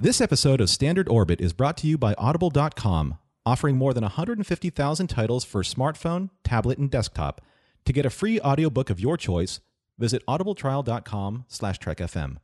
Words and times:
This 0.00 0.20
episode 0.20 0.60
of 0.60 0.70
Standard 0.70 1.08
Orbit 1.08 1.40
is 1.40 1.52
brought 1.52 1.76
to 1.78 1.88
you 1.88 1.98
by 1.98 2.14
Audible.com, 2.14 3.18
offering 3.44 3.76
more 3.76 3.92
than 3.92 4.02
150,000 4.02 5.08
titles 5.08 5.44
for 5.44 5.64
smartphone, 5.64 6.30
tablet, 6.44 6.78
and 6.78 6.88
desktop. 6.88 7.40
To 7.84 7.92
get 7.92 8.06
a 8.06 8.10
free 8.10 8.40
audiobook 8.40 8.90
of 8.90 9.00
your 9.00 9.16
choice, 9.16 9.58
visit 9.98 10.22
audibletrial.com 10.28 11.46
slash 11.48 11.80
trekfm. 11.80 12.36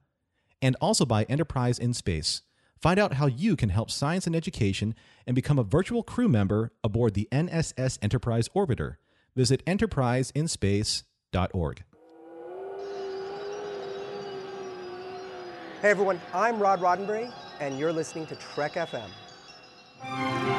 And 0.60 0.74
also 0.80 1.04
by 1.04 1.22
Enterprise 1.24 1.78
in 1.78 1.94
Space. 1.94 2.42
Find 2.82 2.98
out 2.98 3.12
how 3.12 3.26
you 3.26 3.54
can 3.54 3.68
help 3.68 3.88
science 3.88 4.26
and 4.26 4.34
education 4.34 4.96
and 5.24 5.36
become 5.36 5.60
a 5.60 5.62
virtual 5.62 6.02
crew 6.02 6.28
member 6.28 6.72
aboard 6.82 7.14
the 7.14 7.28
NSS 7.30 8.00
Enterprise 8.02 8.48
Orbiter. 8.48 8.96
Visit 9.36 9.64
enterpriseinspace.org. 9.64 11.84
Hey 15.84 15.90
everyone, 15.90 16.18
I'm 16.32 16.58
Rod 16.58 16.80
Roddenberry, 16.80 17.30
and 17.64 17.78
you're 17.78 17.94
listening 17.94 18.26
to 18.26 18.36
Trek 18.36 18.74
FM. 18.74 20.53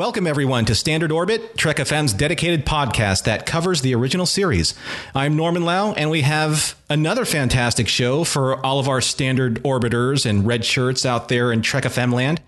Welcome, 0.00 0.26
everyone, 0.26 0.64
to 0.64 0.74
Standard 0.74 1.12
Orbit, 1.12 1.58
Trek 1.58 1.76
FM's 1.76 2.14
dedicated 2.14 2.64
podcast 2.64 3.24
that 3.24 3.44
covers 3.44 3.82
the 3.82 3.94
original 3.94 4.24
series. 4.24 4.72
I'm 5.14 5.36
Norman 5.36 5.62
Lao, 5.62 5.92
and 5.92 6.08
we 6.08 6.22
have 6.22 6.74
another 6.88 7.26
fantastic 7.26 7.86
show 7.86 8.24
for 8.24 8.64
all 8.64 8.78
of 8.78 8.88
our 8.88 9.02
Standard 9.02 9.62
Orbiters 9.62 10.24
and 10.24 10.46
red 10.46 10.64
shirts 10.64 11.04
out 11.04 11.28
there 11.28 11.52
in 11.52 11.60
Trek 11.60 11.84
FM 11.84 12.14
land. 12.14 12.40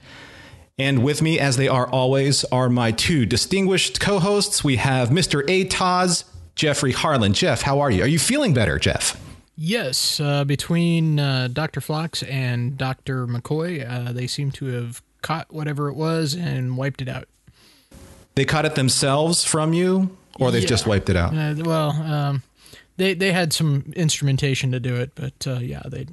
And 0.79 1.05
with 1.05 1.21
me, 1.21 1.39
as 1.39 1.59
they 1.59 1.69
are 1.69 1.87
always, 1.87 2.45
are 2.45 2.71
my 2.71 2.91
two 2.91 3.27
distinguished 3.27 4.01
co 4.01 4.19
hosts. 4.19 4.65
We 4.65 4.77
have 4.77 5.11
Mr. 5.11 5.43
A. 5.47 5.67
Atoz, 5.67 6.25
Jeffrey 6.55 6.93
Harlan. 6.93 7.35
Jeff, 7.35 7.61
how 7.61 7.81
are 7.81 7.91
you? 7.91 8.03
Are 8.05 8.09
you 8.09 8.19
feeling 8.19 8.55
better, 8.55 8.79
Jeff? 8.79 9.23
Yes, 9.57 10.21
uh, 10.21 10.45
between 10.45 11.21
uh, 11.21 11.49
Dr. 11.53 11.83
Phlox 11.83 12.23
and 12.23 12.79
Dr. 12.79 13.27
McCoy, 13.27 13.87
uh, 13.87 14.13
they 14.13 14.27
seem 14.27 14.53
to 14.53 14.65
have 14.69 15.03
caught 15.21 15.53
whatever 15.53 15.91
it 15.91 15.95
was 15.95 16.35
and 16.35 16.79
wiped 16.79 17.03
it 17.03 17.09
out. 17.11 17.29
They 18.35 18.45
caught 18.45 18.65
it 18.65 18.75
themselves 18.75 19.45
from 19.45 19.73
you, 19.73 20.17
or 20.41 20.51
they've 20.51 20.63
Yeah. 20.63 20.69
just 20.69 20.87
wiped 20.87 21.11
it 21.11 21.17
out? 21.17 21.35
Uh, 21.37 21.55
well, 21.65 21.91
um, 21.91 22.43
they 22.97 23.15
they 23.15 23.33
had 23.33 23.53
some 23.53 23.93
instrumentation 23.97 24.73
to 24.73 24.81
do 24.81 24.97
it, 24.97 25.13
but 25.15 25.47
uh, 25.47 25.59
yeah, 25.61 25.83
they 25.87 26.07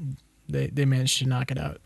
they 0.48 0.68
they 0.68 0.86
managed 0.86 1.20
to 1.20 1.26
knock 1.28 1.52
it 1.52 1.58
out. 1.58 1.80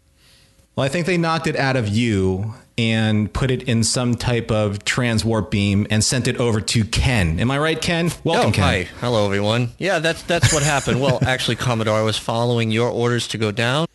Well, 0.75 0.83
I 0.85 0.89
think 0.89 1.05
they 1.05 1.17
knocked 1.17 1.45
it 1.45 1.55
out 1.55 1.75
of 1.75 1.87
you 1.87 2.55
and 2.79 3.31
put 3.31 3.51
it 3.51 3.61
in 3.63 3.83
some 3.83 4.15
type 4.15 4.49
of 4.49 4.79
transwarp 4.79 5.51
beam 5.51 5.85
and 5.91 6.03
sent 6.03 6.27
it 6.27 6.37
over 6.37 6.59
to 6.61 6.83
Ken. 6.85 7.39
Am 7.39 7.51
I 7.51 7.59
right, 7.59 7.79
Ken? 7.79 8.09
Welcome, 8.23 8.49
oh, 8.49 8.51
Ken. 8.53 8.63
hi. 8.63 8.87
Hello, 8.99 9.25
everyone. 9.25 9.69
Yeah, 9.77 9.99
that's 9.99 10.23
that's 10.23 10.51
what 10.51 10.63
happened. 10.63 10.99
Well, 10.99 11.19
actually, 11.21 11.57
Commodore, 11.57 11.95
I 11.99 12.01
was 12.01 12.17
following 12.17 12.71
your 12.71 12.89
orders 12.89 13.27
to 13.29 13.37
go 13.37 13.51
down. 13.51 13.85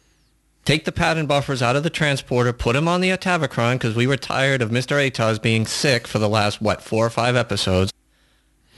Take 0.69 0.85
the 0.85 0.93
pattern 0.93 1.25
buffers 1.25 1.63
out 1.63 1.77
of 1.77 1.83
the 1.83 1.89
transporter, 1.89 2.53
put 2.53 2.75
them 2.75 2.89
on 2.89 3.01
the 3.01 3.09
Atavachron 3.09 3.77
because 3.77 3.97
we 3.97 4.07
were 4.07 4.19
tired 4.19 4.61
of 4.61 4.69
Mr. 4.69 5.01
Atoz 5.01 5.41
being 5.41 5.65
sick 5.65 6.07
for 6.07 6.19
the 6.19 6.29
last, 6.29 6.61
what, 6.61 6.83
four 6.83 7.07
or 7.07 7.09
five 7.09 7.37
episodes. 7.37 7.91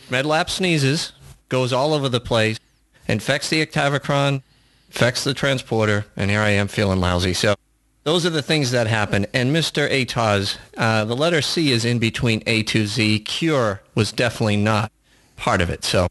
Medlap 0.09 0.48
sneezes, 0.50 1.10
goes 1.48 1.72
all 1.72 1.92
over 1.92 2.09
the 2.09 2.20
place, 2.20 2.60
infects 3.09 3.48
the 3.48 3.66
Atavachron, 3.66 4.41
infects 4.87 5.25
the 5.25 5.34
transporter, 5.34 6.06
and 6.16 6.31
here 6.31 6.38
I 6.38 6.50
am 6.50 6.69
feeling 6.69 7.00
lousy. 7.00 7.34
So 7.34 7.56
those 8.04 8.25
are 8.25 8.31
the 8.31 8.41
things 8.41 8.70
that 8.70 8.87
happen. 8.87 9.26
And 9.34 9.53
Mr. 9.53 9.91
Atoz, 9.91 10.59
uh, 10.76 11.04
the 11.06 11.16
letter 11.16 11.43
C 11.43 11.72
is 11.72 11.84
in 11.84 11.98
between 11.98 12.41
A 12.47 12.62
to 12.62 12.87
Z. 12.87 13.19
Cure 13.19 13.82
was 13.97 14.12
definitely 14.12 14.59
not 14.59 14.93
part 15.34 15.60
of 15.60 15.69
it. 15.70 15.82
So 15.82 16.06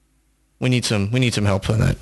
we 0.59 0.67
need 0.67 0.83
some 0.83 1.09
we 1.09 1.21
need 1.21 1.33
some 1.33 1.45
help 1.45 1.69
on 1.69 1.79
that. 1.79 1.95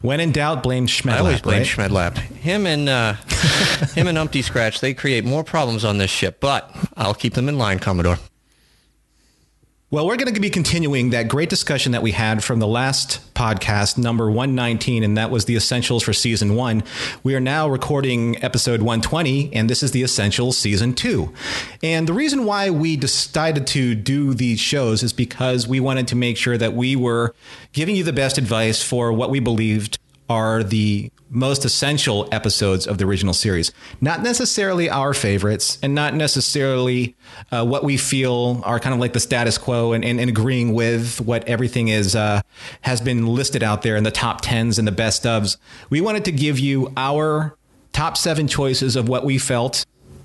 When 0.00 0.20
in 0.20 0.30
doubt, 0.30 0.62
blame 0.62 0.86
Schmedlap, 0.86 1.16
I 1.16 1.18
always 1.18 1.40
blame 1.40 1.58
right? 1.58 1.66
Schmedlap. 1.66 2.16
Him 2.18 2.66
and 2.66 2.88
uh, 2.88 3.14
him 3.94 4.06
and 4.06 4.16
Umpty 4.16 4.42
Scratch, 4.42 4.80
they 4.80 4.94
create 4.94 5.24
more 5.24 5.42
problems 5.42 5.84
on 5.84 5.98
this 5.98 6.10
ship, 6.10 6.38
but 6.40 6.74
I'll 6.96 7.14
keep 7.14 7.34
them 7.34 7.48
in 7.48 7.58
line, 7.58 7.80
Commodore. 7.80 8.18
Well, 9.90 10.06
we're 10.06 10.18
going 10.18 10.34
to 10.34 10.38
be 10.38 10.50
continuing 10.50 11.10
that 11.10 11.28
great 11.28 11.48
discussion 11.48 11.92
that 11.92 12.02
we 12.02 12.12
had 12.12 12.44
from 12.44 12.58
the 12.58 12.66
last 12.66 13.32
podcast, 13.32 13.96
number 13.96 14.26
119, 14.26 15.02
and 15.02 15.16
that 15.16 15.30
was 15.30 15.46
the 15.46 15.56
essentials 15.56 16.02
for 16.02 16.12
season 16.12 16.56
one. 16.56 16.82
We 17.22 17.34
are 17.34 17.40
now 17.40 17.70
recording 17.70 18.36
episode 18.44 18.82
120, 18.82 19.54
and 19.54 19.70
this 19.70 19.82
is 19.82 19.92
the 19.92 20.02
essentials 20.02 20.58
season 20.58 20.92
two. 20.92 21.32
And 21.82 22.06
the 22.06 22.12
reason 22.12 22.44
why 22.44 22.68
we 22.68 22.98
decided 22.98 23.66
to 23.68 23.94
do 23.94 24.34
these 24.34 24.60
shows 24.60 25.02
is 25.02 25.14
because 25.14 25.66
we 25.66 25.80
wanted 25.80 26.06
to 26.08 26.16
make 26.16 26.36
sure 26.36 26.58
that 26.58 26.74
we 26.74 26.94
were 26.94 27.34
giving 27.72 27.96
you 27.96 28.04
the 28.04 28.12
best 28.12 28.36
advice 28.36 28.82
for 28.82 29.10
what 29.10 29.30
we 29.30 29.40
believed 29.40 29.98
are 30.28 30.62
the 30.62 31.10
most 31.30 31.64
essential 31.64 32.28
episodes 32.32 32.86
of 32.86 32.98
the 32.98 33.04
original 33.04 33.34
series. 33.34 33.72
Not 34.00 34.22
necessarily 34.22 34.88
our 34.88 35.12
favorites, 35.12 35.78
and 35.82 35.94
not 35.94 36.14
necessarily 36.14 37.16
uh, 37.52 37.64
what 37.66 37.84
we 37.84 37.96
feel 37.96 38.62
are 38.64 38.80
kind 38.80 38.94
of 38.94 39.00
like 39.00 39.12
the 39.12 39.20
status 39.20 39.58
quo 39.58 39.92
and, 39.92 40.04
and, 40.04 40.18
and 40.20 40.30
agreeing 40.30 40.72
with 40.72 41.20
what 41.20 41.46
everything 41.46 41.88
is 41.88 42.16
uh, 42.16 42.40
has 42.82 43.00
been 43.00 43.26
listed 43.26 43.62
out 43.62 43.82
there 43.82 43.96
in 43.96 44.04
the 44.04 44.10
top 44.10 44.40
tens 44.40 44.78
and 44.78 44.88
the 44.88 44.92
best 44.92 45.24
ofs. 45.24 45.56
We 45.90 46.00
wanted 46.00 46.24
to 46.26 46.32
give 46.32 46.58
you 46.58 46.92
our 46.96 47.56
top 47.92 48.16
seven 48.16 48.48
choices 48.48 48.96
of 48.96 49.08
what 49.08 49.24
we 49.24 49.38
felt 49.38 49.84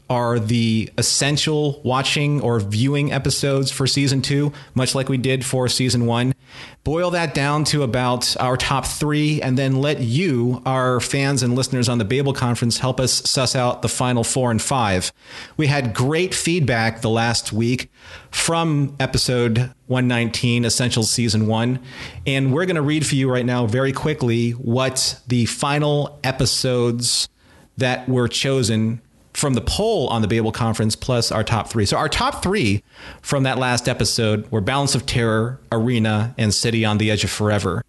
are 0.09 0.39
the 0.39 0.89
essential 0.97 1.81
watching 1.83 2.41
or 2.41 2.59
viewing 2.59 3.11
episodes 3.11 3.71
for 3.71 3.87
season 3.87 4.21
two, 4.21 4.53
much 4.75 4.93
like 4.93 5.09
we 5.09 5.17
did 5.17 5.45
for 5.45 5.67
season 5.67 6.05
one. 6.05 6.33
Boil 6.83 7.11
that 7.11 7.33
down 7.33 7.63
to 7.63 7.83
about 7.83 8.35
our 8.39 8.57
top 8.57 8.85
three, 8.85 9.41
and 9.41 9.57
then 9.57 9.81
let 9.81 9.99
you, 10.01 10.61
our 10.65 10.99
fans 10.99 11.41
and 11.41 11.55
listeners 11.55 11.87
on 11.87 11.97
the 11.97 12.05
Babel 12.05 12.33
conference, 12.33 12.77
help 12.77 12.99
us 12.99 13.23
suss 13.29 13.55
out 13.55 13.81
the 13.81 13.87
final 13.87 14.23
four 14.23 14.51
and 14.51 14.61
five. 14.61 15.11
We 15.57 15.67
had 15.67 15.93
great 15.93 16.33
feedback 16.33 17.01
the 17.01 17.09
last 17.09 17.53
week 17.53 17.91
from 18.31 18.95
episode 18.99 19.73
119, 19.87 20.65
Essentials 20.65 21.09
Season 21.09 21.47
1. 21.47 21.79
And 22.27 22.53
we're 22.53 22.65
going 22.65 22.75
to 22.75 22.81
read 22.81 23.05
for 23.05 23.15
you 23.15 23.31
right 23.31 23.45
now, 23.45 23.65
very 23.65 23.93
quickly, 23.93 24.51
what 24.51 25.19
the 25.27 25.45
final 25.45 26.19
episodes 26.23 27.29
that 27.77 28.07
were 28.07 28.27
chosen 28.27 29.01
from 29.33 29.53
the 29.53 29.61
poll 29.61 30.07
on 30.07 30.21
the 30.21 30.27
Babel 30.27 30.51
conference 30.51 30.95
plus 30.95 31.31
our 31.31 31.43
top 31.43 31.69
three. 31.69 31.85
So 31.85 31.97
our 31.97 32.09
top 32.09 32.43
three 32.43 32.83
from 33.21 33.43
that 33.43 33.57
last 33.57 33.89
episode 33.89 34.49
were 34.51 34.61
Balance 34.61 34.95
of 34.95 35.05
Terror, 35.05 35.59
Arena, 35.71 36.35
and 36.37 36.53
City 36.53 36.85
on 36.85 36.97
the 36.97 37.09
Edge 37.09 37.23
of 37.23 37.31
Forever. 37.31 37.83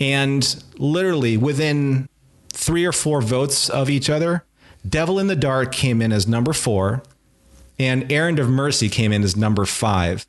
And 0.00 0.62
literally 0.76 1.36
within 1.36 2.08
three 2.52 2.84
or 2.84 2.92
four 2.92 3.20
votes 3.20 3.68
of 3.68 3.90
each 3.90 4.08
other, 4.08 4.44
Devil 4.88 5.18
in 5.18 5.26
the 5.26 5.36
Dark 5.36 5.72
came 5.72 6.00
in 6.00 6.12
as 6.12 6.28
number 6.28 6.52
four, 6.52 7.02
and 7.78 8.10
Errand 8.10 8.38
of 8.38 8.48
Mercy 8.48 8.88
came 8.88 9.12
in 9.12 9.22
as 9.22 9.36
number 9.36 9.66
five, 9.66 10.26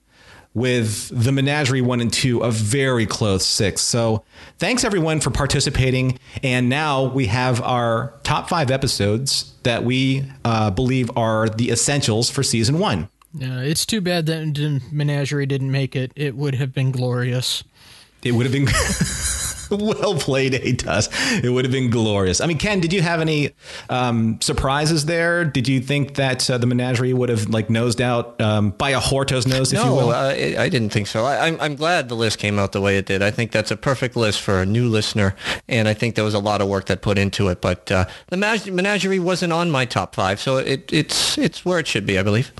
with 0.59 1.09
the 1.11 1.31
Menagerie 1.31 1.81
one 1.81 2.01
and 2.01 2.11
two 2.11 2.41
a 2.41 2.51
very 2.51 3.05
close 3.05 3.45
six. 3.45 3.81
So 3.81 4.23
thanks 4.57 4.83
everyone 4.83 5.21
for 5.21 5.31
participating. 5.31 6.19
And 6.43 6.69
now 6.69 7.05
we 7.05 7.27
have 7.27 7.61
our 7.61 8.13
top 8.23 8.49
five 8.49 8.69
episodes 8.69 9.53
that 9.63 9.83
we 9.85 10.25
uh, 10.43 10.71
believe 10.71 11.09
are 11.17 11.47
the 11.47 11.71
essentials 11.71 12.29
for 12.29 12.43
season 12.43 12.77
one. 12.77 13.09
Uh, 13.35 13.61
it's 13.61 13.85
too 13.85 14.01
bad 14.01 14.25
that 14.25 14.81
Menagerie 14.91 15.45
didn't 15.45 15.71
make 15.71 15.95
it. 15.95 16.11
It 16.15 16.35
would 16.35 16.55
have 16.55 16.73
been 16.73 16.91
glorious. 16.91 17.63
It 18.23 18.33
would 18.33 18.45
have 18.45 18.51
been 18.51 18.65
well 19.71 20.15
played, 20.15 20.53
Atoz. 20.53 21.43
It 21.43 21.49
would 21.49 21.65
have 21.65 21.71
been 21.71 21.89
glorious. 21.89 22.41
I 22.41 22.47
mean, 22.47 22.57
Ken, 22.57 22.79
did 22.79 22.93
you 22.93 23.01
have 23.01 23.21
any 23.21 23.51
um, 23.89 24.39
surprises 24.41 25.05
there? 25.05 25.45
Did 25.45 25.67
you 25.67 25.79
think 25.79 26.15
that 26.15 26.49
uh, 26.49 26.57
the 26.57 26.67
menagerie 26.67 27.13
would 27.13 27.29
have 27.29 27.49
like 27.49 27.69
nosed 27.69 28.01
out 28.01 28.39
um, 28.41 28.71
by 28.71 28.91
a 28.91 28.99
Horta's 28.99 29.47
nose, 29.47 29.71
if 29.73 29.83
you 29.83 29.91
will? 29.91 30.09
uh, 30.09 30.33
I 30.33 30.55
I 30.57 30.69
didn't 30.69 30.89
think 30.89 31.07
so. 31.07 31.25
I, 31.25 31.47
I'm, 31.47 31.59
I'm 31.61 31.75
glad 31.75 32.09
the 32.09 32.15
list 32.15 32.39
came 32.39 32.59
out 32.59 32.71
the 32.71 32.81
way 32.81 32.97
it 32.97 33.05
did. 33.05 33.21
I 33.21 33.31
think 33.31 33.51
that's 33.51 33.71
a 33.71 33.77
perfect 33.77 34.15
list 34.15 34.41
for 34.41 34.61
a 34.61 34.65
new 34.65 34.87
listener, 34.87 35.35
and 35.67 35.87
I 35.87 35.93
think 35.93 36.15
there 36.15 36.25
was 36.25 36.33
a 36.33 36.39
lot 36.39 36.61
of 36.61 36.67
work 36.67 36.85
that 36.85 37.01
put 37.01 37.17
into 37.17 37.47
it. 37.49 37.61
But 37.61 37.91
uh, 37.91 38.05
the 38.27 38.37
Menag- 38.37 38.71
Menagerie 38.71 39.19
wasn't 39.19 39.53
on 39.53 39.71
my 39.71 39.85
top 39.85 40.15
five, 40.15 40.39
so 40.39 40.57
it, 40.57 40.91
it's 40.91 41.37
it's 41.37 41.65
where 41.65 41.79
it 41.79 41.87
should 41.87 42.05
be, 42.05 42.17
I 42.17 42.23
believe. 42.23 42.51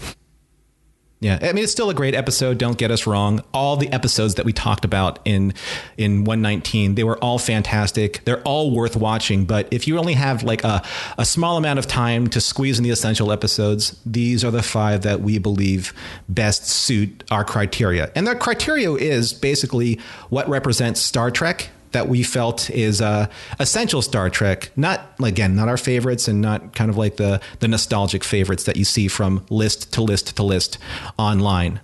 Yeah, 1.21 1.37
I 1.41 1.51
mean 1.51 1.65
it's 1.65 1.71
still 1.73 1.89
a 1.89 1.93
great 1.93 2.15
episode. 2.15 2.57
Don't 2.57 2.77
get 2.77 2.91
us 2.91 3.05
wrong. 3.05 3.43
All 3.53 3.75
the 3.75 3.91
episodes 3.91 4.35
that 4.35 4.45
we 4.45 4.53
talked 4.53 4.85
about 4.85 5.19
in 5.25 5.53
in 5.97 6.23
119, 6.23 6.95
they 6.95 7.03
were 7.03 7.17
all 7.17 7.37
fantastic. 7.37 8.23
They're 8.23 8.41
all 8.43 8.71
worth 8.71 8.95
watching. 8.95 9.43
But 9.43 9.67
if 9.69 9.85
you 9.85 9.97
only 9.97 10.13
have 10.13 10.43
like 10.43 10.63
a, 10.63 10.81
a 11.17 11.25
small 11.25 11.57
amount 11.57 11.77
of 11.77 11.87
time 11.87 12.27
to 12.27 12.39
squeeze 12.39 12.77
in 12.77 12.85
the 12.85 12.89
essential 12.89 13.33
episodes, 13.33 13.99
these 14.05 14.45
are 14.45 14.51
the 14.51 14.63
five 14.63 15.01
that 15.01 15.19
we 15.19 15.39
believe 15.39 15.93
best 16.29 16.65
suit 16.65 17.25
our 17.31 17.43
criteria. 17.43 18.11
And 18.15 18.25
the 18.25 18.35
criteria 18.35 18.91
is 18.93 19.33
basically 19.33 19.99
what 20.29 20.47
represents 20.47 21.01
Star 21.01 21.31
Trek 21.31 21.69
that 21.91 22.07
we 22.07 22.23
felt 22.23 22.69
is 22.69 23.01
uh, 23.01 23.27
essential 23.59 24.01
Star 24.01 24.29
Trek. 24.29 24.71
Not 24.75 25.15
again, 25.23 25.55
not 25.55 25.67
our 25.67 25.77
favorites, 25.77 26.27
and 26.27 26.41
not 26.41 26.75
kind 26.75 26.89
of 26.89 26.97
like 26.97 27.17
the 27.17 27.41
the 27.59 27.67
nostalgic 27.67 28.23
favorites 28.23 28.63
that 28.63 28.77
you 28.77 28.85
see 28.85 29.07
from 29.07 29.45
list 29.49 29.93
to 29.93 30.01
list 30.01 30.35
to 30.37 30.43
list 30.43 30.77
online. 31.17 31.79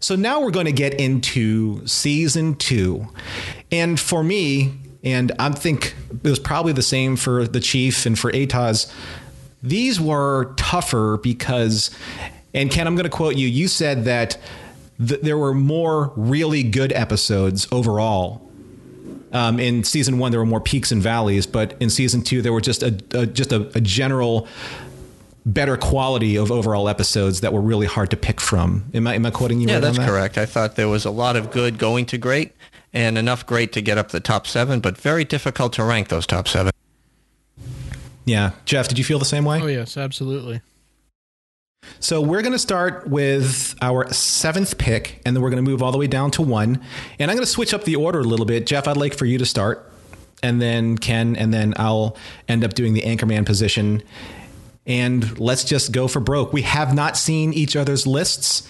So 0.00 0.16
now 0.16 0.40
we're 0.40 0.50
going 0.50 0.66
to 0.66 0.72
get 0.72 0.94
into 0.94 1.86
season 1.86 2.54
two, 2.54 3.06
and 3.70 4.00
for 4.00 4.22
me, 4.22 4.72
and 5.04 5.32
I 5.38 5.50
think 5.50 5.94
it 6.24 6.28
was 6.28 6.38
probably 6.38 6.72
the 6.72 6.82
same 6.82 7.16
for 7.16 7.46
the 7.46 7.60
Chief 7.60 8.06
and 8.06 8.18
for 8.18 8.32
Atoz. 8.32 8.92
These 9.62 10.00
were 10.00 10.54
tougher 10.56 11.18
because, 11.22 11.90
and 12.54 12.70
Ken, 12.70 12.86
I'm 12.86 12.94
going 12.94 13.04
to 13.04 13.10
quote 13.10 13.36
you. 13.36 13.46
You 13.46 13.68
said 13.68 14.04
that 14.04 14.38
th- 15.06 15.20
there 15.20 15.36
were 15.36 15.52
more 15.52 16.14
really 16.16 16.62
good 16.62 16.94
episodes 16.94 17.68
overall 17.70 18.49
um, 19.32 19.60
in 19.60 19.84
season 19.84 20.18
one, 20.18 20.32
there 20.32 20.40
were 20.40 20.46
more 20.46 20.60
peaks 20.60 20.90
and 20.90 21.02
valleys, 21.02 21.46
but 21.46 21.76
in 21.80 21.90
season 21.90 22.22
two, 22.22 22.42
there 22.42 22.52
were 22.52 22.60
just 22.60 22.82
a, 22.82 22.98
a 23.12 23.26
just 23.26 23.52
a, 23.52 23.70
a, 23.76 23.80
general 23.80 24.48
better 25.46 25.76
quality 25.76 26.36
of 26.36 26.50
overall 26.50 26.88
episodes 26.88 27.40
that 27.40 27.52
were 27.52 27.60
really 27.60 27.86
hard 27.86 28.10
to 28.10 28.16
pick 28.16 28.40
from. 28.40 28.84
Am 28.92 29.06
I, 29.06 29.14
am 29.14 29.24
I 29.24 29.30
quoting 29.30 29.60
you? 29.60 29.68
Yeah, 29.68 29.74
right 29.74 29.80
that's 29.80 29.98
that? 29.98 30.08
correct. 30.08 30.38
I 30.38 30.46
thought 30.46 30.76
there 30.76 30.88
was 30.88 31.04
a 31.04 31.10
lot 31.10 31.36
of 31.36 31.50
good 31.50 31.78
going 31.78 32.06
to 32.06 32.18
great 32.18 32.52
and 32.92 33.16
enough 33.16 33.46
great 33.46 33.72
to 33.72 33.80
get 33.80 33.98
up 33.98 34.10
the 34.10 34.20
top 34.20 34.46
seven, 34.46 34.80
but 34.80 34.98
very 34.98 35.24
difficult 35.24 35.72
to 35.74 35.84
rank 35.84 36.08
those 36.08 36.26
top 36.26 36.48
seven. 36.48 36.72
Yeah. 38.24 38.52
Jeff, 38.64 38.88
did 38.88 38.98
you 38.98 39.04
feel 39.04 39.18
the 39.18 39.24
same 39.24 39.44
way? 39.44 39.60
Oh, 39.60 39.66
yes, 39.66 39.96
absolutely. 39.96 40.60
So 41.98 42.20
we're 42.20 42.42
going 42.42 42.52
to 42.52 42.58
start 42.58 43.08
with 43.08 43.74
our 43.82 44.10
seventh 44.12 44.78
pick, 44.78 45.20
and 45.24 45.36
then 45.36 45.42
we're 45.42 45.50
going 45.50 45.64
to 45.64 45.70
move 45.70 45.82
all 45.82 45.92
the 45.92 45.98
way 45.98 46.06
down 46.06 46.30
to 46.32 46.42
one. 46.42 46.80
And 47.18 47.30
I'm 47.30 47.36
going 47.36 47.46
to 47.46 47.50
switch 47.50 47.74
up 47.74 47.84
the 47.84 47.96
order 47.96 48.20
a 48.20 48.24
little 48.24 48.46
bit. 48.46 48.66
Jeff, 48.66 48.88
I'd 48.88 48.96
like 48.96 49.14
for 49.14 49.26
you 49.26 49.38
to 49.38 49.46
start, 49.46 49.90
and 50.42 50.60
then 50.62 50.96
Ken, 50.96 51.36
and 51.36 51.52
then 51.52 51.74
I'll 51.76 52.16
end 52.48 52.64
up 52.64 52.74
doing 52.74 52.94
the 52.94 53.02
anchorman 53.02 53.44
position. 53.44 54.02
And 54.86 55.38
let's 55.38 55.62
just 55.62 55.92
go 55.92 56.08
for 56.08 56.20
broke. 56.20 56.52
We 56.52 56.62
have 56.62 56.94
not 56.94 57.16
seen 57.16 57.52
each 57.52 57.76
other's 57.76 58.06
lists. 58.06 58.66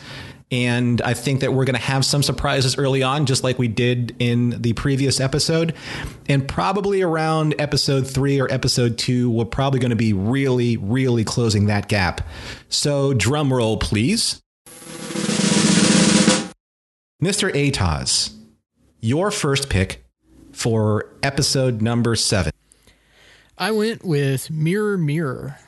And 0.50 1.00
I 1.02 1.14
think 1.14 1.41
that 1.41 1.52
we're 1.52 1.64
going 1.64 1.76
to 1.76 1.81
have 1.81 2.05
some 2.05 2.23
surprises 2.23 2.76
early 2.76 3.02
on, 3.02 3.26
just 3.26 3.44
like 3.44 3.58
we 3.58 3.69
did 3.69 4.17
in 4.19 4.61
the 4.61 4.73
previous 4.73 5.20
episode. 5.20 5.75
And 6.29 6.47
probably 6.47 7.02
around 7.02 7.55
episode 7.58 8.06
three 8.06 8.41
or 8.41 8.50
episode 8.52 8.99
two, 8.99 9.31
we're 9.31 9.44
probably 9.44 9.79
going 9.79 9.91
to 9.91 9.97
be 9.97 10.12
really, 10.12 10.76
really 10.76 11.23
closing 11.23 11.67
that 11.67 11.88
gap. 11.88 12.26
So, 12.69 13.14
drum 13.14 13.52
roll, 13.52 13.76
please. 13.76 14.43
Mr. 17.23 17.52
Atoz, 17.52 18.35
your 19.00 19.31
first 19.31 19.69
pick 19.69 20.05
for 20.52 21.14
episode 21.23 21.81
number 21.81 22.17
seven. 22.17 22.52
I 23.58 23.70
went 23.73 24.05
with 24.05 24.50
Mirror 24.50 24.97
Mirror. 24.99 25.58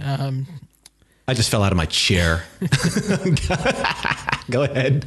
Um, 0.00 0.46
I 1.30 1.34
just 1.34 1.48
fell 1.48 1.62
out 1.62 1.70
of 1.70 1.76
my 1.76 1.86
chair. 1.86 2.42
Go 4.50 4.64
ahead. 4.64 5.06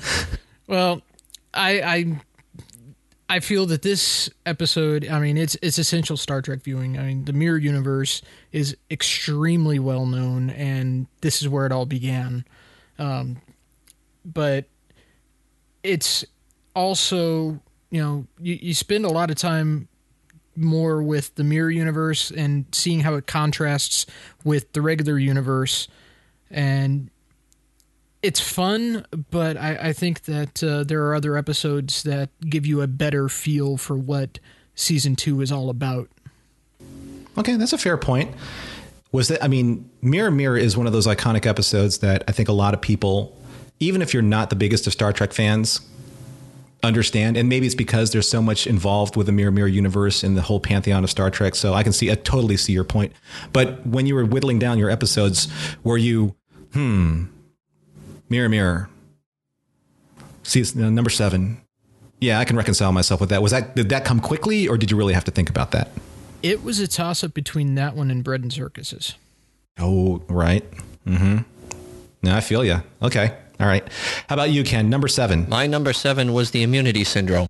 Well, 0.67 1.01
I, 1.53 1.81
I 1.81 2.21
I 3.27 3.39
feel 3.41 3.65
that 3.65 3.81
this 3.81 4.29
episode, 4.45 5.05
I 5.05 5.19
mean, 5.19 5.37
it's 5.37 5.57
it's 5.61 5.77
essential 5.77 6.15
Star 6.15 6.41
Trek 6.41 6.63
viewing. 6.63 6.97
I 6.97 7.03
mean, 7.03 7.25
the 7.25 7.33
Mirror 7.33 7.57
Universe 7.57 8.21
is 8.53 8.77
extremely 8.89 9.79
well 9.79 10.05
known, 10.05 10.49
and 10.51 11.07
this 11.19 11.41
is 11.41 11.49
where 11.49 11.65
it 11.65 11.73
all 11.73 11.85
began. 11.85 12.45
Um, 12.97 13.41
but 14.23 14.69
it's 15.83 16.23
also, 16.73 17.59
you 17.89 18.01
know, 18.01 18.27
you, 18.39 18.59
you 18.61 18.73
spend 18.73 19.03
a 19.03 19.09
lot 19.09 19.29
of 19.29 19.35
time 19.35 19.89
more 20.55 21.03
with 21.03 21.35
the 21.35 21.43
Mirror 21.43 21.71
Universe 21.71 22.31
and 22.31 22.63
seeing 22.71 23.01
how 23.01 23.15
it 23.15 23.27
contrasts 23.27 24.05
with 24.45 24.71
the 24.71 24.81
regular 24.81 25.17
universe, 25.17 25.89
and 26.49 27.09
it's 28.21 28.39
fun, 28.39 29.05
but 29.31 29.57
I, 29.57 29.89
I 29.89 29.93
think 29.93 30.23
that 30.23 30.63
uh, 30.63 30.83
there 30.85 31.05
are 31.05 31.13
other 31.13 31.37
episodes 31.37 32.03
that 32.03 32.29
give 32.49 32.65
you 32.65 32.81
a 32.81 32.87
better 32.87 33.27
feel 33.27 33.75
for 33.77 33.97
what 33.97 34.39
season 34.75 35.15
two 35.15 35.41
is 35.41 35.51
all 35.51 35.69
about. 35.69 36.09
Okay, 37.37 37.55
that's 37.57 37.73
a 37.73 37.77
fair 37.77 37.97
point. 37.97 38.33
Was 39.11 39.27
that 39.27 39.43
I 39.43 39.47
mean, 39.47 39.89
Mirror 40.01 40.31
Mirror 40.31 40.57
is 40.57 40.77
one 40.77 40.87
of 40.87 40.93
those 40.93 41.05
iconic 41.05 41.45
episodes 41.45 41.99
that 41.99 42.23
I 42.27 42.31
think 42.31 42.49
a 42.49 42.53
lot 42.53 42.73
of 42.73 42.81
people, 42.81 43.37
even 43.79 44.01
if 44.01 44.13
you're 44.13 44.23
not 44.23 44.49
the 44.49 44.55
biggest 44.55 44.87
of 44.87 44.93
Star 44.93 45.13
Trek 45.13 45.33
fans, 45.33 45.81
understand. 46.83 47.37
And 47.37 47.49
maybe 47.49 47.65
it's 47.65 47.75
because 47.75 48.11
there's 48.11 48.29
so 48.29 48.41
much 48.41 48.67
involved 48.67 49.15
with 49.15 49.25
the 49.27 49.31
Mirror 49.31 49.51
Mirror 49.51 49.69
universe 49.69 50.23
and 50.23 50.37
the 50.37 50.41
whole 50.41 50.59
pantheon 50.59 51.03
of 51.03 51.09
Star 51.09 51.29
Trek. 51.31 51.55
So 51.55 51.73
I 51.73 51.83
can 51.83 51.93
see, 51.93 52.11
I 52.11 52.15
totally 52.15 52.57
see 52.57 52.73
your 52.73 52.83
point. 52.83 53.13
But 53.51 53.85
when 53.85 54.05
you 54.05 54.15
were 54.15 54.25
whittling 54.25 54.59
down 54.59 54.77
your 54.77 54.89
episodes, 54.89 55.47
were 55.83 55.97
you, 55.97 56.35
hmm, 56.73 57.25
Mirror 58.29 58.49
Mirror, 58.49 58.89
season 60.43 60.83
uh, 60.83 60.89
number 60.89 61.09
seven? 61.09 61.61
Yeah, 62.19 62.39
I 62.39 62.45
can 62.45 62.55
reconcile 62.55 62.91
myself 62.91 63.19
with 63.19 63.29
that. 63.29 63.41
Was 63.41 63.51
that 63.51 63.75
did 63.75 63.89
that 63.89 64.05
come 64.05 64.19
quickly, 64.19 64.67
or 64.67 64.77
did 64.77 64.91
you 64.91 64.97
really 64.97 65.13
have 65.13 65.25
to 65.25 65.31
think 65.31 65.49
about 65.49 65.71
that? 65.71 65.89
It 66.41 66.63
was 66.63 66.79
a 66.79 66.87
toss 66.87 67.23
up 67.23 67.33
between 67.33 67.75
that 67.75 67.95
one 67.95 68.11
and 68.11 68.23
Bread 68.23 68.41
and 68.41 68.51
Circuses. 68.51 69.15
Oh, 69.79 70.21
right. 70.27 70.63
Mm-hmm. 71.05 71.39
No, 72.21 72.35
I 72.35 72.41
feel 72.41 72.63
you. 72.63 72.81
Okay. 73.01 73.35
All 73.63 73.69
right. 73.69 73.87
How 74.27 74.33
about 74.33 74.51
you, 74.51 74.65
Ken? 74.65 74.89
Number 74.89 75.07
seven. 75.07 75.47
My 75.47 75.67
number 75.67 75.93
seven 75.93 76.33
was 76.33 76.51
the 76.51 76.63
immunity 76.63 77.05
syndrome. 77.05 77.47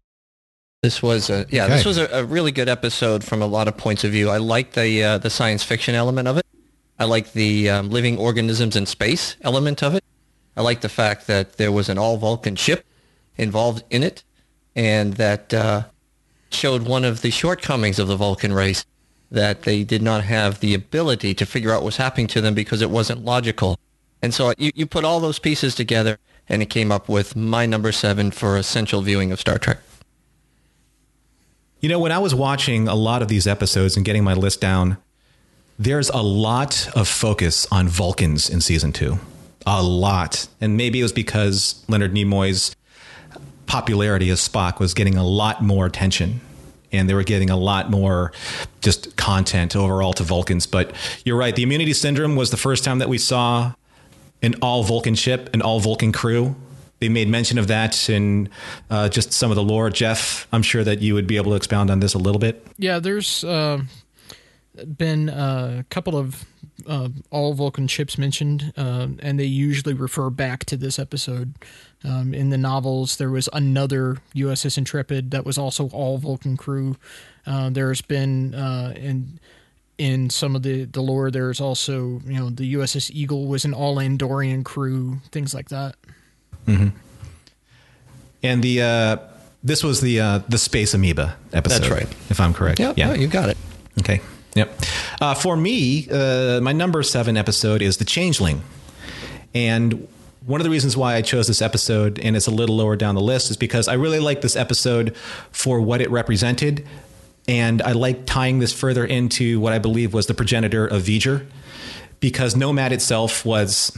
This 0.84 1.02
was 1.02 1.32
a 1.32 1.48
yeah. 1.50 1.64
Okay. 1.64 1.74
This 1.74 1.86
was 1.86 1.98
a, 1.98 2.06
a 2.12 2.24
really 2.24 2.52
good 2.52 2.70
episode 2.70 3.24
from 3.24 3.42
a 3.42 3.48
lot 3.48 3.68
of 3.68 3.78
points 3.78 4.04
of 4.04 4.12
view. 4.12 4.30
I 4.30 4.38
liked 4.38 4.76
the 4.76 5.04
uh, 5.04 5.18
the 5.18 5.32
science 5.32 5.64
fiction 5.64 5.96
element 5.96 6.28
of 6.28 6.38
it. 6.38 6.46
I 7.00 7.06
liked 7.06 7.34
the 7.34 7.68
um, 7.68 7.90
living 7.90 8.20
organisms 8.20 8.76
in 8.76 8.86
space 8.86 9.38
element 9.42 9.82
of 9.82 9.96
it. 9.96 10.04
I 10.56 10.62
liked 10.62 10.84
the 10.84 10.90
fact 10.90 11.26
that 11.26 11.58
there 11.58 11.72
was 11.72 11.90
an 11.90 11.98
all 11.98 12.18
Vulcan 12.18 12.58
ship 12.58 12.86
involved 13.36 13.84
in 13.90 14.04
it, 14.04 14.24
and 14.76 15.14
that 15.14 15.52
uh, 15.52 15.86
showed 16.52 16.84
one 16.84 17.06
of 17.06 17.24
the 17.24 17.32
shortcomings 17.32 17.98
of 17.98 18.08
the 18.08 18.18
Vulcan 18.18 18.54
race 18.54 18.86
that 19.32 19.64
they 19.64 19.84
did 19.84 20.04
not 20.04 20.26
have 20.26 20.60
the 20.60 20.76
ability 20.76 21.34
to 21.34 21.46
figure 21.48 21.72
out 21.72 21.78
what 21.78 21.86
was 21.86 21.98
happening 21.98 22.28
to 22.28 22.40
them 22.40 22.54
because 22.54 22.84
it 22.84 22.92
wasn't 22.92 23.26
logical. 23.26 23.80
And 24.24 24.34
so 24.34 24.54
you, 24.58 24.72
you 24.74 24.86
put 24.86 25.04
all 25.04 25.20
those 25.20 25.38
pieces 25.38 25.76
together, 25.76 26.18
and 26.48 26.62
it 26.62 26.68
came 26.68 26.94
up 26.94 27.10
with 27.10 27.36
my 27.36 27.66
number 27.66 27.92
seven 27.92 28.32
for 28.32 28.56
essential 28.56 29.02
viewing 29.02 29.34
of 29.34 29.40
Star 29.40 29.60
Trek. 29.60 29.80
You 31.82 31.90
know, 31.90 32.00
when 32.00 32.14
I 32.14 32.20
was 32.20 32.34
watching 32.34 32.88
a 32.88 32.96
lot 32.96 33.22
of 33.22 33.28
these 33.28 33.46
episodes 33.46 33.98
and 33.98 34.06
getting 34.06 34.24
my 34.24 34.34
list 34.34 34.62
down, 34.62 34.96
there's 35.78 36.10
a 36.10 36.22
lot 36.22 36.90
of 36.96 37.10
focus 37.10 37.68
on 37.70 37.90
Vulcans 37.90 38.50
in 38.50 38.62
season 38.62 38.94
two. 38.94 39.20
A 39.66 39.84
lot. 39.84 40.48
And 40.62 40.78
maybe 40.78 41.02
it 41.02 41.04
was 41.04 41.12
because 41.12 41.84
Leonard 41.90 42.14
Nimoy's 42.14 42.74
popularity 43.66 44.30
as 44.30 44.48
Spock 44.48 44.80
was 44.80 44.94
getting 44.94 45.18
a 45.18 45.26
lot 45.26 45.62
more 45.62 45.86
attention 45.86 46.40
and 46.94 47.10
they 47.10 47.14
were 47.14 47.24
getting 47.24 47.50
a 47.50 47.58
lot 47.58 47.90
more 47.90 48.32
just 48.82 49.18
content 49.18 49.76
overall 49.76 50.14
to 50.14 50.24
Vulcans. 50.24 50.68
But 50.68 50.94
you're 51.26 51.38
right. 51.38 51.56
The 51.56 51.64
immunity 51.64 51.94
syndrome 51.94 52.36
was 52.36 52.52
the 52.52 52.58
first 52.58 52.84
time 52.84 53.00
that 53.00 53.10
we 53.10 53.18
saw 53.18 53.74
an 54.44 54.56
all 54.62 54.84
Vulcan 54.84 55.16
ship, 55.16 55.50
an 55.54 55.62
all 55.62 55.80
Vulcan 55.80 56.12
crew. 56.12 56.56
They 57.00 57.10
made 57.10 57.28
mention 57.28 57.58
of 57.58 57.68
that 57.68 58.10
in 58.10 58.50
uh, 58.90 59.10
just 59.10 59.34
some 59.34 59.52
of 59.52 59.56
the 59.56 59.64
lore. 59.64 59.90
Jeff, 59.90 60.48
I'm 60.54 60.64
sure 60.64 60.84
that 60.84 61.02
you 61.02 61.16
would 61.16 61.28
be 61.28 61.38
able 61.38 61.52
to 61.52 61.56
expound 61.56 61.90
on 61.90 62.00
this 62.00 62.14
a 62.14 62.18
little 62.18 62.40
bit. 62.40 62.66
Yeah, 62.78 63.00
there's 63.00 63.44
uh, 63.44 63.82
been 64.98 65.30
a 65.30 65.86
couple 65.90 66.16
of 66.16 66.46
uh, 66.88 67.10
all 67.30 67.54
Vulcan 67.54 67.88
ships 67.88 68.18
mentioned, 68.18 68.74
uh, 68.78 69.08
and 69.20 69.40
they 69.40 69.46
usually 69.46 69.94
refer 69.94 70.30
back 70.30 70.66
to 70.66 70.78
this 70.78 70.98
episode. 70.98 71.56
Um, 72.04 72.34
in 72.34 72.50
the 72.50 72.58
novels, 72.58 73.18
there 73.18 73.30
was 73.30 73.48
another 73.54 74.18
USS 74.36 74.78
Intrepid 74.78 75.32
that 75.32 75.46
was 75.46 75.58
also 75.58 75.90
all 75.90 76.18
Vulcan 76.18 76.58
crew. 76.58 76.98
Uh, 77.46 77.70
there's 77.70 78.02
been 78.02 78.54
uh, 78.56 78.94
in 78.96 79.40
in 80.04 80.30
some 80.30 80.54
of 80.54 80.64
the 80.64 80.84
the 80.84 81.02
lore, 81.02 81.32
there's 81.32 81.62
also 81.62 82.20
you 82.26 82.38
know 82.38 82.50
the 82.50 82.74
USS 82.74 83.10
Eagle 83.12 83.48
was 83.48 83.64
an 83.64 83.74
all 83.74 83.96
Andorian 83.96 84.66
crew, 84.66 85.20
things 85.32 85.54
like 85.54 85.70
that. 85.70 85.96
And 88.44 88.62
the 88.62 88.82
uh, 88.82 89.18
this 89.64 89.82
was 89.82 90.02
the 90.02 90.20
uh, 90.20 90.40
the 90.50 90.58
space 90.58 90.94
amoeba 90.94 91.38
episode. 91.54 91.84
That's 91.84 91.90
right. 91.90 92.16
if 92.30 92.42
I'm 92.42 92.54
correct. 92.54 92.82
Yeah, 92.82 92.94
yeah. 92.98 93.08
no, 93.08 93.14
you 93.14 93.28
got 93.28 93.48
it. 93.48 93.58
Okay. 94.00 94.20
Yep. 94.56 94.82
Uh, 95.22 95.34
for 95.36 95.56
me, 95.56 96.10
uh, 96.12 96.60
my 96.62 96.74
number 96.74 97.02
seven 97.02 97.38
episode 97.38 97.82
is 97.82 97.98
The 97.98 98.06
Changeling. 98.06 98.62
And 99.56 100.08
one 100.46 100.60
of 100.60 100.66
the 100.66 100.70
reasons 100.70 100.98
why 100.98 101.16
I 101.16 101.22
chose 101.22 101.48
this 101.48 101.62
episode 101.62 102.20
and 102.20 102.36
it's 102.36 102.48
a 102.48 102.52
little 102.52 102.76
lower 102.76 102.96
down 102.96 103.16
the 103.16 103.22
list 103.22 103.50
is 103.50 103.58
because 103.58 103.88
I 103.88 103.94
really 103.94 104.20
like 104.20 104.42
this 104.42 104.56
episode 104.56 105.16
for 105.52 105.80
what 105.80 106.02
it 106.02 106.12
represented. 106.12 106.86
And 107.48 107.82
I 107.82 107.92
like 107.92 108.26
tying 108.26 108.60
this 108.60 108.74
further 108.74 109.06
into 109.06 109.60
what 109.60 109.74
I 109.74 109.80
believe 109.80 110.14
was 110.14 110.28
the 110.28 110.34
progenitor 110.34 110.86
of 110.86 111.04
V'ger, 111.04 111.46
because 112.20 112.56
Nomad 112.56 112.94
itself 112.94 113.46
was 113.46 113.98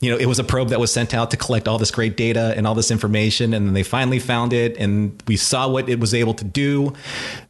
you 0.00 0.12
know, 0.12 0.16
it 0.16 0.26
was 0.26 0.38
a 0.38 0.44
probe 0.44 0.68
that 0.68 0.78
was 0.78 0.92
sent 0.92 1.12
out 1.12 1.32
to 1.32 1.36
collect 1.36 1.66
all 1.66 1.76
this 1.76 1.90
great 1.90 2.16
data 2.16 2.54
and 2.56 2.68
all 2.68 2.74
this 2.76 2.92
information. 2.92 3.52
And 3.52 3.66
then 3.66 3.74
they 3.74 3.82
finally 3.82 4.20
found 4.20 4.52
it 4.52 4.76
and 4.78 5.20
we 5.26 5.36
saw 5.36 5.68
what 5.68 5.88
it 5.88 5.98
was 5.98 6.14
able 6.14 6.34
to 6.34 6.44
do. 6.44 6.92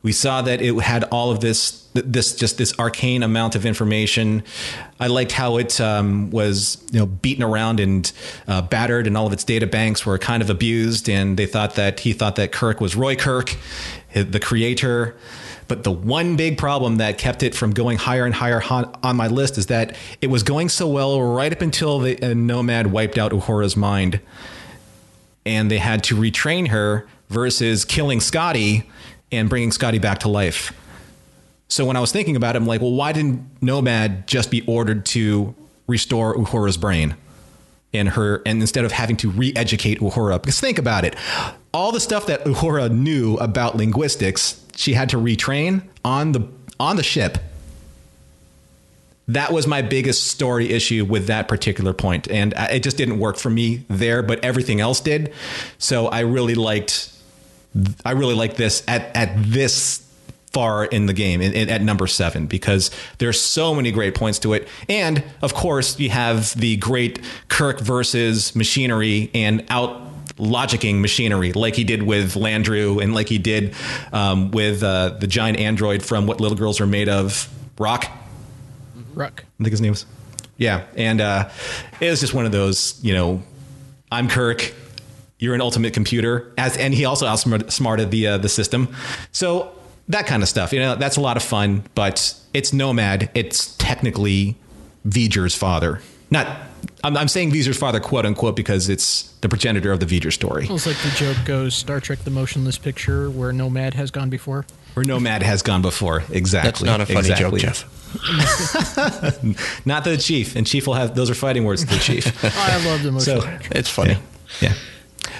We 0.02 0.12
saw 0.12 0.40
that 0.40 0.62
it 0.62 0.74
had 0.80 1.04
all 1.04 1.30
of 1.30 1.40
this, 1.40 1.86
this, 1.92 2.34
just 2.34 2.56
this 2.56 2.78
arcane 2.78 3.22
amount 3.22 3.54
of 3.54 3.66
information. 3.66 4.44
I 4.98 5.08
liked 5.08 5.32
how 5.32 5.58
it 5.58 5.78
um, 5.78 6.30
was, 6.30 6.82
you 6.90 7.00
know, 7.00 7.06
beaten 7.06 7.44
around 7.44 7.80
and 7.80 8.10
uh, 8.46 8.62
battered 8.62 9.06
and 9.06 9.14
all 9.14 9.26
of 9.26 9.34
its 9.34 9.44
data 9.44 9.66
banks 9.66 10.06
were 10.06 10.16
kind 10.16 10.42
of 10.42 10.48
abused. 10.48 11.10
And 11.10 11.36
they 11.36 11.46
thought 11.46 11.74
that 11.74 12.00
he 12.00 12.14
thought 12.14 12.36
that 12.36 12.50
Kirk 12.50 12.80
was 12.80 12.96
Roy 12.96 13.14
Kirk, 13.14 13.56
the 14.12 14.40
creator. 14.40 15.16
But 15.66 15.84
the 15.84 15.92
one 15.92 16.36
big 16.36 16.56
problem 16.56 16.96
that 16.96 17.18
kept 17.18 17.42
it 17.42 17.54
from 17.54 17.72
going 17.72 17.98
higher 17.98 18.24
and 18.24 18.34
higher 18.34 18.62
on 18.62 19.16
my 19.16 19.26
list 19.26 19.58
is 19.58 19.66
that 19.66 19.96
it 20.22 20.28
was 20.28 20.42
going 20.42 20.70
so 20.70 20.88
well 20.88 21.20
right 21.20 21.52
up 21.52 21.60
until 21.60 21.98
the 21.98 22.34
Nomad 22.34 22.86
wiped 22.86 23.18
out 23.18 23.32
Uhura's 23.32 23.76
mind, 23.76 24.20
and 25.44 25.70
they 25.70 25.78
had 25.78 26.02
to 26.04 26.16
retrain 26.16 26.68
her 26.68 27.06
versus 27.28 27.84
killing 27.84 28.20
Scotty 28.20 28.88
and 29.30 29.50
bringing 29.50 29.70
Scotty 29.70 29.98
back 29.98 30.20
to 30.20 30.28
life. 30.28 30.72
So 31.68 31.84
when 31.84 31.96
I 31.96 32.00
was 32.00 32.12
thinking 32.12 32.34
about 32.34 32.56
it, 32.56 32.60
I'm 32.60 32.66
like, 32.66 32.80
well, 32.80 32.94
why 32.94 33.12
didn't 33.12 33.46
Nomad 33.60 34.26
just 34.26 34.50
be 34.50 34.62
ordered 34.62 35.04
to 35.06 35.54
restore 35.86 36.34
Uhura's 36.34 36.78
brain? 36.78 37.14
And 37.92 38.10
her 38.10 38.42
and 38.44 38.60
instead 38.60 38.84
of 38.84 38.92
having 38.92 39.16
to 39.16 39.30
re-educate 39.30 40.00
Uhura 40.00 40.40
because 40.40 40.60
think 40.60 40.78
about 40.78 41.04
it 41.04 41.16
all 41.72 41.92
the 41.92 42.00
stuff 42.00 42.26
that 42.26 42.44
Uhura 42.44 42.90
knew 42.90 43.36
about 43.36 43.76
linguistics 43.76 44.62
she 44.78 44.94
had 44.94 45.08
to 45.10 45.16
retrain 45.16 45.82
on 46.04 46.32
the 46.32 46.48
on 46.80 46.96
the 46.96 47.02
ship. 47.02 47.38
That 49.26 49.52
was 49.52 49.66
my 49.66 49.82
biggest 49.82 50.28
story 50.28 50.70
issue 50.70 51.04
with 51.04 51.26
that 51.26 51.48
particular 51.48 51.92
point 51.92 52.30
and 52.30 52.54
it 52.56 52.82
just 52.82 52.96
didn't 52.96 53.18
work 53.18 53.36
for 53.36 53.50
me 53.50 53.84
there 53.88 54.22
but 54.22 54.42
everything 54.44 54.80
else 54.80 55.00
did. 55.00 55.34
So 55.78 56.06
I 56.06 56.20
really 56.20 56.54
liked 56.54 57.12
I 58.04 58.12
really 58.12 58.34
liked 58.34 58.56
this 58.56 58.82
at 58.88 59.14
at 59.14 59.34
this 59.42 60.07
far 60.52 60.84
in 60.84 61.06
the 61.06 61.12
game 61.12 61.40
in, 61.40 61.52
in, 61.52 61.68
at 61.68 61.82
number 61.82 62.06
seven 62.06 62.46
because 62.46 62.90
there's 63.18 63.40
so 63.40 63.74
many 63.74 63.92
great 63.92 64.14
points 64.14 64.38
to 64.40 64.54
it. 64.54 64.68
And 64.88 65.22
of 65.42 65.54
course, 65.54 65.98
you 65.98 66.10
have 66.10 66.58
the 66.58 66.76
great 66.76 67.20
Kirk 67.48 67.80
versus 67.80 68.54
machinery 68.54 69.30
and 69.34 69.64
out 69.68 70.02
logicking 70.36 71.00
machinery 71.00 71.52
like 71.52 71.74
he 71.74 71.84
did 71.84 72.02
with 72.02 72.34
Landru 72.34 73.02
and 73.02 73.14
like 73.14 73.28
he 73.28 73.38
did 73.38 73.74
um, 74.12 74.50
with 74.52 74.82
uh, 74.82 75.10
the 75.10 75.26
giant 75.26 75.58
android 75.58 76.02
from 76.02 76.26
What 76.26 76.40
Little 76.40 76.56
Girls 76.56 76.80
Are 76.80 76.86
Made 76.86 77.08
of, 77.08 77.48
Ruk. 77.78 78.06
Ruk. 79.14 79.44
I 79.44 79.62
think 79.62 79.72
his 79.72 79.80
name 79.80 79.90
was. 79.90 80.06
Yeah. 80.56 80.84
And 80.96 81.20
uh, 81.20 81.50
it 82.00 82.10
was 82.10 82.20
just 82.20 82.34
one 82.34 82.46
of 82.46 82.52
those, 82.52 82.98
you 83.02 83.14
know, 83.14 83.42
I'm 84.10 84.28
Kirk. 84.28 84.72
You're 85.38 85.54
an 85.54 85.60
ultimate 85.60 85.94
computer, 85.94 86.52
as 86.58 86.76
and 86.76 86.92
he 86.92 87.04
also 87.04 87.24
outsmarted 87.24 88.10
the 88.10 88.26
uh, 88.26 88.38
the 88.38 88.48
system. 88.48 88.88
So 89.30 89.72
that 90.08 90.26
kind 90.26 90.42
of 90.42 90.48
stuff. 90.48 90.72
You 90.72 90.80
know, 90.80 90.96
that's 90.96 91.16
a 91.16 91.20
lot 91.20 91.36
of 91.36 91.42
fun, 91.42 91.84
but 91.94 92.34
it's 92.54 92.72
Nomad. 92.72 93.30
It's 93.34 93.76
technically 93.76 94.56
V'ger's 95.06 95.54
father. 95.54 96.00
Not, 96.30 96.46
I'm, 97.02 97.16
I'm 97.16 97.28
saying 97.28 97.52
V'ger's 97.52 97.78
father, 97.78 98.00
quote 98.00 98.26
unquote, 98.26 98.56
because 98.56 98.88
it's 98.88 99.32
the 99.40 99.48
progenitor 99.48 99.92
of 99.92 100.00
the 100.00 100.06
V'ger 100.06 100.32
story. 100.32 100.66
It's 100.68 100.86
like 100.86 100.96
the 100.98 101.10
joke 101.16 101.36
goes 101.44 101.74
Star 101.74 102.00
Trek 102.00 102.20
The 102.20 102.30
Motionless 102.30 102.78
Picture, 102.78 103.30
where 103.30 103.52
Nomad 103.52 103.94
has 103.94 104.10
gone 104.10 104.30
before. 104.30 104.66
Where 104.94 105.04
Nomad 105.04 105.42
has 105.42 105.62
gone 105.62 105.82
before. 105.82 106.24
Exactly. 106.30 106.70
That's 106.70 106.82
not 106.82 107.00
a 107.00 107.06
funny 107.06 107.20
exactly. 107.20 107.60
joke, 107.60 107.74
Jeff. 107.74 107.94
not 109.86 110.04
the 110.04 110.16
chief. 110.16 110.56
And 110.56 110.66
chief 110.66 110.86
will 110.86 110.94
have, 110.94 111.14
those 111.14 111.30
are 111.30 111.34
fighting 111.34 111.64
words 111.64 111.84
to 111.84 111.90
the 111.90 111.98
chief. 112.00 112.44
I 112.44 112.84
love 112.84 113.02
the 113.02 113.12
motion. 113.12 113.40
So, 113.40 113.58
it's 113.70 113.88
funny. 113.88 114.16
yeah. 114.60 114.70
yeah. 114.70 114.74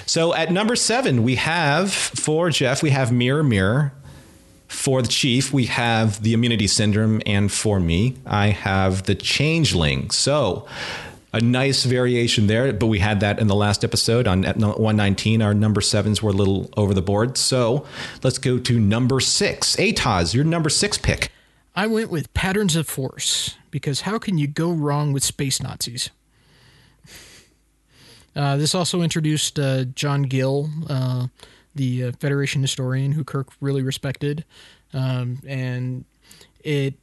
So 0.07 0.35
at 0.35 0.51
number 0.51 0.75
seven, 0.75 1.23
we 1.23 1.35
have 1.35 1.93
for 1.93 2.49
Jeff, 2.49 2.83
we 2.83 2.91
have 2.91 3.13
Mirror 3.13 3.43
Mirror. 3.43 3.93
For 4.69 5.01
the 5.01 5.09
chief, 5.09 5.53
we 5.53 5.65
have 5.67 6.23
the 6.23 6.35
immunity 6.35 6.67
syndrome, 6.67 7.23
and 7.25 7.51
for 7.51 7.81
me, 7.81 8.17
I 8.27 8.49
have 8.49 9.05
the 9.05 9.15
changeling. 9.15 10.11
So, 10.11 10.69
a 11.33 11.41
nice 11.41 11.85
variation 11.85 12.47
there, 12.47 12.73
but 12.75 12.87
we 12.87 12.99
had 12.99 13.21
that 13.21 13.39
in 13.39 13.47
the 13.47 13.55
last 13.55 13.83
episode 13.83 14.29
on 14.29 14.43
119. 14.45 15.41
Our 15.41 15.55
number 15.55 15.81
sevens 15.81 16.23
were 16.23 16.31
a 16.31 16.35
little 16.35 16.71
over 16.77 16.93
the 16.93 17.03
board. 17.03 17.39
So, 17.39 17.87
let's 18.23 18.37
go 18.37 18.59
to 18.59 18.79
number 18.79 19.21
six. 19.21 19.75
Atoz, 19.77 20.35
your 20.35 20.45
number 20.45 20.69
six 20.69 20.99
pick. 20.99 21.33
I 21.75 21.87
went 21.87 22.11
with 22.11 22.33
Patterns 22.35 22.77
of 22.77 22.87
Force 22.87 23.57
because 23.71 24.03
how 24.03 24.19
can 24.19 24.37
you 24.37 24.47
go 24.47 24.71
wrong 24.71 25.13
with 25.15 25.25
space 25.25 25.63
Nazis? 25.63 26.11
Uh, 28.37 28.57
this 28.57 28.75
also 28.75 29.01
introduced 29.01 29.59
uh, 29.59 29.85
John 29.85 30.23
Gill. 30.23 30.71
Uh, 30.89 31.29
the 31.79 32.05
uh, 32.05 32.13
Federation 32.21 32.61
historian 32.61 33.13
who 33.13 33.25
Kirk 33.25 33.49
really 33.61 33.83
respected, 33.83 34.45
um, 34.93 35.39
and 35.47 36.05
it 36.63 36.95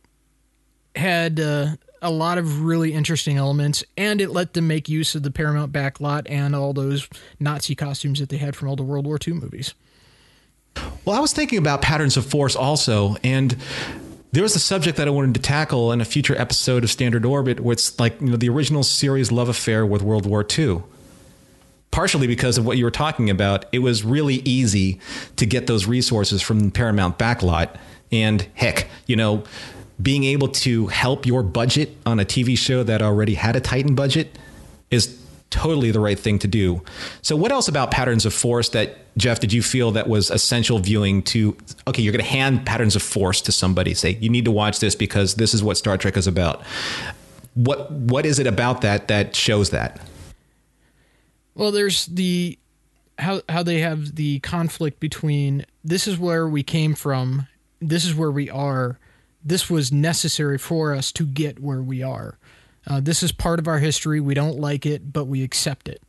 had 0.96 1.39
uh, 1.39 1.75
a 2.01 2.12
lot 2.12 2.38
of 2.38 2.62
really 2.62 2.94
interesting 2.94 3.38
elements, 3.38 3.84
and 3.98 4.22
it 4.22 4.29
let 4.29 4.53
them 4.53 4.67
make 4.67 4.88
use 4.88 5.15
of 5.15 5.24
the 5.24 5.32
Paramount 5.32 5.72
backlot 5.72 6.27
and 6.29 6.55
all 6.55 6.74
those 6.74 7.10
Nazi 7.39 7.74
costumes 7.74 8.20
that 8.20 8.29
they 8.29 8.38
had 8.38 8.55
from 8.55 8.70
all 8.70 8.75
the 8.75 8.84
World 8.84 9.08
War 9.08 9.17
II 9.25 9.34
movies. 9.34 9.74
Well, 11.05 11.17
I 11.17 11.20
was 11.20 11.34
thinking 11.34 11.58
about 11.58 11.82
patterns 11.82 12.17
of 12.17 12.25
force 12.25 12.55
also, 12.55 13.15
and 13.24 13.55
there 14.34 14.44
was 14.44 14.55
a 14.55 14.60
subject 14.60 14.98
that 14.98 15.08
I 15.08 15.12
wanted 15.12 15.34
to 15.36 15.41
tackle 15.41 15.91
in 15.91 16.01
a 16.01 16.05
future 16.05 16.36
episode 16.39 16.84
of 16.84 16.91
Standard 16.91 17.25
Orbit, 17.25 17.60
it's 17.60 18.00
like 18.00 18.20
you 18.20 18.27
know 18.27 18.38
the 18.38 18.50
original 18.50 18.84
series 18.84 19.32
love 19.32 19.50
affair 19.50 19.86
with 19.86 20.01
World 20.01 20.25
War 20.25 20.46
II 20.46 20.84
partially 21.96 22.28
because 22.28 22.58
of 22.58 22.66
what 22.66 22.78
you 22.78 22.84
were 22.84 22.92
talking 22.92 23.30
about. 23.30 23.66
It 23.72 23.80
was 23.80 24.04
really 24.04 24.42
easy 24.44 25.00
to 25.38 25.46
get 25.46 25.66
those 25.66 25.86
resources 25.86 26.42
from 26.42 26.70
Paramount 26.70 27.18
Backlot. 27.18 27.74
And 28.12 28.46
heck, 28.54 28.90
you 29.08 29.16
know, 29.16 29.46
being 30.02 30.25
able 30.25 30.50
to 30.50 30.88
help 30.88 31.25
your 31.25 31.42
budget 31.42 31.96
on 32.06 32.20
a 32.20 32.25
TV 32.25 32.58
show 32.58 32.84
that 32.84 33.02
already 33.02 33.36
had 33.36 33.56
a 33.56 33.62
Titan 33.62 33.96
budget 33.96 34.38
is 34.92 35.18
totally 35.52 35.90
the 35.92 36.02
right 36.02 36.20
thing 36.20 36.38
to 36.40 36.50
do. 36.50 36.84
So, 37.22 37.38
what 37.38 37.54
else 37.54 37.70
about 37.70 37.92
Patterns 37.92 38.25
of 38.25 38.34
Force 38.34 38.68
that 38.70 38.98
Jeff 39.16 39.40
did 39.40 39.54
you 39.54 39.62
feel 39.62 39.92
that 39.92 40.10
was 40.10 40.30
essential 40.30 40.80
viewing 40.80 41.24
to? 41.24 41.56
Okay, 41.88 42.02
you're 42.02 42.12
going 42.12 42.25
to 42.25 42.30
hand 42.30 42.66
Patterns 42.66 42.98
of 42.98 43.04
Force 43.04 43.40
to 43.44 43.54
somebody. 43.54 43.94
Say 43.94 44.18
you 44.20 44.30
need 44.30 44.44
to 44.44 44.52
watch 44.52 44.80
this 44.80 44.96
because 44.96 45.36
this 45.36 45.54
is 45.54 45.64
what 45.64 45.78
Star 45.78 45.98
Trek 45.98 46.18
is 46.18 46.28
about. 46.28 46.62
What 47.54 47.90
what 47.90 48.25
is 48.25 48.38
it 48.38 48.48
about 48.48 48.82
that 48.82 49.08
that 49.08 49.34
shows 49.34 49.70
that? 49.70 50.02
Well, 51.55 51.71
there's 51.71 52.05
the 52.05 52.59
how 53.17 53.41
how 53.47 53.63
they 53.63 53.79
have 53.79 54.15
the 54.15 54.39
conflict 54.39 55.00
between 55.00 55.65
this 55.83 56.07
is 56.07 56.19
where 56.19 56.47
we 56.47 56.63
came 56.63 56.93
from, 56.95 57.47
this 57.79 58.05
is 58.05 58.13
where 58.13 58.31
we 58.31 58.50
are. 58.50 59.00
This 59.43 59.69
was 59.69 59.91
necessary 59.91 60.57
for 60.57 60.93
us 60.93 61.12
to 61.13 61.25
get 61.25 61.59
where 61.59 61.81
we 61.81 62.03
are. 62.03 62.38
Uh, 62.88 63.00
this 63.00 63.24
is 63.24 63.31
part 63.31 63.59
of 63.59 63.67
our 63.67 63.79
history. 63.79 64.19
We 64.19 64.33
don't 64.33 64.59
like 64.59 64.85
it, 64.85 65.13
but 65.13 65.25
we 65.25 65.43
accept 65.43 65.88
it, 65.88 66.01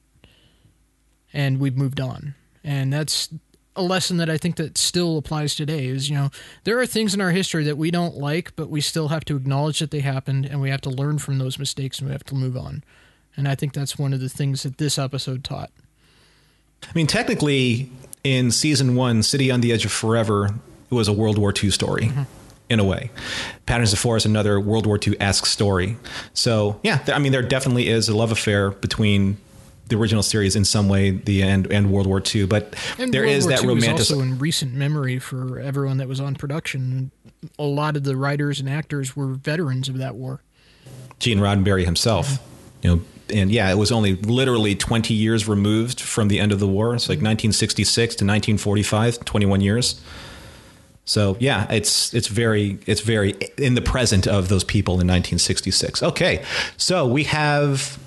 and 1.33 1.61
we've 1.61 1.77
moved 1.77 2.01
on. 2.01 2.35
And 2.65 2.93
that's 2.93 3.29
a 3.77 3.83
lesson 3.83 4.17
that 4.17 4.31
I 4.31 4.39
think 4.39 4.57
that 4.57 4.77
still 4.77 5.19
applies 5.19 5.55
today. 5.55 5.87
Is 5.87 6.11
you 6.11 6.17
know 6.17 6.31
there 6.65 6.81
are 6.81 6.87
things 6.87 7.15
in 7.15 7.21
our 7.21 7.31
history 7.31 7.63
that 7.65 7.79
we 7.79 7.93
don't 7.93 8.17
like, 8.17 8.57
but 8.57 8.69
we 8.69 8.81
still 8.81 9.09
have 9.09 9.25
to 9.27 9.37
acknowledge 9.37 9.79
that 9.79 9.93
they 9.93 10.01
happened, 10.01 10.45
and 10.47 10.61
we 10.61 10.71
have 10.71 10.81
to 10.83 10.91
learn 10.91 11.19
from 11.19 11.39
those 11.39 11.59
mistakes, 11.59 12.01
and 12.01 12.09
we 12.09 12.13
have 12.13 12.25
to 12.25 12.35
move 12.35 12.57
on. 12.57 12.83
And 13.37 13.47
I 13.47 13.55
think 13.55 13.73
that's 13.73 13.99
one 13.99 14.13
of 14.13 14.21
the 14.21 14.29
things 14.29 14.63
that 14.63 14.79
this 14.79 14.99
episode 14.99 15.45
taught. 15.45 15.71
I 16.83 16.93
mean, 16.95 17.07
technically, 17.07 17.91
in 18.25 18.51
season 18.51 18.97
one, 18.97 19.23
City 19.23 19.51
on 19.51 19.61
the 19.61 19.73
Edge 19.73 19.85
of 19.85 19.93
Forever, 19.93 20.55
it 20.91 20.95
was 20.95 21.09
a 21.09 21.13
World 21.13 21.39
War 21.39 21.53
II 21.53 21.71
story. 21.71 22.05
Mm-hmm. 22.07 22.23
In 22.69 22.81
a 22.81 22.85
way, 22.85 23.13
Patterns 23.67 23.93
of 23.93 24.01
Force, 24.01 24.25
another 24.25 24.59
World 24.59 24.87
War 24.87 24.99
II 25.01 25.21
esque 25.21 25.47
story. 25.47 25.97
So, 26.35 26.81
yeah, 26.83 26.99
I 27.07 27.21
mean, 27.21 27.31
there 27.31 27.43
definitely 27.43 27.87
is 27.87 28.09
a 28.09 28.17
love 28.17 28.33
affair 28.33 28.73
between 28.73 29.37
the 29.87 29.97
original 29.97 30.25
series 30.25 30.57
in 30.57 30.65
some 30.65 30.89
way, 30.89 31.11
the 31.11 31.45
end 31.45 31.71
and 31.71 31.93
World 31.93 32.09
War 32.09 32.21
II. 32.21 32.47
But 32.47 32.75
and 32.99 33.15
there 33.15 33.23
World 33.23 33.37
is 33.37 33.45
War 33.45 33.57
that 33.57 33.63
romantic. 33.63 34.01
Also, 34.01 34.21
in 34.21 34.41
recent 34.41 34.75
memory 34.75 35.21
for 35.21 35.61
everyone 35.61 35.99
that 35.99 36.09
was 36.09 36.19
on 36.19 36.35
production, 36.35 37.13
a 37.57 37.63
lot 37.63 37.97
of 37.97 38.03
the 38.03 38.17
writers 38.17 38.59
and 38.59 38.69
actors 38.69 39.15
were 39.15 39.29
veterans 39.29 39.89
of 39.89 39.99
that 39.99 40.17
war. 40.17 40.43
Gene 41.21 41.39
Roddenberry 41.39 41.85
himself, 41.85 42.29
mm-hmm. 42.29 42.43
you 42.83 42.97
know, 42.97 43.03
and 43.33 43.51
yeah, 43.51 43.71
it 43.71 43.77
was 43.77 43.93
only 43.93 44.15
literally 44.17 44.75
20 44.75 45.15
years 45.15 45.49
removed 45.49 46.01
from 46.01 46.29
the 46.29 46.39
end 46.39 46.53
of 46.53 46.61
the 46.61 46.69
war. 46.69 46.95
It's 46.95 47.09
like 47.09 47.17
1966 47.17 48.17
to 48.17 48.25
1945, 48.25 49.25
21 49.25 49.61
years. 49.61 50.01
So 51.05 51.37
yeah, 51.39 51.71
it's 51.73 52.13
it's 52.15 52.27
very 52.27 52.79
it's 52.87 53.01
very 53.01 53.35
in 53.57 53.75
the 53.75 53.81
present 53.81 54.27
of 54.27 54.49
those 54.49 54.65
people 54.65 54.95
in 54.95 55.07
1966. 55.07 56.03
Okay, 56.03 56.45
so 56.77 57.07
we 57.07 57.25
have 57.25 57.99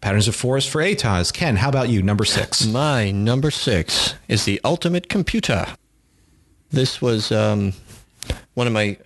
Patterns 0.00 0.28
of 0.28 0.36
Force 0.36 0.66
for 0.66 0.80
Atoz. 0.80 1.32
Ken, 1.32 1.56
how 1.56 1.68
about 1.68 1.88
you? 1.88 2.02
Number 2.02 2.24
six. 2.24 2.64
My 2.72 3.10
number 3.10 3.50
six 3.50 4.14
is 4.28 4.44
the 4.44 4.60
Ultimate 4.64 5.08
Computer. 5.08 5.66
This 6.70 7.02
was 7.02 7.32
um, 7.32 7.72
one 8.54 8.66
of 8.66 8.72
my 8.72 8.96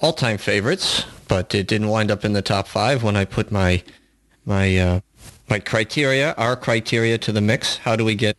all-time 0.00 0.38
favorites, 0.38 1.04
but 1.28 1.54
it 1.54 1.66
didn't 1.66 1.88
wind 1.88 2.10
up 2.10 2.24
in 2.24 2.32
the 2.32 2.42
top 2.42 2.66
five 2.66 3.02
when 3.02 3.16
I 3.16 3.24
put 3.24 3.52
my 3.52 3.82
my 4.44 4.76
uh, 4.76 5.00
my 5.48 5.58
criteria, 5.58 6.34
our 6.34 6.56
criteria, 6.56 7.18
to 7.18 7.32
the 7.32 7.40
mix. 7.40 7.78
How 7.78 7.96
do 7.96 8.04
we 8.04 8.14
get 8.14 8.36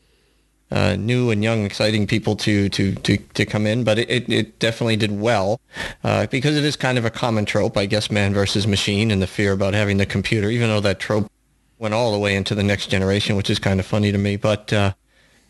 uh, 0.72 0.95
new 0.95 1.29
and 1.29 1.43
young, 1.43 1.65
exciting 1.65 2.07
people 2.07 2.36
to 2.38 2.69
to 2.69 2.95
to, 2.95 3.17
to 3.17 3.45
come 3.45 3.65
in? 3.65 3.83
But 3.83 4.00
it, 4.00 4.10
it, 4.10 4.29
it 4.29 4.60
definitely 4.60 4.95
did 4.95 5.19
well 5.19 5.60
uh, 6.03 6.27
because 6.27 6.57
it 6.57 6.63
is 6.63 6.75
kind 6.75 6.98
of 6.98 7.05
a 7.05 7.10
common 7.10 7.45
trope, 7.45 7.77
I 7.77 7.86
guess, 7.86 8.10
man 8.12 8.33
versus 8.33 8.67
machine, 8.67 9.12
and 9.12 9.22
the 9.22 9.27
fear 9.27 9.51
about 9.51 9.74
having 9.74 9.98
the 9.98 10.05
computer. 10.05 10.50
Even 10.50 10.69
though 10.69 10.81
that 10.81 11.00
trope 11.00 11.31
went 11.79 11.93
all 11.93 12.12
the 12.12 12.19
way 12.19 12.36
into 12.36 12.55
the 12.55 12.63
next 12.63 12.88
generation, 12.88 13.36
which 13.36 13.50
is 13.50 13.60
kind 13.60 13.79
of 13.79 13.86
funny 13.86 14.12
to 14.12 14.17
me, 14.17 14.36
but. 14.36 14.72
Uh, 14.74 14.93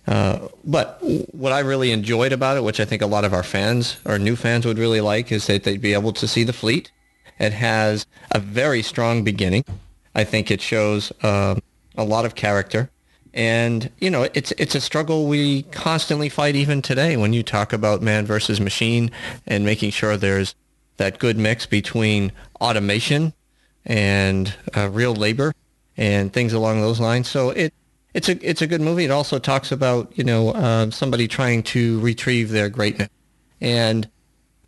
uh, 0.05 0.49
but 0.65 0.99
what 1.33 1.53
I 1.53 1.59
really 1.59 1.91
enjoyed 1.91 2.33
about 2.33 2.57
it, 2.57 2.63
which 2.65 2.81
I 2.81 2.83
think 2.85 3.01
a 3.01 3.07
lot 3.07 3.23
of 3.23 3.33
our 3.33 3.41
fans 3.41 3.95
or 4.03 4.19
new 4.19 4.35
fans 4.35 4.65
would 4.65 4.77
really 4.77 4.99
like, 4.99 5.31
is 5.31 5.47
that 5.47 5.63
they'd 5.63 5.79
be 5.79 5.93
able 5.93 6.11
to 6.11 6.27
see 6.27 6.43
the 6.43 6.51
fleet. 6.51 6.91
It 7.39 7.53
has 7.53 8.05
a 8.31 8.39
very 8.39 8.81
strong 8.81 9.23
beginning. 9.23 9.63
I 10.15 10.23
think 10.23 10.51
it 10.51 10.61
shows 10.61 11.11
uh, 11.23 11.55
a 11.97 12.03
lot 12.03 12.25
of 12.25 12.35
character, 12.35 12.89
and 13.33 13.89
you 13.99 14.09
know, 14.09 14.27
it's 14.33 14.51
it's 14.53 14.75
a 14.75 14.81
struggle 14.81 15.27
we 15.27 15.63
constantly 15.63 16.29
fight 16.29 16.55
even 16.55 16.81
today. 16.81 17.17
When 17.17 17.33
you 17.33 17.43
talk 17.43 17.73
about 17.73 18.01
man 18.01 18.25
versus 18.25 18.61
machine 18.61 19.11
and 19.47 19.65
making 19.65 19.91
sure 19.91 20.17
there's 20.17 20.55
that 20.97 21.19
good 21.19 21.37
mix 21.37 21.65
between 21.65 22.31
automation 22.61 23.33
and 23.85 24.53
uh, 24.75 24.89
real 24.89 25.15
labor 25.15 25.53
and 25.97 26.31
things 26.31 26.53
along 26.53 26.81
those 26.81 26.99
lines. 26.99 27.27
So 27.27 27.49
it 27.49 27.73
it's 28.13 28.29
a 28.29 28.47
it's 28.47 28.61
a 28.61 28.67
good 28.67 28.81
movie. 28.81 29.05
It 29.05 29.11
also 29.11 29.39
talks 29.39 29.71
about 29.71 30.11
you 30.17 30.23
know 30.23 30.49
uh, 30.49 30.91
somebody 30.91 31.27
trying 31.27 31.63
to 31.63 31.99
retrieve 31.99 32.49
their 32.49 32.69
greatness, 32.69 33.09
and 33.59 34.07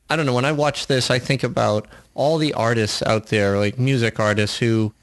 I 0.09 0.15
don't 0.15 0.25
know. 0.25 0.33
When 0.33 0.45
I 0.45 0.51
watch 0.51 0.87
this, 0.87 1.11
I 1.11 1.19
think 1.19 1.43
about 1.43 1.87
all 2.13 2.37
the 2.37 2.53
artists 2.53 3.03
out 3.03 3.27
there, 3.27 3.57
like 3.57 3.77
music 3.77 4.19
artists 4.19 4.57
who 4.57 4.93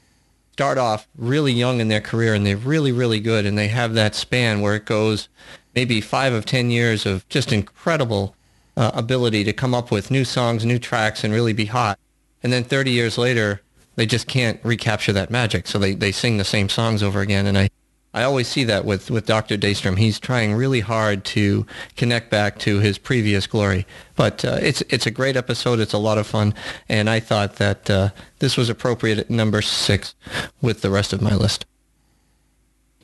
start 0.53 0.77
off 0.77 1.07
really 1.17 1.51
young 1.51 1.79
in 1.79 1.87
their 1.87 1.99
career 1.99 2.35
and 2.35 2.45
they're 2.45 2.55
really 2.55 2.91
really 2.91 3.19
good, 3.19 3.45
and 3.45 3.57
they 3.57 3.67
have 3.67 3.93
that 3.95 4.15
span 4.15 4.61
where 4.61 4.75
it 4.75 4.85
goes 4.85 5.27
maybe 5.75 5.99
five 5.99 6.31
of 6.31 6.45
ten 6.45 6.69
years 6.69 7.05
of 7.05 7.27
just 7.27 7.51
incredible 7.51 8.35
uh, 8.77 8.91
ability 8.93 9.43
to 9.43 9.53
come 9.53 9.73
up 9.73 9.91
with 9.91 10.11
new 10.11 10.23
songs, 10.23 10.63
new 10.65 10.79
tracks, 10.79 11.23
and 11.23 11.33
really 11.33 11.53
be 11.53 11.65
hot, 11.65 11.99
and 12.43 12.53
then 12.53 12.63
30 12.63 12.91
years 12.91 13.17
later 13.17 13.61
they 13.95 14.05
just 14.05 14.27
can't 14.27 14.59
recapture 14.63 15.13
that 15.13 15.31
magic, 15.31 15.67
so 15.67 15.79
they 15.79 15.95
they 15.95 16.11
sing 16.11 16.37
the 16.37 16.43
same 16.43 16.69
songs 16.69 17.01
over 17.01 17.21
again, 17.21 17.47
and 17.47 17.57
I 17.57 17.69
I 18.13 18.23
always 18.23 18.47
see 18.47 18.63
that 18.65 18.85
with, 18.85 19.09
with 19.09 19.25
Dr. 19.25 19.57
Daystrom. 19.57 19.97
He's 19.97 20.19
trying 20.19 20.53
really 20.53 20.81
hard 20.81 21.25
to 21.25 21.65
connect 21.97 22.29
back 22.29 22.59
to 22.59 22.79
his 22.79 22.99
previous 22.99 23.47
glory. 23.47 23.87
But 24.15 24.45
uh, 24.45 24.59
it's 24.61 24.81
it's 24.89 25.07
a 25.07 25.11
great 25.11 25.35
episode. 25.35 25.79
It's 25.79 25.93
a 25.93 25.97
lot 25.97 26.19
of 26.19 26.27
fun, 26.27 26.53
and 26.87 27.09
I 27.09 27.19
thought 27.19 27.55
that 27.55 27.89
uh, 27.89 28.09
this 28.37 28.55
was 28.55 28.69
appropriate 28.69 29.17
at 29.17 29.29
number 29.31 29.63
six 29.63 30.13
with 30.61 30.81
the 30.81 30.91
rest 30.91 31.13
of 31.13 31.21
my 31.21 31.33
list. 31.33 31.65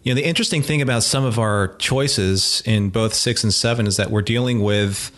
You 0.03 0.13
know, 0.13 0.21
the 0.21 0.27
interesting 0.27 0.61
thing 0.61 0.81
about 0.81 1.03
some 1.03 1.25
of 1.25 1.39
our 1.39 1.75
choices 1.77 2.61
in 2.65 2.89
both 2.89 3.13
six 3.13 3.43
and 3.43 3.53
seven 3.53 3.87
is 3.87 3.97
that 3.97 4.11
we're 4.11 4.21
dealing 4.21 4.61
with 4.61 5.11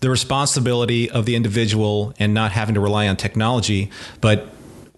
the 0.00 0.10
responsibility 0.10 1.10
of 1.10 1.24
the 1.24 1.34
individual 1.34 2.12
and 2.18 2.34
not 2.34 2.52
having 2.52 2.74
to 2.74 2.80
rely 2.80 3.08
on 3.08 3.16
technology, 3.16 3.90
but 4.20 4.48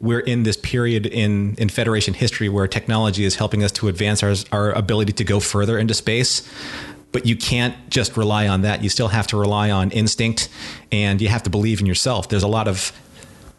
we're 0.00 0.20
in 0.20 0.44
this 0.44 0.56
period 0.56 1.06
in, 1.06 1.54
in 1.56 1.68
Federation 1.68 2.14
history 2.14 2.48
where 2.48 2.66
technology 2.66 3.24
is 3.24 3.36
helping 3.36 3.62
us 3.62 3.70
to 3.72 3.88
advance 3.88 4.22
our, 4.22 4.34
our 4.50 4.72
ability 4.72 5.12
to 5.12 5.24
go 5.24 5.40
further 5.40 5.78
into 5.78 5.92
space. 5.92 6.48
But 7.12 7.26
you 7.26 7.36
can't 7.36 7.90
just 7.90 8.16
rely 8.16 8.48
on 8.48 8.62
that. 8.62 8.82
You 8.82 8.88
still 8.88 9.08
have 9.08 9.26
to 9.28 9.36
rely 9.36 9.70
on 9.70 9.90
instinct 9.90 10.48
and 10.90 11.20
you 11.20 11.28
have 11.28 11.42
to 11.42 11.50
believe 11.50 11.80
in 11.80 11.86
yourself. 11.86 12.28
There's 12.28 12.42
a 12.42 12.48
lot 12.48 12.66
of, 12.66 12.92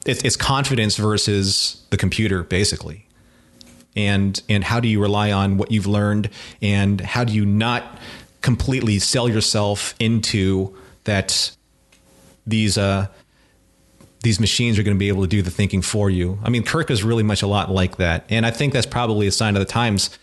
it's, 0.05 0.23
it's 0.23 0.35
confidence 0.35 0.95
versus 0.95 1.85
the 1.91 1.97
computer, 1.97 2.43
basically. 2.43 3.05
And, 3.95 4.41
and 4.49 4.63
how 4.63 4.79
do 4.79 4.87
you 4.87 5.01
rely 5.01 5.31
on 5.31 5.57
what 5.57 5.69
you've 5.69 5.85
learned 5.85 6.29
and 6.61 7.01
how 7.01 7.23
do 7.23 7.33
you 7.33 7.45
not 7.45 7.99
completely 8.39 8.97
sell 8.99 9.29
yourself 9.29 9.93
into 9.99 10.75
that 11.03 11.51
these, 12.47 12.77
uh, 12.77 13.07
these 14.23 14.39
machines 14.39 14.77
are 14.77 14.83
going 14.83 14.95
to 14.95 14.99
be 14.99 15.07
able 15.07 15.23
to 15.23 15.27
do 15.27 15.41
the 15.41 15.51
thinking 15.51 15.81
for 15.81 16.09
you. 16.09 16.37
I 16.43 16.49
mean, 16.49 16.63
Kirk 16.63 16.91
is 16.91 17.03
really 17.03 17.23
much 17.23 17.41
a 17.41 17.47
lot 17.47 17.71
like 17.71 17.97
that. 17.97 18.25
And 18.29 18.45
I 18.45 18.51
think 18.51 18.73
that's 18.73 18.85
probably 18.85 19.27
a 19.27 19.31
sign 19.31 19.55
of 19.55 19.59
the 19.59 19.65
times. 19.65 20.17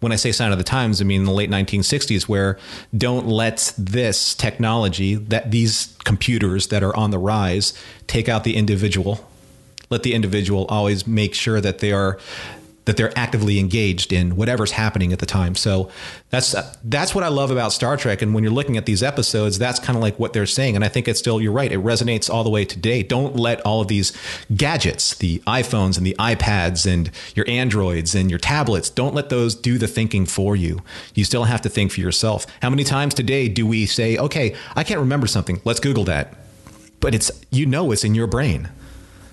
When 0.00 0.12
I 0.12 0.16
say 0.16 0.32
sign 0.32 0.52
of 0.52 0.58
the 0.58 0.64
times, 0.64 1.00
I 1.00 1.04
mean 1.04 1.24
the 1.24 1.32
late 1.32 1.50
1960s, 1.50 2.22
where 2.22 2.58
don't 2.96 3.26
let 3.26 3.74
this 3.76 4.34
technology, 4.34 5.16
that 5.16 5.50
these 5.50 5.96
computers 6.04 6.68
that 6.68 6.82
are 6.82 6.94
on 6.96 7.10
the 7.10 7.18
rise, 7.18 7.74
take 8.06 8.28
out 8.28 8.44
the 8.44 8.56
individual. 8.56 9.28
Let 9.90 10.04
the 10.04 10.14
individual 10.14 10.66
always 10.66 11.06
make 11.06 11.34
sure 11.34 11.60
that 11.60 11.80
they 11.80 11.92
are 11.92 12.18
that 12.88 12.96
they're 12.96 13.16
actively 13.18 13.58
engaged 13.58 14.14
in 14.14 14.34
whatever's 14.34 14.70
happening 14.70 15.12
at 15.12 15.18
the 15.18 15.26
time. 15.26 15.54
So 15.54 15.90
that's 16.30 16.54
that's 16.82 17.14
what 17.14 17.22
I 17.22 17.28
love 17.28 17.50
about 17.50 17.74
Star 17.74 17.98
Trek. 17.98 18.22
And 18.22 18.32
when 18.32 18.42
you're 18.42 18.50
looking 18.50 18.78
at 18.78 18.86
these 18.86 19.02
episodes, 19.02 19.58
that's 19.58 19.78
kind 19.78 19.94
of 19.94 20.02
like 20.02 20.18
what 20.18 20.32
they're 20.32 20.46
saying. 20.46 20.74
And 20.74 20.82
I 20.82 20.88
think 20.88 21.06
it's 21.06 21.18
still 21.18 21.38
you're 21.38 21.52
right. 21.52 21.70
It 21.70 21.80
resonates 21.80 22.30
all 22.30 22.44
the 22.44 22.50
way 22.50 22.64
today. 22.64 23.02
Don't 23.02 23.36
let 23.36 23.60
all 23.60 23.82
of 23.82 23.88
these 23.88 24.16
gadgets, 24.56 25.14
the 25.16 25.40
iPhones 25.40 25.98
and 25.98 26.06
the 26.06 26.16
iPads 26.18 26.90
and 26.90 27.10
your 27.34 27.44
Androids 27.46 28.14
and 28.14 28.30
your 28.30 28.38
tablets, 28.38 28.88
don't 28.88 29.14
let 29.14 29.28
those 29.28 29.54
do 29.54 29.76
the 29.76 29.86
thinking 29.86 30.24
for 30.24 30.56
you. 30.56 30.80
You 31.14 31.24
still 31.24 31.44
have 31.44 31.60
to 31.60 31.68
think 31.68 31.92
for 31.92 32.00
yourself. 32.00 32.46
How 32.62 32.70
many 32.70 32.84
times 32.84 33.12
today 33.12 33.48
do 33.48 33.66
we 33.66 33.84
say, 33.84 34.16
"Okay, 34.16 34.56
I 34.74 34.82
can't 34.82 35.00
remember 35.00 35.26
something. 35.26 35.60
Let's 35.62 35.80
Google 35.80 36.04
that." 36.04 36.32
But 37.00 37.14
it's 37.14 37.30
you 37.50 37.66
know 37.66 37.92
it's 37.92 38.02
in 38.02 38.14
your 38.14 38.26
brain. 38.26 38.70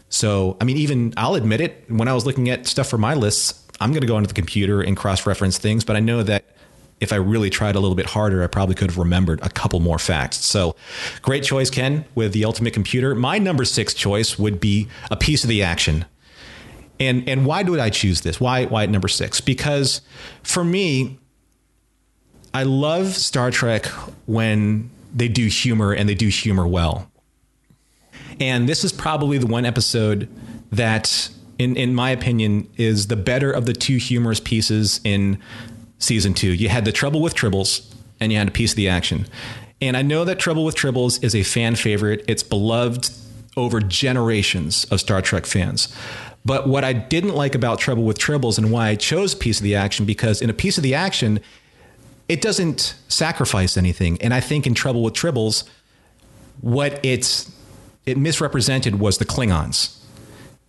So, 0.09 0.57
I 0.61 0.63
mean, 0.63 0.77
even 0.77 1.13
I'll 1.17 1.35
admit 1.35 1.61
it, 1.61 1.85
when 1.87 2.07
I 2.07 2.13
was 2.13 2.25
looking 2.25 2.49
at 2.49 2.67
stuff 2.67 2.87
for 2.87 2.97
my 2.97 3.13
lists, 3.13 3.65
I'm 3.79 3.91
going 3.91 4.01
to 4.01 4.07
go 4.07 4.17
into 4.17 4.27
the 4.27 4.33
computer 4.33 4.81
and 4.81 4.95
cross 4.95 5.25
reference 5.25 5.57
things, 5.57 5.83
but 5.83 5.95
I 5.95 5.99
know 5.99 6.23
that 6.23 6.45
if 7.01 7.11
I 7.11 7.17
really 7.17 7.49
tried 7.49 7.75
a 7.75 7.79
little 7.79 7.95
bit 7.95 8.05
harder, 8.05 8.43
I 8.43 8.47
probably 8.47 8.75
could 8.75 8.89
have 8.89 8.97
remembered 8.97 9.41
a 9.43 9.49
couple 9.49 9.79
more 9.81 9.99
facts. 9.99 10.37
So, 10.37 10.75
great 11.21 11.43
choice, 11.43 11.69
Ken, 11.69 12.05
with 12.15 12.31
the 12.31 12.45
Ultimate 12.45 12.73
Computer. 12.73 13.13
My 13.13 13.37
number 13.37 13.65
six 13.65 13.93
choice 13.93 14.39
would 14.39 14.59
be 14.59 14.87
a 15.11 15.17
piece 15.17 15.43
of 15.43 15.49
the 15.49 15.61
action. 15.61 16.05
And 16.99 17.27
and 17.27 17.45
why 17.45 17.63
would 17.63 17.79
I 17.79 17.89
choose 17.89 18.21
this? 18.21 18.39
Why 18.39 18.65
why 18.65 18.83
at 18.83 18.89
number 18.89 19.09
six? 19.09 19.41
Because 19.41 20.01
for 20.43 20.63
me, 20.63 21.19
I 22.53 22.63
love 22.63 23.07
Star 23.07 23.51
Trek 23.51 23.85
when 24.25 24.89
they 25.13 25.27
do 25.27 25.47
humor 25.47 25.91
and 25.91 26.07
they 26.07 26.15
do 26.15 26.29
humor 26.29 26.65
well. 26.65 27.11
And 28.39 28.67
this 28.67 28.83
is 28.83 28.91
probably 28.91 29.37
the 29.37 29.47
one 29.47 29.65
episode 29.65 30.29
that, 30.71 31.29
in, 31.57 31.75
in 31.77 31.95
my 31.95 32.09
opinion, 32.11 32.69
is 32.77 33.07
the 33.07 33.15
better 33.15 33.51
of 33.51 33.65
the 33.65 33.73
two 33.73 33.97
humorous 33.97 34.39
pieces 34.39 34.99
in 35.03 35.39
season 35.99 36.33
two. 36.33 36.53
You 36.53 36.69
had 36.69 36.85
the 36.85 36.91
Trouble 36.91 37.21
with 37.21 37.35
Tribbles, 37.35 37.93
and 38.19 38.31
you 38.31 38.37
had 38.37 38.47
a 38.47 38.51
piece 38.51 38.71
of 38.71 38.77
the 38.77 38.89
action. 38.89 39.25
And 39.81 39.95
I 39.97 40.01
know 40.01 40.25
that 40.25 40.39
Trouble 40.39 40.65
with 40.65 40.75
Tribbles 40.75 41.23
is 41.23 41.35
a 41.35 41.43
fan 41.43 41.75
favorite. 41.75 42.23
It's 42.27 42.43
beloved 42.43 43.11
over 43.57 43.79
generations 43.79 44.85
of 44.85 44.99
Star 44.99 45.21
Trek 45.21 45.45
fans. 45.45 45.93
But 46.43 46.67
what 46.67 46.83
I 46.83 46.93
didn't 46.93 47.35
like 47.35 47.55
about 47.55 47.79
Trouble 47.79 48.03
with 48.03 48.19
Tribbles 48.19 48.57
and 48.57 48.71
why 48.71 48.89
I 48.89 48.95
chose 48.95 49.33
Piece 49.33 49.59
of 49.59 49.63
the 49.63 49.75
Action, 49.75 50.05
because 50.05 50.41
in 50.41 50.49
a 50.49 50.53
piece 50.53 50.77
of 50.77 50.83
the 50.83 50.93
action, 50.93 51.39
it 52.29 52.41
doesn't 52.41 52.95
sacrifice 53.07 53.77
anything. 53.77 54.21
And 54.21 54.33
I 54.33 54.41
think 54.41 54.67
in 54.67 54.73
Trouble 54.73 55.03
with 55.03 55.13
Tribbles, 55.13 55.63
what 56.61 56.99
it's 57.03 57.51
it 58.05 58.17
misrepresented 58.17 58.99
was 58.99 59.17
the 59.17 59.25
Klingons. 59.25 59.97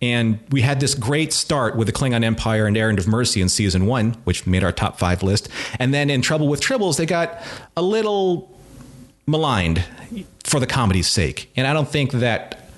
And 0.01 0.39
we 0.51 0.61
had 0.61 0.79
this 0.79 0.93
great 0.93 1.33
start 1.33 1.75
with 1.75 1.87
the 1.87 1.93
Klingon 1.93 2.23
Empire 2.23 2.67
and 2.67 2.77
Errand 2.77 2.99
of 2.99 3.07
Mercy 3.07 3.41
in 3.41 3.49
season 3.49 3.87
one, 3.87 4.13
which 4.25 4.45
made 4.45 4.63
our 4.63 4.71
top 4.71 4.99
five 4.99 5.23
list. 5.23 5.49
And 5.79 5.93
then 5.93 6.09
in 6.09 6.21
Trouble 6.21 6.47
with 6.47 6.61
Tribbles, 6.61 6.97
they 6.97 7.07
got 7.07 7.41
a 7.75 7.81
little 7.81 8.55
maligned 9.25 9.83
for 10.43 10.59
the 10.59 10.67
comedy's 10.67 11.07
sake. 11.07 11.51
And 11.55 11.65
I 11.65 11.73
don't 11.73 11.87
think 11.87 12.11
that 12.11 12.69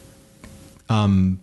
um, 0.88 1.40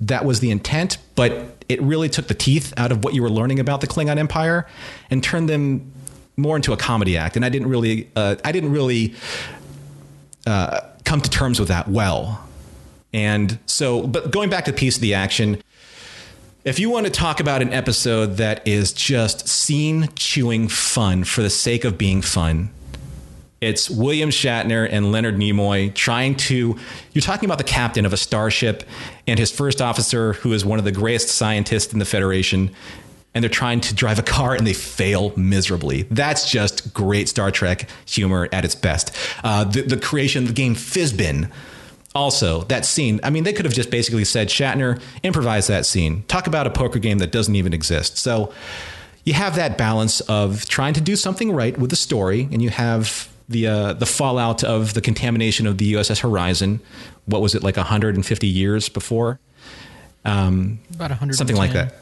that 0.00 0.24
was 0.24 0.40
the 0.40 0.50
intent, 0.50 0.98
but 1.16 1.64
it 1.68 1.82
really 1.82 2.08
took 2.08 2.28
the 2.28 2.34
teeth 2.34 2.72
out 2.76 2.92
of 2.92 3.02
what 3.02 3.12
you 3.12 3.22
were 3.22 3.30
learning 3.30 3.58
about 3.58 3.80
the 3.80 3.88
Klingon 3.88 4.18
Empire 4.18 4.66
and 5.10 5.22
turned 5.24 5.48
them 5.48 5.92
more 6.36 6.54
into 6.54 6.72
a 6.72 6.76
comedy 6.76 7.16
act. 7.16 7.34
And 7.34 7.44
I 7.44 7.48
didn't 7.48 7.68
really, 7.68 8.08
uh, 8.14 8.36
I 8.44 8.52
didn't 8.52 8.70
really 8.70 9.14
uh, 10.46 10.82
come 11.04 11.20
to 11.20 11.30
terms 11.30 11.58
with 11.58 11.68
that 11.68 11.88
well. 11.88 12.45
And 13.16 13.58
so, 13.64 14.06
but 14.06 14.30
going 14.30 14.50
back 14.50 14.66
to 14.66 14.74
piece 14.74 14.96
of 14.96 15.00
the 15.00 15.14
action, 15.14 15.62
if 16.64 16.78
you 16.78 16.90
want 16.90 17.06
to 17.06 17.10
talk 17.10 17.40
about 17.40 17.62
an 17.62 17.72
episode 17.72 18.36
that 18.36 18.68
is 18.68 18.92
just 18.92 19.48
scene 19.48 20.10
chewing 20.16 20.68
fun 20.68 21.24
for 21.24 21.40
the 21.40 21.48
sake 21.48 21.86
of 21.86 21.96
being 21.96 22.20
fun, 22.20 22.68
it's 23.62 23.88
William 23.88 24.28
Shatner 24.28 24.86
and 24.90 25.12
Leonard 25.12 25.36
Nimoy 25.36 25.94
trying 25.94 26.34
to. 26.34 26.76
You're 27.14 27.22
talking 27.22 27.46
about 27.46 27.56
the 27.56 27.64
captain 27.64 28.04
of 28.04 28.12
a 28.12 28.18
starship 28.18 28.84
and 29.26 29.38
his 29.38 29.50
first 29.50 29.80
officer, 29.80 30.34
who 30.34 30.52
is 30.52 30.62
one 30.62 30.78
of 30.78 30.84
the 30.84 30.92
greatest 30.92 31.28
scientists 31.30 31.94
in 31.94 31.98
the 31.98 32.04
Federation. 32.04 32.70
and 33.34 33.42
they're 33.42 33.50
trying 33.50 33.80
to 33.82 33.94
drive 33.94 34.18
a 34.18 34.22
car 34.22 34.54
and 34.54 34.66
they 34.66 34.72
fail 34.74 35.30
miserably. 35.36 36.02
That's 36.10 36.50
just 36.50 36.92
great 36.92 37.30
Star 37.30 37.50
Trek 37.50 37.88
humor 38.06 38.48
at 38.50 38.64
its 38.66 38.74
best. 38.74 39.14
Uh, 39.42 39.64
the, 39.64 39.82
the 39.82 39.96
creation 39.98 40.44
of 40.44 40.48
the 40.48 40.54
game 40.54 40.74
Fizbin 40.74 41.50
also 42.16 42.62
that 42.62 42.84
scene 42.84 43.20
i 43.22 43.30
mean 43.30 43.44
they 43.44 43.52
could 43.52 43.64
have 43.64 43.74
just 43.74 43.90
basically 43.90 44.24
said 44.24 44.48
shatner 44.48 45.00
improvise 45.22 45.66
that 45.66 45.86
scene. 45.86 46.24
Talk 46.28 46.46
about 46.46 46.66
a 46.66 46.70
poker 46.70 46.98
game 46.98 47.18
that 47.18 47.32
doesn't 47.32 47.54
even 47.54 47.72
exist. 47.72 48.18
So 48.18 48.52
you 49.24 49.34
have 49.34 49.56
that 49.56 49.76
balance 49.76 50.20
of 50.20 50.66
trying 50.66 50.94
to 50.94 51.00
do 51.00 51.16
something 51.16 51.52
right 51.52 51.76
with 51.76 51.90
the 51.90 51.96
story 51.96 52.48
and 52.52 52.62
you 52.62 52.70
have 52.70 53.28
the 53.48 53.66
uh, 53.66 53.92
the 53.92 54.06
fallout 54.06 54.64
of 54.64 54.94
the 54.94 55.00
contamination 55.00 55.66
of 55.66 55.78
the 55.78 55.94
uss 55.94 56.20
horizon 56.20 56.80
what 57.26 57.42
was 57.42 57.54
it 57.54 57.62
like 57.62 57.76
150 57.76 58.46
years 58.46 58.88
before? 58.88 59.40
Um, 60.24 60.78
about 60.94 61.10
100 61.10 61.34
something 61.36 61.56
like 61.56 61.72
that 61.72 61.94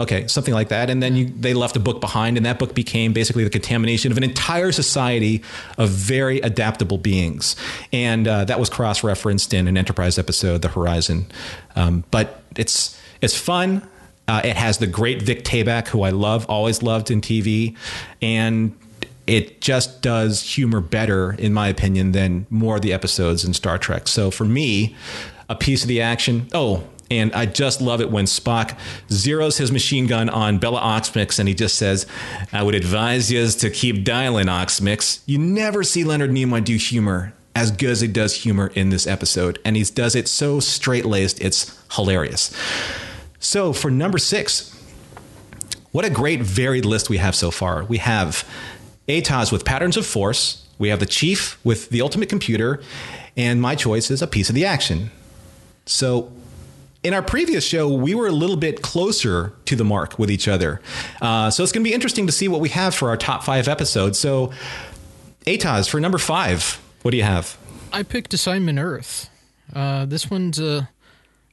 Okay, 0.00 0.26
something 0.26 0.54
like 0.54 0.68
that. 0.68 0.90
And 0.90 1.02
then 1.02 1.16
you, 1.16 1.26
they 1.26 1.54
left 1.54 1.76
a 1.76 1.80
book 1.80 2.00
behind, 2.00 2.36
and 2.36 2.46
that 2.46 2.58
book 2.58 2.74
became 2.74 3.12
basically 3.12 3.44
the 3.44 3.50
contamination 3.50 4.12
of 4.12 4.18
an 4.18 4.24
entire 4.24 4.72
society 4.72 5.42
of 5.76 5.88
very 5.90 6.40
adaptable 6.40 6.98
beings. 6.98 7.56
And 7.92 8.26
uh, 8.28 8.44
that 8.44 8.60
was 8.60 8.68
cross 8.70 9.02
referenced 9.02 9.54
in 9.54 9.68
an 9.68 9.76
Enterprise 9.76 10.18
episode, 10.18 10.62
The 10.62 10.68
Horizon. 10.68 11.26
Um, 11.76 12.04
but 12.10 12.42
it's, 12.56 13.00
it's 13.20 13.36
fun. 13.36 13.86
Uh, 14.26 14.42
it 14.44 14.56
has 14.56 14.78
the 14.78 14.86
great 14.86 15.22
Vic 15.22 15.44
Tayback, 15.44 15.88
who 15.88 16.02
I 16.02 16.10
love, 16.10 16.46
always 16.48 16.82
loved 16.82 17.10
in 17.10 17.20
TV. 17.20 17.76
And 18.20 18.76
it 19.26 19.60
just 19.60 20.00
does 20.00 20.42
humor 20.42 20.80
better, 20.80 21.32
in 21.32 21.52
my 21.52 21.68
opinion, 21.68 22.12
than 22.12 22.46
more 22.50 22.76
of 22.76 22.82
the 22.82 22.92
episodes 22.92 23.44
in 23.44 23.52
Star 23.54 23.78
Trek. 23.78 24.08
So 24.08 24.30
for 24.30 24.44
me, 24.44 24.96
a 25.48 25.54
piece 25.54 25.82
of 25.82 25.88
the 25.88 26.00
action. 26.00 26.48
Oh, 26.52 26.84
and 27.10 27.32
I 27.32 27.46
just 27.46 27.80
love 27.80 28.00
it 28.00 28.10
when 28.10 28.26
Spock 28.26 28.78
zeroes 29.08 29.58
his 29.58 29.72
machine 29.72 30.06
gun 30.06 30.28
on 30.28 30.58
Bella 30.58 30.80
Oxmix 30.80 31.38
and 31.38 31.48
he 31.48 31.54
just 31.54 31.76
says, 31.76 32.06
I 32.52 32.62
would 32.62 32.74
advise 32.74 33.32
you 33.32 33.46
to 33.48 33.70
keep 33.70 34.04
dialing, 34.04 34.46
Oxmix. 34.46 35.22
You 35.26 35.38
never 35.38 35.82
see 35.82 36.04
Leonard 36.04 36.30
Nimoy 36.30 36.64
do 36.64 36.76
humor 36.76 37.32
as 37.54 37.70
good 37.70 37.90
as 37.90 38.00
he 38.00 38.08
does 38.08 38.34
humor 38.34 38.70
in 38.74 38.90
this 38.90 39.06
episode. 39.06 39.58
And 39.64 39.76
he 39.76 39.84
does 39.84 40.14
it 40.14 40.28
so 40.28 40.60
straight 40.60 41.04
laced, 41.04 41.40
it's 41.40 41.76
hilarious. 41.92 42.54
So 43.40 43.72
for 43.72 43.90
number 43.90 44.18
six, 44.18 44.74
what 45.90 46.04
a 46.04 46.10
great 46.10 46.42
varied 46.42 46.84
list 46.84 47.08
we 47.08 47.16
have 47.16 47.34
so 47.34 47.50
far. 47.50 47.84
We 47.84 47.98
have 47.98 48.48
Atoz 49.08 49.50
with 49.50 49.64
Patterns 49.64 49.96
of 49.96 50.06
Force, 50.06 50.66
we 50.78 50.90
have 50.90 51.00
the 51.00 51.06
Chief 51.06 51.58
with 51.64 51.88
The 51.88 52.02
Ultimate 52.02 52.28
Computer, 52.28 52.80
and 53.36 53.60
my 53.60 53.74
choice 53.74 54.10
is 54.10 54.22
A 54.22 54.26
Piece 54.26 54.48
of 54.48 54.54
the 54.54 54.64
Action. 54.64 55.10
So 55.86 56.30
in 57.08 57.14
our 57.14 57.22
previous 57.22 57.64
show, 57.64 57.88
we 57.88 58.14
were 58.14 58.26
a 58.26 58.32
little 58.32 58.54
bit 58.54 58.82
closer 58.82 59.54
to 59.64 59.74
the 59.74 59.82
mark 59.82 60.18
with 60.18 60.30
each 60.30 60.46
other. 60.46 60.78
Uh, 61.22 61.48
so 61.48 61.62
it's 61.62 61.72
going 61.72 61.82
to 61.82 61.88
be 61.88 61.94
interesting 61.94 62.26
to 62.26 62.32
see 62.32 62.48
what 62.48 62.60
we 62.60 62.68
have 62.68 62.94
for 62.94 63.08
our 63.08 63.16
top 63.16 63.42
five 63.42 63.66
episodes. 63.66 64.18
So, 64.18 64.52
Atoz, 65.46 65.88
for 65.88 66.00
number 66.00 66.18
five, 66.18 66.78
what 67.00 67.12
do 67.12 67.16
you 67.16 67.22
have? 67.22 67.56
I 67.94 68.02
picked 68.02 68.34
Assignment 68.34 68.78
Earth. 68.78 69.30
Uh, 69.74 70.04
this 70.04 70.30
one's 70.30 70.60
a, 70.60 70.90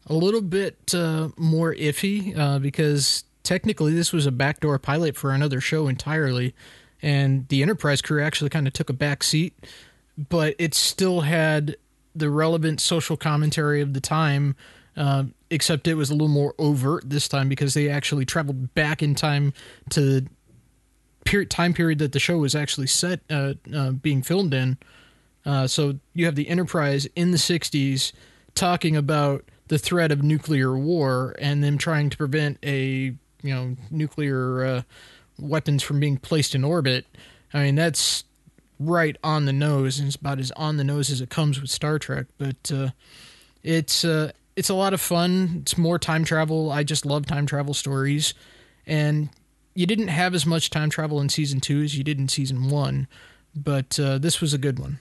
a 0.07 0.13
little 0.13 0.41
bit 0.41 0.93
uh, 0.93 1.29
more 1.37 1.73
iffy 1.73 2.37
uh, 2.37 2.59
because 2.59 3.23
technically 3.43 3.93
this 3.93 4.11
was 4.11 4.25
a 4.25 4.33
backdoor 4.33 4.77
pilot 4.77 5.15
for 5.15 5.31
another 5.31 5.61
show 5.61 5.87
entirely. 5.87 6.53
And 7.01 7.47
the 7.47 7.61
Enterprise 7.61 8.01
crew 8.01 8.21
actually 8.21 8.49
kind 8.49 8.67
of 8.67 8.73
took 8.73 8.89
a 8.89 8.93
back 8.93 9.23
seat, 9.23 9.53
but 10.17 10.53
it 10.59 10.73
still 10.73 11.21
had 11.21 11.77
the 12.13 12.29
relevant 12.29 12.81
social 12.81 13.15
commentary 13.15 13.79
of 13.79 13.93
the 13.93 14.01
time 14.01 14.57
uh, 14.97 15.25
except 15.49 15.87
it 15.87 15.95
was 15.95 16.09
a 16.09 16.13
little 16.13 16.27
more 16.27 16.55
overt 16.57 17.09
this 17.09 17.27
time 17.27 17.49
because 17.49 17.73
they 17.73 17.89
actually 17.89 18.25
traveled 18.25 18.73
back 18.73 19.03
in 19.03 19.15
time 19.15 19.53
to 19.89 20.25
period 21.25 21.49
time 21.49 21.73
period 21.73 21.99
that 21.99 22.11
the 22.11 22.19
show 22.19 22.37
was 22.37 22.55
actually 22.55 22.87
set 22.87 23.19
uh, 23.29 23.53
uh, 23.73 23.91
being 23.91 24.21
filmed 24.21 24.53
in. 24.53 24.77
Uh, 25.45 25.67
so 25.67 25.99
you 26.13 26.25
have 26.25 26.35
the 26.35 26.47
Enterprise 26.47 27.07
in 27.15 27.31
the 27.31 27.37
'60s 27.37 28.11
talking 28.55 28.95
about 28.95 29.43
the 29.67 29.77
threat 29.77 30.11
of 30.11 30.23
nuclear 30.23 30.77
war 30.77 31.35
and 31.39 31.63
them 31.63 31.77
trying 31.77 32.09
to 32.09 32.17
prevent 32.17 32.57
a 32.63 33.13
you 33.41 33.53
know 33.53 33.75
nuclear 33.91 34.65
uh, 34.65 34.81
weapons 35.39 35.83
from 35.83 35.99
being 35.99 36.17
placed 36.17 36.55
in 36.55 36.63
orbit. 36.63 37.05
I 37.53 37.63
mean 37.63 37.75
that's 37.75 38.23
right 38.79 39.17
on 39.23 39.45
the 39.45 39.53
nose, 39.53 39.99
and 39.99 40.07
it's 40.07 40.15
about 40.15 40.39
as 40.39 40.51
on 40.51 40.77
the 40.77 40.83
nose 40.83 41.09
as 41.09 41.21
it 41.21 41.29
comes 41.29 41.61
with 41.61 41.69
Star 41.69 41.99
Trek. 41.99 42.25
But 42.37 42.71
uh, 42.73 42.89
it's 43.63 44.03
uh, 44.03 44.31
it's 44.55 44.69
a 44.69 44.73
lot 44.73 44.93
of 44.93 45.01
fun. 45.01 45.59
It's 45.61 45.77
more 45.77 45.99
time 45.99 46.23
travel. 46.23 46.71
I 46.71 46.83
just 46.83 47.05
love 47.05 47.25
time 47.25 47.45
travel 47.45 47.73
stories. 47.73 48.33
And 48.87 49.29
you 49.73 49.85
didn't 49.85 50.07
have 50.07 50.33
as 50.33 50.45
much 50.45 50.69
time 50.69 50.89
travel 50.89 51.19
in 51.19 51.29
season 51.29 51.59
two 51.59 51.81
as 51.81 51.97
you 51.97 52.03
did 52.03 52.19
in 52.19 52.27
season 52.27 52.69
one, 52.69 53.07
but 53.55 53.99
uh, 53.99 54.17
this 54.17 54.39
was 54.39 54.53
a 54.53 54.57
good 54.57 54.79
one. 54.79 54.99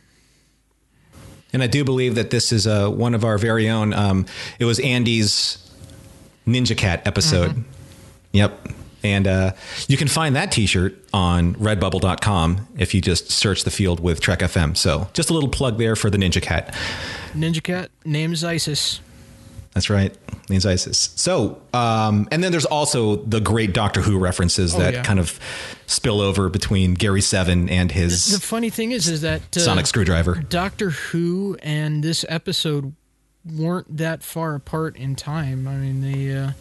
And 1.52 1.62
I 1.62 1.68
do 1.68 1.84
believe 1.84 2.16
that 2.16 2.30
this 2.30 2.50
is 2.50 2.66
uh, 2.66 2.88
one 2.88 3.14
of 3.14 3.24
our 3.24 3.38
very 3.38 3.68
own. 3.68 3.94
Um, 3.94 4.26
it 4.58 4.64
was 4.64 4.80
Andy's 4.80 5.58
Ninja 6.46 6.76
Cat 6.76 7.06
episode. 7.06 7.50
Mm-hmm. 7.50 7.62
Yep. 8.32 8.68
And 9.04 9.26
uh, 9.28 9.52
you 9.86 9.96
can 9.96 10.08
find 10.08 10.34
that 10.34 10.50
t 10.50 10.66
shirt 10.66 10.96
on 11.12 11.54
redbubble.com 11.56 12.66
if 12.76 12.94
you 12.94 13.00
just 13.00 13.30
search 13.30 13.62
the 13.62 13.70
field 13.70 14.00
with 14.00 14.18
Trek 14.18 14.40
FM. 14.40 14.76
So 14.76 15.08
just 15.12 15.30
a 15.30 15.34
little 15.34 15.50
plug 15.50 15.78
there 15.78 15.94
for 15.94 16.10
the 16.10 16.18
Ninja 16.18 16.42
Cat. 16.42 16.74
Ninja 17.34 17.62
Cat, 17.62 17.90
name 18.04 18.32
is 18.32 18.42
Isis. 18.42 19.00
That's 19.74 19.90
right. 19.90 20.16
Means 20.48 20.64
ISIS. 20.64 21.10
So, 21.16 21.60
um, 21.72 22.28
and 22.30 22.42
then 22.44 22.52
there's 22.52 22.64
also 22.64 23.16
the 23.16 23.40
great 23.40 23.72
Doctor 23.72 24.00
Who 24.00 24.18
references 24.18 24.74
oh, 24.74 24.78
that 24.78 24.94
yeah. 24.94 25.02
kind 25.02 25.18
of 25.18 25.38
spill 25.86 26.20
over 26.20 26.48
between 26.48 26.94
Gary 26.94 27.20
Seven 27.20 27.68
and 27.68 27.90
his. 27.90 28.26
The, 28.26 28.36
the 28.36 28.46
funny 28.46 28.70
thing 28.70 28.92
is, 28.92 29.08
is 29.08 29.22
that 29.22 29.56
uh, 29.56 29.60
sonic 29.60 29.86
screwdriver. 29.86 30.36
Doctor 30.36 30.90
Who 30.90 31.56
and 31.60 32.04
this 32.04 32.24
episode 32.28 32.94
weren't 33.44 33.96
that 33.96 34.22
far 34.22 34.54
apart 34.54 34.96
in 34.96 35.16
time. 35.16 35.66
I 35.66 35.74
mean, 35.74 36.00
they. 36.00 36.36
Uh, 36.36 36.52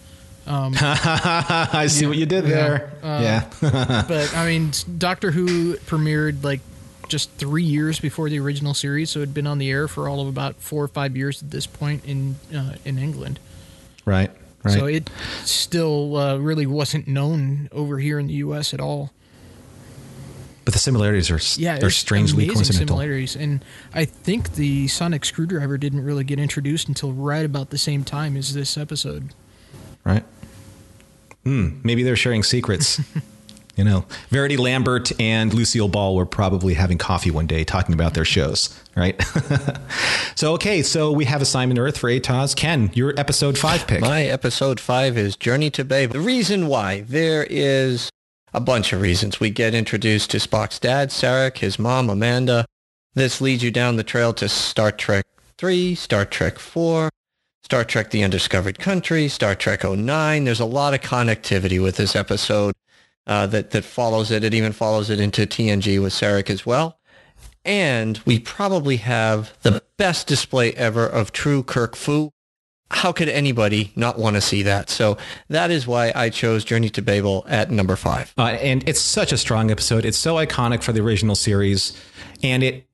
um, 0.46 0.74
I 0.82 1.86
see 1.88 2.02
yeah, 2.02 2.10
what 2.10 2.18
you 2.18 2.26
did 2.26 2.46
there. 2.46 2.92
Uh, 3.04 3.20
yeah. 3.22 3.50
but 4.08 4.36
I 4.36 4.46
mean, 4.48 4.72
Doctor 4.98 5.30
Who 5.30 5.76
premiered 5.78 6.44
like 6.44 6.62
just 7.08 7.30
three 7.32 7.64
years 7.64 8.00
before 8.00 8.30
the 8.30 8.40
original 8.40 8.74
series, 8.74 9.12
so 9.12 9.20
it 9.20 9.24
had 9.24 9.34
been 9.34 9.48
on 9.48 9.58
the 9.58 9.70
air 9.70 9.88
for 9.88 10.08
all 10.10 10.22
of 10.22 10.28
about 10.28 10.56
four 10.56 10.84
or 10.84 10.88
five 10.88 11.16
years 11.16 11.42
at 11.42 11.52
this 11.52 11.66
point 11.68 12.06
in 12.06 12.36
uh, 12.56 12.76
in 12.86 12.98
England. 12.98 13.40
Right. 14.06 14.32
Right. 14.64 14.80
So 14.80 14.86
it 14.86 15.10
still 15.44 16.16
uh, 16.16 16.38
really 16.38 16.66
wasn't 16.66 17.08
known 17.08 17.68
over 17.72 18.00
here 18.00 18.18
in 18.18 18.28
the 18.28 18.36
U.S. 18.36 18.74
at 18.74 18.80
all. 18.80 19.12
But 20.64 20.74
the 20.74 20.80
similarities 20.80 21.30
are 21.30 21.62
yeah, 21.62 21.78
they're 21.78 21.90
strangely 21.90 22.48
coincidental. 22.48 22.96
Similarities, 22.96 23.36
and 23.36 23.66
I 23.94 24.06
think 24.06 24.56
the 24.56 24.88
sonic 24.88 25.26
screwdriver 25.26 25.78
didn't 25.78 26.06
really 26.06 26.24
get 26.24 26.40
introduced 26.40 26.88
until 26.88 27.12
right 27.12 27.46
about 27.46 27.70
the 27.70 27.78
same 27.78 28.06
time 28.06 28.38
as 28.38 28.54
this 28.54 28.78
episode. 28.78 29.34
Right. 30.06 30.24
Hmm. 31.44 31.82
Maybe 31.84 32.04
they're 32.04 32.16
sharing 32.16 32.44
secrets. 32.44 33.02
You 33.76 33.84
know, 33.84 34.06
Verity 34.30 34.56
Lambert 34.56 35.12
and 35.20 35.52
Lucille 35.52 35.88
Ball 35.88 36.16
were 36.16 36.28
probably 36.28 36.76
having 36.76 37.00
coffee 37.00 37.32
one 37.32 37.48
day 37.48 37.64
talking 37.64 37.96
about 37.96 38.14
their 38.14 38.26
shows, 38.26 38.80
right? 38.96 39.20
so, 40.36 40.54
okay, 40.54 40.84
so 40.84 41.12
we 41.12 41.26
have 41.26 41.42
Assignment 41.42 41.80
Earth 41.80 41.98
for 41.98 42.08
Atoz. 42.08 42.56
Ken, 42.56 42.92
your 42.94 43.20
episode 43.20 43.58
five 43.58 43.88
pick. 43.88 44.02
My 44.02 44.26
episode 44.26 44.80
five 44.80 45.18
is 45.18 45.36
Journey 45.36 45.72
to 45.72 45.84
Babel. 45.84 46.14
The 46.14 46.20
reason 46.20 46.68
why, 46.68 47.02
there 47.02 47.48
is 47.50 48.12
a 48.54 48.60
bunch 48.60 48.94
of 48.94 49.02
reasons. 49.02 49.40
We 49.40 49.50
get 49.50 49.74
introduced 49.74 50.30
to 50.32 50.38
Spock's 50.38 50.78
dad, 50.78 51.10
Sarek, 51.10 51.58
his 51.58 51.80
mom, 51.80 52.12
Amanda. 52.12 52.66
This 53.16 53.42
leads 53.42 53.64
you 53.64 53.72
down 53.72 53.96
the 53.96 54.04
trail 54.04 54.34
to 54.34 54.50
Star 54.50 54.92
Trek 54.92 55.26
3, 55.58 55.96
Star 55.96 56.26
Trek 56.26 56.60
4, 56.60 57.10
Star 57.64 57.84
Trek 57.84 58.12
The 58.12 58.24
Undiscovered 58.24 58.78
Country, 58.78 59.28
Star 59.30 59.56
Trek 59.56 59.84
09. 59.84 60.44
There's 60.44 60.60
a 60.60 60.66
lot 60.66 60.94
of 60.94 61.02
connectivity 61.02 61.82
with 61.82 61.96
this 61.98 62.16
episode 62.16 62.74
uh, 63.28 63.48
that 63.48 63.72
that 63.72 63.86
follows 63.86 64.32
it. 64.32 64.44
It 64.44 64.54
even 64.54 64.72
follows 64.72 65.10
it 65.10 65.20
into 65.20 65.46
TNG 65.46 66.02
with 66.02 66.14
Sarek 66.14 66.50
as 66.50 66.66
well. 66.66 67.00
And 67.66 68.20
we 68.26 68.40
probably 68.40 68.98
have 68.98 69.58
the 69.62 69.82
best 69.98 70.28
display 70.28 70.74
ever 70.74 71.08
of 71.08 71.32
true 71.32 71.64
Kirk 71.64 71.96
Fu. 71.96 72.32
How 72.92 73.12
could 73.12 73.30
anybody 73.30 73.92
not 73.96 74.20
want 74.20 74.36
to 74.36 74.42
see 74.42 74.64
that? 74.64 74.90
So 74.90 75.18
that 75.48 75.72
is 75.72 75.88
why 75.88 76.12
I 76.14 76.30
chose 76.30 76.64
Journey 76.64 76.90
to 76.92 77.02
Babel 77.02 77.46
at 77.48 77.72
number 77.72 77.96
five. 77.96 78.34
Uh, 78.38 78.58
and 78.62 78.88
it's 78.88 79.00
such 79.00 79.32
a 79.32 79.38
strong 79.38 79.72
episode. 79.72 80.06
It's 80.06 80.18
so 80.18 80.36
iconic 80.36 80.84
for 80.84 80.92
the 80.92 81.02
original 81.02 81.36
series, 81.36 82.00
and 82.44 82.62
it 82.62 82.86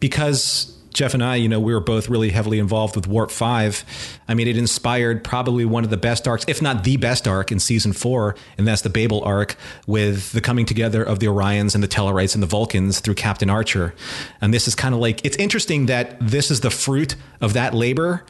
because 0.00 0.76
Jeff 0.94 1.12
and 1.12 1.22
I, 1.22 1.34
you 1.36 1.48
know, 1.48 1.58
we 1.58 1.74
were 1.74 1.80
both 1.80 2.08
really 2.08 2.30
heavily 2.30 2.60
involved 2.60 2.94
with 2.94 3.08
Warp 3.08 3.32
5. 3.32 3.84
I 4.28 4.34
mean, 4.34 4.46
it 4.46 4.56
inspired 4.56 5.24
probably 5.24 5.64
one 5.64 5.82
of 5.82 5.90
the 5.90 5.96
best 5.96 6.26
arcs, 6.26 6.44
if 6.46 6.62
not 6.62 6.84
the 6.84 6.96
best 6.96 7.26
arc 7.26 7.50
in 7.50 7.58
season 7.58 7.92
four, 7.92 8.36
and 8.56 8.66
that's 8.66 8.82
the 8.82 8.88
Babel 8.88 9.22
arc 9.24 9.56
with 9.88 10.30
the 10.32 10.40
coming 10.40 10.64
together 10.64 11.02
of 11.02 11.18
the 11.18 11.26
Orions 11.26 11.74
and 11.74 11.82
the 11.82 11.88
Tellarites 11.88 12.34
and 12.34 12.42
the 12.42 12.46
Vulcans 12.46 13.00
through 13.00 13.16
Captain 13.16 13.50
Archer. 13.50 13.92
And 14.40 14.54
this 14.54 14.68
is 14.68 14.76
kind 14.76 14.94
of 14.94 15.00
like, 15.00 15.24
it's 15.24 15.36
interesting 15.36 15.86
that 15.86 16.16
this 16.20 16.50
is 16.50 16.60
the 16.60 16.70
fruit 16.70 17.16
of 17.40 17.52
that 17.54 17.74
labor, 17.74 18.24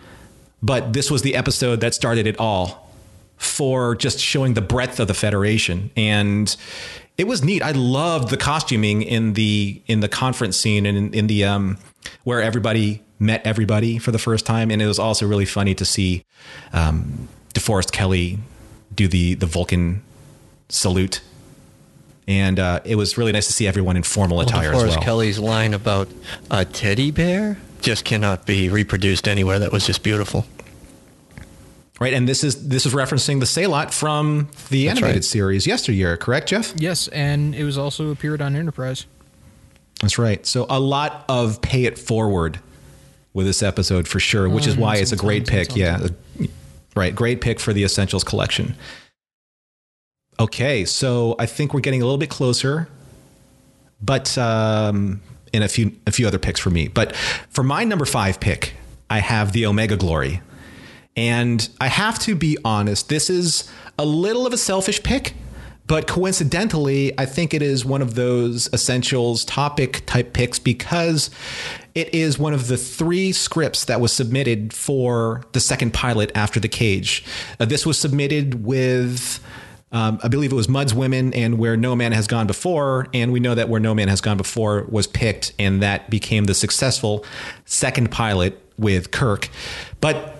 but 0.62 0.94
this 0.94 1.10
was 1.10 1.20
the 1.20 1.36
episode 1.36 1.80
that 1.82 1.92
started 1.92 2.26
it 2.26 2.40
all 2.40 2.90
for 3.36 3.94
just 3.94 4.18
showing 4.18 4.54
the 4.54 4.62
breadth 4.62 4.98
of 4.98 5.06
the 5.06 5.14
Federation. 5.14 5.90
And 5.96 6.56
it 7.16 7.26
was 7.26 7.44
neat. 7.44 7.62
I 7.62 7.72
loved 7.72 8.30
the 8.30 8.36
costuming 8.36 9.02
in 9.02 9.34
the 9.34 9.80
in 9.86 10.00
the 10.00 10.08
conference 10.08 10.56
scene 10.56 10.86
and 10.86 10.96
in, 10.96 11.14
in 11.14 11.26
the 11.26 11.44
um 11.44 11.78
where 12.24 12.42
everybody 12.42 13.02
met 13.18 13.46
everybody 13.46 13.98
for 13.98 14.10
the 14.10 14.18
first 14.18 14.46
time. 14.46 14.70
And 14.70 14.80
it 14.82 14.86
was 14.86 14.98
also 14.98 15.26
really 15.26 15.44
funny 15.44 15.74
to 15.74 15.84
see 15.84 16.24
um, 16.72 17.28
DeForest 17.54 17.92
Kelley 17.92 18.38
do 18.94 19.08
the 19.08 19.34
the 19.34 19.46
Vulcan 19.46 20.02
salute. 20.68 21.20
And 22.26 22.58
uh, 22.58 22.80
it 22.84 22.96
was 22.96 23.18
really 23.18 23.32
nice 23.32 23.46
to 23.48 23.52
see 23.52 23.66
everyone 23.66 23.96
in 23.96 24.02
formal 24.02 24.40
attire 24.40 24.72
well, 24.72 24.84
as 24.84 24.94
well. 24.94 25.02
Kelley's 25.02 25.38
line 25.38 25.74
about 25.74 26.08
a 26.50 26.64
teddy 26.64 27.10
bear 27.10 27.58
just 27.82 28.06
cannot 28.06 28.46
be 28.46 28.70
reproduced 28.70 29.28
anywhere. 29.28 29.58
That 29.58 29.72
was 29.72 29.86
just 29.86 30.02
beautiful. 30.02 30.46
Right, 32.00 32.12
and 32.12 32.28
this 32.28 32.42
is 32.42 32.68
this 32.68 32.86
is 32.86 32.92
referencing 32.92 33.38
the 33.38 33.46
Sehlat 33.46 33.92
from 33.92 34.48
the 34.68 34.86
That's 34.86 34.98
animated 34.98 35.16
right. 35.18 35.24
series 35.24 35.64
yesteryear, 35.64 36.16
correct, 36.16 36.48
Jeff? 36.48 36.74
Yes, 36.76 37.06
and 37.08 37.54
it 37.54 37.62
was 37.62 37.78
also 37.78 38.10
appeared 38.10 38.42
on 38.42 38.56
Enterprise. 38.56 39.06
That's 40.00 40.18
right. 40.18 40.44
So 40.44 40.66
a 40.68 40.80
lot 40.80 41.24
of 41.28 41.62
pay 41.62 41.84
it 41.84 41.96
forward 41.96 42.58
with 43.32 43.46
this 43.46 43.62
episode 43.62 44.08
for 44.08 44.18
sure, 44.18 44.48
which 44.48 44.66
is 44.66 44.76
why 44.76 44.96
it's 44.96 45.12
a 45.12 45.16
great 45.16 45.46
pick. 45.46 45.76
Yeah, 45.76 46.08
right. 46.96 47.14
Great 47.14 47.40
pick 47.40 47.60
for 47.60 47.72
the 47.72 47.84
Essentials 47.84 48.24
collection. 48.24 48.74
Okay, 50.40 50.84
so 50.84 51.36
I 51.38 51.46
think 51.46 51.72
we're 51.72 51.80
getting 51.80 52.02
a 52.02 52.04
little 52.04 52.18
bit 52.18 52.28
closer, 52.30 52.88
but 54.02 54.36
um, 54.36 55.20
in 55.52 55.62
a 55.62 55.68
few 55.68 55.92
a 56.08 56.10
few 56.10 56.26
other 56.26 56.40
picks 56.40 56.58
for 56.58 56.70
me. 56.70 56.88
But 56.88 57.14
for 57.14 57.62
my 57.62 57.84
number 57.84 58.04
five 58.04 58.40
pick, 58.40 58.74
I 59.08 59.20
have 59.20 59.52
the 59.52 59.64
Omega 59.66 59.96
Glory, 59.96 60.42
and 61.16 61.68
I 61.80 61.88
have 61.88 62.18
to 62.20 62.34
be 62.34 62.58
honest. 62.64 63.08
This 63.08 63.30
is 63.30 63.70
a 63.98 64.04
little 64.04 64.46
of 64.46 64.52
a 64.52 64.58
selfish 64.58 65.02
pick. 65.02 65.34
But 65.86 66.06
coincidentally, 66.06 67.12
I 67.18 67.26
think 67.26 67.52
it 67.52 67.60
is 67.60 67.84
one 67.84 68.00
of 68.00 68.14
those 68.14 68.72
essentials 68.72 69.44
topic 69.44 70.04
type 70.06 70.32
picks 70.32 70.58
because 70.58 71.28
it 71.94 72.14
is 72.14 72.38
one 72.38 72.54
of 72.54 72.68
the 72.68 72.78
three 72.78 73.32
scripts 73.32 73.84
that 73.84 74.00
was 74.00 74.10
submitted 74.10 74.72
for 74.72 75.44
the 75.52 75.60
second 75.60 75.92
pilot 75.92 76.32
after 76.34 76.58
the 76.58 76.68
cage. 76.68 77.22
Uh, 77.60 77.66
this 77.66 77.84
was 77.84 77.98
submitted 77.98 78.64
with. 78.64 79.40
Um, 79.92 80.18
I 80.24 80.28
believe 80.28 80.50
it 80.50 80.56
was 80.56 80.68
Mudd's 80.68 80.92
Women 80.92 81.32
and 81.34 81.56
Where 81.56 81.76
No 81.76 81.94
Man 81.94 82.10
Has 82.10 82.26
Gone 82.26 82.48
Before. 82.48 83.06
And 83.14 83.32
we 83.32 83.38
know 83.38 83.54
that 83.54 83.68
Where 83.68 83.80
No 83.80 83.94
Man 83.94 84.08
Has 84.08 84.20
Gone 84.20 84.36
Before 84.36 84.86
was 84.88 85.06
picked, 85.06 85.52
and 85.56 85.82
that 85.82 86.10
became 86.10 86.44
the 86.44 86.54
successful 86.54 87.24
second 87.64 88.10
pilot 88.10 88.60
with 88.76 89.12
Kirk. 89.12 89.50
But 90.00 90.33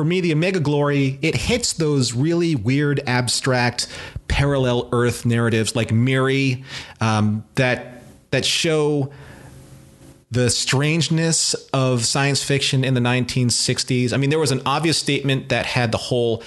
for 0.00 0.04
me, 0.04 0.22
the 0.22 0.32
Omega 0.32 0.60
Glory, 0.60 1.18
it 1.20 1.36
hits 1.36 1.74
those 1.74 2.14
really 2.14 2.54
weird, 2.54 3.02
abstract, 3.06 3.86
parallel 4.28 4.88
Earth 4.92 5.26
narratives 5.26 5.76
like 5.76 5.92
Miri 5.92 6.64
um, 7.02 7.44
that 7.56 8.02
that 8.30 8.46
show 8.46 9.12
the 10.30 10.48
strangeness 10.48 11.52
of 11.74 12.06
science 12.06 12.42
fiction 12.42 12.82
in 12.82 12.94
the 12.94 13.00
1960s. 13.00 14.14
I 14.14 14.16
mean, 14.16 14.30
there 14.30 14.38
was 14.38 14.52
an 14.52 14.62
obvious 14.64 14.96
statement 14.96 15.50
that 15.50 15.66
had 15.66 15.92
the 15.92 15.98
whole 15.98 16.42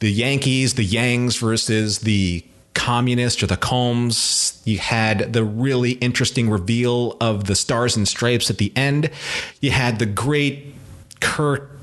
the 0.00 0.10
Yankees, 0.10 0.74
the 0.74 0.84
Yangs 0.84 1.38
versus 1.38 2.00
the 2.00 2.44
communists 2.74 3.40
or 3.44 3.46
the 3.46 3.56
Kohms. 3.56 4.60
You 4.64 4.78
had 4.78 5.32
the 5.32 5.44
really 5.44 5.92
interesting 5.92 6.50
reveal 6.50 7.16
of 7.20 7.44
the 7.44 7.54
stars 7.54 7.96
and 7.96 8.08
stripes 8.08 8.50
at 8.50 8.58
the 8.58 8.72
end. 8.74 9.10
You 9.60 9.70
had 9.70 10.00
the 10.00 10.06
great 10.06 10.74
Kirk 11.20 11.77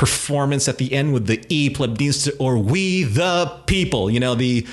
performance 0.00 0.66
at 0.66 0.78
the 0.78 0.94
end 0.94 1.12
with 1.12 1.26
the 1.26 1.44
E 1.50 1.68
plebiscite 1.68 2.34
or 2.38 2.56
we 2.56 3.02
the 3.02 3.54
people. 3.66 4.10
You 4.10 4.18
know 4.18 4.34
the 4.34 4.66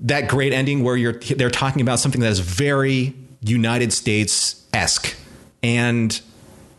that 0.00 0.28
great 0.28 0.52
ending 0.52 0.82
where 0.82 0.96
you're 0.96 1.12
they're 1.12 1.50
talking 1.50 1.80
about 1.80 2.00
something 2.00 2.20
that 2.20 2.32
is 2.32 2.40
very 2.40 3.14
United 3.42 3.92
States 3.92 4.66
esque. 4.74 5.14
And 5.62 6.20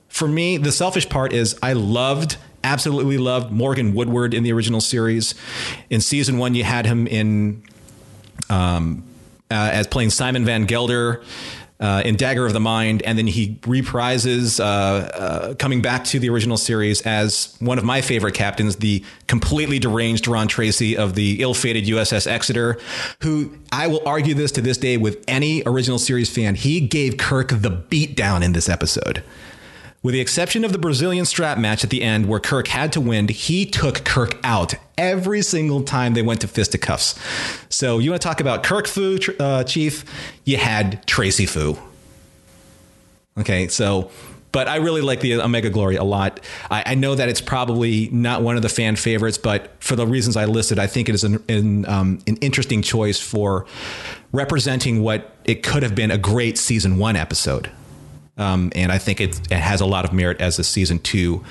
for 0.10 0.27
me, 0.27 0.57
the 0.57 0.73
selfish 0.73 1.07
part 1.07 1.31
is 1.31 1.57
I 1.63 1.71
loved, 1.71 2.36
absolutely 2.62 3.17
loved 3.17 3.53
Morgan 3.53 3.93
Woodward 3.93 4.34
in 4.34 4.43
the 4.43 4.51
original 4.51 4.81
series. 4.81 5.34
In 5.89 6.01
season 6.01 6.38
one, 6.39 6.55
you 6.55 6.65
had 6.65 6.86
him 6.86 7.07
in 7.07 7.63
um, 8.49 9.05
uh, 9.49 9.69
as 9.71 9.88
playing 9.88 10.10
Simon 10.10 10.43
Van 10.43 10.65
Gelder. 10.65 11.23
Uh, 11.82 12.04
in 12.06 12.15
Dagger 12.15 12.46
of 12.46 12.54
the 12.54 12.60
Mind, 12.60 13.02
and 13.02 13.17
then 13.17 13.26
he 13.26 13.56
reprises 13.62 14.60
uh, 14.60 14.63
uh, 14.63 15.54
coming 15.56 15.82
back 15.82 16.04
to 16.04 16.20
the 16.20 16.30
original 16.30 16.56
series 16.56 17.02
as 17.02 17.56
one 17.60 17.80
of 17.80 17.84
my 17.84 18.02
favorite 18.02 18.36
captains, 18.36 18.76
the 18.76 19.04
completely 19.26 19.80
deranged 19.80 20.28
Ron 20.28 20.48
Tracy 20.48 20.96
of 20.96 21.15
the 21.15 21.41
ill-fated 21.41 21.86
USS 21.86 22.28
Exeter, 22.28 22.78
who 23.22 23.58
I 23.72 23.88
will 23.88 24.04
argue 24.06 24.36
this 24.36 24.52
to 24.52 24.62
this 24.62 24.78
day 24.78 24.98
with 24.98 25.24
any 25.28 25.63
original 25.65 25.98
series 25.98 26.30
fan. 26.30 26.54
He 26.54 26.82
gave 26.82 27.17
Kirk 27.17 27.48
the 27.50 27.72
beatdown 27.72 28.44
in 28.44 28.54
this 28.54 28.70
episode. 28.70 29.24
With 30.03 30.13
the 30.13 30.19
exception 30.19 30.65
of 30.65 30.71
the 30.71 30.79
Brazilian 30.79 31.25
strap 31.25 31.59
match 31.59 31.83
at 31.83 31.91
the 31.91 32.01
end 32.01 32.27
where 32.27 32.39
Kirk 32.39 32.67
had 32.67 32.91
to 32.93 33.01
win, 33.01 33.27
he 33.27 33.67
took 33.67 34.03
Kirk 34.03 34.35
out 34.43 34.73
every 34.97 35.43
single 35.43 35.83
time 35.83 36.15
they 36.15 36.23
went 36.23 36.41
to 36.41 36.47
fisticuffs. 36.47 37.19
So 37.69 37.99
you 37.99 38.09
want 38.09 38.21
to 38.21 38.27
talk 38.27 38.41
about 38.41 38.63
Kirk 38.63 38.87
Fu, 38.87 39.19
uh, 39.39 39.63
Chief? 39.63 40.03
You 40.43 40.57
had 40.57 41.05
Tracy 41.05 41.45
Fu. 41.45 41.77
Okay, 43.37 43.67
so, 43.67 44.09
but 44.51 44.67
I 44.67 44.77
really 44.77 45.01
like 45.01 45.19
the 45.19 45.35
Omega 45.35 45.69
Glory 45.69 45.97
a 45.97 46.03
lot. 46.03 46.39
I, 46.71 46.83
I, 46.87 46.95
know 46.95 47.15
that 47.15 47.29
it's 47.29 47.39
probably 47.39 48.09
not 48.09 48.41
one 48.41 48.57
of 48.57 48.61
the 48.61 48.69
fan 48.69 48.95
favorites, 48.95 49.37
but 49.37 49.71
for 49.79 49.95
the 49.95 50.05
reasons 50.05 50.35
I 50.35 50.45
listed, 50.45 50.79
I 50.79 50.87
think 50.87 51.09
it 51.09 51.15
is 51.15 51.23
an, 51.23 51.41
an, 51.47 51.85
um, 51.87 52.19
an 52.27 52.35
interesting 52.37 52.81
choice 52.81 53.19
for 53.19 53.67
representing 54.33 55.01
what 55.01 55.33
it 55.45 55.63
could 55.63 55.83
have 55.83 55.95
been 55.95 56.11
a 56.11 56.17
great 56.17 56.57
season 56.57 56.97
one 56.97 57.15
episode. 57.15 57.71
Um, 58.38 58.72
and 58.76 58.91
I 58.91 58.98
think 58.98 59.22
it, 59.22 59.39
it 59.52 59.58
has 59.58 59.82
a 59.82 59.86
lot 59.86 60.06
of 60.06 60.13
merit 60.13 60.41
as 60.41 60.58
a 60.58 60.63
season 60.63 61.00
two 61.00 61.44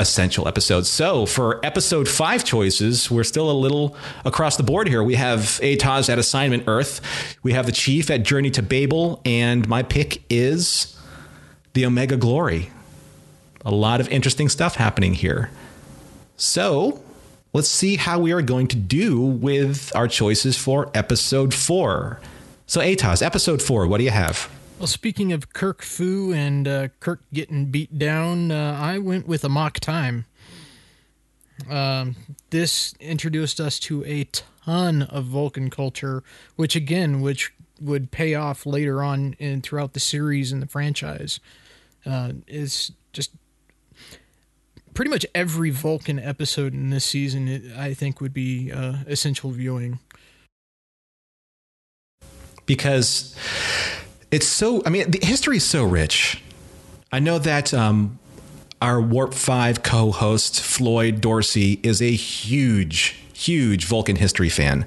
essential 0.00 0.48
episode. 0.48 0.86
So 0.86 1.26
for 1.26 1.64
episode 1.64 2.08
five 2.08 2.44
choices, 2.44 3.10
we're 3.10 3.24
still 3.24 3.50
a 3.50 3.52
little 3.52 3.96
across 4.24 4.56
the 4.56 4.62
board 4.62 4.88
here. 4.88 5.02
We 5.02 5.14
have 5.16 5.40
Atoz 5.62 6.08
at 6.08 6.18
Assignment 6.18 6.64
Earth, 6.66 7.00
we 7.42 7.52
have 7.52 7.66
the 7.66 7.72
Chief 7.72 8.10
at 8.10 8.22
Journey 8.22 8.50
to 8.50 8.62
Babel, 8.62 9.20
and 9.24 9.68
my 9.68 9.82
pick 9.82 10.22
is 10.30 10.98
the 11.74 11.84
Omega 11.84 12.16
Glory. 12.16 12.70
A 13.64 13.70
lot 13.70 14.00
of 14.00 14.08
interesting 14.08 14.48
stuff 14.48 14.76
happening 14.76 15.12
here. 15.12 15.50
So 16.36 17.02
let's 17.52 17.68
see 17.68 17.96
how 17.96 18.18
we 18.18 18.32
are 18.32 18.40
going 18.40 18.68
to 18.68 18.76
do 18.76 19.20
with 19.20 19.94
our 19.94 20.08
choices 20.08 20.56
for 20.56 20.90
episode 20.94 21.52
four. 21.52 22.20
So 22.66 22.80
Atoz, 22.80 23.22
episode 23.22 23.60
four, 23.60 23.86
what 23.86 23.98
do 23.98 24.04
you 24.04 24.10
have? 24.10 24.48
Well, 24.80 24.86
speaking 24.86 25.34
of 25.34 25.52
Kirk 25.52 25.82
Fu 25.82 26.32
and 26.32 26.66
uh, 26.66 26.88
Kirk 27.00 27.20
getting 27.34 27.66
beat 27.66 27.98
down, 27.98 28.50
uh, 28.50 28.78
I 28.80 28.96
went 28.96 29.28
with 29.28 29.44
Amok 29.44 29.78
Time. 29.78 30.24
Um, 31.68 32.16
this 32.48 32.94
introduced 32.98 33.60
us 33.60 33.78
to 33.80 34.02
a 34.06 34.24
ton 34.64 35.02
of 35.02 35.26
Vulcan 35.26 35.68
culture, 35.68 36.22
which 36.56 36.76
again, 36.76 37.20
which 37.20 37.52
would 37.78 38.10
pay 38.10 38.34
off 38.34 38.64
later 38.64 39.02
on 39.02 39.34
in 39.38 39.60
throughout 39.60 39.92
the 39.92 40.00
series 40.00 40.50
and 40.50 40.62
the 40.62 40.66
franchise. 40.66 41.40
Uh, 42.06 42.32
is 42.46 42.90
just 43.12 43.32
pretty 44.94 45.10
much 45.10 45.26
every 45.34 45.68
Vulcan 45.68 46.18
episode 46.18 46.72
in 46.72 46.88
this 46.88 47.04
season. 47.04 47.48
It, 47.48 47.76
I 47.76 47.92
think 47.92 48.22
would 48.22 48.32
be 48.32 48.72
uh, 48.72 49.00
essential 49.06 49.50
viewing 49.50 49.98
because 52.64 53.36
it's 54.30 54.46
so. 54.46 54.82
I 54.84 54.90
mean, 54.90 55.10
the 55.10 55.18
history 55.22 55.56
is 55.56 55.64
so 55.64 55.84
rich. 55.84 56.42
I 57.12 57.18
know 57.18 57.38
that 57.38 57.74
um, 57.74 58.18
our 58.80 59.00
Warp 59.00 59.34
Five 59.34 59.82
co-host 59.82 60.60
Floyd 60.60 61.20
Dorsey 61.20 61.80
is 61.82 62.00
a 62.00 62.12
huge, 62.12 63.16
huge 63.34 63.86
Vulcan 63.86 64.16
history 64.16 64.48
fan. 64.48 64.86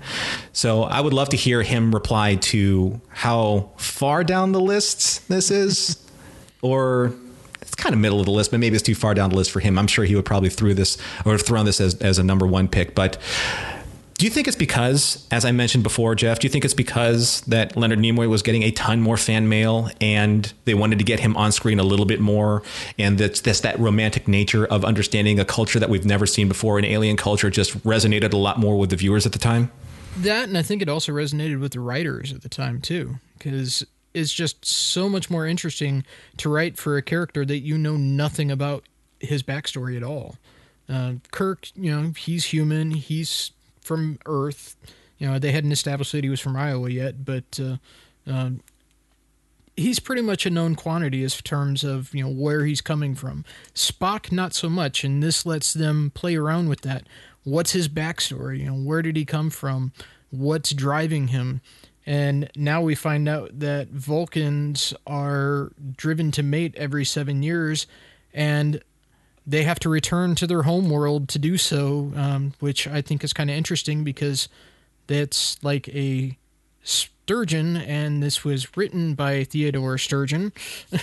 So 0.54 0.84
I 0.84 1.02
would 1.02 1.14
love 1.14 1.30
to 1.30 1.38
hear 1.38 1.62
him 1.64 1.94
reply 1.94 2.36
to 2.36 3.02
how 3.10 3.72
far 3.78 4.24
down 4.24 4.52
the 4.54 4.62
list 4.62 5.28
this 5.28 5.52
is, 5.52 5.98
or 6.62 7.14
it's 7.62 7.76
kind 7.76 7.94
of 7.94 8.00
middle 8.00 8.20
of 8.20 8.26
the 8.26 8.32
list, 8.32 8.52
but 8.52 8.60
maybe 8.60 8.76
it's 8.76 8.84
too 8.84 8.96
far 8.96 9.14
down 9.14 9.30
the 9.30 9.36
list 9.36 9.52
for 9.52 9.60
him. 9.60 9.78
I'm 9.78 9.88
sure 9.88 10.06
he 10.06 10.16
would 10.16 10.26
probably 10.26 10.50
throw 10.50 10.74
this 10.74 10.98
or 11.26 11.38
thrown 11.38 11.66
this 11.66 11.82
as 11.82 11.96
as 11.96 12.18
a 12.18 12.24
number 12.24 12.48
one 12.48 12.68
pick, 12.68 12.96
but. 12.96 13.18
Do 14.24 14.28
you 14.28 14.32
think 14.32 14.48
it's 14.48 14.56
because, 14.56 15.28
as 15.32 15.44
I 15.44 15.52
mentioned 15.52 15.84
before, 15.84 16.16
Jeff, 16.16 16.40
do 16.40 16.46
you 16.48 16.50
think 16.50 16.64
it's 16.64 16.74
because 16.74 17.42
that 17.42 17.76
Leonard 17.76 18.00
Nimoy 18.00 18.30
was 18.30 18.42
getting 18.42 18.64
a 18.64 18.72
ton 18.72 19.02
more 19.02 19.18
fan 19.18 19.50
mail 19.50 19.90
and 20.00 20.54
they 20.64 20.74
wanted 20.74 21.00
to 21.00 21.04
get 21.04 21.20
him 21.20 21.36
on 21.36 21.52
screen 21.52 21.78
a 21.78 21.84
little 21.84 22.06
bit 22.06 22.22
more? 22.22 22.64
And 22.98 23.18
that's, 23.18 23.42
that's 23.42 23.60
that 23.60 23.78
romantic 23.80 24.30
nature 24.30 24.66
of 24.66 24.86
understanding 24.86 25.42
a 25.42 25.44
culture 25.44 25.78
that 25.78 25.90
we've 25.90 26.06
never 26.06 26.26
seen 26.26 26.48
before 26.48 26.80
in 26.80 26.86
alien 26.86 27.18
culture 27.18 27.50
just 27.50 27.78
resonated 27.84 28.32
a 28.32 28.38
lot 28.38 28.58
more 28.58 28.80
with 28.80 28.92
the 28.92 28.96
viewers 28.96 29.26
at 29.26 29.34
the 29.34 29.40
time? 29.40 29.70
That, 30.16 30.48
and 30.48 30.58
I 30.58 30.62
think 30.62 30.82
it 30.82 30.88
also 30.88 31.12
resonated 31.12 31.60
with 31.60 31.74
the 31.74 31.82
writers 31.82 32.32
at 32.32 32.44
the 32.44 32.50
time, 32.50 32.80
too, 32.80 33.16
because 33.38 33.86
it's 34.14 34.32
just 34.32 34.64
so 34.64 35.10
much 35.10 35.30
more 35.30 35.46
interesting 35.46 36.06
to 36.38 36.48
write 36.48 36.78
for 36.78 36.96
a 36.96 37.02
character 37.02 37.44
that 37.44 37.60
you 37.60 37.78
know 37.78 37.98
nothing 37.98 38.52
about 38.52 38.86
his 39.20 39.44
backstory 39.44 39.98
at 39.98 40.04
all. 40.04 40.38
Uh, 40.88 41.16
Kirk, 41.32 41.68
you 41.76 41.92
know, 41.92 42.14
he's 42.16 42.46
human. 42.46 42.92
He's 42.92 43.52
from 43.84 44.20
Earth. 44.26 44.76
You 45.18 45.28
know, 45.28 45.40
they 45.40 45.52
hadn't 45.52 45.72
established 45.72 46.12
that 46.14 46.24
he 46.24 46.30
was 46.30 46.40
from 46.40 46.56
Iowa 46.56 46.90
yet, 46.90 47.24
but 47.24 47.60
uh, 47.60 47.78
um, 48.28 48.62
he's 49.76 50.00
pretty 50.00 50.22
much 50.22 50.46
a 50.46 50.50
known 50.50 50.76
quantity 50.76 51.24
as 51.24 51.42
terms 51.42 51.84
of 51.84 52.14
you 52.14 52.24
know 52.24 52.30
where 52.30 52.66
he's 52.66 52.82
coming 52.82 53.16
from. 53.16 53.46
Spock, 53.74 54.32
not 54.32 54.54
so 54.54 54.70
much, 54.70 55.04
and 55.04 55.22
this 55.22 55.46
lets 55.46 55.74
them 55.74 56.12
play 56.14 56.36
around 56.36 56.70
with 56.70 56.82
that. 56.82 57.04
What's 57.44 57.72
his 57.72 57.90
backstory? 57.90 58.60
You 58.60 58.66
know, 58.66 58.76
where 58.76 59.02
did 59.02 59.16
he 59.16 59.26
come 59.26 59.50
from? 59.50 59.92
What's 60.30 60.72
driving 60.74 61.28
him? 61.28 61.62
And 62.06 62.50
now 62.56 62.82
we 62.82 62.96
find 62.96 63.30
out 63.30 63.60
that 63.60 63.90
Vulcans 63.90 64.94
are 65.08 65.72
driven 65.96 66.32
to 66.32 66.44
mate 66.44 66.76
every 66.76 67.06
seven 67.06 67.44
years, 67.44 67.88
and 68.34 68.82
they 69.46 69.64
have 69.64 69.80
to 69.80 69.90
return 69.90 70.36
to 70.36 70.48
their 70.48 70.64
home 70.64 70.90
world 70.90 71.28
to 71.30 71.40
do 71.40 71.58
so, 71.58 72.12
um, 72.16 72.54
which 72.60 72.88
I 72.88 73.02
think 73.02 73.24
is 73.24 73.34
kind 73.34 73.50
of 73.50 73.56
interesting 73.56 74.04
because 74.04 74.48
that's 75.08 75.62
like 75.64 75.90
a 75.90 76.38
Sturgeon, 76.84 77.78
and 77.78 78.22
this 78.22 78.44
was 78.44 78.76
written 78.76 79.16
by 79.16 79.44
Theodore 79.46 79.98
Sturgeon. 79.98 80.52
um, 80.92 81.00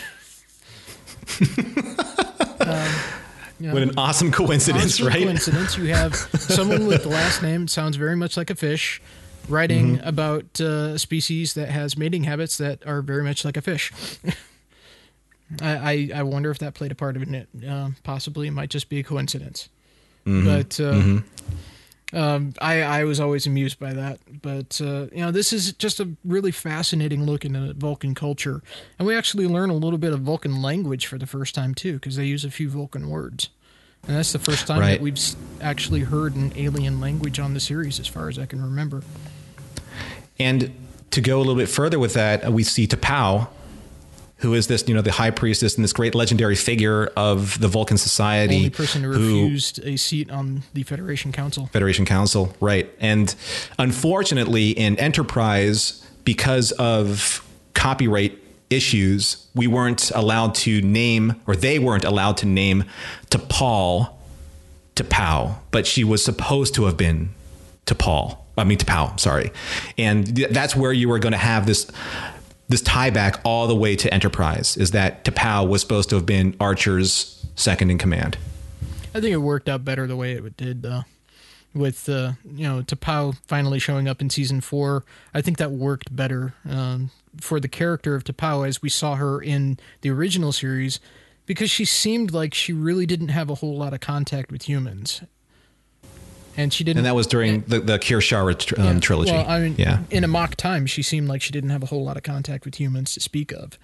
you 3.58 3.66
know, 3.66 3.74
what 3.74 3.82
an 3.82 3.94
awesome 3.96 4.30
coincidence, 4.30 4.94
awesome 4.94 5.06
right? 5.06 5.22
Coincidence. 5.22 5.78
You 5.78 5.94
have 5.94 6.14
someone 6.14 6.86
with 6.86 7.02
the 7.02 7.08
last 7.08 7.42
name 7.42 7.68
sounds 7.68 7.96
very 7.96 8.16
much 8.16 8.36
like 8.36 8.50
a 8.50 8.54
fish, 8.54 9.00
writing 9.48 9.96
mm-hmm. 9.96 10.08
about 10.08 10.60
uh, 10.60 10.94
a 10.94 10.98
species 10.98 11.54
that 11.54 11.70
has 11.70 11.96
mating 11.96 12.24
habits 12.24 12.58
that 12.58 12.86
are 12.86 13.02
very 13.02 13.22
much 13.22 13.44
like 13.44 13.56
a 13.56 13.62
fish. 13.62 13.92
I, 15.60 15.76
I, 15.76 16.10
I 16.20 16.22
wonder 16.22 16.50
if 16.50 16.58
that 16.60 16.74
played 16.74 16.92
a 16.92 16.94
part 16.94 17.16
of 17.16 17.22
it. 17.22 17.48
Uh, 17.68 17.90
possibly, 18.02 18.48
it 18.48 18.52
might 18.52 18.70
just 18.70 18.88
be 18.88 19.00
a 19.00 19.02
coincidence. 19.02 19.68
Mm-hmm. 20.26 20.46
But 20.46 20.80
uh, 20.80 20.92
mm-hmm. 20.92 22.16
um, 22.16 22.54
I 22.60 22.82
I 22.82 23.04
was 23.04 23.20
always 23.20 23.46
amused 23.46 23.78
by 23.78 23.92
that. 23.94 24.20
But 24.42 24.80
uh, 24.80 25.06
you 25.12 25.24
know, 25.24 25.30
this 25.30 25.52
is 25.52 25.72
just 25.72 26.00
a 26.00 26.08
really 26.24 26.52
fascinating 26.52 27.24
look 27.24 27.44
into 27.44 27.72
Vulcan 27.74 28.14
culture, 28.14 28.62
and 28.98 29.06
we 29.08 29.16
actually 29.16 29.46
learn 29.46 29.70
a 29.70 29.74
little 29.74 29.98
bit 29.98 30.12
of 30.12 30.20
Vulcan 30.20 30.62
language 30.62 31.06
for 31.06 31.18
the 31.18 31.26
first 31.26 31.54
time 31.54 31.74
too, 31.74 31.94
because 31.94 32.16
they 32.16 32.26
use 32.26 32.44
a 32.44 32.50
few 32.50 32.68
Vulcan 32.68 33.08
words. 33.08 33.48
And 34.06 34.16
that's 34.16 34.32
the 34.32 34.38
first 34.38 34.66
time 34.66 34.80
right. 34.80 34.92
that 34.92 35.00
we've 35.00 35.18
actually 35.60 36.00
heard 36.00 36.34
an 36.34 36.52
alien 36.56 37.00
language 37.00 37.38
on 37.38 37.52
the 37.54 37.60
series, 37.60 38.00
as 38.00 38.06
far 38.06 38.28
as 38.28 38.38
I 38.38 38.46
can 38.46 38.62
remember. 38.62 39.02
And 40.38 40.72
to 41.10 41.20
go 41.20 41.36
a 41.36 41.40
little 41.40 41.56
bit 41.56 41.68
further 41.68 41.98
with 41.98 42.14
that, 42.14 42.50
we 42.50 42.62
see 42.64 42.86
T'Pau, 42.86 43.48
who 44.40 44.54
is 44.54 44.66
this, 44.66 44.86
you 44.88 44.94
know, 44.94 45.02
the 45.02 45.12
high 45.12 45.30
priestess 45.30 45.76
and 45.76 45.84
this 45.84 45.92
great 45.92 46.14
legendary 46.14 46.56
figure 46.56 47.06
of 47.16 47.60
the 47.60 47.68
Vulcan 47.68 47.98
society. 47.98 48.56
Only 48.56 48.70
person 48.70 49.02
who, 49.02 49.12
who 49.12 49.42
refused 49.44 49.84
a 49.84 49.96
seat 49.96 50.30
on 50.30 50.62
the 50.72 50.82
Federation 50.82 51.30
Council. 51.30 51.66
Federation 51.66 52.06
Council, 52.06 52.54
right. 52.60 52.90
And 53.00 53.34
unfortunately, 53.78 54.70
in 54.70 54.98
Enterprise, 54.98 56.06
because 56.24 56.72
of 56.72 57.46
copyright 57.74 58.38
issues, 58.70 59.46
we 59.54 59.66
weren't 59.66 60.10
allowed 60.12 60.54
to 60.54 60.80
name, 60.80 61.36
or 61.46 61.54
they 61.56 61.78
weren't 61.78 62.04
allowed 62.04 62.36
to 62.38 62.46
name 62.46 62.84
T'Pol 63.30 64.12
to 64.94 65.04
Pow, 65.04 65.58
but 65.70 65.86
she 65.86 66.04
was 66.04 66.24
supposed 66.24 66.74
to 66.74 66.84
have 66.84 66.96
been 66.96 67.30
T'Pol. 67.86 68.38
I 68.56 68.64
mean, 68.64 68.78
T'Pau, 68.78 69.18
sorry. 69.18 69.52
And 69.98 70.26
that's 70.26 70.76
where 70.76 70.92
you 70.92 71.08
were 71.08 71.18
going 71.18 71.32
to 71.32 71.38
have 71.38 71.66
this 71.66 71.90
this 72.70 72.80
tie 72.80 73.10
back 73.10 73.40
all 73.44 73.66
the 73.66 73.74
way 73.74 73.96
to 73.96 74.12
Enterprise 74.14 74.76
is 74.76 74.92
that 74.92 75.24
T'Pau 75.24 75.68
was 75.68 75.80
supposed 75.80 76.08
to 76.10 76.14
have 76.14 76.24
been 76.24 76.56
Archer's 76.60 77.44
second 77.56 77.90
in 77.90 77.98
command. 77.98 78.38
I 79.12 79.20
think 79.20 79.32
it 79.32 79.38
worked 79.38 79.68
out 79.68 79.84
better 79.84 80.06
the 80.06 80.16
way 80.16 80.34
it 80.34 80.56
did, 80.56 80.82
though. 80.82 81.02
With 81.74 82.08
uh, 82.08 82.32
you 82.44 82.66
know 82.66 82.82
T'Pau 82.82 83.36
finally 83.46 83.78
showing 83.78 84.08
up 84.08 84.20
in 84.20 84.30
season 84.30 84.60
four, 84.60 85.04
I 85.34 85.40
think 85.40 85.58
that 85.58 85.72
worked 85.72 86.14
better 86.14 86.54
um, 86.68 87.10
for 87.40 87.60
the 87.60 87.68
character 87.68 88.14
of 88.14 88.24
T'Pau 88.24 88.66
as 88.66 88.82
we 88.82 88.88
saw 88.88 89.16
her 89.16 89.40
in 89.40 89.78
the 90.00 90.10
original 90.10 90.52
series, 90.52 90.98
because 91.46 91.70
she 91.70 91.84
seemed 91.84 92.32
like 92.32 92.54
she 92.54 92.72
really 92.72 93.06
didn't 93.06 93.28
have 93.28 93.50
a 93.50 93.56
whole 93.56 93.76
lot 93.76 93.94
of 93.94 94.00
contact 94.00 94.50
with 94.50 94.68
humans 94.68 95.22
and 96.56 96.72
she 96.72 96.84
didn't. 96.84 96.98
And 96.98 97.06
that 97.06 97.14
was 97.14 97.26
during 97.26 97.62
the 97.62 97.80
the 97.80 97.98
Kir'Shara 97.98 98.78
um, 98.78 98.84
yeah. 98.84 99.00
trilogy. 99.00 99.32
Well, 99.32 99.48
I 99.48 99.60
mean, 99.60 99.74
yeah. 99.78 100.02
In 100.10 100.24
Amok 100.24 100.56
Time, 100.56 100.86
she 100.86 101.02
seemed 101.02 101.28
like 101.28 101.42
she 101.42 101.52
didn't 101.52 101.70
have 101.70 101.82
a 101.82 101.86
whole 101.86 102.04
lot 102.04 102.16
of 102.16 102.22
contact 102.22 102.64
with 102.64 102.80
humans 102.80 103.14
to 103.14 103.20
speak 103.20 103.52
of. 103.52 103.78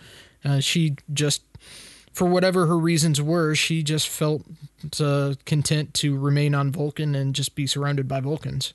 Uh, 0.44 0.60
she 0.60 0.96
just, 1.12 1.42
for 2.12 2.26
whatever 2.26 2.66
her 2.66 2.78
reasons 2.78 3.20
were, 3.20 3.54
she 3.54 3.82
just 3.82 4.08
felt 4.08 4.44
uh, 5.00 5.34
content 5.44 5.94
to 5.94 6.16
remain 6.16 6.54
on 6.54 6.70
Vulcan 6.70 7.14
and 7.14 7.34
just 7.34 7.54
be 7.54 7.66
surrounded 7.66 8.06
by 8.06 8.20
Vulcans. 8.20 8.74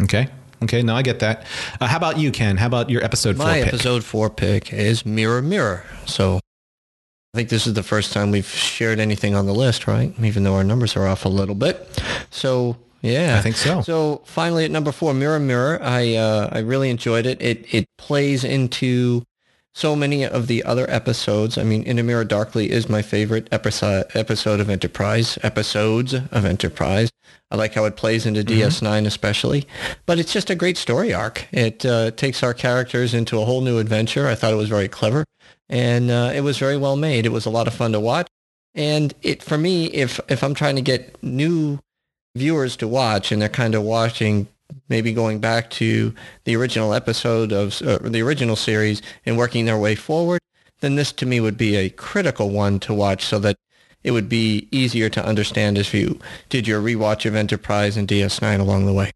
Okay. 0.00 0.28
Okay, 0.60 0.82
no, 0.82 0.96
I 0.96 1.02
get 1.02 1.20
that. 1.20 1.46
Uh, 1.80 1.86
how 1.86 1.96
about 1.96 2.18
you, 2.18 2.32
Ken? 2.32 2.56
How 2.56 2.66
about 2.66 2.90
your 2.90 3.04
episode 3.04 3.36
My 3.36 3.44
four? 3.44 3.52
My 3.52 3.60
episode 3.60 4.04
four 4.04 4.28
pick 4.28 4.72
is 4.72 5.06
Mirror 5.06 5.42
Mirror. 5.42 5.84
So 6.04 6.40
I 7.34 7.38
think 7.38 7.50
this 7.50 7.66
is 7.66 7.74
the 7.74 7.82
first 7.82 8.12
time 8.14 8.30
we've 8.30 8.48
shared 8.48 8.98
anything 8.98 9.34
on 9.34 9.44
the 9.44 9.52
list, 9.52 9.86
right? 9.86 10.14
Even 10.18 10.44
though 10.44 10.54
our 10.54 10.64
numbers 10.64 10.96
are 10.96 11.06
off 11.06 11.26
a 11.26 11.28
little 11.28 11.54
bit. 11.54 12.02
So 12.30 12.76
yeah, 13.02 13.36
I 13.38 13.42
think 13.42 13.56
so. 13.56 13.82
So 13.82 14.22
finally, 14.24 14.64
at 14.64 14.70
number 14.70 14.92
four, 14.92 15.12
Mirror 15.12 15.40
Mirror, 15.40 15.82
I 15.82 16.14
uh, 16.14 16.48
I 16.50 16.60
really 16.60 16.88
enjoyed 16.88 17.26
it. 17.26 17.40
It 17.42 17.66
it 17.72 17.86
plays 17.98 18.44
into 18.44 19.24
so 19.74 19.94
many 19.94 20.24
of 20.24 20.46
the 20.46 20.64
other 20.64 20.90
episodes. 20.90 21.58
I 21.58 21.64
mean, 21.64 21.82
In 21.82 21.98
a 21.98 22.02
Mirror 22.02 22.24
Darkly 22.24 22.70
is 22.70 22.88
my 22.88 23.02
favorite 23.02 23.46
episode 23.52 24.06
episode 24.14 24.58
of 24.58 24.70
Enterprise. 24.70 25.38
Episodes 25.42 26.14
of 26.14 26.44
Enterprise. 26.46 27.10
I 27.50 27.56
like 27.56 27.74
how 27.74 27.84
it 27.84 27.96
plays 27.96 28.24
into 28.24 28.42
mm-hmm. 28.42 28.68
DS9 28.68 29.06
especially. 29.06 29.68
But 30.06 30.18
it's 30.18 30.32
just 30.32 30.48
a 30.48 30.54
great 30.54 30.78
story 30.78 31.12
arc. 31.12 31.46
It 31.52 31.84
uh, 31.84 32.10
takes 32.12 32.42
our 32.42 32.54
characters 32.54 33.12
into 33.12 33.38
a 33.38 33.44
whole 33.44 33.60
new 33.60 33.78
adventure. 33.78 34.26
I 34.26 34.34
thought 34.34 34.52
it 34.52 34.56
was 34.56 34.70
very 34.70 34.88
clever 34.88 35.24
and 35.68 36.10
uh, 36.10 36.32
it 36.34 36.40
was 36.40 36.58
very 36.58 36.76
well 36.76 36.96
made. 36.96 37.26
It 37.26 37.32
was 37.32 37.46
a 37.46 37.50
lot 37.50 37.66
of 37.66 37.74
fun 37.74 37.92
to 37.92 38.00
watch, 38.00 38.28
and 38.74 39.14
it 39.22 39.42
for 39.42 39.58
me, 39.58 39.86
if 39.86 40.20
if 40.28 40.42
I'm 40.42 40.54
trying 40.54 40.76
to 40.76 40.82
get 40.82 41.22
new 41.22 41.78
viewers 42.36 42.76
to 42.76 42.88
watch 42.88 43.32
and 43.32 43.42
they're 43.42 43.48
kind 43.48 43.74
of 43.74 43.82
watching 43.82 44.48
maybe 44.88 45.12
going 45.12 45.40
back 45.40 45.70
to 45.70 46.14
the 46.44 46.54
original 46.56 46.94
episode 46.94 47.52
of 47.52 47.80
uh, 47.82 47.98
the 47.98 48.22
original 48.22 48.56
series 48.56 49.02
and 49.26 49.36
working 49.36 49.64
their 49.64 49.78
way 49.78 49.94
forward, 49.94 50.40
then 50.80 50.94
this 50.94 51.12
to 51.12 51.26
me 51.26 51.40
would 51.40 51.56
be 51.56 51.76
a 51.76 51.88
critical 51.90 52.50
one 52.50 52.78
to 52.80 52.94
watch 52.94 53.24
so 53.24 53.38
that 53.38 53.56
it 54.04 54.12
would 54.12 54.28
be 54.28 54.68
easier 54.70 55.08
to 55.08 55.24
understand 55.24 55.76
if 55.76 55.92
you 55.92 56.18
did 56.48 56.68
your 56.68 56.80
rewatch 56.80 57.26
of 57.26 57.34
Enterprise 57.34 57.96
and 57.96 58.06
DS9 58.06 58.60
along 58.60 58.86
the 58.86 58.92
way. 58.92 59.10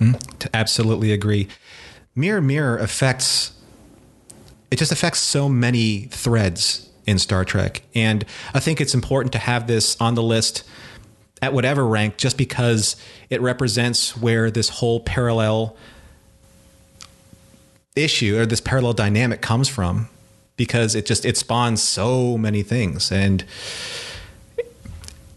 Mm, 0.00 0.48
absolutely 0.54 1.12
agree. 1.12 1.48
Mirror 2.14 2.42
Mirror 2.42 2.78
affects 2.78 3.52
it 4.70 4.76
just 4.76 4.92
affects 4.92 5.20
so 5.20 5.48
many 5.48 6.02
threads 6.10 6.88
in 7.06 7.18
Star 7.18 7.44
Trek. 7.44 7.82
And 7.94 8.24
I 8.52 8.60
think 8.60 8.80
it's 8.80 8.94
important 8.94 9.32
to 9.32 9.38
have 9.38 9.66
this 9.66 9.96
on 10.00 10.14
the 10.14 10.22
list 10.22 10.64
at 11.40 11.52
whatever 11.52 11.86
rank 11.86 12.16
just 12.16 12.36
because 12.36 12.96
it 13.30 13.40
represents 13.40 14.16
where 14.16 14.50
this 14.50 14.68
whole 14.68 15.00
parallel 15.00 15.76
issue 17.94 18.38
or 18.38 18.46
this 18.46 18.60
parallel 18.60 18.92
dynamic 18.92 19.40
comes 19.40 19.68
from 19.68 20.08
because 20.56 20.94
it 20.94 21.06
just 21.06 21.24
it 21.24 21.36
spawns 21.36 21.82
so 21.82 22.36
many 22.36 22.62
things 22.62 23.12
and 23.12 23.44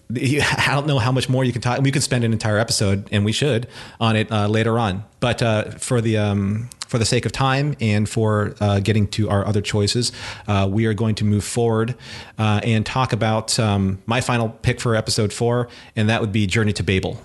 I 0.16 0.70
don't 0.70 0.88
know 0.88 0.98
how 0.98 1.12
much 1.12 1.30
more 1.30 1.44
you 1.44 1.54
can 1.54 1.62
talk. 1.62 1.82
We 1.82 1.92
could 1.92 2.02
spend 2.02 2.24
an 2.24 2.34
entire 2.34 2.58
episode, 2.58 3.08
and 3.12 3.24
we 3.24 3.32
should, 3.32 3.68
on 4.00 4.16
it 4.16 4.32
uh, 4.32 4.48
later 4.48 4.80
on. 4.80 5.04
But 5.20 5.44
uh, 5.44 5.66
for 5.74 6.02
the 6.02 6.18
um, 6.18 6.72
for 6.90 6.98
the 6.98 7.06
sake 7.06 7.26
of 7.26 7.32
time 7.32 7.76
and 7.80 8.10
for 8.10 8.56
uh, 8.60 8.80
getting 8.80 9.08
to 9.08 9.30
our 9.30 9.46
other 9.46 9.62
choices, 9.62 10.12
uh, 10.48 10.68
we 10.70 10.88
are 10.88 10.94
going 10.94 11.16
to 11.16 11.24
move 11.24 11.44
forward 11.44 11.96
uh, 12.40 12.60
and 12.64 12.86
talk 12.86 13.14
about 13.14 13.58
um, 13.60 14.00
my 14.08 14.22
final 14.22 14.50
pick 14.50 14.82
for 14.82 14.96
episode 14.96 15.32
four, 15.32 15.70
and 15.96 16.10
that 16.10 16.20
would 16.20 16.32
be 16.32 16.48
Journey 16.48 16.74
to 16.74 16.84
Babel. 16.84 17.22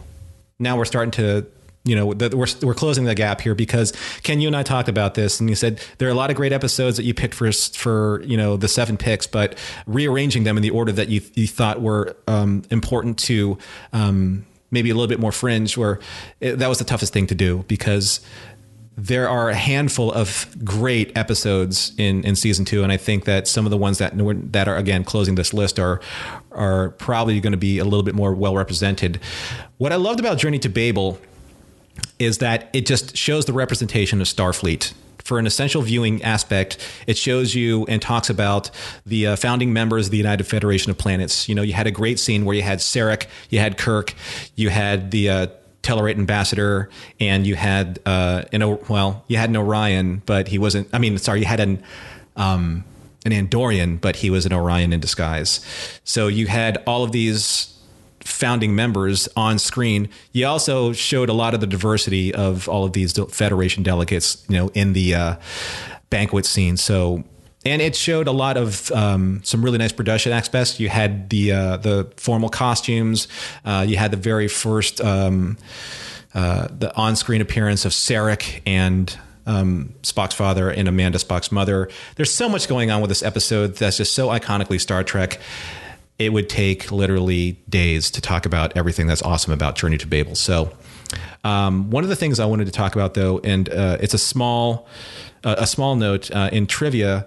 Now 0.58 0.76
we're 0.76 0.84
starting 0.84 1.10
to 1.12 1.46
you 1.84 1.94
know 1.94 2.14
the, 2.14 2.34
we're 2.36 2.46
we're 2.62 2.74
closing 2.74 3.04
the 3.04 3.14
gap 3.14 3.40
here 3.40 3.54
because 3.54 3.92
Ken, 4.22 4.40
you 4.40 4.48
and 4.48 4.56
I 4.56 4.62
talked 4.62 4.88
about 4.88 5.14
this, 5.14 5.40
and 5.40 5.48
you 5.48 5.56
said 5.56 5.80
there 5.98 6.08
are 6.08 6.12
a 6.12 6.14
lot 6.14 6.30
of 6.30 6.36
great 6.36 6.52
episodes 6.52 6.96
that 6.98 7.04
you 7.04 7.14
picked 7.14 7.34
for 7.34 7.50
for 7.52 8.22
you 8.22 8.36
know 8.36 8.56
the 8.56 8.68
seven 8.68 8.96
picks, 8.96 9.26
but 9.26 9.58
rearranging 9.86 10.44
them 10.44 10.56
in 10.56 10.62
the 10.62 10.70
order 10.70 10.92
that 10.92 11.08
you 11.08 11.20
you 11.34 11.46
thought 11.46 11.80
were 11.80 12.16
um, 12.26 12.62
important 12.70 13.18
to 13.20 13.58
um, 13.92 14.46
maybe 14.70 14.90
a 14.90 14.94
little 14.94 15.08
bit 15.08 15.20
more 15.20 15.32
fringe, 15.32 15.76
where 15.76 16.00
it, 16.40 16.56
that 16.56 16.68
was 16.68 16.78
the 16.78 16.84
toughest 16.84 17.12
thing 17.12 17.26
to 17.28 17.34
do 17.34 17.64
because 17.68 18.20
there 18.96 19.28
are 19.28 19.50
a 19.50 19.54
handful 19.54 20.12
of 20.12 20.46
great 20.64 21.16
episodes 21.16 21.92
in, 21.98 22.22
in 22.24 22.36
season 22.36 22.64
two, 22.64 22.82
and 22.82 22.92
I 22.92 22.96
think 22.96 23.24
that 23.24 23.48
some 23.48 23.66
of 23.66 23.70
the 23.70 23.76
ones 23.76 23.98
that 23.98 24.12
that 24.52 24.68
are 24.68 24.76
again 24.76 25.04
closing 25.04 25.34
this 25.34 25.52
list 25.52 25.78
are 25.78 26.00
are 26.52 26.90
probably 26.90 27.40
going 27.40 27.52
to 27.52 27.58
be 27.58 27.78
a 27.78 27.84
little 27.84 28.04
bit 28.04 28.14
more 28.14 28.32
well 28.34 28.54
represented. 28.54 29.18
What 29.78 29.92
I 29.92 29.96
loved 29.96 30.20
about 30.20 30.38
Journey 30.38 30.60
to 30.60 30.68
Babel 30.68 31.18
is 32.18 32.38
that 32.38 32.70
it 32.72 32.86
just 32.86 33.16
shows 33.16 33.46
the 33.46 33.52
representation 33.52 34.20
of 34.20 34.26
Starfleet. 34.26 34.92
For 35.24 35.38
an 35.38 35.46
essential 35.46 35.80
viewing 35.80 36.22
aspect, 36.22 36.76
it 37.06 37.16
shows 37.16 37.54
you 37.54 37.86
and 37.86 38.02
talks 38.02 38.28
about 38.28 38.70
the 39.06 39.28
uh, 39.28 39.36
founding 39.36 39.72
members 39.72 40.06
of 40.06 40.10
the 40.10 40.18
United 40.18 40.44
Federation 40.44 40.90
of 40.90 40.98
Planets. 40.98 41.48
You 41.48 41.54
know, 41.54 41.62
you 41.62 41.72
had 41.72 41.86
a 41.86 41.90
great 41.90 42.20
scene 42.20 42.44
where 42.44 42.54
you 42.54 42.62
had 42.62 42.80
Sarek, 42.80 43.26
you 43.48 43.58
had 43.58 43.78
Kirk, 43.78 44.12
you 44.54 44.68
had 44.68 45.10
the 45.12 45.30
uh, 45.30 45.46
Tellarite 45.84 46.18
ambassador, 46.18 46.90
and 47.20 47.46
you 47.46 47.54
had 47.54 48.00
uh, 48.06 48.42
an 48.52 48.78
well, 48.88 49.24
you 49.28 49.36
had 49.36 49.50
an 49.50 49.56
Orion, 49.56 50.22
but 50.26 50.48
he 50.48 50.58
wasn't. 50.58 50.88
I 50.92 50.98
mean, 50.98 51.16
sorry, 51.18 51.40
you 51.40 51.46
had 51.46 51.60
an 51.60 51.82
um, 52.36 52.84
an 53.24 53.32
Andorian, 53.32 54.00
but 54.00 54.16
he 54.16 54.30
was 54.30 54.46
an 54.46 54.52
Orion 54.52 54.92
in 54.92 55.00
disguise. 55.00 55.64
So 56.04 56.26
you 56.28 56.46
had 56.46 56.82
all 56.86 57.04
of 57.04 57.12
these 57.12 57.70
founding 58.20 58.74
members 58.74 59.28
on 59.36 59.58
screen. 59.58 60.08
You 60.32 60.46
also 60.46 60.92
showed 60.92 61.28
a 61.28 61.32
lot 61.32 61.54
of 61.54 61.60
the 61.60 61.66
diversity 61.66 62.34
of 62.34 62.68
all 62.68 62.84
of 62.84 62.92
these 62.92 63.12
Federation 63.12 63.82
delegates, 63.82 64.44
you 64.48 64.56
know, 64.56 64.68
in 64.74 64.94
the 64.94 65.14
uh, 65.14 65.36
banquet 66.10 66.46
scene. 66.46 66.76
So, 66.76 67.24
and 67.64 67.80
it 67.80 67.96
showed 67.96 68.26
a 68.26 68.32
lot 68.32 68.56
of 68.56 68.90
um, 68.92 69.40
some 69.42 69.64
really 69.64 69.78
nice 69.78 69.92
production 69.92 70.32
aspects. 70.32 70.78
You 70.78 70.88
had 70.88 71.30
the 71.30 71.52
uh, 71.52 71.76
the 71.78 72.12
formal 72.16 72.48
costumes. 72.48 73.28
Uh, 73.64 73.84
you 73.86 73.96
had 73.96 74.10
the 74.10 74.16
very 74.16 74.48
first 74.48 75.00
um, 75.00 75.56
uh, 76.34 76.68
the 76.70 76.94
on 76.96 77.16
screen 77.16 77.40
appearance 77.40 77.84
of 77.84 77.92
Sarek 77.92 78.62
and. 78.66 79.16
Um, 79.46 79.92
Spock's 80.00 80.34
father 80.34 80.70
and 80.70 80.88
Amanda 80.88 81.18
Spock's 81.18 81.52
mother. 81.52 81.90
There's 82.16 82.32
so 82.32 82.48
much 82.48 82.66
going 82.66 82.90
on 82.90 83.02
with 83.02 83.10
this 83.10 83.22
episode 83.22 83.76
that's 83.76 83.98
just 83.98 84.14
so 84.14 84.28
iconically 84.28 84.80
Star 84.80 85.04
Trek 85.04 85.38
it 86.18 86.32
would 86.32 86.48
take 86.48 86.90
literally 86.92 87.52
days 87.68 88.10
to 88.12 88.20
talk 88.20 88.46
about 88.46 88.76
everything 88.76 89.06
that's 89.06 89.22
awesome 89.22 89.52
about 89.52 89.76
Journey 89.76 89.98
to 89.98 90.06
Babel. 90.06 90.34
So, 90.34 90.72
um, 91.42 91.90
one 91.90 92.04
of 92.04 92.10
the 92.10 92.16
things 92.16 92.40
I 92.40 92.46
wanted 92.46 92.66
to 92.66 92.72
talk 92.72 92.94
about, 92.94 93.14
though, 93.14 93.40
and 93.44 93.68
uh, 93.68 93.98
it's 94.00 94.14
a 94.14 94.18
small, 94.18 94.88
uh, 95.42 95.56
a 95.58 95.66
small 95.66 95.96
note 95.96 96.30
uh, 96.30 96.50
in 96.52 96.66
trivia 96.66 97.26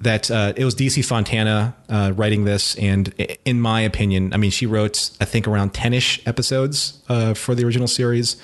that 0.00 0.30
uh, 0.30 0.52
it 0.56 0.64
was 0.64 0.74
DC 0.74 1.04
Fontana 1.04 1.74
uh, 1.88 2.12
writing 2.16 2.44
this, 2.44 2.76
and 2.76 3.08
in 3.44 3.60
my 3.60 3.80
opinion, 3.82 4.32
I 4.32 4.36
mean, 4.36 4.50
she 4.50 4.66
wrote 4.66 5.10
I 5.20 5.24
think 5.24 5.46
around 5.46 5.74
ten-ish 5.74 6.26
episodes 6.26 7.00
uh, 7.08 7.34
for 7.34 7.54
the 7.54 7.64
original 7.64 7.88
series. 7.88 8.36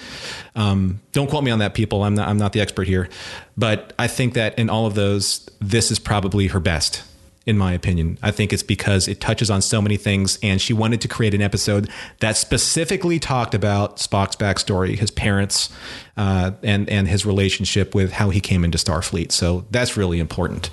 Um, 0.55 1.01
don't 1.13 1.29
quote 1.29 1.45
me 1.45 1.51
on 1.51 1.59
that, 1.61 1.75
people. 1.75 2.05
I'm 2.05 2.15
not, 2.15 2.29
I'm 2.29 2.39
not 2.39 2.53
the 2.53 2.61
expert 2.61 2.87
here, 2.87 3.09
but 3.57 3.93
I 3.99 4.07
think 4.07 4.35
that 4.35 4.59
in 4.59 4.69
all 4.69 4.87
of 4.87 4.95
those, 4.95 5.49
this 5.61 5.91
is 5.91 5.99
probably 5.99 6.49
her 6.49 6.61
best 6.61 7.03
in 7.47 7.57
my 7.57 7.73
opinion. 7.73 8.19
I 8.23 8.33
think 8.33 8.53
it's 8.53 8.65
because 8.65 9.07
it 9.07 9.21
touches 9.21 9.51
on 9.51 9.63
so 9.63 9.81
many 9.81 9.97
things, 9.97 10.37
and 10.43 10.61
she 10.61 10.73
wanted 10.73 11.01
to 11.03 11.09
create 11.09 11.33
an 11.33 11.41
episode 11.41 11.89
that 12.19 12.37
specifically 12.37 13.21
talked 13.21 13.55
about 13.55 13.99
Spock's 13.99 14.35
backstory, 14.35 14.99
his 14.99 15.13
parents, 15.13 15.71
uh, 16.17 16.51
and 16.63 16.91
and 16.91 17.07
his 17.07 17.25
relationship 17.25 17.95
with 17.95 18.13
how 18.13 18.31
he 18.31 18.41
came 18.41 18.65
into 18.65 18.79
Starfleet. 18.79 19.31
So 19.31 19.65
that's 19.71 19.97
really 19.97 20.19
important. 20.19 20.71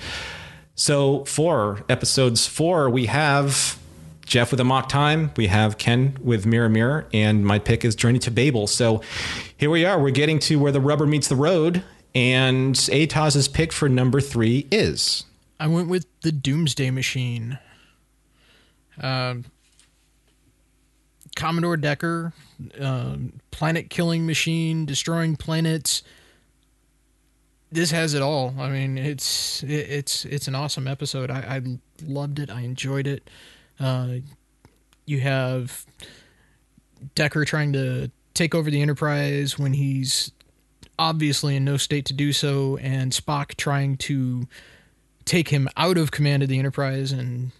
So 0.74 1.24
for 1.24 1.84
episodes 1.88 2.46
four, 2.46 2.90
we 2.90 3.06
have 3.06 3.78
Jeff 4.26 4.50
with 4.50 4.58
Amok 4.58 4.88
Time, 4.88 5.30
we 5.36 5.46
have 5.46 5.78
Ken 5.78 6.16
with 6.20 6.46
Mirror 6.46 6.70
Mirror, 6.70 7.06
and 7.12 7.44
my 7.44 7.58
pick 7.58 7.84
is 7.84 7.94
Journey 7.94 8.18
to 8.20 8.30
Babel. 8.30 8.66
So 8.66 9.00
here 9.56 9.70
we 9.70 9.84
are. 9.84 10.00
We're 10.00 10.10
getting 10.10 10.38
to 10.40 10.56
where 10.56 10.72
the 10.72 10.80
rubber 10.80 11.06
meets 11.06 11.28
the 11.28 11.36
road, 11.36 11.84
and 12.14 12.74
Atoz's 12.74 13.46
pick 13.48 13.72
for 13.72 13.88
number 13.88 14.20
three 14.20 14.66
is. 14.72 15.24
I 15.60 15.68
went 15.68 15.88
with 15.88 16.06
the 16.22 16.32
Doomsday 16.32 16.90
Machine. 16.90 17.58
Uh, 19.00 19.36
Commodore 21.36 21.76
Decker, 21.76 22.32
uh, 22.80 23.16
planet 23.50 23.90
killing 23.90 24.26
machine, 24.26 24.86
destroying 24.86 25.36
planets. 25.36 26.02
This 27.74 27.90
has 27.90 28.14
it 28.14 28.22
all. 28.22 28.54
I 28.56 28.68
mean, 28.68 28.96
it's 28.96 29.64
it, 29.64 29.90
it's 29.90 30.24
it's 30.26 30.46
an 30.46 30.54
awesome 30.54 30.86
episode. 30.86 31.28
I, 31.28 31.38
I 31.38 31.62
loved 32.06 32.38
it. 32.38 32.48
I 32.48 32.60
enjoyed 32.60 33.08
it. 33.08 33.28
Uh, 33.80 34.18
you 35.06 35.18
have 35.18 35.84
Decker 37.16 37.44
trying 37.44 37.72
to 37.72 38.12
take 38.32 38.54
over 38.54 38.70
the 38.70 38.80
Enterprise 38.80 39.58
when 39.58 39.72
he's 39.72 40.30
obviously 41.00 41.56
in 41.56 41.64
no 41.64 41.76
state 41.76 42.04
to 42.04 42.12
do 42.12 42.32
so, 42.32 42.76
and 42.76 43.10
Spock 43.10 43.56
trying 43.56 43.96
to 43.96 44.46
take 45.24 45.48
him 45.48 45.68
out 45.76 45.98
of 45.98 46.12
command 46.12 46.44
of 46.44 46.48
the 46.48 46.60
Enterprise, 46.60 47.10
and 47.10 47.50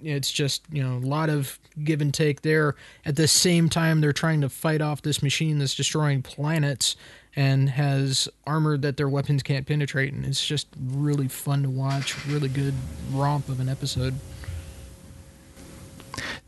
it's 0.00 0.30
just 0.30 0.62
you 0.70 0.84
know 0.84 0.98
a 0.98 1.04
lot 1.04 1.28
of 1.28 1.58
give 1.82 2.00
and 2.00 2.14
take 2.14 2.42
there. 2.42 2.76
At 3.04 3.16
the 3.16 3.26
same 3.26 3.68
time, 3.68 4.02
they're 4.02 4.12
trying 4.12 4.40
to 4.42 4.48
fight 4.48 4.80
off 4.80 5.02
this 5.02 5.20
machine 5.20 5.58
that's 5.58 5.74
destroying 5.74 6.22
planets 6.22 6.94
and 7.34 7.70
has 7.70 8.28
armor 8.46 8.76
that 8.76 8.96
their 8.96 9.08
weapons 9.08 9.42
can't 9.42 9.66
penetrate, 9.66 10.12
and 10.12 10.24
it's 10.24 10.44
just 10.44 10.66
really 10.78 11.28
fun 11.28 11.62
to 11.62 11.70
watch. 11.70 12.26
Really 12.26 12.48
good 12.48 12.74
romp 13.10 13.48
of 13.48 13.60
an 13.60 13.68
episode. 13.68 14.14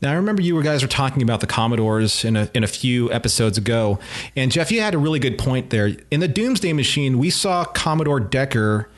Now, 0.01 0.11
I 0.11 0.15
remember 0.15 0.41
you 0.41 0.61
guys 0.61 0.81
were 0.81 0.87
talking 0.87 1.23
about 1.23 1.39
the 1.39 1.47
Commodores 1.47 2.25
in 2.25 2.35
a, 2.35 2.49
in 2.53 2.63
a 2.63 2.67
few 2.67 3.11
episodes 3.11 3.57
ago. 3.57 3.97
And 4.35 4.51
Jeff, 4.51 4.71
you 4.71 4.81
had 4.81 4.93
a 4.93 4.97
really 4.97 5.19
good 5.19 5.37
point 5.37 5.69
there. 5.69 5.93
In 6.11 6.19
the 6.19 6.27
Doomsday 6.27 6.73
Machine, 6.73 7.17
we 7.17 7.29
saw 7.29 7.63
Commodore 7.63 8.19
Decker 8.19 8.89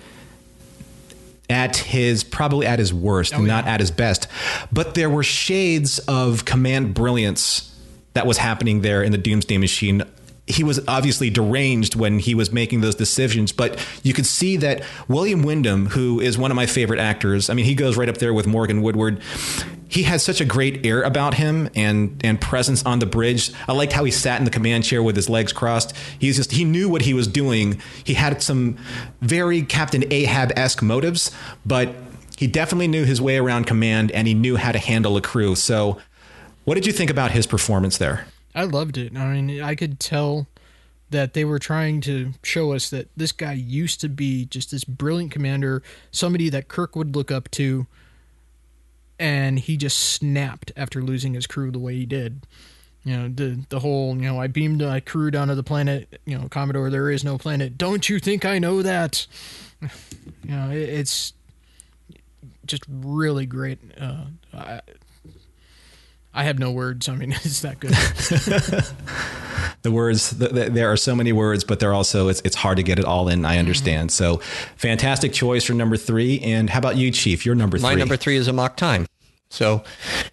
at 1.49 1.77
his 1.77 2.23
probably 2.23 2.65
at 2.65 2.79
his 2.79 2.93
worst, 2.93 3.33
oh, 3.33 3.41
not 3.41 3.65
yeah. 3.65 3.75
at 3.75 3.79
his 3.79 3.91
best. 3.91 4.27
But 4.71 4.95
there 4.95 5.09
were 5.09 5.23
shades 5.23 5.99
of 5.99 6.45
command 6.45 6.93
brilliance 6.93 7.73
that 8.13 8.25
was 8.25 8.39
happening 8.39 8.81
there 8.81 9.03
in 9.03 9.11
the 9.11 9.17
Doomsday 9.17 9.57
Machine. 9.57 10.03
He 10.47 10.63
was 10.63 10.79
obviously 10.87 11.29
deranged 11.29 11.95
when 11.95 12.19
he 12.19 12.33
was 12.33 12.51
making 12.51 12.81
those 12.81 12.95
decisions, 12.95 13.51
but 13.51 13.85
you 14.01 14.13
could 14.13 14.25
see 14.25 14.57
that 14.57 14.81
William 15.07 15.43
Windom, 15.43 15.87
who 15.87 16.19
is 16.19 16.37
one 16.37 16.51
of 16.51 16.55
my 16.55 16.65
favorite 16.65 16.99
actors, 16.99 17.49
I 17.49 17.53
mean, 17.53 17.65
he 17.65 17.75
goes 17.75 17.97
right 17.97 18.09
up 18.09 18.17
there 18.17 18.33
with 18.33 18.47
Morgan 18.47 18.81
Woodward 18.81 19.21
he 19.89 20.03
had 20.03 20.21
such 20.21 20.41
a 20.41 20.45
great 20.45 20.85
air 20.85 21.01
about 21.01 21.35
him 21.35 21.69
and 21.75 22.19
and 22.23 22.39
presence 22.39 22.85
on 22.85 22.99
the 22.99 23.05
bridge. 23.05 23.51
I 23.67 23.73
liked 23.73 23.93
how 23.93 24.03
he 24.03 24.11
sat 24.11 24.39
in 24.39 24.45
the 24.45 24.51
command 24.51 24.83
chair 24.83 25.01
with 25.01 25.15
his 25.15 25.29
legs 25.29 25.53
crossed. 25.53 25.95
He's 26.19 26.35
just 26.35 26.51
he 26.51 26.65
knew 26.65 26.89
what 26.89 27.03
he 27.03 27.13
was 27.13 27.27
doing. 27.27 27.81
He 28.03 28.13
had 28.13 28.41
some 28.41 28.77
very 29.21 29.61
Captain 29.61 30.03
Ahab 30.11 30.51
esque 30.55 30.81
motives, 30.81 31.31
but 31.65 31.95
he 32.37 32.47
definitely 32.47 32.87
knew 32.87 33.05
his 33.05 33.21
way 33.21 33.37
around 33.37 33.65
command 33.65 34.11
and 34.11 34.27
he 34.27 34.33
knew 34.33 34.57
how 34.57 34.71
to 34.71 34.79
handle 34.79 35.17
a 35.17 35.21
crew. 35.21 35.55
So, 35.55 35.97
what 36.65 36.75
did 36.75 36.85
you 36.85 36.93
think 36.93 37.09
about 37.09 37.31
his 37.31 37.47
performance 37.47 37.97
there? 37.97 38.27
I 38.57 38.63
loved 38.63 38.97
it. 38.97 39.15
I 39.15 39.33
mean, 39.33 39.61
I 39.61 39.75
could 39.75 39.99
tell 39.99 40.47
that 41.11 41.35
they 41.35 41.45
were 41.45 41.59
trying 41.59 42.01
to 42.01 42.33
show 42.41 42.73
us 42.73 42.89
that 42.89 43.07
this 43.15 43.31
guy 43.31 43.53
used 43.53 44.01
to 44.01 44.09
be 44.09 44.45
just 44.45 44.71
this 44.71 44.83
brilliant 44.83 45.31
commander, 45.31 45.83
somebody 46.09 46.49
that 46.49 46.67
Kirk 46.67 46.95
would 46.95 47.15
look 47.15 47.31
up 47.31 47.51
to 47.51 47.85
and 49.19 49.59
he 49.59 49.77
just 49.77 49.97
snapped 49.97 50.71
after 50.75 51.03
losing 51.03 51.35
his 51.35 51.45
crew 51.45 51.69
the 51.69 51.77
way 51.77 51.95
he 51.95 52.07
did. 52.07 52.47
You 53.03 53.15
know, 53.15 53.27
the 53.29 53.63
the 53.69 53.79
whole, 53.79 54.15
you 54.15 54.23
know, 54.23 54.41
I 54.41 54.47
beamed 54.47 54.81
my 54.81 55.01
crew 55.01 55.29
down 55.29 55.49
to 55.49 55.55
the 55.55 55.63
planet, 55.63 56.19
you 56.25 56.35
know, 56.35 56.49
Commodore, 56.49 56.89
there 56.89 57.11
is 57.11 57.23
no 57.23 57.37
planet. 57.37 57.77
Don't 57.77 58.09
you 58.09 58.17
think 58.19 58.43
I 58.43 58.59
know 58.59 58.81
that? 58.81 59.27
You 60.43 60.55
know, 60.55 60.71
it, 60.71 60.77
it's 60.77 61.33
just 62.65 62.83
really 62.89 63.45
great. 63.45 63.79
Uh, 63.99 64.25
I, 64.53 64.79
I 66.37 66.43
have 66.43 66.59
no 66.59 66.71
words. 66.71 67.09
I 67.09 67.15
mean, 67.15 67.31
it's 67.43 67.61
that 67.61 67.79
good. 67.79 67.89
the 69.81 69.91
words, 69.91 70.29
the, 70.29 70.49
the, 70.49 70.69
there 70.69 70.91
are 70.91 70.95
so 70.95 71.15
many 71.15 71.31
words, 71.31 71.63
but 71.63 71.79
they're 71.79 71.93
also, 71.93 72.27
it's, 72.27 72.41
it's 72.45 72.55
hard 72.55 72.77
to 72.77 72.83
get 72.83 72.99
it 72.99 73.05
all 73.05 73.27
in. 73.27 73.43
I 73.43 73.53
mm-hmm. 73.53 73.59
understand. 73.59 74.09
Mm-hmm. 74.11 74.37
So 74.37 74.37
fantastic 74.77 75.33
choice 75.33 75.63
for 75.63 75.73
number 75.73 75.97
three. 75.97 76.39
And 76.41 76.69
how 76.69 76.77
about 76.77 76.95
you, 76.95 77.09
Chief? 77.09 77.43
Your 77.43 77.55
number 77.55 77.79
three. 77.79 77.89
My 77.89 77.95
number 77.95 78.15
three 78.15 78.35
is 78.35 78.47
Amok 78.47 78.77
Time. 78.77 79.07
So, 79.49 79.83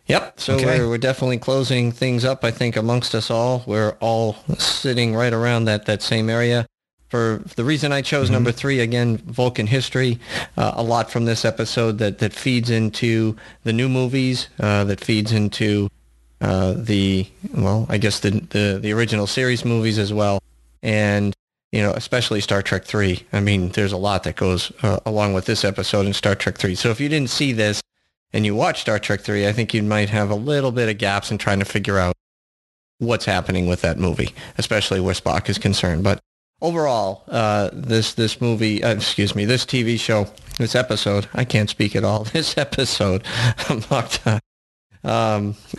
yep. 0.06 0.38
So 0.38 0.56
okay. 0.56 0.80
we're, 0.80 0.88
we're 0.90 0.98
definitely 0.98 1.38
closing 1.38 1.90
things 1.90 2.24
up. 2.24 2.44
I 2.44 2.50
think 2.50 2.76
amongst 2.76 3.14
us 3.14 3.30
all, 3.30 3.62
we're 3.66 3.96
all 4.00 4.34
sitting 4.58 5.14
right 5.14 5.32
around 5.32 5.64
that, 5.64 5.86
that 5.86 6.02
same 6.02 6.28
area. 6.28 6.66
For 7.14 7.44
the 7.54 7.62
reason 7.62 7.92
I 7.92 8.02
chose 8.02 8.24
mm-hmm. 8.26 8.32
number 8.32 8.50
three, 8.50 8.80
again, 8.80 9.18
Vulcan 9.18 9.68
history, 9.68 10.18
uh, 10.56 10.72
a 10.74 10.82
lot 10.82 11.12
from 11.12 11.26
this 11.26 11.44
episode 11.44 11.98
that, 11.98 12.18
that 12.18 12.32
feeds 12.32 12.70
into 12.70 13.36
the 13.62 13.72
new 13.72 13.88
movies, 13.88 14.48
uh, 14.58 14.82
that 14.82 14.98
feeds 14.98 15.30
into 15.30 15.88
uh, 16.40 16.74
the 16.76 17.28
well, 17.54 17.86
I 17.88 17.98
guess 17.98 18.18
the, 18.18 18.30
the 18.30 18.80
the 18.82 18.92
original 18.92 19.28
series 19.28 19.64
movies 19.64 19.96
as 19.96 20.12
well, 20.12 20.42
and 20.82 21.32
you 21.70 21.82
know, 21.82 21.92
especially 21.92 22.40
Star 22.40 22.62
Trek 22.62 22.84
Three. 22.84 23.24
I 23.32 23.38
mean, 23.38 23.68
there's 23.68 23.92
a 23.92 23.96
lot 23.96 24.24
that 24.24 24.34
goes 24.34 24.72
uh, 24.82 24.98
along 25.06 25.34
with 25.34 25.44
this 25.44 25.64
episode 25.64 26.06
in 26.06 26.14
Star 26.14 26.34
Trek 26.34 26.58
Three. 26.58 26.74
So 26.74 26.90
if 26.90 26.98
you 26.98 27.08
didn't 27.08 27.30
see 27.30 27.52
this 27.52 27.80
and 28.32 28.44
you 28.44 28.56
watch 28.56 28.80
Star 28.80 28.98
Trek 28.98 29.20
Three, 29.20 29.46
I 29.46 29.52
think 29.52 29.72
you 29.72 29.84
might 29.84 30.08
have 30.08 30.30
a 30.30 30.34
little 30.34 30.72
bit 30.72 30.88
of 30.88 30.98
gaps 30.98 31.30
in 31.30 31.38
trying 31.38 31.60
to 31.60 31.64
figure 31.64 31.96
out 31.96 32.16
what's 32.98 33.26
happening 33.26 33.68
with 33.68 33.82
that 33.82 34.00
movie, 34.00 34.34
especially 34.58 34.98
where 34.98 35.14
Spock 35.14 35.48
is 35.48 35.58
concerned. 35.58 36.02
But 36.02 36.18
overall, 36.64 37.22
uh, 37.28 37.70
this 37.72 38.14
this 38.14 38.40
movie, 38.40 38.82
uh, 38.82 38.94
excuse 38.94 39.34
me, 39.34 39.44
this 39.44 39.64
TV 39.64 39.98
show, 40.00 40.26
this 40.58 40.74
episode, 40.74 41.28
I 41.34 41.44
can't 41.44 41.70
speak 41.70 41.94
at 41.94 42.04
all. 42.04 42.24
This 42.32 42.56
episode, 42.58 43.24
Um, 45.04 45.54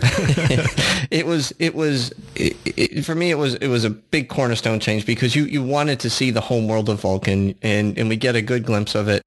it 1.09 1.25
was 1.25 1.51
it 1.57 1.73
was 1.73 2.13
it, 2.35 2.55
it, 2.63 3.03
for 3.03 3.15
me 3.15 3.31
it 3.31 3.39
was 3.39 3.55
it 3.55 3.67
was 3.69 3.83
a 3.83 3.89
big 3.89 4.29
cornerstone 4.29 4.79
change 4.79 5.03
because 5.03 5.35
you 5.35 5.45
you 5.45 5.63
wanted 5.63 5.99
to 6.01 6.11
see 6.11 6.29
the 6.29 6.41
home 6.41 6.67
world 6.67 6.89
of 6.89 7.01
Vulcan 7.01 7.55
and 7.63 7.97
and 7.97 8.07
we 8.07 8.17
get 8.17 8.35
a 8.35 8.41
good 8.43 8.65
glimpse 8.65 8.93
of 8.93 9.07
it. 9.07 9.23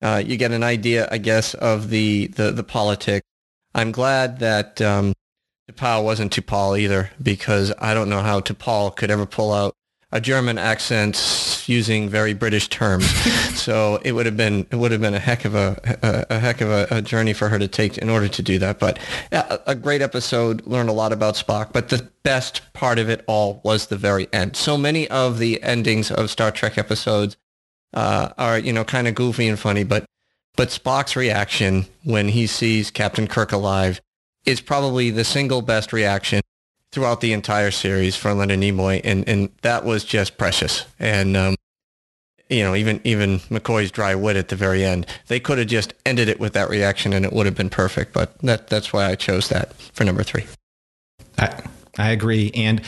Uh, 0.00 0.22
you 0.24 0.38
get 0.38 0.52
an 0.52 0.62
idea, 0.62 1.06
I 1.12 1.18
guess, 1.18 1.52
of 1.52 1.90
the 1.90 2.28
the 2.28 2.50
the 2.50 2.64
politics. 2.64 3.26
I'm 3.74 3.92
glad 3.92 4.38
that 4.38 4.80
um, 4.80 5.12
wasn't 5.78 6.32
T'Pol 6.32 6.78
either 6.78 7.10
because 7.22 7.74
I 7.78 7.92
don't 7.92 8.08
know 8.08 8.22
how 8.22 8.40
T'Pol 8.40 8.96
could 8.96 9.10
ever 9.10 9.26
pull 9.26 9.52
out 9.52 9.74
a 10.12 10.20
German 10.20 10.58
accent 10.58 11.64
using 11.66 12.08
very 12.08 12.34
British 12.34 12.68
terms. 12.68 13.06
so 13.58 13.98
it 14.04 14.12
would 14.12 14.26
have 14.26 14.36
been 14.36 14.66
it 14.70 14.76
would 14.76 14.92
have 14.92 15.00
been 15.00 15.14
a 15.14 15.18
heck 15.18 15.44
of 15.44 15.54
a 15.54 15.80
a, 16.02 16.36
a 16.36 16.38
heck 16.38 16.60
of 16.60 16.68
a, 16.68 16.86
a, 16.90 17.02
journey 17.02 17.32
for 17.32 17.48
her 17.48 17.58
to 17.58 17.66
take 17.66 17.98
in 17.98 18.10
order 18.10 18.28
to 18.28 18.42
do 18.42 18.58
that. 18.58 18.78
But 18.78 18.98
yeah, 19.32 19.46
a, 19.66 19.72
a 19.72 19.74
great 19.74 20.02
episode. 20.02 20.66
Learned 20.66 20.90
a 20.90 20.92
lot 20.92 21.12
about 21.12 21.34
Spock. 21.34 21.72
But 21.72 21.88
the 21.88 22.08
best 22.22 22.60
part 22.74 22.98
of 22.98 23.08
it 23.08 23.24
all 23.26 23.60
was 23.64 23.86
the 23.86 23.96
very 23.96 24.28
end. 24.32 24.56
So 24.56 24.76
many 24.76 25.08
of 25.08 25.38
the 25.38 25.62
endings 25.62 26.10
of 26.10 26.30
Star 26.30 26.50
Trek 26.50 26.76
episodes 26.76 27.36
uh, 27.94 28.30
are 28.36 28.58
you 28.58 28.72
know 28.72 28.84
kind 28.84 29.08
of 29.08 29.14
goofy 29.14 29.48
and 29.48 29.58
funny, 29.58 29.84
but 29.84 30.04
but 30.56 30.68
Spock's 30.68 31.16
reaction 31.16 31.86
when 32.04 32.28
he 32.28 32.46
sees 32.46 32.90
Captain 32.90 33.26
Kirk 33.26 33.52
alive 33.52 34.00
is 34.44 34.60
probably 34.60 35.10
the 35.10 35.24
single 35.24 35.62
best 35.62 35.92
reaction 35.92 36.42
throughout 36.92 37.20
the 37.20 37.32
entire 37.32 37.70
series 37.70 38.14
for 38.14 38.32
Leonard 38.34 38.60
Nimoy, 38.60 39.00
and 39.02 39.28
and 39.28 39.50
that 39.62 39.84
was 39.84 40.04
just 40.04 40.36
precious. 40.36 40.86
And 40.98 41.36
um, 41.36 41.56
you 42.48 42.62
know, 42.62 42.74
even 42.74 43.00
even 43.04 43.40
McCoy's 43.40 43.90
dry 43.90 44.14
wit 44.14 44.36
at 44.36 44.48
the 44.48 44.56
very 44.56 44.84
end, 44.84 45.06
they 45.26 45.40
could 45.40 45.58
have 45.58 45.68
just 45.68 45.94
ended 46.06 46.28
it 46.28 46.38
with 46.38 46.52
that 46.52 46.68
reaction, 46.68 47.12
and 47.12 47.24
it 47.24 47.32
would 47.32 47.46
have 47.46 47.56
been 47.56 47.70
perfect. 47.70 48.12
But 48.12 48.38
that 48.38 48.68
that's 48.68 48.92
why 48.92 49.06
I 49.06 49.14
chose 49.14 49.48
that 49.48 49.74
for 49.74 50.04
number 50.04 50.22
three. 50.22 50.44
I, 51.38 51.62
I 51.98 52.10
agree, 52.10 52.50
and 52.54 52.82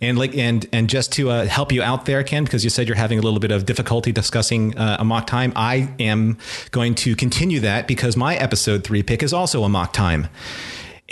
and 0.00 0.18
like 0.18 0.34
and 0.36 0.66
and 0.72 0.88
just 0.88 1.12
to 1.12 1.30
uh, 1.30 1.44
help 1.44 1.72
you 1.72 1.82
out 1.82 2.06
there, 2.06 2.24
Ken, 2.24 2.44
because 2.44 2.64
you 2.64 2.70
said 2.70 2.88
you're 2.88 2.96
having 2.96 3.18
a 3.18 3.22
little 3.22 3.40
bit 3.40 3.50
of 3.50 3.66
difficulty 3.66 4.12
discussing 4.12 4.76
uh, 4.78 5.02
mock 5.04 5.26
Time. 5.26 5.52
I 5.56 5.92
am 5.98 6.38
going 6.70 6.94
to 6.96 7.14
continue 7.14 7.60
that 7.60 7.86
because 7.86 8.16
my 8.16 8.36
episode 8.36 8.82
three 8.82 9.02
pick 9.02 9.22
is 9.22 9.32
also 9.32 9.62
Amok 9.64 9.92
Time. 9.92 10.28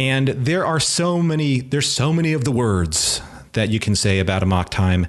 And 0.00 0.28
there 0.28 0.64
are 0.64 0.80
so 0.80 1.20
many, 1.20 1.60
there's 1.60 1.86
so 1.86 2.10
many 2.10 2.32
of 2.32 2.44
the 2.44 2.50
words 2.50 3.20
that 3.52 3.68
you 3.68 3.78
can 3.78 3.94
say 3.94 4.18
about 4.18 4.42
Amok 4.42 4.70
Time. 4.70 5.06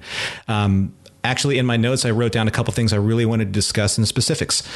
Um, 0.50 0.94
actually, 1.24 1.58
in 1.60 1.66
my 1.66 1.78
notes, 1.78 2.04
I 2.04 2.12
wrote 2.12 2.34
down 2.34 2.50
a 2.50 2.52
couple 2.52 2.74
things 2.74 2.92
I 2.92 2.98
really 2.98 3.26
wanted 3.26 3.46
to 3.46 3.52
discuss 3.52 3.98
in 3.98 4.06
specifics. 4.06 4.68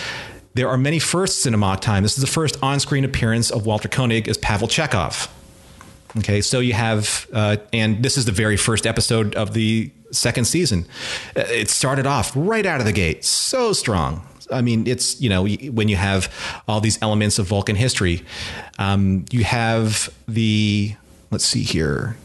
There 0.54 0.70
are 0.70 0.78
many 0.78 1.00
firsts 1.00 1.46
in 1.46 1.54
Amok 1.54 1.82
Time. 1.82 2.04
This 2.04 2.18
is 2.18 2.22
the 2.22 2.32
first 2.32 2.58
on 2.64 2.80
screen 2.80 3.04
appearance 3.04 3.52
of 3.52 3.66
Walter 3.66 3.90
Koenig 3.90 4.30
as 4.30 4.38
Pavel 4.38 4.70
Chekov. 4.70 5.30
Okay, 6.20 6.40
so 6.40 6.62
you 6.62 6.72
have, 6.72 7.28
uh, 7.34 7.58
and 7.74 8.02
this 8.02 8.18
is 8.18 8.24
the 8.24 8.32
very 8.32 8.56
first 8.56 8.88
episode 8.88 9.36
of 9.36 9.54
the 9.54 9.92
second 10.12 10.46
season. 10.46 10.88
Uh, 11.36 11.42
it 11.42 11.70
started 11.70 12.08
off 12.08 12.32
right 12.38 12.66
out 12.66 12.80
of 12.80 12.86
the 12.86 12.94
gate, 12.94 13.26
so 13.26 13.74
strong, 13.74 14.26
I 14.52 14.62
mean, 14.62 14.88
it's 14.88 15.20
you 15.22 15.30
know 15.30 15.46
when 15.46 15.88
you 15.88 15.96
have 15.96 16.34
all 16.68 16.82
these 16.82 17.02
elements 17.02 17.40
of 17.40 17.48
Vulcan 17.48 17.76
history, 17.76 18.24
um, 18.80 19.26
you 19.32 19.44
have 19.44 20.10
the 20.28 20.96
let's 21.32 21.46
see 21.46 21.64
here. 21.64 22.18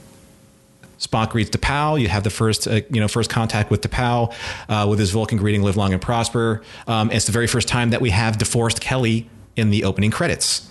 Spock 0.98 1.30
greets 1.30 1.48
T'Pau. 1.48 1.98
You 1.98 2.08
have 2.08 2.24
the 2.24 2.30
first, 2.30 2.68
uh, 2.68 2.82
you 2.90 3.00
know, 3.00 3.08
first 3.08 3.30
contact 3.30 3.70
with 3.70 3.80
T'Pau 3.80 4.34
uh, 4.68 4.86
with 4.86 4.98
his 4.98 5.10
Vulcan 5.12 5.38
greeting, 5.38 5.62
"Live 5.62 5.76
long 5.76 5.92
and 5.92 6.02
prosper." 6.02 6.62
Um, 6.86 7.10
it's 7.10 7.24
the 7.24 7.32
very 7.32 7.46
first 7.46 7.68
time 7.68 7.90
that 7.90 8.02
we 8.02 8.10
have 8.10 8.36
DeForest 8.36 8.80
Kelley 8.80 9.28
in 9.56 9.70
the 9.70 9.84
opening 9.84 10.10
credits. 10.10 10.70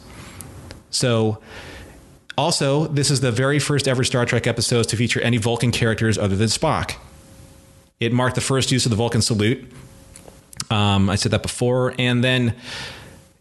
So, 0.92 1.42
also, 2.38 2.88
this 2.88 3.12
is 3.12 3.22
the 3.22 3.32
very 3.32 3.60
first 3.60 3.88
ever 3.88 4.04
Star 4.04 4.26
Trek 4.26 4.48
episodes 4.48 4.88
to 4.88 4.96
feature 4.96 5.20
any 5.22 5.38
Vulcan 5.38 5.72
characters 5.72 6.18
other 6.18 6.36
than 6.36 6.48
Spock. 6.48 6.96
It 8.00 8.14
marked 8.14 8.36
the 8.36 8.42
first 8.42 8.72
use 8.72 8.86
of 8.86 8.92
the 8.92 8.96
Vulcan 8.96 9.22
salute, 9.22 9.70
um, 10.70 11.10
I 11.10 11.16
said 11.16 11.32
that 11.32 11.42
before. 11.42 11.94
And 11.98 12.24
then 12.24 12.56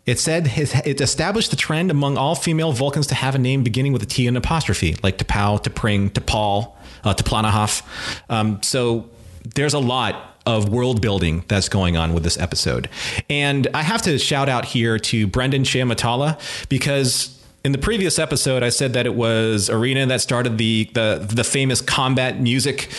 it 0.07 0.19
said 0.19 0.47
it 0.57 1.01
established 1.01 1.51
the 1.51 1.57
trend 1.57 1.91
among 1.91 2.17
all 2.17 2.35
female 2.35 2.73
Vulcans 2.73 3.07
to 3.09 3.15
have 3.15 3.35
a 3.35 3.39
name 3.39 3.63
beginning 3.63 3.93
with 3.93 4.03
a 4.03 4.07
T 4.07 4.27
and 4.27 4.37
apostrophe, 4.37 4.97
like 5.03 5.19
T'Pau, 5.19 5.63
T'Pring, 5.63 6.11
T'Pol, 6.11 6.73
uh. 7.05 8.33
Um, 8.33 8.63
so 8.63 9.11
there's 9.55 9.75
a 9.75 9.79
lot 9.79 10.41
of 10.47 10.71
world 10.71 11.03
building 11.03 11.45
that's 11.49 11.69
going 11.69 11.97
on 11.97 12.15
with 12.15 12.23
this 12.23 12.39
episode. 12.39 12.89
And 13.29 13.69
I 13.75 13.83
have 13.83 14.01
to 14.03 14.19
shout 14.19 14.49
out 14.49 14.65
here 14.65 14.99
to 14.99 15.27
Brendan 15.27 15.65
Shea-Matala 15.65 16.41
because 16.71 17.39
in 17.65 17.73
the 17.73 17.79
previous 17.79 18.19
episode, 18.19 18.63
I 18.63 18.71
said 18.71 18.95
that 18.95 19.05
it 19.05 19.15
was 19.15 19.69
Arena 19.69 20.07
that 20.07 20.23
started 20.23 20.57
the 20.57 20.89
the, 20.95 21.27
the 21.31 21.45
famous 21.45 21.83
combat 21.83 22.41
music 22.41 22.91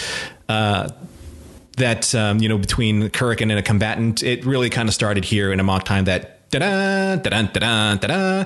uh, 0.47 0.89
that 1.79 2.13
um, 2.15 2.39
you 2.39 2.47
know 2.49 2.57
between 2.57 3.09
Kirk 3.09 3.41
and 3.41 3.51
a 3.51 3.61
combatant. 3.61 4.23
It 4.23 4.45
really 4.45 4.69
kind 4.69 4.87
of 4.87 4.95
started 4.95 5.25
here 5.25 5.51
in 5.51 5.59
Amok 5.59 5.85
Time. 5.85 6.05
That 6.05 6.49
da 6.51 6.59
da 6.59 7.15
da 7.17 7.41
da 7.41 7.95
da 7.95 8.07
da 8.07 8.45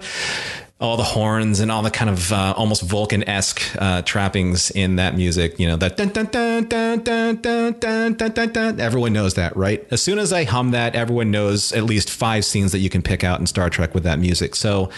all 0.83 0.97
the 0.97 1.03
horns 1.03 1.61
and 1.61 1.71
all 1.71 1.81
the 1.81 1.89
kind 1.89 2.09
of 2.09 2.33
uh, 2.33 2.53
almost 2.57 2.81
Vulcan 2.81 3.27
esque 3.27 3.61
uh, 3.79 4.01
trappings 4.01 4.69
in 4.71 4.97
that 4.97 5.15
music. 5.15 5.57
You 5.57 5.67
know 5.67 5.77
that 5.77 5.95
dun 5.95 6.09
dun 6.09 6.25
dun 6.25 6.65
dun 6.67 7.01
dun 7.03 7.35
dun 7.37 8.13
dun 8.13 8.31
dun 8.31 8.49
dun. 8.51 8.79
Everyone 8.81 9.13
knows 9.13 9.35
that, 9.35 9.55
right? 9.55 9.87
As 9.91 10.03
soon 10.03 10.19
as 10.19 10.33
I 10.33 10.43
hum 10.43 10.71
that, 10.71 10.93
everyone 10.93 11.31
knows 11.31 11.71
at 11.71 11.85
least 11.85 12.09
five 12.09 12.43
scenes 12.43 12.73
that 12.73 12.79
you 12.79 12.89
can 12.89 13.01
pick 13.01 13.23
out 13.23 13.39
in 13.39 13.45
Star 13.45 13.69
Trek 13.69 13.93
with 13.93 14.03
that 14.03 14.19
music. 14.19 14.55
So, 14.55 14.89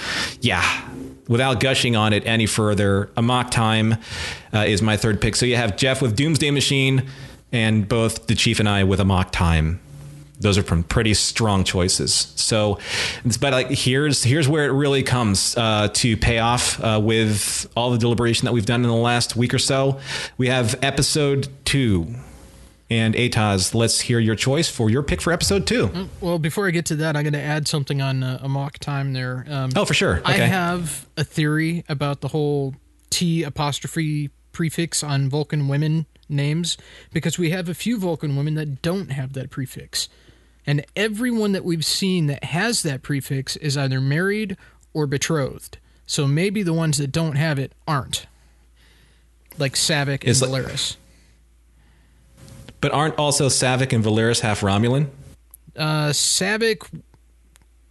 yeah. 0.41 0.89
Without 1.27 1.59
gushing 1.59 1.95
on 1.95 2.13
it 2.13 2.23
any 2.27 2.45
further, 2.45 3.09
Amok 3.17 3.49
Time 3.49 3.95
uh, 4.53 4.59
is 4.59 4.83
my 4.83 4.95
third 4.95 5.19
pick. 5.19 5.35
So 5.35 5.47
you 5.47 5.55
have 5.55 5.75
Jeff 5.75 5.99
with 5.99 6.15
Doomsday 6.15 6.51
Machine, 6.51 7.09
and 7.55 7.87
both 7.87 8.27
the 8.27 8.35
chief 8.35 8.59
and 8.59 8.67
I 8.67 8.83
with 8.83 8.99
Amok 8.99 9.31
Time. 9.31 9.79
Those 10.41 10.57
are 10.57 10.63
from 10.63 10.83
pretty 10.83 11.13
strong 11.13 11.63
choices. 11.63 12.13
So, 12.35 12.79
but 13.39 13.53
like 13.53 13.69
here's 13.69 14.21
here's 14.21 14.49
where 14.49 14.65
it 14.65 14.73
really 14.73 15.01
comes 15.01 15.55
uh, 15.55 15.87
to 15.93 16.17
pay 16.17 16.39
off 16.39 16.83
uh, 16.83 16.99
with 17.01 17.71
all 17.77 17.91
the 17.91 17.97
deliberation 17.97 18.45
that 18.45 18.51
we've 18.51 18.65
done 18.65 18.81
in 18.81 18.89
the 18.89 18.93
last 18.93 19.37
week 19.37 19.53
or 19.53 19.59
so. 19.59 20.01
We 20.37 20.49
have 20.49 20.77
episode 20.83 21.47
two. 21.63 22.13
And 22.87 23.15
Atoz, 23.15 23.73
let's 23.73 23.99
hear 23.99 24.19
your 24.19 24.35
choice 24.35 24.69
for 24.69 24.91
your 24.91 25.01
pick 25.01 25.19
for 25.19 25.33
episode 25.33 25.65
two. 25.65 25.87
Mm, 25.87 26.07
well, 26.21 26.37
before 26.37 26.67
I 26.67 26.71
get 26.71 26.85
to 26.87 26.95
that, 26.97 27.15
I'm 27.15 27.23
going 27.23 27.33
to 27.33 27.41
add 27.41 27.67
something 27.67 27.99
on 27.99 28.21
uh, 28.21 28.45
mock 28.47 28.77
Time 28.77 29.13
there. 29.13 29.43
Um, 29.49 29.71
oh, 29.75 29.85
for 29.85 29.95
sure. 29.95 30.19
Okay. 30.19 30.43
I 30.43 30.45
have 30.45 31.07
a 31.17 31.23
theory 31.23 31.83
about 31.89 32.21
the 32.21 32.27
whole 32.27 32.75
T 33.09 33.41
apostrophe 33.41 34.29
prefix 34.55 35.03
on 35.03 35.29
Vulcan 35.29 35.67
women 35.67 36.07
names 36.27 36.77
because 37.13 37.37
we 37.37 37.51
have 37.51 37.69
a 37.69 37.75
few 37.75 37.99
Vulcan 37.99 38.35
women 38.35 38.55
that 38.55 38.81
don't 38.81 39.11
have 39.11 39.33
that 39.33 39.51
prefix. 39.51 40.09
And 40.65 40.83
everyone 40.95 41.51
that 41.51 41.63
we've 41.63 41.85
seen 41.85 42.25
that 42.27 42.45
has 42.45 42.81
that 42.81 43.03
prefix 43.03 43.55
is 43.57 43.77
either 43.77 44.01
married 44.01 44.57
or 44.93 45.05
betrothed. 45.05 45.77
So 46.07 46.25
maybe 46.27 46.63
the 46.63 46.73
ones 46.73 46.97
that 46.97 47.11
don't 47.11 47.35
have 47.35 47.59
it 47.59 47.73
aren't. 47.87 48.25
Like 49.57 49.73
Saavik 49.73 50.23
and 50.23 50.35
Valeris. 50.35 50.95
But 52.81 52.91
aren't 52.91 53.17
also 53.17 53.47
Saavik 53.47 53.93
and 53.93 54.03
Valeris 54.03 54.41
half 54.41 54.61
Romulan? 54.61 55.07
Uh, 55.75 56.09
Saavik, 56.09 56.87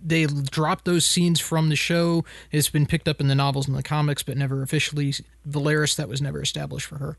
they 0.05 0.27
dropped 0.27 0.85
those 0.85 1.05
scenes 1.07 1.41
from 1.41 1.71
the 1.71 1.77
show. 1.77 2.25
It's 2.53 2.69
been 2.69 2.87
picked 2.87 3.09
up 3.09 3.21
in 3.21 3.29
the 3.29 3.35
novels 3.35 3.67
and 3.67 3.77
the 3.77 3.83
comics, 3.83 4.23
but 4.23 4.37
never 4.37 4.63
officially. 4.63 5.15
Valeris, 5.49 5.97
that 5.97 6.09
was 6.09 6.21
never 6.21 6.43
established 6.43 6.87
for 6.87 6.99
her. 6.99 7.17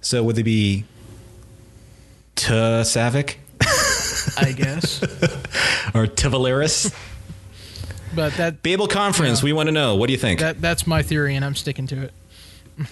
So 0.00 0.22
would 0.24 0.36
they 0.36 0.42
be 0.42 0.84
to 2.36 2.52
Saavik? 2.52 3.36
I 4.38 4.52
guess. 4.52 5.02
or 5.94 6.06
Tavalaris? 6.06 6.94
But 8.14 8.34
that 8.34 8.62
Babel 8.62 8.86
conference, 8.88 9.42
we 9.42 9.52
want 9.52 9.68
to 9.68 9.72
know. 9.72 9.96
What 9.96 10.06
do 10.06 10.12
you 10.12 10.18
think? 10.18 10.40
That 10.40 10.60
that's 10.60 10.86
my 10.86 11.02
theory, 11.02 11.36
and 11.36 11.44
I'm 11.44 11.54
sticking 11.54 11.86
to 11.88 12.02
it. 12.02 12.12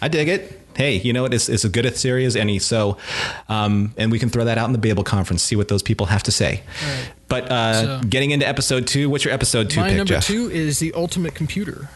I 0.01 0.09
dig 0.09 0.29
it. 0.29 0.61
Hey, 0.77 0.97
you 0.97 1.13
know 1.13 1.23
what? 1.23 1.33
It's, 1.33 1.49
it's 1.49 1.65
a 1.65 1.69
good 1.69 1.93
theory 1.95 2.25
as 2.25 2.35
any. 2.35 2.59
So, 2.59 2.99
um, 3.49 3.95
and 3.97 4.11
we 4.11 4.19
can 4.19 4.29
throw 4.29 4.45
that 4.45 4.59
out 4.59 4.67
in 4.67 4.73
the 4.73 4.79
Babel 4.79 5.05
conference, 5.05 5.43
see 5.43 5.57
what 5.57 5.69
those 5.69 5.83
people 5.83 6.07
have 6.07 6.23
to 6.25 6.33
say. 6.33 6.63
Right. 6.83 7.13
But 7.29 7.51
uh, 7.51 8.01
so, 8.01 8.09
getting 8.09 8.33
into 8.33 8.47
episode 8.47 8.87
two, 8.87 9.09
what's 9.09 9.25
your 9.25 9.35
episode 9.35 9.71
two 9.71 9.81
my 9.81 9.89
pick, 9.89 9.97
number 9.99 10.15
Jeff? 10.15 10.25
two 10.27 10.51
is 10.51 10.81
the 10.81 10.93
ultimate 10.95 11.35
computer. 11.35 11.89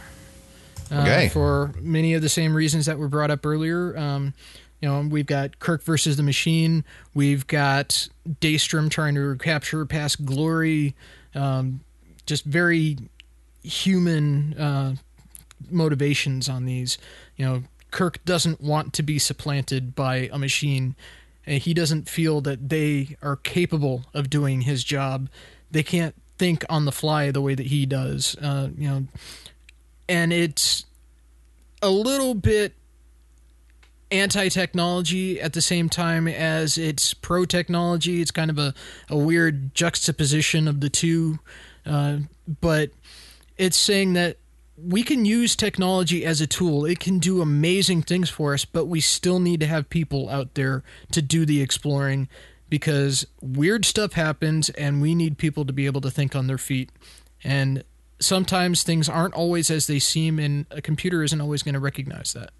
Uh, 0.90 1.00
okay. 1.00 1.28
For 1.28 1.72
many 1.80 2.14
of 2.14 2.22
the 2.22 2.28
same 2.28 2.54
reasons 2.54 2.86
that 2.86 2.98
were 2.98 3.08
brought 3.08 3.30
up 3.30 3.44
earlier. 3.44 3.96
Um, 3.98 4.34
you 4.80 4.88
know, 4.88 5.08
we've 5.10 5.26
got 5.26 5.58
Kirk 5.58 5.82
versus 5.82 6.16
the 6.16 6.22
Machine. 6.22 6.84
We've 7.14 7.46
got 7.46 8.08
Daystrom 8.40 8.90
trying 8.90 9.14
to 9.16 9.20
recapture 9.20 9.84
past 9.86 10.24
glory. 10.24 10.94
Um, 11.34 11.80
just 12.26 12.44
very 12.44 12.96
human 13.64 14.54
uh, 14.54 14.94
motivations 15.68 16.48
on 16.48 16.64
these. 16.64 16.96
You 17.36 17.44
know, 17.44 17.62
Kirk 17.90 18.24
doesn't 18.24 18.60
want 18.60 18.92
to 18.94 19.02
be 19.02 19.18
supplanted 19.18 19.94
by 19.94 20.28
a 20.32 20.38
machine. 20.38 20.94
And 21.46 21.62
He 21.62 21.72
doesn't 21.72 22.08
feel 22.08 22.40
that 22.42 22.68
they 22.68 23.16
are 23.22 23.36
capable 23.36 24.04
of 24.12 24.28
doing 24.28 24.62
his 24.62 24.84
job. 24.84 25.28
They 25.70 25.82
can't 25.82 26.14
think 26.38 26.64
on 26.68 26.84
the 26.84 26.92
fly 26.92 27.30
the 27.30 27.40
way 27.40 27.54
that 27.54 27.66
he 27.66 27.86
does. 27.86 28.36
Uh, 28.36 28.68
you 28.76 28.88
know, 28.88 29.04
and 30.08 30.32
it's 30.32 30.84
a 31.82 31.90
little 31.90 32.34
bit 32.34 32.74
anti-technology 34.10 35.40
at 35.40 35.52
the 35.52 35.60
same 35.60 35.88
time 35.88 36.26
as 36.26 36.78
it's 36.78 37.12
pro-technology. 37.12 38.20
It's 38.22 38.30
kind 38.30 38.50
of 38.50 38.58
a, 38.58 38.74
a 39.10 39.16
weird 39.16 39.74
juxtaposition 39.74 40.66
of 40.66 40.80
the 40.80 40.88
two, 40.88 41.38
uh, 41.84 42.18
but 42.60 42.90
it's 43.58 43.76
saying 43.76 44.14
that 44.14 44.38
we 44.84 45.02
can 45.02 45.24
use 45.24 45.56
technology 45.56 46.24
as 46.24 46.40
a 46.40 46.46
tool. 46.46 46.84
It 46.84 47.00
can 47.00 47.18
do 47.18 47.40
amazing 47.40 48.02
things 48.02 48.30
for 48.30 48.54
us, 48.54 48.64
but 48.64 48.86
we 48.86 49.00
still 49.00 49.40
need 49.40 49.60
to 49.60 49.66
have 49.66 49.90
people 49.90 50.28
out 50.28 50.54
there 50.54 50.82
to 51.12 51.22
do 51.22 51.44
the 51.44 51.60
exploring 51.60 52.28
because 52.68 53.26
weird 53.40 53.84
stuff 53.84 54.12
happens 54.12 54.68
and 54.70 55.00
we 55.00 55.14
need 55.14 55.38
people 55.38 55.64
to 55.64 55.72
be 55.72 55.86
able 55.86 56.00
to 56.02 56.10
think 56.10 56.36
on 56.36 56.46
their 56.46 56.58
feet. 56.58 56.90
And 57.42 57.82
sometimes 58.20 58.82
things 58.82 59.08
aren't 59.08 59.34
always 59.34 59.70
as 59.70 59.86
they 59.86 59.98
seem, 59.98 60.38
and 60.38 60.66
a 60.70 60.82
computer 60.82 61.22
isn't 61.22 61.40
always 61.40 61.62
going 61.62 61.74
to 61.74 61.80
recognize 61.80 62.32
that. 62.34 62.50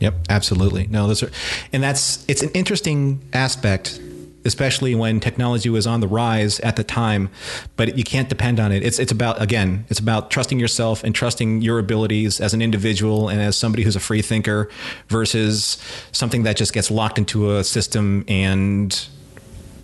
Yep, 0.00 0.14
absolutely. 0.28 0.86
No, 0.86 1.06
those 1.06 1.22
are, 1.22 1.30
and 1.72 1.82
that's 1.82 2.24
it's 2.26 2.42
an 2.42 2.50
interesting 2.50 3.22
aspect 3.32 4.00
especially 4.44 4.94
when 4.94 5.20
technology 5.20 5.68
was 5.68 5.86
on 5.86 6.00
the 6.00 6.08
rise 6.08 6.60
at 6.60 6.76
the 6.76 6.84
time. 6.84 7.30
But 7.76 7.96
you 7.96 8.04
can't 8.04 8.28
depend 8.28 8.60
on 8.60 8.72
it. 8.72 8.82
It's 8.82 8.98
it's 8.98 9.12
about 9.12 9.40
again, 9.40 9.84
it's 9.88 10.00
about 10.00 10.30
trusting 10.30 10.58
yourself 10.58 11.04
and 11.04 11.14
trusting 11.14 11.62
your 11.62 11.78
abilities 11.78 12.40
as 12.40 12.54
an 12.54 12.62
individual 12.62 13.28
and 13.28 13.40
as 13.40 13.56
somebody 13.56 13.82
who's 13.82 13.96
a 13.96 14.00
free 14.00 14.22
thinker 14.22 14.68
versus 15.08 15.78
something 16.12 16.42
that 16.44 16.56
just 16.56 16.72
gets 16.72 16.90
locked 16.90 17.18
into 17.18 17.56
a 17.56 17.64
system 17.64 18.24
and 18.28 19.08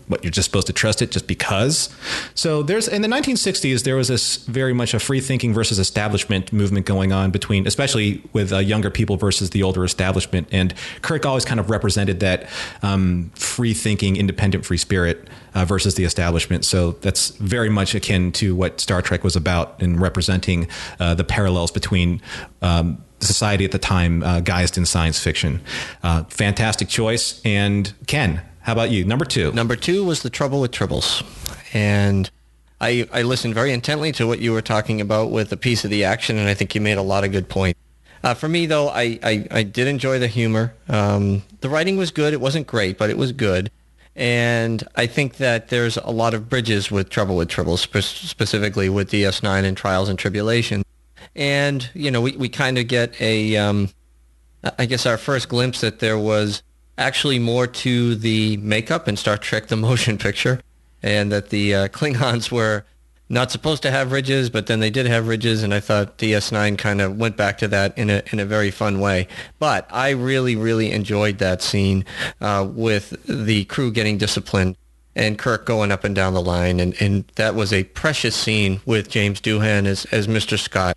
what 0.08 0.22
you're 0.22 0.30
just 0.30 0.46
supposed 0.46 0.66
to 0.68 0.72
trust 0.72 1.02
it 1.02 1.10
just 1.10 1.26
because. 1.26 1.88
So 2.34 2.62
there's 2.62 2.88
in 2.88 3.02
the 3.02 3.08
1960s 3.08 3.84
there 3.84 3.96
was 3.96 4.08
this 4.08 4.36
very 4.36 4.72
much 4.72 4.94
a 4.94 4.98
free 5.00 5.20
thinking 5.20 5.52
versus 5.52 5.78
establishment 5.78 6.52
movement 6.52 6.86
going 6.86 7.12
on 7.12 7.30
between, 7.30 7.66
especially 7.66 8.22
with 8.32 8.52
uh, 8.52 8.58
younger 8.58 8.90
people 8.90 9.16
versus 9.16 9.50
the 9.50 9.62
older 9.62 9.84
establishment. 9.84 10.48
And 10.52 10.74
Kirk 11.02 11.26
always 11.26 11.44
kind 11.44 11.60
of 11.60 11.70
represented 11.70 12.20
that 12.20 12.48
um, 12.82 13.30
free 13.34 13.74
thinking, 13.74 14.16
independent 14.16 14.64
free 14.64 14.76
spirit 14.76 15.28
uh, 15.54 15.64
versus 15.64 15.94
the 15.94 16.04
establishment. 16.04 16.64
So 16.64 16.92
that's 16.92 17.30
very 17.30 17.70
much 17.70 17.94
akin 17.94 18.32
to 18.32 18.54
what 18.54 18.80
Star 18.80 19.02
Trek 19.02 19.24
was 19.24 19.36
about 19.36 19.82
in 19.82 19.98
representing 19.98 20.68
uh, 21.00 21.14
the 21.14 21.24
parallels 21.24 21.70
between. 21.70 22.20
Um, 22.62 23.02
society 23.18 23.64
at 23.64 23.72
the 23.72 23.78
time, 23.78 24.22
uh, 24.22 24.42
guised 24.42 24.76
in 24.76 24.84
science 24.84 25.18
fiction. 25.18 25.62
Uh, 26.02 26.24
fantastic 26.24 26.86
choice. 26.86 27.40
And 27.46 27.92
Ken, 28.06 28.42
how 28.66 28.72
about 28.72 28.90
you? 28.90 29.04
Number 29.04 29.24
two. 29.24 29.52
Number 29.52 29.76
two 29.76 30.04
was 30.04 30.22
The 30.22 30.28
Trouble 30.28 30.60
with 30.60 30.72
Tribbles. 30.72 31.24
And 31.72 32.28
I, 32.80 33.08
I 33.12 33.22
listened 33.22 33.54
very 33.54 33.72
intently 33.72 34.10
to 34.12 34.26
what 34.26 34.40
you 34.40 34.50
were 34.50 34.60
talking 34.60 35.00
about 35.00 35.30
with 35.30 35.52
a 35.52 35.56
piece 35.56 35.84
of 35.84 35.90
the 35.92 36.02
action, 36.02 36.36
and 36.36 36.48
I 36.48 36.54
think 36.54 36.74
you 36.74 36.80
made 36.80 36.98
a 36.98 37.02
lot 37.02 37.22
of 37.22 37.30
good 37.30 37.48
points. 37.48 37.78
Uh, 38.24 38.34
for 38.34 38.48
me, 38.48 38.66
though, 38.66 38.88
I, 38.88 39.20
I, 39.22 39.46
I, 39.52 39.62
did 39.62 39.86
enjoy 39.86 40.18
the 40.18 40.26
humor. 40.26 40.74
Um, 40.88 41.44
the 41.60 41.68
writing 41.68 41.96
was 41.96 42.10
good. 42.10 42.32
It 42.32 42.40
wasn't 42.40 42.66
great, 42.66 42.98
but 42.98 43.08
it 43.08 43.16
was 43.16 43.30
good. 43.30 43.70
And 44.16 44.82
I 44.96 45.06
think 45.06 45.36
that 45.36 45.68
there's 45.68 45.96
a 45.98 46.10
lot 46.10 46.34
of 46.34 46.48
bridges 46.48 46.90
with 46.90 47.08
Trouble 47.08 47.36
with 47.36 47.48
Tribbles, 47.48 47.78
spe- 47.78 48.02
specifically 48.02 48.88
with 48.88 49.12
DS9 49.12 49.62
and 49.62 49.76
Trials 49.76 50.08
and 50.08 50.18
Tribulation. 50.18 50.82
And, 51.36 51.88
you 51.94 52.10
know, 52.10 52.20
we, 52.20 52.32
we 52.32 52.48
kind 52.48 52.78
of 52.78 52.88
get 52.88 53.14
a, 53.20 53.56
um, 53.58 53.90
I 54.76 54.86
guess 54.86 55.06
our 55.06 55.18
first 55.18 55.48
glimpse 55.48 55.82
that 55.82 56.00
there 56.00 56.18
was 56.18 56.64
actually 56.98 57.38
more 57.38 57.66
to 57.66 58.14
the 58.14 58.56
makeup 58.58 59.08
in 59.08 59.16
Star 59.16 59.36
Trek 59.36 59.68
the 59.68 59.76
Motion 59.88 60.18
Picture, 60.18 60.60
and 61.02 61.30
that 61.32 61.50
the 61.50 61.74
uh, 61.74 61.88
Klingons 61.88 62.50
were 62.50 62.84
not 63.28 63.50
supposed 63.50 63.82
to 63.82 63.90
have 63.90 64.12
ridges, 64.12 64.50
but 64.50 64.66
then 64.66 64.80
they 64.80 64.90
did 64.90 65.06
have 65.06 65.26
ridges, 65.26 65.62
and 65.62 65.74
I 65.74 65.80
thought 65.80 66.16
DS9 66.18 66.78
kind 66.78 67.00
of 67.00 67.16
went 67.16 67.36
back 67.36 67.58
to 67.58 67.68
that 67.68 67.96
in 67.98 68.08
a 68.08 68.22
in 68.32 68.38
a 68.38 68.44
very 68.44 68.70
fun 68.70 69.00
way. 69.00 69.26
But 69.58 69.88
I 69.90 70.10
really, 70.10 70.54
really 70.54 70.92
enjoyed 70.92 71.38
that 71.38 71.62
scene 71.62 72.04
uh, 72.40 72.68
with 72.70 73.16
the 73.26 73.64
crew 73.64 73.90
getting 73.90 74.18
disciplined 74.18 74.76
and 75.16 75.38
Kirk 75.38 75.64
going 75.64 75.90
up 75.90 76.04
and 76.04 76.14
down 76.14 76.34
the 76.34 76.42
line, 76.42 76.78
and, 76.78 76.94
and 77.00 77.24
that 77.36 77.54
was 77.54 77.72
a 77.72 77.84
precious 77.84 78.36
scene 78.36 78.80
with 78.84 79.08
James 79.08 79.40
Doohan 79.40 79.86
as 79.86 80.04
as 80.06 80.28
Mr. 80.28 80.58
Scott 80.58 80.96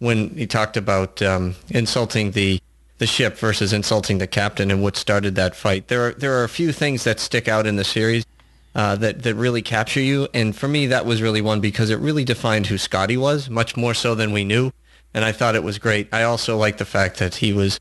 when 0.00 0.30
he 0.30 0.46
talked 0.46 0.76
about 0.76 1.22
um, 1.22 1.54
insulting 1.68 2.32
the 2.32 2.60
the 3.00 3.06
ship 3.06 3.38
versus 3.38 3.72
insulting 3.72 4.18
the 4.18 4.26
captain 4.26 4.70
and 4.70 4.82
what 4.82 4.94
started 4.94 5.34
that 5.34 5.56
fight. 5.56 5.88
There 5.88 6.08
are 6.08 6.12
there 6.12 6.38
are 6.38 6.44
a 6.44 6.48
few 6.50 6.70
things 6.70 7.02
that 7.04 7.18
stick 7.18 7.48
out 7.48 7.66
in 7.66 7.76
the 7.76 7.82
series 7.82 8.26
uh, 8.74 8.94
that 8.96 9.22
that 9.22 9.34
really 9.34 9.62
capture 9.62 10.02
you, 10.02 10.28
and 10.34 10.54
for 10.54 10.68
me 10.68 10.86
that 10.88 11.06
was 11.06 11.22
really 11.22 11.40
one 11.40 11.60
because 11.60 11.88
it 11.88 11.98
really 11.98 12.24
defined 12.24 12.66
who 12.66 12.76
Scotty 12.76 13.16
was, 13.16 13.48
much 13.48 13.74
more 13.74 13.94
so 13.94 14.14
than 14.14 14.32
we 14.32 14.44
knew, 14.44 14.70
and 15.14 15.24
I 15.24 15.32
thought 15.32 15.54
it 15.56 15.64
was 15.64 15.78
great. 15.78 16.12
I 16.12 16.24
also 16.24 16.58
like 16.58 16.76
the 16.76 16.84
fact 16.84 17.18
that 17.20 17.36
he 17.36 17.54
was, 17.54 17.80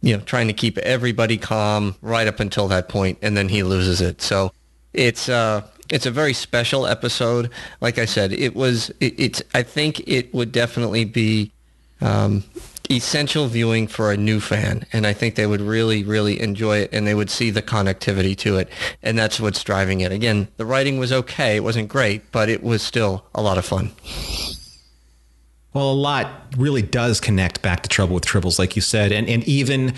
you 0.00 0.16
know, 0.16 0.22
trying 0.22 0.46
to 0.46 0.54
keep 0.54 0.78
everybody 0.78 1.36
calm 1.36 1.94
right 2.00 2.26
up 2.26 2.40
until 2.40 2.66
that 2.68 2.88
point, 2.88 3.18
and 3.20 3.36
then 3.36 3.50
he 3.50 3.62
loses 3.62 4.00
it. 4.00 4.20
So 4.20 4.50
it's. 4.92 5.28
Uh, 5.28 5.68
it's 5.90 6.06
a 6.06 6.10
very 6.10 6.32
special 6.32 6.86
episode. 6.86 7.50
Like 7.82 7.98
I 7.98 8.06
said, 8.06 8.32
it 8.32 8.56
was. 8.56 8.88
It, 9.00 9.20
it's. 9.20 9.42
I 9.52 9.62
think 9.62 10.00
it 10.08 10.32
would 10.32 10.50
definitely 10.50 11.04
be 11.04 11.52
um, 12.00 12.42
essential 12.90 13.46
viewing 13.46 13.86
for 13.86 14.12
a 14.12 14.16
new 14.16 14.38
fan 14.38 14.84
and 14.92 15.06
i 15.06 15.12
think 15.12 15.36
they 15.36 15.46
would 15.46 15.60
really 15.60 16.04
really 16.04 16.38
enjoy 16.40 16.78
it 16.78 16.90
and 16.92 17.06
they 17.06 17.14
would 17.14 17.30
see 17.30 17.50
the 17.50 17.62
connectivity 17.62 18.36
to 18.36 18.58
it 18.58 18.68
and 19.02 19.18
that's 19.18 19.40
what's 19.40 19.64
driving 19.64 20.02
it. 20.02 20.12
Again 20.12 20.48
the 20.58 20.66
writing 20.66 20.98
was 20.98 21.10
okay 21.10 21.56
it 21.56 21.64
wasn't 21.64 21.88
great 21.88 22.30
but 22.30 22.48
it 22.48 22.62
was 22.62 22.82
still 22.82 23.24
a 23.34 23.40
lot 23.40 23.56
of 23.56 23.64
fun 23.64 23.90
well, 25.74 25.90
a 25.90 25.92
lot 25.92 26.30
really 26.56 26.82
does 26.82 27.20
connect 27.20 27.60
back 27.60 27.82
to 27.82 27.88
Trouble 27.88 28.14
with 28.14 28.24
Tribbles, 28.24 28.60
like 28.60 28.76
you 28.76 28.82
said, 28.82 29.10
and 29.10 29.28
and 29.28 29.42
even 29.44 29.94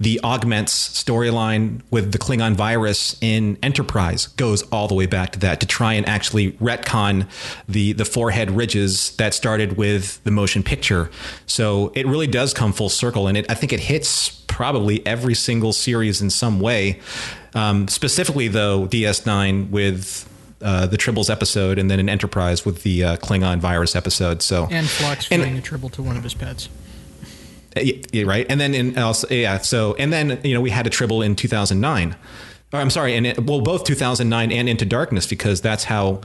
the 0.00 0.20
Augments 0.24 1.02
storyline 1.02 1.82
with 1.90 2.10
the 2.10 2.18
Klingon 2.18 2.54
virus 2.54 3.16
in 3.20 3.56
Enterprise 3.62 4.26
goes 4.26 4.62
all 4.70 4.88
the 4.88 4.94
way 4.94 5.06
back 5.06 5.30
to 5.32 5.38
that 5.38 5.60
to 5.60 5.66
try 5.66 5.92
and 5.92 6.06
actually 6.08 6.52
retcon 6.52 7.28
the 7.68 7.92
the 7.92 8.04
forehead 8.04 8.50
ridges 8.50 9.14
that 9.16 9.32
started 9.32 9.76
with 9.76 10.22
the 10.24 10.32
motion 10.32 10.64
picture. 10.64 11.10
So 11.46 11.92
it 11.94 12.08
really 12.08 12.26
does 12.26 12.52
come 12.52 12.72
full 12.72 12.88
circle, 12.88 13.28
and 13.28 13.38
it 13.38 13.46
I 13.48 13.54
think 13.54 13.72
it 13.72 13.80
hits 13.80 14.30
probably 14.48 15.06
every 15.06 15.34
single 15.34 15.72
series 15.72 16.20
in 16.20 16.30
some 16.30 16.58
way. 16.58 17.00
Um, 17.54 17.88
specifically, 17.88 18.48
though, 18.48 18.86
DS9 18.86 19.70
with 19.70 20.29
uh, 20.62 20.86
the 20.86 20.98
Tribbles 20.98 21.30
episode, 21.30 21.78
and 21.78 21.90
then 21.90 22.00
an 22.00 22.08
Enterprise 22.08 22.64
with 22.64 22.82
the 22.82 23.04
uh, 23.04 23.16
Klingon 23.16 23.58
virus 23.58 23.96
episode. 23.96 24.42
So 24.42 24.68
and 24.70 24.88
Phlox 24.88 25.26
feeding 25.26 25.56
a 25.56 25.62
Tribble 25.62 25.88
to 25.90 26.02
one 26.02 26.16
of 26.16 26.22
his 26.22 26.34
pets. 26.34 26.68
Uh, 27.76 27.80
yeah, 28.12 28.24
right, 28.24 28.46
and 28.48 28.60
then 28.60 28.74
in 28.74 28.98
also 28.98 29.28
yeah, 29.28 29.58
so 29.58 29.94
and 29.94 30.12
then 30.12 30.40
you 30.42 30.54
know 30.54 30.60
we 30.60 30.70
had 30.70 30.86
a 30.86 30.90
Tribble 30.90 31.22
in 31.22 31.36
2009. 31.36 32.16
I'm 32.72 32.90
sorry, 32.90 33.16
and 33.16 33.26
it, 33.26 33.44
well, 33.44 33.60
both 33.60 33.82
2009 33.82 34.52
and 34.52 34.68
Into 34.68 34.84
Darkness, 34.84 35.26
because 35.26 35.60
that's 35.60 35.82
how 35.82 36.20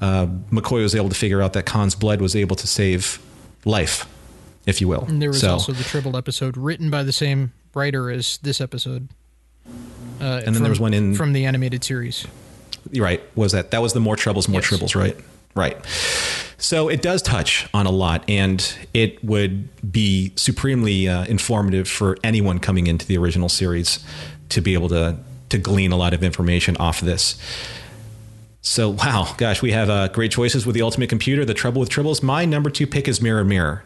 uh, 0.00 0.26
McCoy 0.52 0.82
was 0.82 0.94
able 0.94 1.08
to 1.08 1.14
figure 1.14 1.42
out 1.42 1.54
that 1.54 1.66
Khan's 1.66 1.96
blood 1.96 2.20
was 2.20 2.36
able 2.36 2.54
to 2.54 2.68
save 2.68 3.20
life, 3.64 4.06
if 4.64 4.80
you 4.80 4.86
will. 4.86 5.06
And 5.06 5.20
there 5.20 5.30
was 5.30 5.40
so, 5.40 5.54
also 5.54 5.72
the 5.72 5.82
Tribble 5.82 6.16
episode 6.16 6.56
written 6.56 6.88
by 6.88 7.02
the 7.02 7.12
same 7.12 7.52
writer 7.74 8.12
as 8.12 8.38
this 8.38 8.60
episode. 8.60 9.08
Uh, 9.66 9.70
and 10.20 10.46
then 10.46 10.54
from, 10.54 10.62
there 10.62 10.70
was 10.70 10.80
one 10.80 10.94
in 10.94 11.14
from 11.14 11.32
the 11.32 11.46
animated 11.46 11.82
series 11.82 12.26
right. 12.96 13.22
Was 13.36 13.52
that 13.52 13.70
that 13.70 13.82
was 13.82 13.92
the 13.92 14.00
more 14.00 14.16
troubles 14.16 14.48
more 14.48 14.60
yes. 14.60 14.70
tribbles 14.70 14.94
right? 14.94 15.16
Right. 15.54 15.76
So 16.58 16.88
it 16.88 17.02
does 17.02 17.22
touch 17.22 17.68
on 17.72 17.86
a 17.86 17.90
lot 17.90 18.24
and 18.28 18.74
it 18.94 19.22
would 19.24 19.68
be 19.90 20.32
supremely 20.36 21.08
uh, 21.08 21.24
informative 21.26 21.88
for 21.88 22.16
anyone 22.22 22.58
coming 22.58 22.86
into 22.86 23.06
the 23.06 23.16
original 23.18 23.48
series 23.48 24.04
to 24.50 24.60
be 24.60 24.74
able 24.74 24.88
to 24.90 25.16
to 25.48 25.58
glean 25.58 25.92
a 25.92 25.96
lot 25.96 26.12
of 26.12 26.22
information 26.22 26.76
off 26.76 27.00
this. 27.00 27.40
So 28.60 28.90
wow 28.90 29.34
gosh 29.36 29.62
we 29.62 29.72
have 29.72 29.88
uh, 29.88 30.08
great 30.08 30.30
choices 30.30 30.66
with 30.66 30.74
the 30.74 30.82
ultimate 30.82 31.08
computer 31.08 31.44
the 31.44 31.54
trouble 31.54 31.80
with 31.80 31.88
tribbles. 31.88 32.22
My 32.22 32.44
number 32.44 32.70
two 32.70 32.86
pick 32.86 33.08
is 33.08 33.20
mirror 33.20 33.44
mirror. 33.44 33.84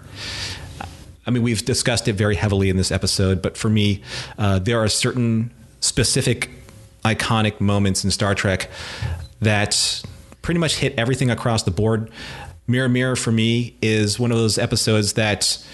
I 1.27 1.31
mean, 1.31 1.43
we've 1.43 1.65
discussed 1.65 2.09
it 2.09 2.15
very 2.15 2.35
heavily 2.35 2.69
in 2.69 2.77
this 2.77 2.91
episode, 2.91 3.43
but 3.43 3.57
for 3.57 3.69
me, 3.69 4.03
uh, 4.39 4.59
there 4.59 4.81
are 4.81 4.89
certain 4.89 5.53
specific 5.81 6.51
iconic 7.05 7.61
moments 7.61 8.05
in 8.05 8.11
Star 8.11 8.35
Trek 8.35 8.71
that 9.41 10.03
pretty 10.41 10.61
much 10.61 10.77
hit 10.77 10.95
everything 10.99 11.31
across 11.31 11.63
the 11.63 11.71
board. 11.71 12.11
Mirror 12.67 12.89
Mirror 12.91 13.17
for 13.17 13.33
me 13.33 13.77
is 13.83 14.19
one 14.19 14.31
of 14.31 14.39
those 14.39 14.59
episodes 14.59 15.15
that 15.15 15.65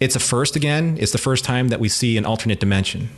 it's 0.00 0.16
a 0.16 0.20
first 0.20 0.56
again. 0.56 0.96
It's 0.98 1.12
the 1.12 1.18
first 1.18 1.44
time 1.44 1.68
that 1.68 1.78
we 1.78 1.88
see 1.88 2.16
an 2.16 2.24
alternate 2.24 2.58
dimension. 2.58 3.10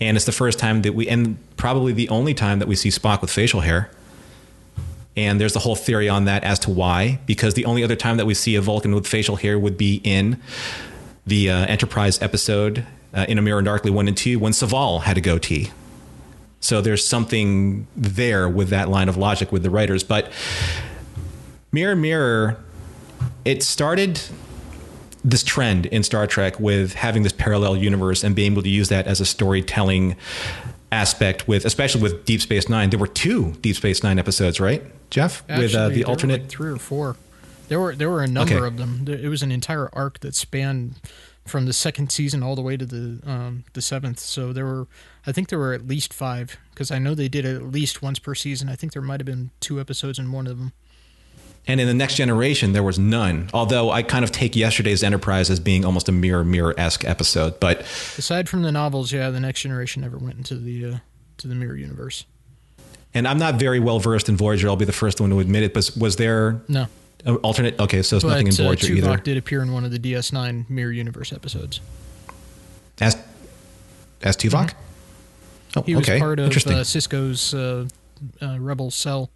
And 0.00 0.16
it's 0.16 0.26
the 0.26 0.32
first 0.32 0.58
time 0.58 0.82
that 0.82 0.94
we, 0.94 1.08
and 1.08 1.36
probably 1.56 1.92
the 1.92 2.08
only 2.08 2.34
time 2.34 2.58
that 2.58 2.68
we 2.68 2.76
see 2.76 2.88
Spock 2.88 3.20
with 3.20 3.30
facial 3.30 3.60
hair. 3.60 3.90
And 5.16 5.40
there's 5.40 5.52
the 5.52 5.58
whole 5.58 5.76
theory 5.76 6.08
on 6.08 6.24
that 6.24 6.42
as 6.42 6.58
to 6.60 6.70
why, 6.70 7.20
because 7.26 7.54
the 7.54 7.66
only 7.66 7.84
other 7.84 7.96
time 7.96 8.16
that 8.16 8.24
we 8.24 8.34
see 8.34 8.56
a 8.56 8.62
Vulcan 8.62 8.94
with 8.94 9.06
facial 9.06 9.36
hair 9.36 9.58
would 9.58 9.76
be 9.76 10.00
in 10.04 10.40
the 11.26 11.50
uh, 11.50 11.66
Enterprise 11.66 12.20
episode 12.22 12.86
uh, 13.12 13.26
in 13.28 13.38
A 13.38 13.42
Mirror 13.42 13.62
Darkly 13.62 13.90
1 13.90 14.08
and 14.08 14.16
2 14.16 14.38
when 14.38 14.52
Soval 14.52 15.02
had 15.02 15.18
a 15.18 15.20
goatee. 15.20 15.70
So 16.62 16.80
there's 16.80 17.06
something 17.06 17.86
there 17.94 18.48
with 18.48 18.70
that 18.70 18.88
line 18.88 19.08
of 19.10 19.16
logic 19.18 19.52
with 19.52 19.62
the 19.62 19.68
writers. 19.70 20.02
But 20.02 20.32
Mirror 21.72 21.96
Mirror, 21.96 22.56
it 23.44 23.62
started 23.62 24.20
this 25.24 25.42
trend 25.42 25.86
in 25.86 26.02
Star 26.02 26.26
Trek 26.26 26.58
with 26.58 26.94
having 26.94 27.22
this 27.24 27.32
parallel 27.32 27.76
universe 27.76 28.24
and 28.24 28.34
being 28.34 28.52
able 28.52 28.62
to 28.62 28.68
use 28.68 28.88
that 28.88 29.06
as 29.06 29.20
a 29.20 29.24
storytelling 29.26 30.16
aspect 30.90 31.46
with 31.48 31.64
especially 31.64 32.02
with 32.02 32.24
Deep 32.26 32.40
Space 32.42 32.68
9 32.68 32.90
there 32.90 32.98
were 32.98 33.06
two 33.06 33.52
Deep 33.62 33.76
Space 33.76 34.02
9 34.02 34.18
episodes 34.18 34.60
right 34.60 34.82
Jeff 35.10 35.42
Actually, 35.48 35.64
with 35.66 35.74
uh, 35.74 35.88
the 35.88 36.04
alternate 36.04 36.42
like 36.42 36.50
three 36.50 36.70
or 36.70 36.76
four. 36.76 37.16
There 37.68 37.78
were 37.80 37.94
there 37.94 38.10
were 38.10 38.22
a 38.22 38.26
number 38.28 38.56
Okay. 38.56 38.66
of 38.66 38.76
them. 38.76 39.04
It 39.08 39.28
was 39.28 39.42
an 39.42 39.50
entire 39.52 39.88
arc 39.92 40.20
that 40.20 40.34
spanned 40.34 41.00
from 41.46 41.66
the 41.66 41.72
second 41.72 42.10
season 42.12 42.42
all 42.42 42.54
the 42.54 42.62
way 42.62 42.76
to 42.76 42.84
the 42.84 43.20
um, 43.30 43.64
the 43.74 43.80
seventh. 43.82 44.18
So 44.18 44.52
there 44.52 44.64
were, 44.66 44.86
I 45.26 45.32
think 45.32 45.48
there 45.48 45.58
were 45.58 45.72
at 45.72 45.86
least 45.86 46.12
five 46.12 46.56
because 46.70 46.90
I 46.90 46.98
know 46.98 47.14
they 47.14 47.28
did 47.28 47.44
it 47.44 47.54
at 47.56 47.70
least 47.70 48.02
once 48.02 48.18
per 48.18 48.34
season. 48.34 48.68
I 48.68 48.74
think 48.76 48.92
there 48.92 49.02
might 49.02 49.20
have 49.20 49.26
been 49.26 49.50
two 49.60 49.80
episodes 49.80 50.18
in 50.18 50.32
one 50.32 50.46
of 50.46 50.58
them. 50.58 50.72
and 51.66 51.80
in 51.80 51.86
the 51.86 51.94
next 51.94 52.16
generation 52.16 52.72
there 52.72 52.82
was 52.82 52.98
none 52.98 53.48
although 53.54 53.90
I 53.90 54.02
kind 54.02 54.24
of 54.24 54.32
take 54.32 54.56
yesterday's 54.56 55.04
Enterprise 55.04 55.48
as 55.48 55.60
being 55.60 55.84
almost 55.84 56.08
a 56.08 56.12
mirror 56.12 56.44
mirror 56.44 56.74
esque 56.76 57.04
episode 57.04 57.60
but 57.60 57.82
Aside 58.18 58.48
from 58.48 58.62
the 58.62 58.72
novels, 58.72 59.12
yeah, 59.12 59.30
the 59.30 59.38
next 59.38 59.60
generation 59.60 60.02
never 60.02 60.18
went 60.18 60.36
into 60.38 60.56
the 60.56 60.84
uh, 60.86 60.96
to 61.38 61.46
the 61.46 61.54
mirror 61.54 61.76
universe. 61.76 62.24
and 63.14 63.28
I'm 63.28 63.38
not 63.38 63.56
very 63.60 63.78
well 63.78 64.00
versed 64.00 64.28
in 64.28 64.36
Voyager 64.36 64.68
I'll 64.68 64.74
be 64.76 64.84
the 64.84 64.92
first 65.04 65.20
one 65.20 65.30
to 65.30 65.38
admit 65.38 65.62
it 65.62 65.72
but 65.72 65.88
was 65.96 66.16
there 66.16 66.60
No, 66.66 66.88
alternate 67.44 67.78
okay 67.78 68.02
so 68.02 68.16
it's 68.16 68.24
but 68.24 68.30
nothing 68.30 68.48
in 68.48 68.54
Voyager 68.54 68.86
uh, 68.86 68.88
Voyager 68.88 69.02
Tuvok 69.06 69.12
either 69.12 69.22
did 69.22 69.36
appear 69.36 69.62
in 69.62 69.72
one 69.72 69.84
of 69.84 69.92
the 69.92 70.00
DS9 70.00 70.68
mirror 70.68 70.90
universe 70.90 71.32
episodes. 71.32 71.80
as 73.00 73.16
as 74.22 74.36
Tuvok 74.36 74.72
oh. 75.76 75.82
He 75.82 75.94
was 75.96 76.08
okay 76.08 76.18
part 76.18 76.38
of 76.38 76.46
uh, 76.46 76.50
Sisko's 76.50 77.54
uh, 77.54 77.86
uh, 78.40 78.58
Rebel 78.58 78.90
cell. 78.90 79.30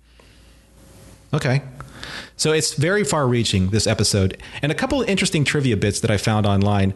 Okay. 1.35 1.63
So 2.37 2.53
it's 2.53 2.75
very 2.75 3.05
far 3.05 3.27
reaching, 3.27 3.71
this 3.71 3.87
episode. 3.87 4.41
And 4.63 4.71
a 4.71 4.75
couple 4.75 5.01
of 5.01 5.09
interesting 5.09 5.45
trivia 5.45 5.77
bits 5.77 6.01
that 6.01 6.11
I 6.11 6.17
found 6.17 6.47
online. 6.47 6.95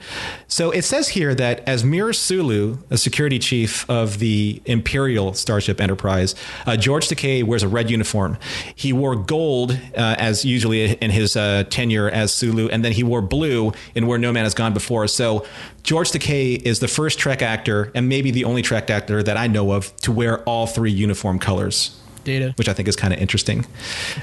So 0.48 0.70
it 0.70 0.82
says 0.82 1.08
here 1.08 1.34
that 1.34 1.60
as 1.68 1.84
Mir 1.84 2.12
Sulu, 2.12 2.78
a 2.90 2.98
security 2.98 3.38
chief 3.38 3.88
of 3.88 4.18
the 4.18 4.60
Imperial 4.66 5.34
Starship 5.34 5.80
Enterprise, 5.80 6.34
uh, 6.66 6.76
George 6.76 7.08
Takei 7.08 7.42
wears 7.42 7.62
a 7.62 7.68
red 7.68 7.90
uniform. 7.90 8.38
He 8.74 8.92
wore 8.92 9.16
gold, 9.16 9.72
uh, 9.72 10.16
as 10.18 10.44
usually 10.44 10.92
in 10.92 11.10
his 11.10 11.36
uh, 11.36 11.64
tenure 11.70 12.10
as 12.10 12.32
Sulu, 12.32 12.68
and 12.68 12.84
then 12.84 12.92
he 12.92 13.02
wore 13.02 13.22
blue 13.22 13.72
in 13.94 14.06
Where 14.06 14.18
No 14.18 14.32
Man 14.32 14.44
Has 14.44 14.54
Gone 14.54 14.74
Before. 14.74 15.06
So 15.06 15.46
George 15.82 16.10
Takei 16.10 16.60
is 16.62 16.80
the 16.80 16.88
first 16.88 17.18
Trek 17.18 17.42
actor, 17.42 17.90
and 17.94 18.08
maybe 18.08 18.30
the 18.30 18.44
only 18.44 18.62
Trek 18.62 18.90
actor 18.90 19.22
that 19.22 19.36
I 19.36 19.46
know 19.46 19.72
of, 19.72 19.94
to 19.98 20.12
wear 20.12 20.42
all 20.44 20.66
three 20.66 20.90
uniform 20.92 21.38
colors 21.38 21.96
Data. 22.24 22.52
which 22.56 22.68
I 22.68 22.72
think 22.72 22.88
is 22.88 22.96
kind 22.96 23.14
of 23.14 23.20
interesting. 23.20 23.66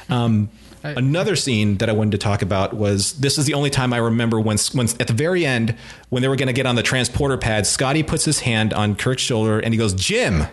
Um, 0.10 0.50
I- 0.88 0.94
another 1.00 1.36
scene 1.36 1.78
that 1.78 1.90
I 1.90 1.94
wanted 1.94 2.12
to 2.12 2.18
talk 2.18 2.42
about 2.42 2.74
was 2.74 3.14
this 3.14 3.38
is 3.38 3.46
the 3.46 3.54
only 3.54 3.70
time 3.70 3.94
I 3.94 3.98
remember 3.98 4.40
when, 4.40 4.58
when 4.74 4.88
at 5.00 5.08
the 5.08 5.14
very 5.14 5.46
end, 5.46 5.76
when 6.10 6.22
they 6.22 6.28
were 6.28 6.36
going 6.36 6.48
to 6.48 6.54
get 6.54 6.66
on 6.66 6.76
the 6.76 6.84
transporter 6.84 7.38
pad, 7.38 7.66
Scotty 7.68 8.04
puts 8.04 8.26
his 8.26 8.40
hand 8.42 8.74
on 8.74 8.96
Kirk's 8.96 9.22
shoulder 9.22 9.60
and 9.60 9.74
he 9.74 9.78
goes, 9.78 9.94
Jim. 9.94 10.46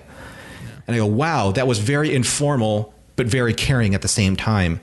And 0.86 0.94
I 0.94 0.98
go, 0.98 1.06
wow, 1.06 1.50
that 1.52 1.66
was 1.66 1.78
very 1.78 2.14
informal, 2.14 2.92
but 3.16 3.26
very 3.26 3.54
caring 3.54 3.94
at 3.94 4.02
the 4.02 4.08
same 4.08 4.36
time. 4.36 4.80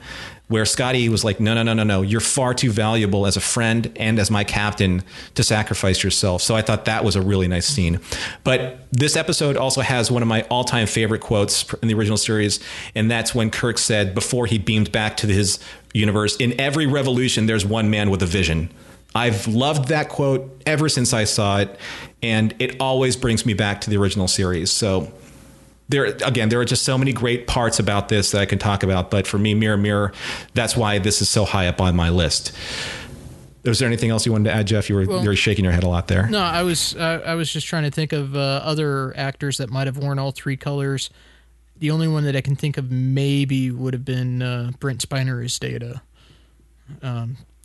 Where 0.51 0.65
Scotty 0.65 1.07
was 1.07 1.23
like, 1.23 1.39
no, 1.39 1.53
no, 1.53 1.63
no, 1.63 1.73
no, 1.73 1.83
no, 1.83 2.01
you're 2.01 2.19
far 2.19 2.53
too 2.53 2.71
valuable 2.71 3.25
as 3.25 3.37
a 3.37 3.39
friend 3.39 3.89
and 3.95 4.19
as 4.19 4.29
my 4.29 4.43
captain 4.43 5.01
to 5.35 5.43
sacrifice 5.43 6.03
yourself. 6.03 6.41
So 6.41 6.57
I 6.57 6.61
thought 6.61 6.83
that 6.83 7.05
was 7.05 7.15
a 7.15 7.21
really 7.21 7.47
nice 7.47 7.65
scene. 7.65 8.01
But 8.43 8.79
this 8.91 9.15
episode 9.15 9.55
also 9.55 9.79
has 9.79 10.11
one 10.11 10.21
of 10.21 10.27
my 10.27 10.41
all 10.49 10.65
time 10.65 10.87
favorite 10.87 11.21
quotes 11.21 11.73
in 11.75 11.87
the 11.87 11.93
original 11.93 12.17
series. 12.17 12.59
And 12.95 13.09
that's 13.09 13.33
when 13.33 13.49
Kirk 13.49 13.77
said, 13.77 14.13
before 14.13 14.45
he 14.45 14.57
beamed 14.57 14.91
back 14.91 15.15
to 15.17 15.27
his 15.27 15.57
universe, 15.93 16.35
in 16.35 16.59
every 16.59 16.85
revolution, 16.85 17.45
there's 17.45 17.65
one 17.65 17.89
man 17.89 18.09
with 18.09 18.21
a 18.21 18.25
vision. 18.25 18.69
I've 19.15 19.47
loved 19.47 19.87
that 19.87 20.09
quote 20.09 20.61
ever 20.65 20.89
since 20.89 21.13
I 21.13 21.23
saw 21.23 21.59
it, 21.59 21.79
and 22.21 22.53
it 22.59 22.75
always 22.81 23.15
brings 23.15 23.45
me 23.45 23.53
back 23.53 23.79
to 23.81 23.89
the 23.89 23.95
original 23.95 24.27
series. 24.27 24.69
So 24.69 25.13
there 25.91 26.05
again, 26.05 26.49
there 26.49 26.59
are 26.59 26.65
just 26.65 26.83
so 26.83 26.97
many 26.97 27.13
great 27.13 27.45
parts 27.45 27.79
about 27.79 28.09
this 28.09 28.31
that 28.31 28.41
I 28.41 28.45
can 28.45 28.57
talk 28.57 28.81
about. 28.83 29.11
But 29.11 29.27
for 29.27 29.37
me, 29.37 29.53
Mirror 29.53 29.77
Mirror, 29.77 30.13
that's 30.53 30.75
why 30.75 30.97
this 30.97 31.21
is 31.21 31.29
so 31.29 31.45
high 31.45 31.67
up 31.67 31.79
on 31.79 31.95
my 31.95 32.09
list. 32.09 32.51
Was 33.63 33.77
there 33.77 33.87
anything 33.87 34.09
else 34.09 34.25
you 34.25 34.31
wanted 34.31 34.49
to 34.49 34.55
add, 34.55 34.65
Jeff? 34.65 34.89
You 34.89 34.95
were 34.95 35.03
you 35.03 35.29
were 35.29 35.35
shaking 35.35 35.63
your 35.63 35.73
head 35.73 35.83
a 35.83 35.87
lot 35.87 36.07
there. 36.07 36.27
No, 36.27 36.41
I 36.41 36.63
was 36.63 36.95
uh, 36.95 37.21
I 37.23 37.35
was 37.35 37.53
just 37.53 37.67
trying 37.67 37.83
to 37.83 37.91
think 37.91 38.11
of 38.11 38.35
uh, 38.35 38.61
other 38.63 39.15
actors 39.15 39.57
that 39.57 39.69
might 39.69 39.85
have 39.85 39.97
worn 39.97 40.17
all 40.17 40.31
three 40.31 40.57
colors. 40.57 41.11
The 41.77 41.91
only 41.91 42.07
one 42.07 42.23
that 42.23 42.35
I 42.35 42.41
can 42.41 42.55
think 42.55 42.77
of 42.77 42.91
maybe 42.91 43.69
would 43.71 43.93
have 43.93 44.05
been 44.05 44.41
uh, 44.41 44.71
Brent 44.79 45.07
Spiner 45.07 45.43
as 45.43 45.57
Data, 45.59 46.01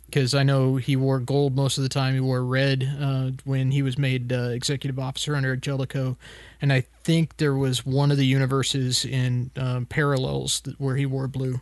because 0.05 0.33
I 0.33 0.43
know 0.43 0.77
he 0.77 0.95
wore 0.95 1.19
gold 1.19 1.55
most 1.55 1.77
of 1.77 1.83
the 1.83 1.89
time. 1.89 2.13
He 2.13 2.19
wore 2.19 2.43
red 2.43 2.87
uh, 2.99 3.31
when 3.43 3.71
he 3.71 3.81
was 3.81 3.97
made 3.97 4.33
uh, 4.33 4.49
executive 4.49 4.97
officer 4.99 5.35
under 5.35 5.55
Jellicoe, 5.55 6.17
and 6.61 6.73
I 6.73 6.81
think 7.03 7.37
there 7.37 7.55
was 7.55 7.85
one 7.85 8.11
of 8.11 8.17
the 8.17 8.25
universes 8.25 9.05
in 9.05 9.51
um, 9.57 9.85
Parallels 9.85 10.61
that, 10.61 10.79
where 10.79 10.95
he 10.95 11.05
wore 11.05 11.27
blue. 11.27 11.61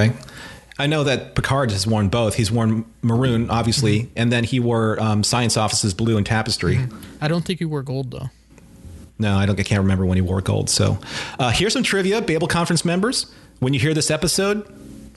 Okay. 0.00 0.14
I 0.78 0.86
know 0.86 1.02
that 1.04 1.34
Picard 1.34 1.72
has 1.72 1.86
worn 1.86 2.08
both. 2.08 2.36
He's 2.36 2.52
worn 2.52 2.84
maroon, 3.02 3.50
obviously, 3.50 4.10
and 4.14 4.30
then 4.30 4.44
he 4.44 4.60
wore 4.60 5.00
um, 5.02 5.24
Science 5.24 5.56
Office's 5.56 5.92
blue 5.92 6.16
and 6.16 6.24
tapestry. 6.24 6.86
I 7.20 7.26
don't 7.26 7.44
think 7.44 7.58
he 7.58 7.64
wore 7.64 7.82
gold 7.82 8.12
though. 8.12 8.30
No, 9.18 9.36
I 9.36 9.46
don't. 9.46 9.58
I 9.58 9.64
can't 9.64 9.80
remember 9.80 10.06
when 10.06 10.16
he 10.16 10.22
wore 10.22 10.40
gold. 10.40 10.70
So, 10.70 10.98
uh, 11.40 11.50
here's 11.50 11.72
some 11.72 11.82
trivia, 11.82 12.22
Babel 12.22 12.46
Conference 12.46 12.84
members. 12.84 13.26
When 13.58 13.74
you 13.74 13.80
hear 13.80 13.92
this 13.92 14.12
episode, 14.12 14.64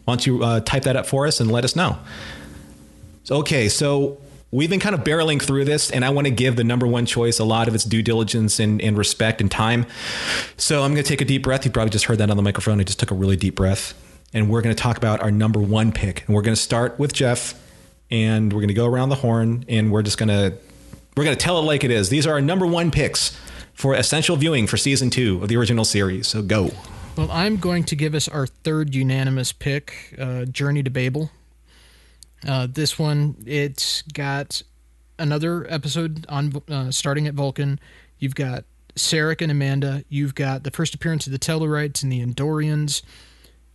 why 0.06 0.14
don't 0.14 0.26
you 0.26 0.44
uh, 0.44 0.62
type 0.62 0.84
that 0.84 0.96
up 0.96 1.06
for 1.06 1.28
us 1.28 1.40
and 1.40 1.52
let 1.52 1.64
us 1.64 1.76
know? 1.76 2.00
So, 3.24 3.36
okay, 3.38 3.70
so 3.70 4.18
we've 4.52 4.70
been 4.70 4.80
kind 4.80 4.94
of 4.94 5.02
barreling 5.02 5.42
through 5.42 5.66
this, 5.66 5.92
and 5.92 6.06
I 6.06 6.10
want 6.10 6.28
to 6.28 6.32
give 6.32 6.56
the 6.56 6.64
number 6.64 6.86
one 6.86 7.06
choice 7.06 7.40
a 7.40 7.46
lot 7.46 7.68
of 7.68 7.76
its 7.76 7.84
due 7.84 8.02
diligence 8.02 8.60
and, 8.60 8.82
and 8.82 8.98
respect 8.98 9.42
and 9.42 9.50
time. 9.50 9.86
So, 10.58 10.84
I'm 10.84 10.94
going 10.94 11.04
to 11.04 11.10
take 11.10 11.22
a 11.22 11.26
deep 11.26 11.44
breath. 11.44 11.66
You 11.66 11.72
probably 11.72 11.92
just 11.92 12.06
heard 12.06 12.18
that 12.20 12.30
on 12.30 12.38
the 12.38 12.44
microphone. 12.44 12.80
I 12.80 12.84
just 12.84 13.00
took 13.00 13.12
a 13.12 13.16
really 13.16 13.38
deep 13.38 13.56
breath, 13.56 13.94
and 14.34 14.50
we're 14.50 14.62
going 14.62 14.76
to 14.76 14.82
talk 14.82 14.98
about 14.98 15.22
our 15.22 15.32
number 15.32 15.60
one 15.60 15.92
pick, 15.92 16.26
and 16.28 16.36
we're 16.36 16.42
going 16.44 16.56
to 16.56 16.62
start 16.62 17.00
with 17.00 17.14
Jeff, 17.14 17.60
and 18.10 18.52
we're 18.52 18.60
going 18.60 18.68
to 18.68 18.74
go 18.74 18.86
around 18.86 19.10
the 19.10 19.16
horn, 19.16 19.66
and 19.68 19.92
we're 19.92 20.04
just 20.04 20.18
going 20.18 20.30
to 20.30 20.58
we're 21.18 21.26
going 21.26 21.36
to 21.36 21.44
tell 21.44 21.60
it 21.60 21.64
like 21.64 21.84
it 21.84 21.92
is. 21.92 22.10
These 22.10 22.26
are 22.26 22.34
our 22.34 22.42
number 22.42 22.66
one 22.66 22.90
picks 22.90 23.38
for 23.74 23.94
essential 23.96 24.38
viewing 24.38 24.68
for 24.68 24.78
season 24.78 25.10
two 25.10 25.42
of 25.44 25.50
the 25.50 25.58
original 25.58 25.84
series. 25.84 26.28
So 26.28 26.42
go. 26.42 26.72
Well, 27.18 27.30
I'm 27.30 27.58
going 27.58 27.84
to 27.86 27.96
give 27.96 28.16
us 28.16 28.28
our 28.30 28.48
third 28.48 28.96
unanimous 28.96 29.52
pick, 29.52 30.16
uh, 30.18 30.46
Journey 30.46 30.84
to 30.84 30.90
Babel. 30.90 31.30
Uh, 32.48 32.68
this 32.70 32.98
one, 32.98 33.36
it's 33.46 34.02
got 34.02 34.62
another 35.20 35.66
episode 35.72 36.26
on 36.28 36.62
uh, 36.70 36.92
starting 36.92 37.28
at 37.28 37.34
Vulcan. 37.34 37.80
You've 38.20 38.36
got 38.36 38.66
Sarek 38.96 39.42
and 39.42 39.52
Amanda. 39.52 40.04
You've 40.10 40.36
got 40.36 40.64
the 40.64 40.72
first 40.72 40.96
appearance 40.96 41.28
of 41.28 41.34
the 41.34 41.40
Tellarites 41.40 42.04
and 42.04 42.12
the 42.12 42.26
Andorians. 42.26 43.04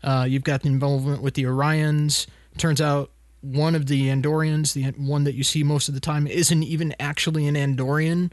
Uh, 0.03 0.27
you've 0.29 0.45
got 0.45 0.63
the 0.63 0.69
involvement 0.69 1.23
with 1.23 1.35
the 1.35 1.45
Orions. 1.45 2.27
Turns 2.59 2.81
out 2.81 3.11
one 3.41 3.75
of 3.75 3.87
the 3.87 4.09
Andorians, 4.09 4.73
the 4.73 4.85
one 5.01 5.25
that 5.25 5.35
you 5.35 5.45
see 5.45 5.63
most 5.63 5.89
of 5.89 5.95
the 5.95 6.01
time, 6.01 6.27
isn't 6.27 6.63
even 6.63 6.95
actually 6.99 7.47
an 7.47 7.55
Andorian. 7.55 8.33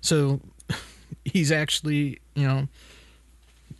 So 0.00 0.40
he's 1.24 1.50
actually, 1.50 2.20
you 2.34 2.46
know, 2.46 2.68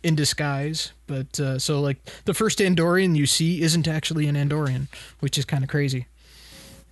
in 0.03 0.15
disguise. 0.15 0.91
But 1.11 1.39
uh, 1.39 1.59
so 1.59 1.81
like 1.81 1.97
the 2.25 2.33
first 2.33 2.59
Andorian 2.59 3.15
you 3.15 3.25
see 3.25 3.61
isn't 3.61 3.87
actually 3.87 4.27
an 4.27 4.35
Andorian, 4.35 4.87
which 5.19 5.37
is 5.37 5.45
kind 5.45 5.63
of 5.63 5.69
crazy. 5.69 6.07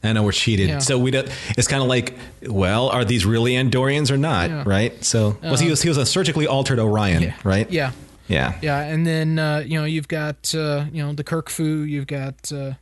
I 0.04 0.14
know 0.14 0.24
we're 0.24 0.32
cheated. 0.32 0.70
Yeah. 0.70 0.80
So 0.80 0.98
we 1.00 1.12
don't. 1.12 1.28
It's 1.58 1.68
kind 1.68 1.82
of 1.82 1.90
like, 1.90 2.14
well, 2.44 2.90
are 2.90 3.04
these 3.04 3.26
really 3.26 3.54
Andorians 3.54 4.12
or 4.12 4.18
not? 4.18 4.50
Yeah. 4.50 4.64
Right. 4.66 5.04
So 5.04 5.38
was 5.44 5.60
he 5.60 5.70
was 5.70 5.82
he 5.82 5.90
was 5.90 5.98
a 5.98 6.06
surgically 6.06 6.48
altered 6.48 6.80
Orion, 6.80 7.22
Yeah. 7.24 7.36
right? 7.44 7.70
Yeah. 7.72 7.92
Yeah. 8.28 8.60
Yeah, 8.62 8.80
and 8.82 9.08
then 9.08 9.40
uh, 9.40 9.64
you 9.66 9.80
know 9.80 9.86
you've 9.86 10.08
got 10.08 10.54
uh, 10.54 10.86
you 10.94 11.02
know 11.04 11.14
the 11.14 11.24
Kirk 11.24 11.50
Fu, 11.50 11.64
you've 11.84 12.08
got 12.08 12.52
uh, 12.52 12.74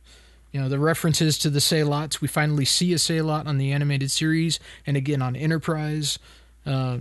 you 0.52 0.60
know 0.60 0.68
the 0.68 0.78
references 0.78 1.38
to 1.38 1.50
the 1.50 1.58
Sehlats. 1.60 2.20
We 2.20 2.28
finally 2.28 2.64
see 2.66 2.92
a 2.92 2.96
Sehlat 2.96 3.46
on 3.46 3.56
the 3.58 3.72
animated 3.72 4.10
series, 4.10 4.60
and 4.86 4.96
again 4.96 5.22
on 5.22 5.34
Enterprise. 5.36 6.18
Uh, 6.66 6.98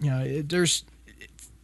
you 0.00 0.10
know, 0.10 0.20
it, 0.20 0.48
there's 0.50 0.84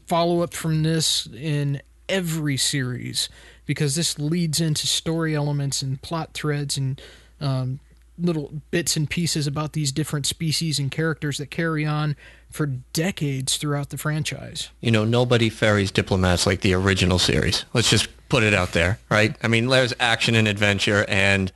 follow 0.06 0.40
up 0.40 0.54
from 0.54 0.82
this 0.82 1.26
in 1.26 1.80
every 2.08 2.56
series 2.56 3.28
because 3.66 3.94
this 3.94 4.18
leads 4.18 4.60
into 4.60 4.86
story 4.86 5.34
elements 5.34 5.82
and 5.82 6.00
plot 6.02 6.32
threads 6.34 6.76
and 6.76 7.00
um, 7.40 7.80
little 8.18 8.52
bits 8.70 8.96
and 8.96 9.08
pieces 9.10 9.46
about 9.46 9.72
these 9.72 9.90
different 9.90 10.26
species 10.26 10.78
and 10.78 10.90
characters 10.90 11.38
that 11.38 11.50
carry 11.50 11.84
on 11.84 12.16
for 12.50 12.66
decades 12.66 13.56
throughout 13.56 13.90
the 13.90 13.98
franchise. 13.98 14.70
You 14.80 14.90
know, 14.90 15.04
nobody 15.04 15.48
ferries 15.50 15.90
diplomats 15.90 16.46
like 16.46 16.60
the 16.60 16.74
original 16.74 17.18
series. 17.18 17.64
Let's 17.72 17.90
just 17.90 18.08
put 18.28 18.42
it 18.42 18.54
out 18.54 18.72
there, 18.72 18.98
right? 19.10 19.36
I 19.42 19.48
mean, 19.48 19.66
there's 19.66 19.94
action 19.98 20.34
and 20.34 20.46
adventure, 20.46 21.04
and 21.08 21.52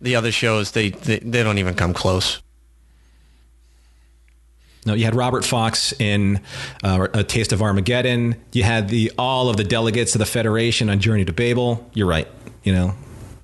the 0.00 0.16
other 0.16 0.32
shows 0.32 0.72
they 0.72 0.90
they, 0.90 1.18
they 1.20 1.42
don't 1.42 1.58
even 1.58 1.74
come 1.74 1.94
close. 1.94 2.42
No, 4.86 4.94
you 4.94 5.04
had 5.04 5.14
Robert 5.14 5.44
Fox 5.44 5.92
in 6.00 6.40
uh, 6.82 7.08
A 7.12 7.22
Taste 7.22 7.52
of 7.52 7.60
Armageddon. 7.60 8.36
You 8.52 8.62
had 8.62 8.88
the 8.88 9.12
all 9.18 9.50
of 9.50 9.56
the 9.56 9.64
delegates 9.64 10.14
of 10.14 10.20
the 10.20 10.26
Federation 10.26 10.88
on 10.88 11.00
Journey 11.00 11.24
to 11.26 11.32
Babel. 11.32 11.88
You're 11.92 12.06
right. 12.08 12.26
You 12.64 12.72
know, 12.72 12.94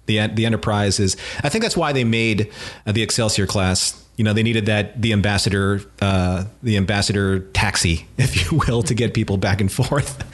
The 0.07 0.26
the 0.28 0.47
Enterprise 0.47 0.99
is. 0.99 1.16
I 1.43 1.49
think 1.51 1.62
that's 1.62 1.76
why 1.76 1.93
they 1.93 2.05
made 2.05 2.51
uh, 2.87 2.93
the 2.93 3.03
Excelsior 3.03 3.47
class. 3.47 4.03
You 4.16 4.24
know, 4.24 4.32
they 4.32 4.43
needed 4.43 4.64
that 4.66 5.03
the 5.03 5.12
ambassador, 5.12 5.82
uh, 6.01 6.45
the 6.62 6.78
ambassador 6.78 7.41
taxi, 7.41 8.07
if 8.16 8.51
you 8.51 8.62
will, 8.66 8.82
to 8.84 8.95
get 8.95 9.12
people 9.12 9.37
back 9.37 9.61
and 9.61 9.70
forth. 9.70 10.24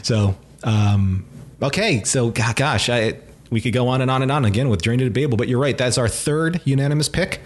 so, 0.04 0.36
um, 0.62 1.26
okay, 1.60 2.04
so 2.04 2.30
gosh, 2.30 2.88
I, 2.88 3.18
we 3.50 3.60
could 3.60 3.72
go 3.72 3.88
on 3.88 4.00
and 4.00 4.12
on 4.12 4.22
and 4.22 4.30
on 4.30 4.44
again 4.44 4.68
with 4.68 4.80
Journey 4.80 5.02
to 5.02 5.10
Babel, 5.10 5.36
but 5.36 5.48
you're 5.48 5.58
right. 5.58 5.76
That's 5.76 5.98
our 5.98 6.06
third 6.06 6.60
unanimous 6.64 7.08
pick 7.08 7.40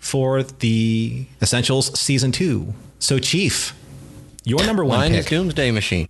for 0.00 0.42
the 0.42 1.26
Essentials 1.40 1.96
season 1.98 2.32
two. 2.32 2.74
So, 2.98 3.18
Chief, 3.18 3.74
your 4.44 4.64
number 4.66 4.84
one 4.84 4.98
Mine 4.98 5.10
pick. 5.12 5.20
is 5.20 5.26
Doomsday 5.26 5.70
Machine. 5.70 6.08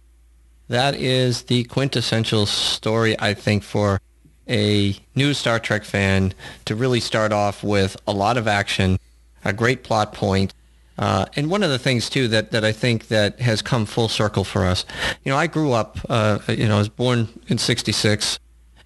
That 0.69 0.95
is 0.95 1.43
the 1.43 1.65
quintessential 1.65 2.47
story, 2.47 3.19
I 3.19 3.35
think, 3.35 3.63
for 3.63 4.01
a 4.49 4.97
new 5.15 5.35
Star 5.35 5.59
Trek 5.59 5.85
fan 5.85 6.33
to 6.65 6.75
really 6.75 7.01
start 7.01 7.33
off 7.33 7.63
with 7.63 7.97
a 8.07 8.13
lot 8.13 8.37
of 8.37 8.49
action, 8.49 8.99
a 9.45 9.53
great 9.53 9.83
plot 9.85 10.13
point, 10.13 10.55
uh, 10.99 11.27
and 11.35 11.51
one 11.51 11.63
of 11.63 11.71
the 11.71 11.79
things 11.79 12.09
too 12.11 12.29
that, 12.29 12.51
that 12.53 12.65
I 12.65 12.73
think 12.73 13.09
that 13.09 13.41
has 13.41 13.63
come 13.63 13.87
full 13.87 14.09
circle 14.09 14.45
for 14.45 14.65
us. 14.65 14.85
You 15.25 15.33
know, 15.33 15.39
I 15.39 15.47
grew 15.47 15.73
up. 15.73 15.99
Uh, 16.09 16.39
you 16.49 16.69
know, 16.69 16.77
I 16.77 16.79
was 16.79 16.89
born 16.89 17.29
in 17.49 17.59
'66. 17.59 18.39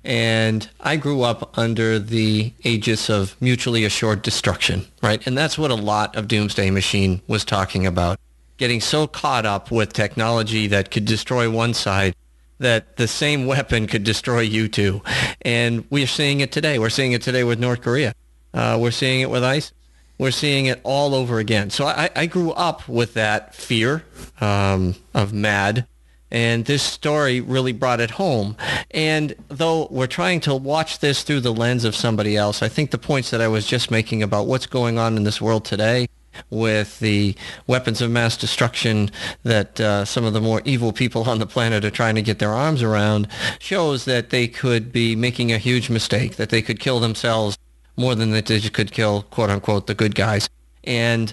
And 0.04 0.68
I 0.80 0.96
grew 0.96 1.22
up 1.22 1.56
under 1.56 1.98
the 1.98 2.52
aegis 2.62 3.08
of 3.08 3.36
mutually 3.40 3.84
assured 3.84 4.22
destruction, 4.22 4.86
right? 5.02 5.26
And 5.26 5.36
that's 5.36 5.56
what 5.56 5.70
a 5.70 5.76
lot 5.76 6.14
of 6.14 6.28
Doomsday 6.28 6.70
Machine 6.70 7.22
was 7.26 7.44
talking 7.44 7.86
about. 7.86 8.18
Getting 8.58 8.80
so 8.80 9.06
caught 9.06 9.46
up 9.46 9.70
with 9.70 9.92
technology 9.92 10.66
that 10.66 10.90
could 10.90 11.06
destroy 11.06 11.50
one 11.50 11.72
side 11.74 12.14
that 12.58 12.96
the 12.96 13.08
same 13.08 13.46
weapon 13.46 13.86
could 13.86 14.04
destroy 14.04 14.40
you 14.40 14.68
too. 14.68 15.02
And 15.42 15.84
we're 15.90 16.06
seeing 16.06 16.40
it 16.40 16.52
today. 16.52 16.78
We're 16.78 16.90
seeing 16.90 17.12
it 17.12 17.22
today 17.22 17.44
with 17.44 17.58
North 17.58 17.80
Korea. 17.80 18.14
Uh, 18.52 18.78
we're 18.80 18.90
seeing 18.90 19.22
it 19.22 19.30
with 19.30 19.42
ISIS. 19.42 19.72
We're 20.18 20.30
seeing 20.30 20.66
it 20.66 20.80
all 20.84 21.14
over 21.14 21.38
again. 21.38 21.70
So 21.70 21.86
I, 21.86 22.08
I 22.14 22.26
grew 22.26 22.52
up 22.52 22.88
with 22.88 23.14
that 23.14 23.54
fear 23.54 24.04
um, 24.40 24.94
of 25.12 25.32
MAD 25.32 25.86
and 26.34 26.64
this 26.64 26.82
story 26.82 27.40
really 27.40 27.70
brought 27.72 28.00
it 28.00 28.10
home. 28.10 28.56
And 28.90 29.36
though 29.46 29.86
we're 29.88 30.08
trying 30.08 30.40
to 30.40 30.54
watch 30.56 30.98
this 30.98 31.22
through 31.22 31.42
the 31.42 31.54
lens 31.54 31.84
of 31.84 31.94
somebody 31.94 32.36
else, 32.36 32.60
I 32.60 32.68
think 32.68 32.90
the 32.90 32.98
points 32.98 33.30
that 33.30 33.40
I 33.40 33.46
was 33.46 33.68
just 33.68 33.88
making 33.88 34.20
about 34.20 34.48
what's 34.48 34.66
going 34.66 34.98
on 34.98 35.16
in 35.16 35.22
this 35.22 35.40
world 35.40 35.64
today 35.64 36.08
with 36.50 36.98
the 36.98 37.36
weapons 37.68 38.02
of 38.02 38.10
mass 38.10 38.36
destruction 38.36 39.12
that 39.44 39.80
uh, 39.80 40.04
some 40.04 40.24
of 40.24 40.32
the 40.32 40.40
more 40.40 40.60
evil 40.64 40.92
people 40.92 41.22
on 41.30 41.38
the 41.38 41.46
planet 41.46 41.84
are 41.84 41.90
trying 41.90 42.16
to 42.16 42.22
get 42.22 42.40
their 42.40 42.52
arms 42.52 42.82
around 42.82 43.28
shows 43.60 44.04
that 44.04 44.30
they 44.30 44.48
could 44.48 44.90
be 44.90 45.14
making 45.14 45.52
a 45.52 45.58
huge 45.58 45.88
mistake, 45.88 46.34
that 46.34 46.50
they 46.50 46.60
could 46.60 46.80
kill 46.80 46.98
themselves 46.98 47.56
more 47.96 48.16
than 48.16 48.32
they 48.32 48.42
could 48.42 48.90
kill, 48.90 49.22
quote 49.30 49.50
unquote, 49.50 49.86
the 49.86 49.94
good 49.94 50.16
guys. 50.16 50.50
And 50.82 51.32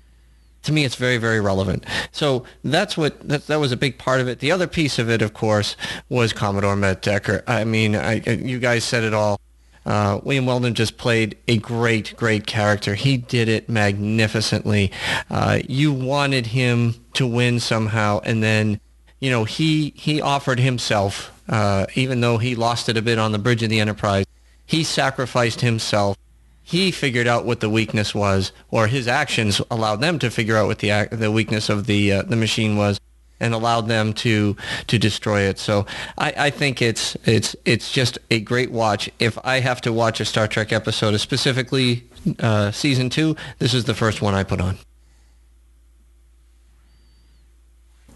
to 0.63 0.71
me, 0.71 0.85
it's 0.85 0.95
very, 0.95 1.17
very 1.17 1.39
relevant. 1.39 1.85
So 2.11 2.45
that's 2.63 2.95
what 2.97 3.27
that, 3.27 3.47
that 3.47 3.59
was 3.59 3.71
a 3.71 3.77
big 3.77 3.97
part 3.97 4.21
of 4.21 4.27
it. 4.27 4.39
The 4.39 4.51
other 4.51 4.67
piece 4.67 4.99
of 4.99 5.09
it, 5.09 5.21
of 5.21 5.33
course, 5.33 5.75
was 6.09 6.33
Commodore 6.33 6.75
Matt 6.75 7.01
Decker. 7.01 7.43
I 7.47 7.63
mean, 7.63 7.95
I, 7.95 8.21
you 8.21 8.59
guys 8.59 8.83
said 8.83 9.03
it 9.03 9.13
all. 9.13 9.39
Uh, 9.83 10.19
William 10.23 10.45
Weldon 10.45 10.75
just 10.75 10.97
played 10.97 11.37
a 11.47 11.57
great, 11.57 12.15
great 12.15 12.45
character. 12.45 12.93
He 12.93 13.17
did 13.17 13.49
it 13.49 13.67
magnificently. 13.67 14.91
Uh, 15.29 15.59
you 15.67 15.91
wanted 15.91 16.47
him 16.47 16.95
to 17.13 17.25
win 17.25 17.59
somehow, 17.59 18.19
and 18.23 18.43
then, 18.43 18.79
you 19.19 19.31
know, 19.31 19.43
he 19.43 19.93
he 19.95 20.21
offered 20.21 20.59
himself, 20.59 21.31
uh, 21.49 21.87
even 21.95 22.21
though 22.21 22.37
he 22.37 22.53
lost 22.53 22.89
it 22.89 22.97
a 22.97 23.01
bit 23.01 23.17
on 23.17 23.31
the 23.31 23.39
bridge 23.39 23.63
of 23.63 23.69
the 23.69 23.79
Enterprise. 23.79 24.25
He 24.67 24.83
sacrificed 24.83 25.61
himself 25.61 26.15
he 26.63 26.91
figured 26.91 27.27
out 27.27 27.45
what 27.45 27.59
the 27.59 27.69
weakness 27.69 28.13
was, 28.15 28.51
or 28.69 28.87
his 28.87 29.07
actions 29.07 29.61
allowed 29.69 29.97
them 29.97 30.19
to 30.19 30.29
figure 30.29 30.57
out 30.57 30.67
what 30.67 30.79
the 30.79 31.07
the 31.11 31.31
weakness 31.31 31.69
of 31.69 31.85
the 31.85 32.11
uh, 32.11 32.21
the 32.23 32.35
machine 32.35 32.77
was, 32.77 32.99
and 33.39 33.53
allowed 33.53 33.87
them 33.87 34.13
to 34.13 34.55
to 34.87 34.97
destroy 34.97 35.41
it. 35.41 35.59
So 35.59 35.85
I, 36.17 36.33
I 36.37 36.49
think 36.49 36.81
it's 36.81 37.17
it's 37.25 37.55
it's 37.65 37.91
just 37.91 38.19
a 38.29 38.39
great 38.39 38.71
watch. 38.71 39.09
If 39.19 39.37
I 39.43 39.59
have 39.59 39.81
to 39.81 39.91
watch 39.91 40.19
a 40.19 40.25
Star 40.25 40.47
Trek 40.47 40.71
episode, 40.71 41.17
specifically 41.19 42.03
uh, 42.39 42.71
season 42.71 43.09
two, 43.09 43.35
this 43.59 43.73
is 43.73 43.85
the 43.85 43.95
first 43.95 44.21
one 44.21 44.33
I 44.33 44.43
put 44.43 44.61
on. 44.61 44.77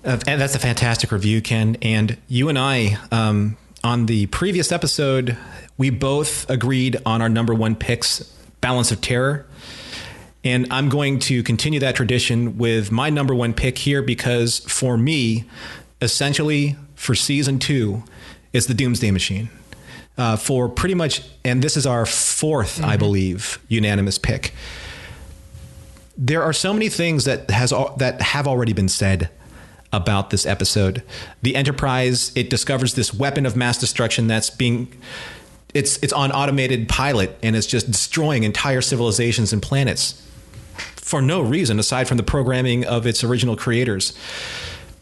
Uh, 0.06 0.20
and 0.28 0.40
that's 0.40 0.54
a 0.54 0.60
fantastic 0.60 1.12
review, 1.12 1.42
Ken. 1.42 1.78
And 1.82 2.18
you 2.28 2.48
and 2.48 2.60
I, 2.60 3.00
um, 3.12 3.58
on 3.84 4.06
the 4.06 4.28
previous 4.28 4.72
episode, 4.72 5.36
we 5.78 5.90
both 5.90 6.50
agreed 6.50 6.98
on 7.06 7.22
our 7.22 7.30
number 7.30 7.54
one 7.54 7.76
picks 7.76 8.20
Balance 8.62 8.92
of 8.92 9.02
Terror. 9.02 9.46
And 10.44 10.68
I'm 10.72 10.90
going 10.90 11.20
to 11.20 11.42
continue 11.44 11.80
that 11.80 11.96
tradition 11.96 12.58
with 12.58 12.92
my 12.92 13.10
number 13.10 13.34
one 13.34 13.54
pick 13.54 13.80
here 13.80 14.02
because 14.02 14.60
for 14.60 14.98
me, 14.98 15.46
essentially 16.02 16.76
for 16.94 17.16
season 17.16 17.60
two, 17.60 18.04
it's 18.54 18.68
the 18.68 18.74
Doomsday 18.74 19.12
Machine. 19.12 19.50
Uh, 20.18 20.38
for 20.38 20.70
pretty 20.70 20.96
much, 20.96 21.22
and 21.44 21.62
this 21.62 21.76
is 21.76 21.86
our 21.86 22.06
4th 22.06 22.80
mm-hmm. 22.80 22.86
I 22.86 22.96
believe, 22.96 23.60
unanimous 23.68 24.18
pick. 24.18 24.54
There 26.18 26.42
are 26.42 26.54
so 26.54 26.72
many 26.72 26.88
things 26.88 27.26
that 27.26 27.50
has 27.50 27.72
that 27.98 28.22
have 28.22 28.48
already 28.48 28.72
been 28.72 28.88
said 28.88 29.30
about 29.92 30.30
this 30.30 30.46
episode. 30.46 31.04
The 31.42 31.56
Enterprise 31.58 32.32
it 32.34 32.50
discovers 32.50 32.94
this 32.94 33.14
weapon 33.14 33.46
of 33.46 33.58
mass 33.58 33.78
destruction 33.78 34.28
that's 34.28 34.50
being 34.50 34.88
it's 35.76 35.98
it's 35.98 36.14
on 36.14 36.32
automated 36.32 36.90
pilot 36.90 37.38
and 37.44 37.56
it's 37.56 37.68
just 37.68 37.92
destroying 37.92 38.44
entire 38.44 38.82
civilizations 38.82 39.54
and 39.54 39.62
planets 39.62 40.22
for 40.96 41.22
no 41.22 41.42
reason 41.42 41.78
aside 41.78 42.08
from 42.08 42.18
the 42.18 42.24
programming 42.24 42.86
of 42.86 43.06
its 43.06 43.24
original 43.24 43.56
creators. 43.56 44.18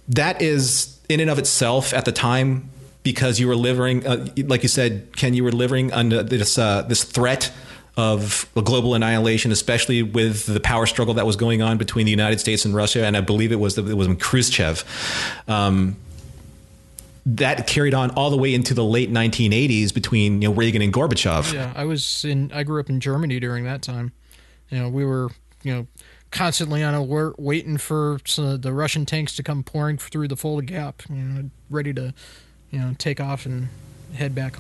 That 0.09 0.41
is 0.41 0.99
in 1.07 1.19
and 1.21 1.29
of 1.29 1.39
itself 1.39 1.93
at 1.93 2.05
the 2.05 2.11
time 2.11 2.69
because 3.03 3.39
you 3.39 3.47
were 3.47 3.55
living, 3.55 4.05
uh, 4.05 4.25
like 4.45 4.63
you 4.63 4.69
said, 4.69 5.15
Ken, 5.15 5.33
you 5.33 5.43
were 5.43 5.51
living 5.51 5.93
under 5.93 6.23
this 6.23 6.57
uh, 6.57 6.81
this 6.81 7.03
threat 7.03 7.51
of 7.95 8.49
global 8.55 8.95
annihilation, 8.95 9.51
especially 9.51 10.01
with 10.01 10.47
the 10.47 10.59
power 10.59 10.87
struggle 10.87 11.13
that 11.13 11.25
was 11.27 11.35
going 11.35 11.61
on 11.61 11.77
between 11.77 12.05
the 12.05 12.11
United 12.11 12.39
States 12.39 12.65
and 12.65 12.73
Russia, 12.73 13.05
and 13.05 13.15
I 13.15 13.21
believe 13.21 13.51
it 13.51 13.59
was 13.59 13.77
it 13.77 13.95
was 13.95 14.07
Khrushchev. 14.19 14.83
Um, 15.47 15.97
that 17.25 17.67
carried 17.67 17.93
on 17.93 18.09
all 18.11 18.29
the 18.29 18.37
way 18.37 18.53
into 18.53 18.73
the 18.73 18.83
late 18.83 19.11
1980s 19.11 19.93
between 19.93 20.41
you 20.41 20.49
know 20.49 20.53
Reagan 20.53 20.81
and 20.81 20.93
Gorbachev. 20.93 21.53
Yeah, 21.53 21.71
I 21.75 21.85
was 21.85 22.25
in. 22.25 22.51
I 22.53 22.63
grew 22.63 22.79
up 22.79 22.89
in 22.89 22.99
Germany 22.99 23.39
during 23.39 23.63
that 23.63 23.81
time. 23.81 24.11
You 24.69 24.79
know, 24.79 24.89
we 24.89 25.05
were 25.05 25.29
you 25.63 25.73
know 25.73 25.87
constantly 26.31 26.83
on 26.83 26.93
alert, 26.93 27.39
waiting 27.39 27.77
for 27.77 28.19
the 28.25 28.71
Russian 28.73 29.05
tanks 29.05 29.35
to 29.37 29.43
come 29.43 29.63
pouring 29.63 29.97
through 29.97 30.27
the 30.27 30.35
Fulda 30.35 30.65
Gap. 30.65 31.03
You 31.09 31.15
know, 31.15 31.49
ready 31.69 31.93
to 31.93 32.13
you 32.71 32.79
know 32.79 32.95
take 32.97 33.21
off 33.21 33.45
and 33.45 33.69
head 34.13 34.35
back. 34.35 34.57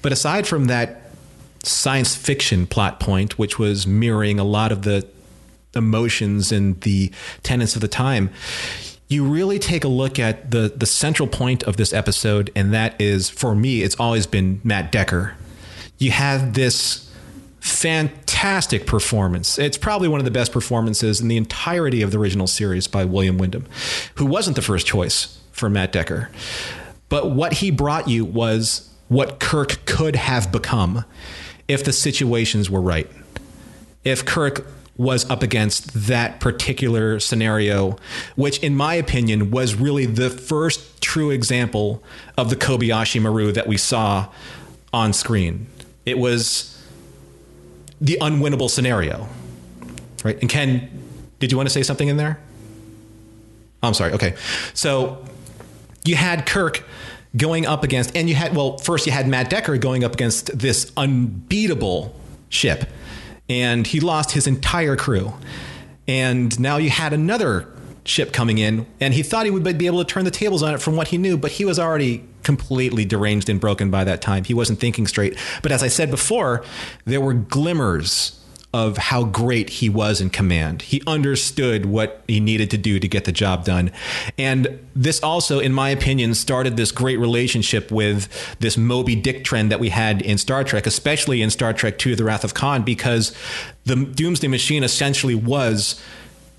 But 0.00 0.12
aside 0.12 0.46
from 0.46 0.66
that 0.66 1.10
science 1.62 2.16
fiction 2.16 2.66
plot 2.66 3.00
point, 3.00 3.38
which 3.38 3.58
was 3.58 3.86
mirroring 3.86 4.38
a 4.38 4.44
lot 4.44 4.72
of 4.72 4.82
the 4.82 5.06
emotions 5.74 6.52
and 6.52 6.80
the 6.82 7.10
tenets 7.42 7.74
of 7.74 7.80
the 7.80 7.88
time 7.88 8.30
you 9.12 9.24
really 9.24 9.58
take 9.58 9.84
a 9.84 9.88
look 9.88 10.18
at 10.18 10.50
the 10.50 10.72
the 10.74 10.86
central 10.86 11.28
point 11.28 11.62
of 11.64 11.76
this 11.76 11.92
episode, 11.92 12.50
and 12.56 12.72
that 12.72 13.00
is 13.00 13.28
for 13.30 13.54
me, 13.54 13.82
it's 13.82 13.94
always 14.00 14.26
been 14.26 14.60
Matt 14.64 14.90
Decker. 14.90 15.34
You 15.98 16.10
have 16.10 16.54
this 16.54 17.10
fantastic 17.60 18.86
performance. 18.86 19.56
It's 19.58 19.78
probably 19.78 20.08
one 20.08 20.18
of 20.18 20.24
the 20.24 20.32
best 20.32 20.50
performances 20.50 21.20
in 21.20 21.28
the 21.28 21.36
entirety 21.36 22.02
of 22.02 22.10
the 22.10 22.18
original 22.18 22.48
series 22.48 22.88
by 22.88 23.04
William 23.04 23.38
Windom, 23.38 23.66
who 24.16 24.26
wasn't 24.26 24.56
the 24.56 24.62
first 24.62 24.84
choice 24.84 25.38
for 25.52 25.70
Matt 25.70 25.92
Decker. 25.92 26.28
But 27.08 27.30
what 27.30 27.54
he 27.54 27.70
brought 27.70 28.08
you 28.08 28.24
was 28.24 28.90
what 29.08 29.38
Kirk 29.38 29.84
could 29.84 30.16
have 30.16 30.50
become 30.50 31.04
if 31.68 31.84
the 31.84 31.92
situations 31.92 32.68
were 32.68 32.80
right. 32.80 33.08
If 34.02 34.24
Kirk 34.24 34.66
was 34.96 35.28
up 35.30 35.42
against 35.42 35.92
that 36.06 36.38
particular 36.38 37.18
scenario, 37.18 37.96
which, 38.36 38.58
in 38.58 38.76
my 38.76 38.94
opinion, 38.94 39.50
was 39.50 39.74
really 39.74 40.06
the 40.06 40.28
first 40.28 41.00
true 41.00 41.30
example 41.30 42.02
of 42.36 42.50
the 42.50 42.56
Kobayashi 42.56 43.20
Maru 43.20 43.52
that 43.52 43.66
we 43.66 43.76
saw 43.76 44.28
on 44.92 45.12
screen. 45.12 45.66
It 46.04 46.18
was 46.18 46.68
the 48.00 48.18
unwinnable 48.20 48.68
scenario, 48.68 49.28
right? 50.24 50.38
And 50.40 50.50
Ken, 50.50 50.90
did 51.38 51.50
you 51.50 51.56
want 51.56 51.68
to 51.68 51.72
say 51.72 51.82
something 51.82 52.08
in 52.08 52.16
there? 52.16 52.38
Oh, 53.82 53.88
I'm 53.88 53.94
sorry. 53.94 54.12
Okay. 54.12 54.34
So 54.74 55.24
you 56.04 56.16
had 56.16 56.46
Kirk 56.46 56.84
going 57.36 57.64
up 57.66 57.82
against, 57.82 58.14
and 58.14 58.28
you 58.28 58.34
had, 58.34 58.54
well, 58.54 58.76
first 58.78 59.06
you 59.06 59.12
had 59.12 59.26
Matt 59.26 59.48
Decker 59.48 59.78
going 59.78 60.04
up 60.04 60.12
against 60.12 60.58
this 60.58 60.92
unbeatable 60.96 62.14
ship 62.50 62.84
and 63.48 63.86
he 63.86 64.00
lost 64.00 64.32
his 64.32 64.46
entire 64.46 64.96
crew. 64.96 65.32
And 66.08 66.58
now 66.58 66.76
you 66.78 66.90
had 66.90 67.12
another 67.12 67.68
ship 68.04 68.32
coming 68.32 68.58
in, 68.58 68.86
and 69.00 69.14
he 69.14 69.22
thought 69.22 69.44
he 69.44 69.50
would 69.50 69.78
be 69.78 69.86
able 69.86 70.04
to 70.04 70.12
turn 70.12 70.24
the 70.24 70.30
tables 70.30 70.62
on 70.62 70.74
it 70.74 70.82
from 70.82 70.96
what 70.96 71.08
he 71.08 71.18
knew, 71.18 71.36
but 71.36 71.52
he 71.52 71.64
was 71.64 71.78
already 71.78 72.24
completely 72.42 73.04
deranged 73.04 73.48
and 73.48 73.60
broken 73.60 73.90
by 73.90 74.04
that 74.04 74.20
time. 74.20 74.44
He 74.44 74.54
wasn't 74.54 74.80
thinking 74.80 75.06
straight. 75.06 75.38
But 75.62 75.70
as 75.70 75.82
I 75.82 75.88
said 75.88 76.10
before, 76.10 76.64
there 77.04 77.20
were 77.20 77.34
glimmers 77.34 78.38
of 78.74 78.96
how 78.96 79.24
great 79.24 79.68
he 79.68 79.88
was 79.88 80.20
in 80.20 80.30
command. 80.30 80.82
He 80.82 81.02
understood 81.06 81.84
what 81.84 82.22
he 82.26 82.40
needed 82.40 82.70
to 82.70 82.78
do 82.78 82.98
to 82.98 83.06
get 83.06 83.24
the 83.24 83.32
job 83.32 83.64
done. 83.64 83.90
And 84.38 84.80
this 84.96 85.22
also, 85.22 85.58
in 85.58 85.74
my 85.74 85.90
opinion, 85.90 86.34
started 86.34 86.76
this 86.76 86.90
great 86.90 87.18
relationship 87.18 87.90
with 87.90 88.28
this 88.60 88.78
Moby 88.78 89.14
Dick 89.14 89.44
trend 89.44 89.70
that 89.70 89.80
we 89.80 89.90
had 89.90 90.22
in 90.22 90.38
Star 90.38 90.64
Trek, 90.64 90.86
especially 90.86 91.42
in 91.42 91.50
Star 91.50 91.74
Trek 91.74 92.04
II 92.04 92.14
The 92.14 92.24
Wrath 92.24 92.44
of 92.44 92.54
Khan, 92.54 92.82
because 92.82 93.36
the 93.84 93.96
Doomsday 93.96 94.48
Machine 94.48 94.84
essentially 94.84 95.34
was 95.34 96.02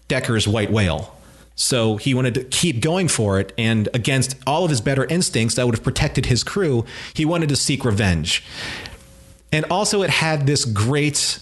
Decker's 0.08 0.48
white 0.48 0.72
whale. 0.72 1.16
So 1.56 1.98
he 1.98 2.14
wanted 2.14 2.34
to 2.36 2.44
keep 2.44 2.80
going 2.80 3.08
for 3.08 3.40
it. 3.40 3.54
And 3.58 3.90
against 3.94 4.36
all 4.46 4.64
of 4.64 4.70
his 4.70 4.82
better 4.82 5.06
instincts 5.06 5.56
that 5.56 5.66
would 5.66 5.76
have 5.76 5.84
protected 5.84 6.28
his 6.28 6.44
crew, 6.44 6.86
he 7.14 7.26
wanted 7.26 7.50
to 7.50 7.56
seek 7.56 7.86
revenge. 7.86 8.44
And 9.52 9.66
also, 9.66 10.02
it 10.02 10.10
had 10.10 10.48
this 10.48 10.66
great 10.66 11.40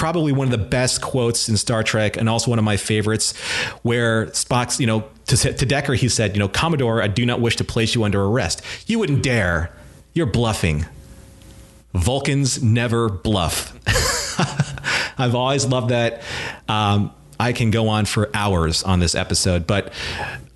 probably 0.00 0.32
one 0.32 0.46
of 0.46 0.50
the 0.50 0.66
best 0.66 1.02
quotes 1.02 1.50
in 1.50 1.58
Star 1.58 1.82
Trek, 1.82 2.16
and 2.16 2.26
also 2.26 2.50
one 2.50 2.58
of 2.58 2.64
my 2.64 2.78
favorites, 2.78 3.36
where 3.82 4.28
Spock's, 4.28 4.80
you 4.80 4.86
know, 4.86 5.04
to, 5.26 5.36
to 5.36 5.66
Decker, 5.66 5.92
he 5.92 6.08
said, 6.08 6.34
you 6.34 6.38
know, 6.38 6.48
Commodore, 6.48 7.02
I 7.02 7.06
do 7.06 7.26
not 7.26 7.42
wish 7.42 7.56
to 7.56 7.64
place 7.64 7.94
you 7.94 8.02
under 8.02 8.24
arrest. 8.24 8.62
You 8.86 8.98
wouldn't 8.98 9.22
dare. 9.22 9.70
You're 10.14 10.24
bluffing. 10.24 10.86
Vulcans 11.92 12.62
never 12.62 13.10
bluff. 13.10 13.76
I've 15.18 15.34
always 15.34 15.66
loved 15.66 15.90
that. 15.90 16.22
Um, 16.66 17.12
I 17.38 17.52
can 17.52 17.70
go 17.70 17.88
on 17.88 18.06
for 18.06 18.30
hours 18.32 18.82
on 18.82 19.00
this 19.00 19.14
episode, 19.14 19.66
but 19.66 19.92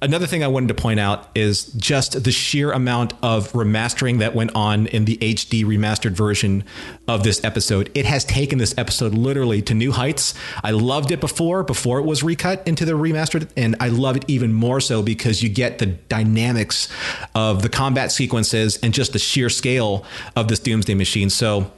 another 0.04 0.26
thing 0.26 0.44
I 0.44 0.48
wanted 0.48 0.68
to 0.68 0.74
point 0.74 1.00
out 1.00 1.30
is 1.34 1.64
just 1.72 2.22
the 2.24 2.30
sheer 2.30 2.70
amount 2.72 3.14
of 3.22 3.50
remastering 3.52 4.18
that 4.18 4.34
went 4.34 4.54
on 4.54 4.86
in 4.88 5.06
the 5.06 5.16
HD 5.16 5.64
remastered 5.64 6.12
version 6.12 6.62
of 7.08 7.24
this 7.24 7.42
episode. 7.42 7.90
It 7.94 8.04
has 8.04 8.24
taken 8.24 8.58
this 8.58 8.74
episode 8.76 9.14
literally 9.14 9.62
to 9.62 9.74
new 9.74 9.92
heights. 9.92 10.34
I 10.62 10.72
loved 10.72 11.10
it 11.10 11.20
before, 11.20 11.62
before 11.62 11.98
it 11.98 12.04
was 12.04 12.22
recut 12.22 12.66
into 12.68 12.84
the 12.84 12.92
remastered, 12.92 13.48
and 13.56 13.76
I 13.80 13.88
love 13.88 14.16
it 14.16 14.24
even 14.28 14.52
more 14.52 14.80
so 14.80 15.02
because 15.02 15.42
you 15.42 15.48
get 15.48 15.78
the 15.78 15.86
dynamics 15.86 16.88
of 17.34 17.62
the 17.62 17.70
combat 17.70 18.12
sequences 18.12 18.76
and 18.82 18.92
just 18.92 19.14
the 19.14 19.18
sheer 19.18 19.48
scale 19.48 20.04
of 20.36 20.48
this 20.48 20.58
Doomsday 20.58 20.94
Machine. 20.94 21.30
So, 21.30 21.72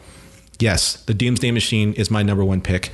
yes, 0.58 1.02
the 1.04 1.14
Doomsday 1.14 1.52
Machine 1.52 1.92
is 1.94 2.10
my 2.10 2.24
number 2.24 2.44
one 2.44 2.60
pick 2.60 2.90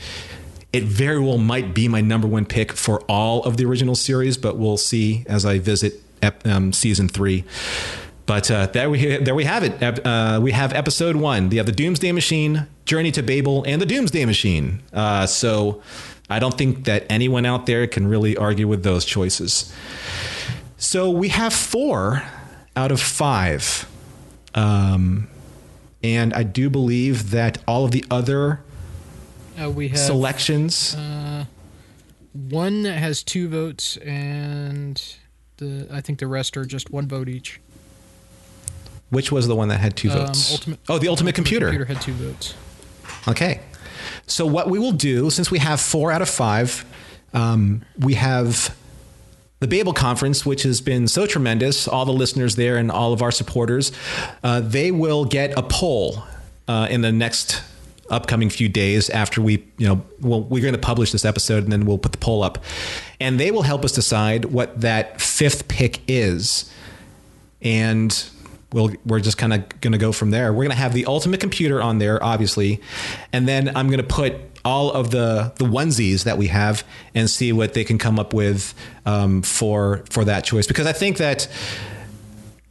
it 0.73 0.85
very 0.85 1.21
well 1.21 1.39
might 1.39 1.75
be 1.75 1.87
my 1.89 2.01
number 2.01 2.27
one 2.27 2.47
pick 2.47 2.73
for 2.73 3.01
all 3.03 3.43
of 3.45 3.57
the 3.57 3.65
original 3.65 3.95
series, 3.95 4.37
but 4.37 4.57
we'll 4.57 4.79
see 4.79 5.25
as 5.27 5.45
I 5.45 5.59
visit 5.59 6.01
um, 6.45 6.73
season 6.73 7.09
three. 7.09 7.45
But 8.25 8.51
uh, 8.51 8.67
there 8.67 8.89
we 8.89 9.17
there 9.19 9.35
we 9.35 9.45
have 9.45 9.65
it. 9.65 10.07
Uh, 10.07 10.41
we 10.43 10.53
have 10.53 10.73
episode 10.73 11.17
one. 11.17 11.49
We 11.49 11.57
have 11.57 11.67
the 11.67 11.73
Doomsday 11.73 12.13
Machine, 12.13 12.67
Journey 12.85 13.11
to 13.13 13.23
Babel, 13.23 13.65
and 13.65 13.83
the 13.83 13.87
Doomsday 13.87 14.25
Machine. 14.25 14.81
Uh, 14.93 15.27
so 15.27 15.83
I 16.31 16.39
don't 16.39 16.57
think 16.57 16.85
that 16.85 17.05
anyone 17.11 17.45
out 17.45 17.67
there 17.67 17.87
can 17.87 18.07
really 18.07 18.37
argue 18.37 18.69
with 18.69 18.85
those 18.85 19.05
choices. 19.05 19.75
So 20.79 21.11
we 21.11 21.29
have 21.29 21.53
four 21.53 22.23
out 22.77 22.93
of 22.93 23.01
five, 23.01 23.89
um, 24.55 25.29
and 26.03 26.33
I 26.33 26.45
do 26.45 26.71
believe 26.71 27.33
that 27.33 27.59
all 27.67 27.85
of 27.85 27.91
the 27.91 28.05
other 28.11 28.61
uh, 29.61 29.71
we 29.71 29.89
have 29.89 29.99
selections. 29.99 30.95
Uh, 30.95 31.45
one 32.33 32.83
that 32.83 32.99
has 32.99 33.23
two 33.23 33.49
votes, 33.49 33.97
and 33.99 35.03
the 35.59 35.87
I 35.91 36.01
think 36.01 36.19
the 36.19 36.27
rest 36.27 36.57
are 36.57 36.65
just 36.65 36.91
one 36.91 37.07
vote 37.09 37.29
each. 37.29 37.61
Which 39.11 39.31
was 39.31 39.47
the 39.47 39.55
one 39.55 39.69
that 39.69 39.81
had 39.81 39.97
two 39.97 40.11
Um, 40.11 40.27
votes? 40.27 40.53
Ultimate- 40.53 40.81
oh, 40.89 40.99
the 40.99 41.09
Ultimate, 41.09 41.35
Computer. 41.35 41.67
Computer 41.67 41.85
had 41.93 42.01
two 42.01 42.15
votes. 42.15 42.55
Okay. 43.29 43.61
So 44.27 44.47
what 44.47 44.71
we 44.71 44.79
will 44.79 44.93
do, 44.93 45.29
since 45.31 45.51
we 45.51 45.59
have 45.59 45.81
four 45.81 46.11
out 46.11 46.23
of 46.23 46.29
five, 46.31 46.85
um, 47.35 47.83
we 47.99 48.15
have 48.15 48.75
the 49.61 49.69
Babel 49.69 49.93
Conference, 49.93 50.47
which 50.47 50.63
has 50.63 50.81
been 50.81 51.07
so 51.07 51.27
tremendous. 51.27 51.87
All 51.87 52.05
the 52.07 52.13
listeners 52.13 52.57
there 52.57 52.79
and 52.79 52.91
all 52.91 53.13
of 53.13 53.21
our 53.21 53.31
supporters, 53.31 53.93
uh, 54.43 54.61
they 54.61 54.91
will 54.91 55.25
get 55.27 55.57
a 55.59 55.63
poll 55.63 56.25
uh, 56.67 56.87
in 56.91 57.03
the 57.03 57.13
next 57.13 57.61
upcoming 58.13 58.51
few 58.51 58.69
days 58.69 59.11
after 59.11 59.41
we, 59.41 59.65
you 59.79 59.89
know, 59.89 60.05
well, 60.21 60.43
we're 60.43 60.63
going 60.63 60.75
to 60.75 60.81
publish 60.81 61.11
this 61.11 61.25
episode 61.25 61.65
and 61.65 61.73
then 61.73 61.87
we'll 61.87 61.99
put 61.99 62.13
the 62.13 62.19
poll 62.19 62.43
up, 62.43 62.63
and 63.19 63.41
they 63.41 63.51
will 63.51 63.63
help 63.63 63.85
us 63.85 63.93
decide 63.93 64.45
what 64.47 64.81
that 64.81 65.21
fifth 65.21 65.67
pick 65.67 66.01
is, 66.07 66.71
and 67.61 68.29
we'll 68.73 68.93
we're 69.05 69.21
just 69.21 69.39
kind 69.39 69.53
of 69.53 69.81
going 69.81 69.93
to 69.93 69.99
go 69.99 70.13
from 70.13 70.31
there. 70.31 70.53
We're 70.53 70.65
going 70.65 70.71
to 70.71 70.77
have 70.77 70.95
the 70.95 71.07
ultimate 71.07 71.41
computer 71.41 71.83
on 71.83 71.99
there, 71.99 72.23
obviously, 72.23 72.81
and 73.33 73.49
then 73.49 73.75
I'm 73.77 73.89
going 73.89 74.01
to 74.01 74.15
put 74.15 74.37
all 74.65 74.93
of 74.93 75.11
the 75.11 75.53
the 75.57 75.65
onesies 75.65 76.25
that 76.25 76.39
we 76.39 76.47
have 76.49 76.85
and 77.15 77.29
see 77.29 77.53
what 77.53 77.75
they 77.75 77.85
can 77.85 77.99
come 77.99 78.19
up 78.19 78.33
with 78.33 78.75
um, 79.07 79.43
for 79.43 80.05
for 80.11 80.25
that 80.25 80.45
choice. 80.45 80.67
Because 80.67 80.87
I 80.87 80.93
think 80.93 81.17
that 81.17 81.49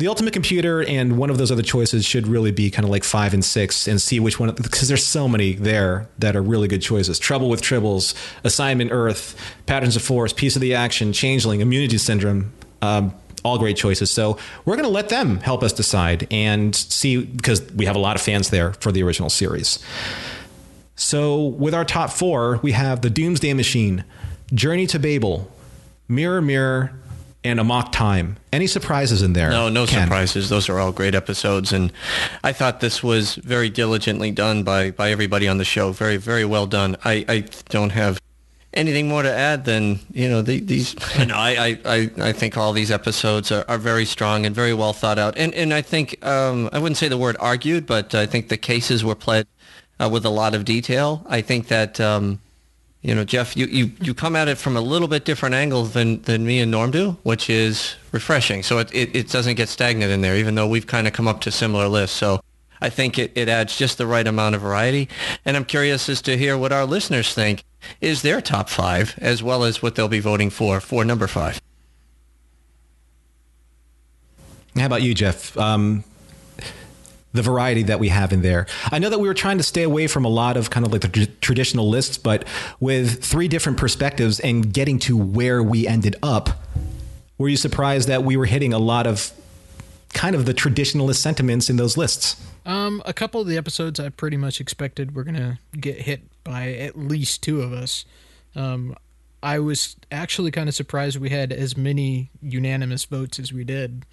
the 0.01 0.07
ultimate 0.07 0.33
computer 0.33 0.81
and 0.81 1.15
one 1.15 1.29
of 1.29 1.37
those 1.37 1.51
other 1.51 1.61
choices 1.61 2.03
should 2.03 2.25
really 2.25 2.49
be 2.49 2.71
kind 2.71 2.83
of 2.83 2.89
like 2.89 3.03
five 3.03 3.35
and 3.35 3.45
six 3.45 3.87
and 3.87 4.01
see 4.01 4.19
which 4.19 4.39
one 4.39 4.51
because 4.55 4.87
there's 4.87 5.05
so 5.05 5.27
many 5.27 5.53
there 5.53 6.09
that 6.17 6.35
are 6.35 6.41
really 6.41 6.67
good 6.67 6.81
choices. 6.81 7.19
Trouble 7.19 7.49
with 7.49 7.61
tribbles 7.61 8.15
assignment 8.43 8.91
earth 8.91 9.39
patterns 9.67 9.95
of 9.95 10.01
force 10.01 10.33
piece 10.33 10.55
of 10.55 10.61
the 10.61 10.73
action 10.73 11.13
changeling 11.13 11.61
immunity 11.61 11.99
syndrome 11.99 12.51
um, 12.81 13.13
all 13.43 13.59
great 13.59 13.77
choices. 13.77 14.09
So 14.09 14.39
we're 14.65 14.75
going 14.75 14.87
to 14.87 14.91
let 14.91 15.09
them 15.09 15.39
help 15.39 15.61
us 15.61 15.71
decide 15.71 16.27
and 16.31 16.75
see 16.75 17.23
because 17.23 17.61
we 17.73 17.85
have 17.85 17.95
a 17.95 17.99
lot 17.99 18.15
of 18.15 18.23
fans 18.23 18.49
there 18.49 18.73
for 18.73 18.91
the 18.91 19.03
original 19.03 19.29
series. 19.29 19.77
So 20.95 21.45
with 21.45 21.75
our 21.75 21.85
top 21.85 22.09
four 22.09 22.59
we 22.63 22.71
have 22.71 23.01
the 23.01 23.11
doomsday 23.11 23.53
machine 23.53 24.03
journey 24.51 24.87
to 24.87 24.97
babel 24.97 25.51
mirror 26.07 26.41
mirror 26.41 26.91
and 27.43 27.59
Amok 27.59 27.91
Time. 27.91 28.37
Any 28.53 28.67
surprises 28.67 29.21
in 29.21 29.33
there? 29.33 29.49
No, 29.49 29.69
no 29.69 29.85
Ken? 29.85 30.03
surprises. 30.03 30.49
Those 30.49 30.69
are 30.69 30.79
all 30.79 30.91
great 30.91 31.15
episodes, 31.15 31.73
and 31.73 31.91
I 32.43 32.53
thought 32.53 32.79
this 32.79 33.01
was 33.01 33.35
very 33.35 33.69
diligently 33.69 34.31
done 34.31 34.63
by 34.63 34.91
by 34.91 35.11
everybody 35.11 35.47
on 35.47 35.57
the 35.57 35.65
show. 35.65 35.91
Very, 35.91 36.17
very 36.17 36.45
well 36.45 36.67
done. 36.67 36.97
I, 37.03 37.25
I 37.27 37.45
don't 37.69 37.91
have 37.91 38.19
anything 38.73 39.07
more 39.07 39.23
to 39.23 39.31
add 39.31 39.65
than 39.65 39.99
you 40.11 40.29
know 40.29 40.41
the, 40.41 40.59
these. 40.59 40.95
no, 41.27 41.35
I, 41.35 41.79
I, 41.83 42.11
I 42.17 42.31
think 42.31 42.57
all 42.57 42.73
these 42.73 42.91
episodes 42.91 43.51
are, 43.51 43.65
are 43.67 43.77
very 43.77 44.05
strong 44.05 44.45
and 44.45 44.55
very 44.55 44.73
well 44.73 44.93
thought 44.93 45.17
out, 45.17 45.37
and 45.37 45.53
and 45.55 45.73
I 45.73 45.81
think 45.81 46.23
um, 46.25 46.69
I 46.71 46.79
wouldn't 46.79 46.97
say 46.97 47.07
the 47.07 47.17
word 47.17 47.37
argued, 47.39 47.85
but 47.87 48.13
I 48.13 48.25
think 48.25 48.49
the 48.49 48.57
cases 48.57 49.03
were 49.03 49.15
played 49.15 49.47
uh, 49.99 50.09
with 50.09 50.25
a 50.25 50.29
lot 50.29 50.53
of 50.53 50.65
detail. 50.65 51.25
I 51.27 51.41
think 51.41 51.67
that. 51.69 51.99
Um, 51.99 52.39
you 53.01 53.15
know, 53.15 53.23
Jeff, 53.23 53.57
you, 53.57 53.65
you, 53.65 53.91
you 53.99 54.13
come 54.13 54.35
at 54.35 54.47
it 54.47 54.57
from 54.59 54.77
a 54.77 54.81
little 54.81 55.07
bit 55.07 55.25
different 55.25 55.55
angle 55.55 55.85
than, 55.85 56.21
than 56.21 56.45
me 56.45 56.59
and 56.59 56.69
Norm 56.69 56.91
do, 56.91 57.17
which 57.23 57.49
is 57.49 57.95
refreshing. 58.11 58.61
So 58.61 58.77
it, 58.77 58.93
it, 58.93 59.15
it 59.15 59.29
doesn't 59.29 59.55
get 59.55 59.69
stagnant 59.69 60.11
in 60.11 60.21
there, 60.21 60.35
even 60.37 60.53
though 60.53 60.67
we've 60.67 60.85
kind 60.85 61.07
of 61.07 61.13
come 61.13 61.27
up 61.27 61.41
to 61.41 61.51
similar 61.51 61.87
lists. 61.87 62.15
So 62.15 62.41
I 62.79 62.89
think 62.89 63.17
it, 63.17 63.31
it 63.35 63.49
adds 63.49 63.75
just 63.75 63.97
the 63.97 64.05
right 64.05 64.25
amount 64.27 64.53
of 64.53 64.61
variety. 64.61 65.09
And 65.45 65.57
I'm 65.57 65.65
curious 65.65 66.09
as 66.09 66.21
to 66.23 66.37
hear 66.37 66.57
what 66.57 66.71
our 66.71 66.85
listeners 66.85 67.33
think 67.33 67.63
is 68.01 68.21
their 68.21 68.39
top 68.39 68.69
five, 68.69 69.15
as 69.17 69.41
well 69.41 69.63
as 69.63 69.81
what 69.81 69.95
they'll 69.95 70.07
be 70.07 70.19
voting 70.19 70.51
for 70.51 70.79
for 70.79 71.03
number 71.03 71.25
five. 71.25 71.59
How 74.75 74.85
about 74.85 75.01
you, 75.01 75.15
Jeff? 75.15 75.57
Um, 75.57 76.03
the 77.33 77.41
variety 77.41 77.83
that 77.83 77.99
we 77.99 78.09
have 78.09 78.33
in 78.33 78.41
there. 78.41 78.67
I 78.91 78.99
know 78.99 79.09
that 79.09 79.19
we 79.19 79.27
were 79.27 79.33
trying 79.33 79.57
to 79.57 79.63
stay 79.63 79.83
away 79.83 80.07
from 80.07 80.25
a 80.25 80.29
lot 80.29 80.57
of 80.57 80.69
kind 80.69 80.85
of 80.85 80.91
like 80.91 81.01
the 81.01 81.07
tr- 81.07 81.31
traditional 81.39 81.89
lists, 81.89 82.17
but 82.17 82.45
with 82.79 83.23
three 83.23 83.47
different 83.47 83.77
perspectives 83.77 84.39
and 84.39 84.73
getting 84.73 84.99
to 84.99 85.17
where 85.17 85.63
we 85.63 85.87
ended 85.87 86.15
up, 86.21 86.49
were 87.37 87.49
you 87.49 87.57
surprised 87.57 88.07
that 88.07 88.23
we 88.23 88.35
were 88.37 88.45
hitting 88.45 88.73
a 88.73 88.79
lot 88.79 89.07
of 89.07 89.31
kind 90.13 90.35
of 90.35 90.45
the 90.45 90.53
traditionalist 90.53 91.17
sentiments 91.17 91.69
in 91.69 91.77
those 91.77 91.97
lists? 91.97 92.35
Um, 92.65 93.01
a 93.05 93.13
couple 93.13 93.41
of 93.41 93.47
the 93.47 93.57
episodes 93.57 93.99
I 93.99 94.09
pretty 94.09 94.37
much 94.37 94.61
expected 94.61 95.15
were 95.15 95.23
gonna 95.23 95.59
get 95.79 96.01
hit 96.01 96.21
by 96.43 96.73
at 96.73 96.97
least 96.97 97.41
two 97.41 97.61
of 97.61 97.73
us. 97.73 98.05
Um, 98.55 98.95
I 99.41 99.59
was 99.59 99.95
actually 100.11 100.51
kind 100.51 100.69
of 100.69 100.75
surprised 100.75 101.17
we 101.17 101.29
had 101.29 101.51
as 101.51 101.75
many 101.75 102.29
unanimous 102.41 103.05
votes 103.05 103.39
as 103.39 103.51
we 103.51 103.63
did. 103.63 104.05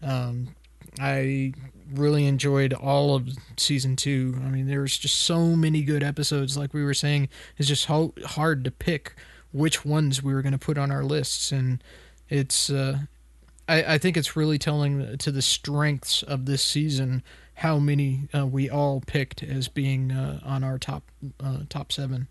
Um, 0.00 0.54
I 1.00 1.52
really 1.92 2.26
enjoyed 2.26 2.72
all 2.72 3.14
of 3.14 3.28
season 3.56 3.96
two. 3.96 4.40
I 4.44 4.48
mean, 4.48 4.66
there's 4.66 4.96
just 4.96 5.16
so 5.16 5.56
many 5.56 5.82
good 5.82 6.02
episodes. 6.02 6.56
Like 6.56 6.74
we 6.74 6.84
were 6.84 6.94
saying, 6.94 7.28
it's 7.56 7.68
just 7.68 7.86
ho- 7.86 8.14
hard 8.24 8.64
to 8.64 8.70
pick 8.70 9.14
which 9.52 9.84
ones 9.84 10.22
we 10.22 10.34
were 10.34 10.42
going 10.42 10.52
to 10.52 10.58
put 10.58 10.78
on 10.78 10.90
our 10.90 11.04
lists, 11.04 11.52
and 11.52 11.82
it's. 12.28 12.70
Uh, 12.70 12.98
I, 13.66 13.94
I 13.94 13.98
think 13.98 14.16
it's 14.16 14.36
really 14.36 14.58
telling 14.58 15.16
to 15.16 15.32
the 15.32 15.40
strengths 15.40 16.22
of 16.22 16.44
this 16.44 16.62
season 16.62 17.22
how 17.54 17.78
many 17.78 18.28
uh, 18.34 18.46
we 18.46 18.68
all 18.68 19.00
picked 19.06 19.42
as 19.42 19.68
being 19.68 20.12
uh, 20.12 20.40
on 20.44 20.64
our 20.64 20.78
top 20.78 21.04
uh, 21.42 21.60
top 21.68 21.92
seven. 21.92 22.28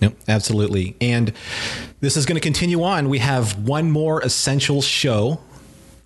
Yep, 0.00 0.14
absolutely. 0.28 0.96
And 1.00 1.32
this 2.00 2.16
is 2.16 2.24
going 2.24 2.36
to 2.36 2.40
continue 2.40 2.82
on. 2.82 3.08
We 3.08 3.18
have 3.18 3.58
one 3.58 3.90
more 3.90 4.20
essential 4.20 4.80
show 4.80 5.40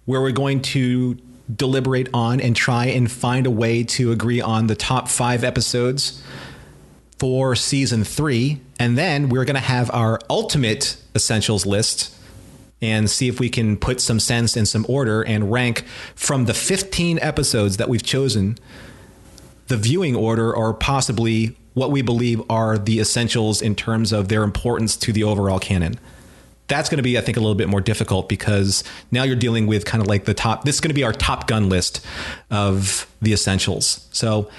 where 0.05 0.21
we're 0.21 0.33
going 0.33 0.61
to 0.61 1.19
deliberate 1.55 2.09
on 2.15 2.41
and 2.41 2.57
try 2.57 2.87
and 2.87 3.11
find 3.11 3.47
a 3.47 3.51
way 3.51 3.85
to 3.85 4.13
agree 4.13 4.41
on 4.41 4.67
the 4.67 4.75
top 4.75 5.09
five 5.09 5.45
episodes 5.45 6.23
for 7.19 7.55
season 7.55 8.05
three. 8.05 8.61
And 8.79 8.99
then 8.99 9.29
we're 9.29 9.45
going 9.45 9.55
to 9.55 9.61
have 9.61 9.91
our 9.93 10.19
ultimate 10.29 10.97
essentials 11.15 11.67
list 11.67 12.15
and 12.83 13.09
see 13.09 13.29
if 13.29 13.41
we 13.41 13.49
can 13.49 13.77
put 13.77 14.01
some 14.01 14.21
sense 14.21 14.57
in 14.57 14.67
some 14.67 14.85
order 14.89 15.23
and 15.23 15.51
rank 15.51 15.85
from 16.15 16.45
the 16.47 16.55
15 16.55 17.19
episodes 17.21 17.77
that 17.77 17.89
we've 17.89 18.03
chosen 18.03 18.59
the 19.69 19.77
viewing 19.77 20.15
order 20.15 20.55
or 20.55 20.75
possibly 20.75 21.57
what 21.73 21.91
we 21.91 22.03
believe 22.03 22.43
are 22.51 22.77
the 22.77 23.01
essentials 23.01 23.63
in 23.63 23.75
terms 23.75 24.13
of 24.13 24.29
their 24.29 24.43
importance 24.43 24.97
to 24.97 25.13
the 25.13 25.25
overall 25.25 25.59
canon. 25.59 25.99
That's 26.67 26.89
going 26.89 26.97
to 26.97 27.03
be, 27.03 27.19
I 27.19 27.21
think, 27.21 27.37
a 27.37 27.41
little 27.41 27.55
bit 27.55 27.69
more 27.69 27.81
difficult 27.81 28.29
because 28.29 28.85
now 29.11 29.23
you're 29.23 29.37
dealing 29.37 29.67
with 29.67 29.85
kind 29.85 30.01
of 30.01 30.09
like 30.09 30.25
the 30.25 30.35
top. 30.35 30.65
This 30.65 30.77
is 30.77 30.81
going 30.81 30.91
to 30.91 30.95
be 30.95 31.05
our 31.05 31.13
top 31.13 31.47
gun 31.47 31.69
list 31.69 32.05
of 32.51 33.07
the 33.21 33.33
essentials. 33.33 34.09
So, 34.13 34.51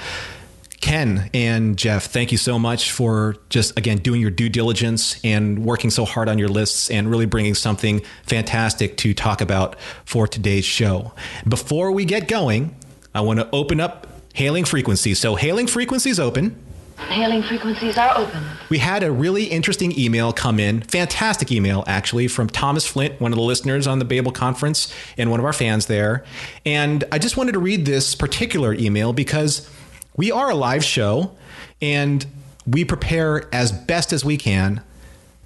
Ken 0.82 1.32
and 1.34 1.78
Jeff, 1.78 2.06
thank 2.06 2.32
you 2.32 2.38
so 2.38 2.60
much 2.60 2.92
for 2.92 3.38
just, 3.50 3.76
again, 3.78 3.98
doing 3.98 4.22
your 4.22 4.30
due 4.30 4.50
diligence 4.50 5.20
and 5.24 5.66
working 5.66 5.90
so 5.90 6.06
hard 6.06 6.30
on 6.30 6.38
your 6.38 6.50
lists 6.50 6.92
and 6.92 7.10
really 7.10 7.26
bringing 7.26 7.56
something 7.56 8.02
fantastic 8.24 8.98
to 8.98 9.14
talk 9.16 9.42
about 9.42 9.76
for 10.04 10.28
today's 10.28 10.66
show. 10.66 11.12
Before 11.48 11.92
we 11.92 12.06
get 12.06 12.28
going, 12.28 12.76
I 13.16 13.22
want 13.22 13.40
to 13.40 13.50
open 13.52 13.80
up 13.80 14.06
hailing 14.34 14.66
frequencies. 14.66 15.18
So, 15.18 15.34
hailing 15.36 15.66
frequencies 15.66 16.20
open. 16.20 16.62
Hailing 16.98 17.44
frequencies 17.44 17.98
are 17.98 18.18
open. 18.18 18.44
We 18.70 18.80
had 18.80 19.04
a 19.04 19.12
really 19.12 19.46
interesting 19.46 19.98
email 19.98 20.34
come 20.34 20.60
in, 20.60 20.82
fantastic 20.82 21.52
email 21.52 21.84
actually, 21.88 22.28
from 22.28 22.50
Thomas 22.50 22.88
Flint, 22.88 23.20
one 23.20 23.32
of 23.32 23.38
the 23.38 23.44
listeners 23.44 23.86
on 23.86 24.00
the 24.00 24.06
Babel 24.06 24.32
conference 24.32 24.94
and 25.18 25.30
one 25.30 25.40
of 25.40 25.46
our 25.46 25.54
fans 25.54 25.86
there. 25.86 26.24
And 26.66 27.04
I 27.12 27.20
just 27.20 27.38
wanted 27.38 27.52
to 27.54 27.60
read 27.60 27.86
this 27.86 28.16
particular 28.16 28.74
email 28.74 29.14
because 29.14 29.70
we 30.16 30.32
are 30.32 30.50
a 30.50 30.56
live 30.56 30.84
show 30.84 31.36
and 31.82 32.26
we 32.66 32.86
prepare 32.86 33.54
as 33.54 33.72
best 33.72 34.14
as 34.14 34.26
we 34.26 34.38
can, 34.38 34.82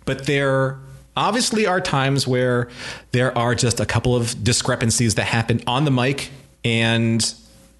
but 0.05 0.25
there 0.25 0.79
obviously 1.17 1.65
are 1.65 1.81
times 1.81 2.25
where 2.27 2.69
there 3.11 3.37
are 3.37 3.53
just 3.55 3.79
a 3.79 3.85
couple 3.85 4.15
of 4.15 4.43
discrepancies 4.43 5.15
that 5.15 5.25
happen 5.25 5.61
on 5.67 5.83
the 5.83 5.91
mic 5.91 6.29
and 6.63 7.33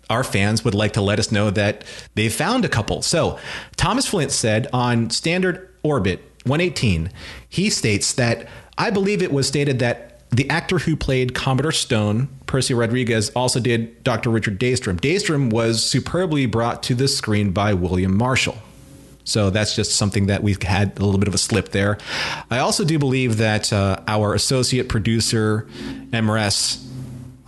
our 0.10 0.24
fans 0.24 0.64
would 0.64 0.76
like 0.76 0.94
to 0.94 1.02
let 1.02 1.20
us 1.20 1.32
know 1.32 1.50
that 1.52 1.84
they 2.16 2.30
found 2.30 2.66
a 2.66 2.70
couple. 2.70 3.02
So, 3.02 3.40
Thomas 3.76 4.08
Flint 4.08 4.32
said 4.32 4.68
on 4.74 5.10
Standard 5.10 5.70
Orbit 5.84 6.20
118, 6.46 7.12
he 7.48 7.70
states 7.70 8.14
that 8.14 8.48
I 8.78 8.90
believe 8.90 9.22
it 9.22 9.32
was 9.32 9.48
stated 9.48 9.80
that 9.80 10.10
the 10.32 10.50
actor 10.50 10.78
who 10.80 10.96
played 10.96 11.34
Commodore 11.34 11.72
Stone, 11.72 12.30
Percy 12.46 12.74
Rodriguez, 12.74 13.30
also 13.32 13.60
did 13.60 14.04
Dr. 14.04 14.30
Richard 14.30 14.60
Daystrom. 14.60 15.00
Daystrom 15.00 15.52
was 15.52 15.84
superbly 15.84 16.46
brought 16.46 16.84
to 16.84 16.96
the 16.96 17.08
screen 17.08 17.52
by 17.52 17.74
William 17.74 18.16
Marshall. 18.16 18.58
So 19.24 19.50
that's 19.50 19.76
just 19.76 19.96
something 19.96 20.28
that 20.28 20.42
we've 20.42 20.62
had 20.62 20.98
a 20.98 21.06
little 21.06 21.20
bit 21.20 21.28
of 21.28 21.36
a 21.36 21.40
slip 21.40 21.70
there. 21.70 21.98
I 22.50 22.60
also 22.60 22.84
do 22.84 22.98
believe 22.98 23.38
that 23.38 23.72
uh, 23.72 23.98
our 24.08 24.34
associate 24.34 24.90
producer, 24.90 25.68
MRS, 26.12 26.84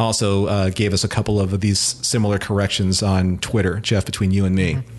also 0.02 0.48
uh, 0.48 0.70
gave 0.70 0.94
us 0.94 1.04
a 1.04 1.08
couple 1.08 1.40
of 1.40 1.62
these 1.62 1.80
similar 1.80 2.38
corrections 2.38 3.02
on 3.02 3.38
Twitter, 3.38 3.80
Jeff, 3.80 4.06
between 4.06 4.32
you 4.32 4.46
and 4.46 4.56
me. 4.56 4.74
Mm-hmm. 4.74 4.90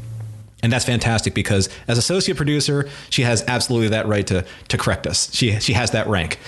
And 0.62 0.72
that's 0.72 0.84
fantastic 0.84 1.34
because 1.34 1.68
as 1.88 1.98
associate 1.98 2.36
producer, 2.36 2.88
she 3.10 3.22
has 3.22 3.44
absolutely 3.48 3.88
that 3.88 4.06
right 4.06 4.26
to 4.28 4.44
to 4.68 4.78
correct 4.78 5.06
us. 5.06 5.32
She 5.34 5.58
she 5.58 5.72
has 5.72 5.90
that 5.90 6.06
rank. 6.06 6.38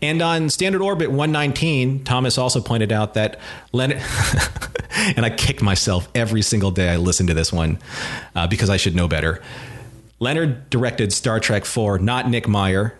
And 0.00 0.22
on 0.22 0.48
Standard 0.48 0.80
Orbit 0.80 1.10
119, 1.10 2.04
Thomas 2.04 2.38
also 2.38 2.60
pointed 2.60 2.92
out 2.92 3.14
that 3.14 3.40
Leonard, 3.72 4.00
and 5.16 5.26
I 5.26 5.30
kick 5.30 5.60
myself 5.60 6.08
every 6.14 6.42
single 6.42 6.70
day 6.70 6.90
I 6.90 6.96
listen 6.96 7.26
to 7.26 7.34
this 7.34 7.52
one 7.52 7.80
uh, 8.36 8.46
because 8.46 8.70
I 8.70 8.76
should 8.76 8.94
know 8.94 9.08
better. 9.08 9.42
Leonard 10.20 10.70
directed 10.70 11.12
Star 11.12 11.40
Trek 11.40 11.64
4, 11.64 11.98
not 11.98 12.28
Nick 12.28 12.46
Meyer, 12.46 12.97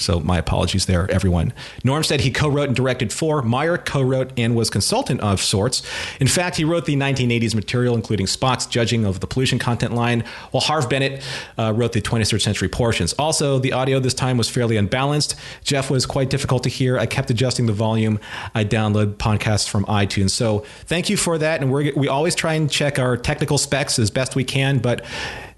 so 0.00 0.20
my 0.20 0.38
apologies 0.38 0.86
there, 0.86 1.10
everyone. 1.10 1.52
Norm 1.84 2.02
said 2.02 2.20
he 2.20 2.30
co-wrote 2.30 2.68
and 2.68 2.76
directed 2.76 3.12
four. 3.12 3.42
Meyer 3.42 3.78
co-wrote 3.78 4.32
and 4.36 4.56
was 4.56 4.70
consultant 4.70 5.20
of 5.20 5.40
sorts. 5.40 5.82
In 6.20 6.26
fact, 6.26 6.56
he 6.56 6.64
wrote 6.64 6.86
the 6.86 6.96
1980s 6.96 7.54
material, 7.54 7.94
including 7.94 8.26
Spock's 8.26 8.66
judging 8.66 9.04
of 9.04 9.20
the 9.20 9.26
pollution 9.26 9.58
content 9.58 9.94
line, 9.94 10.24
while 10.50 10.62
Harve 10.62 10.88
Bennett 10.88 11.22
uh, 11.58 11.72
wrote 11.76 11.92
the 11.92 12.00
23rd 12.00 12.40
century 12.40 12.68
portions. 12.68 13.12
Also, 13.14 13.58
the 13.58 13.72
audio 13.72 14.00
this 14.00 14.14
time 14.14 14.36
was 14.36 14.48
fairly 14.48 14.76
unbalanced. 14.76 15.36
Jeff 15.64 15.90
was 15.90 16.06
quite 16.06 16.30
difficult 16.30 16.62
to 16.62 16.68
hear. 16.68 16.98
I 16.98 17.06
kept 17.06 17.30
adjusting 17.30 17.66
the 17.66 17.72
volume. 17.72 18.18
I 18.54 18.64
download 18.64 19.14
podcasts 19.14 19.68
from 19.68 19.84
iTunes. 19.84 20.30
So 20.30 20.60
thank 20.86 21.10
you 21.10 21.16
for 21.16 21.38
that. 21.38 21.60
And 21.60 21.72
we 21.72 21.92
we 21.92 22.08
always 22.08 22.34
try 22.34 22.54
and 22.54 22.70
check 22.70 22.98
our 22.98 23.16
technical 23.16 23.58
specs 23.58 23.98
as 23.98 24.10
best 24.10 24.34
we 24.34 24.44
can, 24.44 24.78
but 24.78 25.04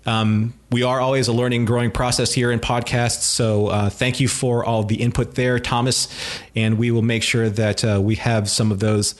um, 0.06 0.54
we 0.70 0.82
are 0.82 1.00
always 1.00 1.28
a 1.28 1.32
learning, 1.32 1.64
growing 1.64 1.90
process 1.90 2.32
here 2.32 2.50
in 2.50 2.60
podcasts. 2.60 3.22
So 3.22 3.68
uh, 3.68 3.90
thank 3.90 4.20
you 4.20 4.28
for 4.28 4.64
all 4.64 4.82
the 4.84 4.96
input 4.96 5.34
there, 5.34 5.58
Thomas. 5.58 6.08
And 6.56 6.78
we 6.78 6.90
will 6.90 7.02
make 7.02 7.22
sure 7.22 7.48
that 7.48 7.84
uh, 7.84 8.00
we 8.02 8.16
have 8.16 8.50
some 8.50 8.72
of 8.72 8.80
those. 8.80 9.14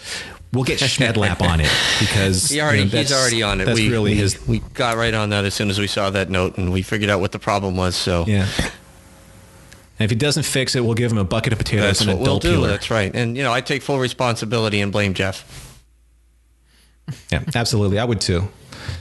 We'll 0.53 0.64
get 0.64 0.80
Schmedlap 0.80 1.41
on 1.41 1.61
it 1.61 1.70
because 2.01 2.51
he 2.51 2.61
already, 2.61 2.80
you 2.80 2.85
know, 2.87 2.99
he's 2.99 3.12
already 3.12 3.43
on 3.43 3.61
it. 3.61 3.64
That's 3.64 3.78
we, 3.78 3.91
really 3.91 4.12
we, 4.12 4.18
his. 4.18 4.47
We 4.47 4.59
got 4.74 4.97
right 4.97 5.14
on 5.14 5.30
that 5.30 5.45
as 5.45 5.55
soon 5.55 5.70
as 5.70 5.78
we 5.78 5.87
saw 5.87 6.11
that 6.11 6.28
note, 6.28 6.59
and 6.59 6.72
we 6.72 6.83
figured 6.83 7.09
out 7.09 7.20
what 7.20 7.33
the 7.33 7.39
problem 7.39 7.76
was. 7.76 7.97
So 7.97 8.24
yeah. 8.26 8.49
And 9.99 10.05
if 10.05 10.11
he 10.11 10.16
doesn't 10.16 10.43
fix 10.43 10.74
it, 10.74 10.85
we'll 10.85 10.95
give 10.95 11.12
him 11.12 11.18
a 11.18 11.24
bucket 11.24 11.53
of 11.53 11.59
potatoes 11.59 11.85
That's 11.85 12.01
and 12.03 12.11
a 12.11 12.16
what 12.16 12.22
we'll 12.22 12.39
do. 12.39 12.53
peeler. 12.53 12.68
That's 12.68 12.91
right. 12.91 13.14
And 13.14 13.37
you 13.37 13.43
know, 13.43 13.53
I 13.53 13.61
take 13.61 13.83
full 13.83 13.99
responsibility 13.99 14.80
and 14.80 14.91
blame 14.91 15.14
Jeff. 15.14 15.78
Yeah, 17.30 17.45
absolutely. 17.55 17.99
I 17.99 18.05
would 18.05 18.20
too. 18.20 18.49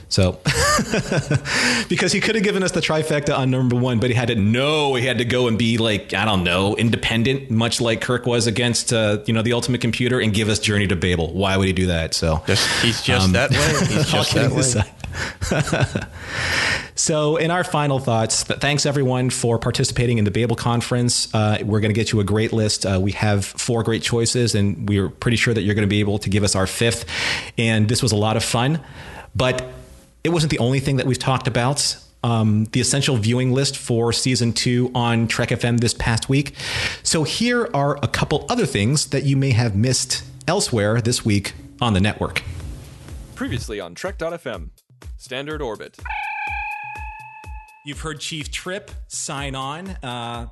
So, 0.08 0.32
because 1.88 2.12
he 2.12 2.20
could 2.20 2.34
have 2.34 2.44
given 2.44 2.62
us 2.62 2.72
the 2.72 2.80
trifecta 2.80 3.36
on 3.36 3.50
number 3.50 3.76
one, 3.76 3.98
but 3.98 4.10
he 4.10 4.14
had 4.14 4.28
to 4.28 4.34
know 4.34 4.94
he 4.94 5.06
had 5.06 5.18
to 5.18 5.24
go 5.24 5.48
and 5.48 5.58
be 5.58 5.78
like 5.78 6.12
I 6.12 6.24
don't 6.24 6.44
know 6.44 6.76
independent, 6.76 7.50
much 7.50 7.80
like 7.80 8.00
Kirk 8.02 8.26
was 8.26 8.46
against 8.46 8.92
uh, 8.92 9.18
you 9.26 9.32
know 9.32 9.42
the 9.42 9.54
Ultimate 9.54 9.80
Computer, 9.80 10.20
and 10.20 10.34
give 10.34 10.48
us 10.48 10.58
Journey 10.58 10.86
to 10.88 10.96
Babel. 10.96 11.32
Why 11.32 11.56
would 11.56 11.66
he 11.66 11.72
do 11.72 11.86
that? 11.86 12.12
So 12.14 12.42
Just, 12.46 12.68
he's 12.82 13.02
just 13.02 13.24
Um, 13.24 13.32
that 13.32 13.50
way. 13.50 13.94
He's 13.94 14.06
just 14.10 14.34
that 14.34 14.52
way. 14.52 14.84
so, 16.94 17.36
in 17.36 17.50
our 17.50 17.64
final 17.64 17.98
thoughts, 17.98 18.44
th- 18.44 18.60
thanks 18.60 18.86
everyone 18.86 19.30
for 19.30 19.58
participating 19.58 20.18
in 20.18 20.24
the 20.24 20.30
Babel 20.30 20.56
conference. 20.56 21.32
Uh, 21.34 21.58
we're 21.64 21.80
going 21.80 21.92
to 21.92 21.98
get 21.98 22.12
you 22.12 22.20
a 22.20 22.24
great 22.24 22.52
list. 22.52 22.86
Uh, 22.86 22.98
we 23.00 23.12
have 23.12 23.44
four 23.44 23.82
great 23.82 24.02
choices, 24.02 24.54
and 24.54 24.88
we're 24.88 25.08
pretty 25.08 25.36
sure 25.36 25.52
that 25.52 25.62
you're 25.62 25.74
going 25.74 25.86
to 25.86 25.90
be 25.90 26.00
able 26.00 26.18
to 26.18 26.30
give 26.30 26.44
us 26.44 26.54
our 26.56 26.66
fifth. 26.66 27.04
And 27.58 27.88
this 27.88 28.02
was 28.02 28.12
a 28.12 28.16
lot 28.16 28.36
of 28.36 28.44
fun, 28.44 28.80
but 29.34 29.64
it 30.24 30.30
wasn't 30.30 30.50
the 30.50 30.58
only 30.58 30.80
thing 30.80 30.96
that 30.96 31.06
we've 31.06 31.18
talked 31.18 31.46
about. 31.46 31.96
Um, 32.24 32.66
the 32.66 32.80
essential 32.80 33.16
viewing 33.16 33.52
list 33.52 33.76
for 33.76 34.12
season 34.12 34.52
two 34.52 34.92
on 34.94 35.26
Trek 35.26 35.48
FM 35.48 35.80
this 35.80 35.92
past 35.92 36.28
week. 36.28 36.54
So, 37.02 37.24
here 37.24 37.68
are 37.74 37.98
a 38.00 38.06
couple 38.06 38.46
other 38.48 38.64
things 38.64 39.08
that 39.08 39.24
you 39.24 39.36
may 39.36 39.50
have 39.50 39.74
missed 39.74 40.22
elsewhere 40.46 41.00
this 41.00 41.24
week 41.24 41.54
on 41.80 41.94
the 41.94 42.00
network. 42.00 42.42
Previously 43.34 43.80
on 43.80 43.96
Trek.fm, 43.96 44.70
Standard 45.16 45.60
Orbit. 45.60 45.98
You've 47.84 48.00
heard 48.00 48.20
Chief 48.20 48.52
Tripp 48.52 48.92
sign 49.08 49.56
on. 49.56 49.88
Uh, 50.02 50.46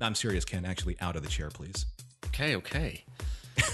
I'm 0.00 0.14
serious, 0.14 0.46
Ken. 0.46 0.64
Actually, 0.64 0.96
out 1.00 1.16
of 1.16 1.22
the 1.22 1.28
chair, 1.28 1.50
please. 1.50 1.84
Okay, 2.28 2.56
okay. 2.56 3.04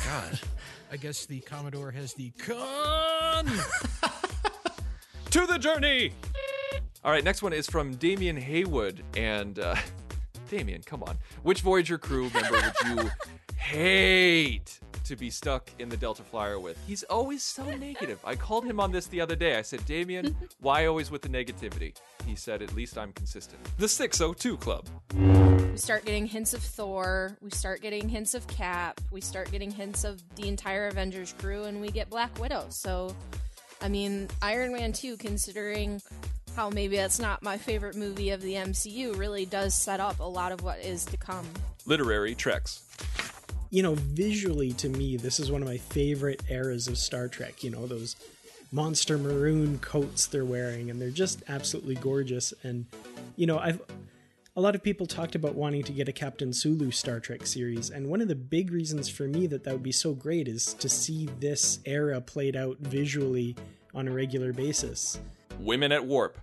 God. 0.04 0.40
I 0.90 0.96
guess 0.96 1.26
the 1.26 1.40
Commodore 1.40 1.90
has 1.90 2.14
the 2.14 2.30
con. 2.38 3.48
To 5.30 5.46
the 5.46 5.58
journey! 5.58 6.12
All 7.04 7.12
right, 7.12 7.22
next 7.22 7.42
one 7.42 7.52
is 7.52 7.66
from 7.66 7.96
Damian 7.96 8.36
Haywood. 8.36 9.04
And, 9.14 9.58
uh, 9.58 9.74
Damian, 10.48 10.80
come 10.82 11.02
on. 11.02 11.18
Which 11.42 11.60
Voyager 11.60 11.98
crew 11.98 12.30
member 12.30 12.52
would 12.52 12.72
you 12.86 13.10
hate 13.56 14.80
to 15.08 15.16
be 15.16 15.30
stuck 15.30 15.70
in 15.78 15.88
the 15.88 15.96
Delta 15.96 16.22
Flyer 16.22 16.60
with? 16.60 16.78
He's 16.86 17.02
always 17.04 17.42
so 17.42 17.64
negative. 17.76 18.20
I 18.24 18.36
called 18.36 18.64
him 18.64 18.78
on 18.78 18.92
this 18.92 19.06
the 19.06 19.20
other 19.20 19.34
day. 19.34 19.56
I 19.56 19.62
said, 19.62 19.84
Damian, 19.86 20.36
why 20.60 20.86
always 20.86 21.10
with 21.10 21.22
the 21.22 21.28
negativity? 21.28 21.94
He 22.26 22.34
said, 22.34 22.60
at 22.62 22.74
least 22.74 22.98
I'm 22.98 23.12
consistent. 23.14 23.58
The 23.78 23.88
602 23.88 24.58
Club. 24.58 24.86
We 25.14 25.78
start 25.78 26.04
getting 26.04 26.26
hints 26.26 26.52
of 26.52 26.60
Thor. 26.60 27.36
We 27.40 27.50
start 27.50 27.80
getting 27.80 28.08
hints 28.08 28.34
of 28.34 28.46
Cap. 28.48 29.00
We 29.10 29.20
start 29.22 29.50
getting 29.50 29.70
hints 29.70 30.04
of 30.04 30.22
the 30.36 30.46
entire 30.46 30.88
Avengers 30.88 31.34
crew, 31.38 31.64
and 31.64 31.80
we 31.80 31.90
get 31.90 32.10
Black 32.10 32.38
Widow. 32.38 32.66
So, 32.68 33.16
I 33.80 33.88
mean, 33.88 34.28
Iron 34.42 34.72
Man 34.72 34.92
2, 34.92 35.16
considering 35.16 36.02
how 36.54 36.68
maybe 36.68 36.96
that's 36.96 37.18
not 37.18 37.42
my 37.42 37.56
favorite 37.56 37.96
movie 37.96 38.30
of 38.30 38.42
the 38.42 38.54
MCU, 38.54 39.16
really 39.16 39.46
does 39.46 39.74
set 39.74 40.00
up 40.00 40.20
a 40.20 40.24
lot 40.24 40.52
of 40.52 40.62
what 40.62 40.80
is 40.80 41.06
to 41.06 41.16
come. 41.16 41.46
Literary 41.86 42.34
Treks. 42.34 42.82
You 43.70 43.82
know, 43.82 43.94
visually 43.94 44.72
to 44.72 44.88
me, 44.88 45.16
this 45.16 45.38
is 45.40 45.50
one 45.50 45.62
of 45.62 45.68
my 45.68 45.76
favorite 45.76 46.42
eras 46.48 46.88
of 46.88 46.98
Star 46.98 47.28
Trek. 47.28 47.62
You 47.62 47.70
know, 47.70 47.86
those 47.86 48.16
monster 48.72 49.18
maroon 49.18 49.78
coats 49.78 50.26
they're 50.26 50.44
wearing, 50.44 50.90
and 50.90 51.00
they're 51.00 51.10
just 51.10 51.42
absolutely 51.48 51.94
gorgeous. 51.96 52.52
And, 52.62 52.86
you 53.36 53.46
know, 53.46 53.58
I've 53.58 53.80
a 54.56 54.60
lot 54.60 54.74
of 54.74 54.82
people 54.82 55.06
talked 55.06 55.36
about 55.36 55.54
wanting 55.54 55.84
to 55.84 55.92
get 55.92 56.08
a 56.08 56.12
Captain 56.12 56.52
Sulu 56.52 56.90
Star 56.90 57.20
Trek 57.20 57.46
series, 57.46 57.90
and 57.90 58.08
one 58.08 58.20
of 58.20 58.26
the 58.26 58.34
big 58.34 58.72
reasons 58.72 59.08
for 59.08 59.24
me 59.24 59.46
that 59.46 59.62
that 59.62 59.72
would 59.72 59.84
be 59.84 59.92
so 59.92 60.14
great 60.14 60.48
is 60.48 60.74
to 60.74 60.88
see 60.88 61.28
this 61.38 61.78
era 61.84 62.20
played 62.20 62.56
out 62.56 62.76
visually 62.80 63.54
on 63.94 64.08
a 64.08 64.10
regular 64.10 64.52
basis. 64.52 65.20
Women 65.60 65.92
at 65.92 66.04
Warp. 66.04 66.38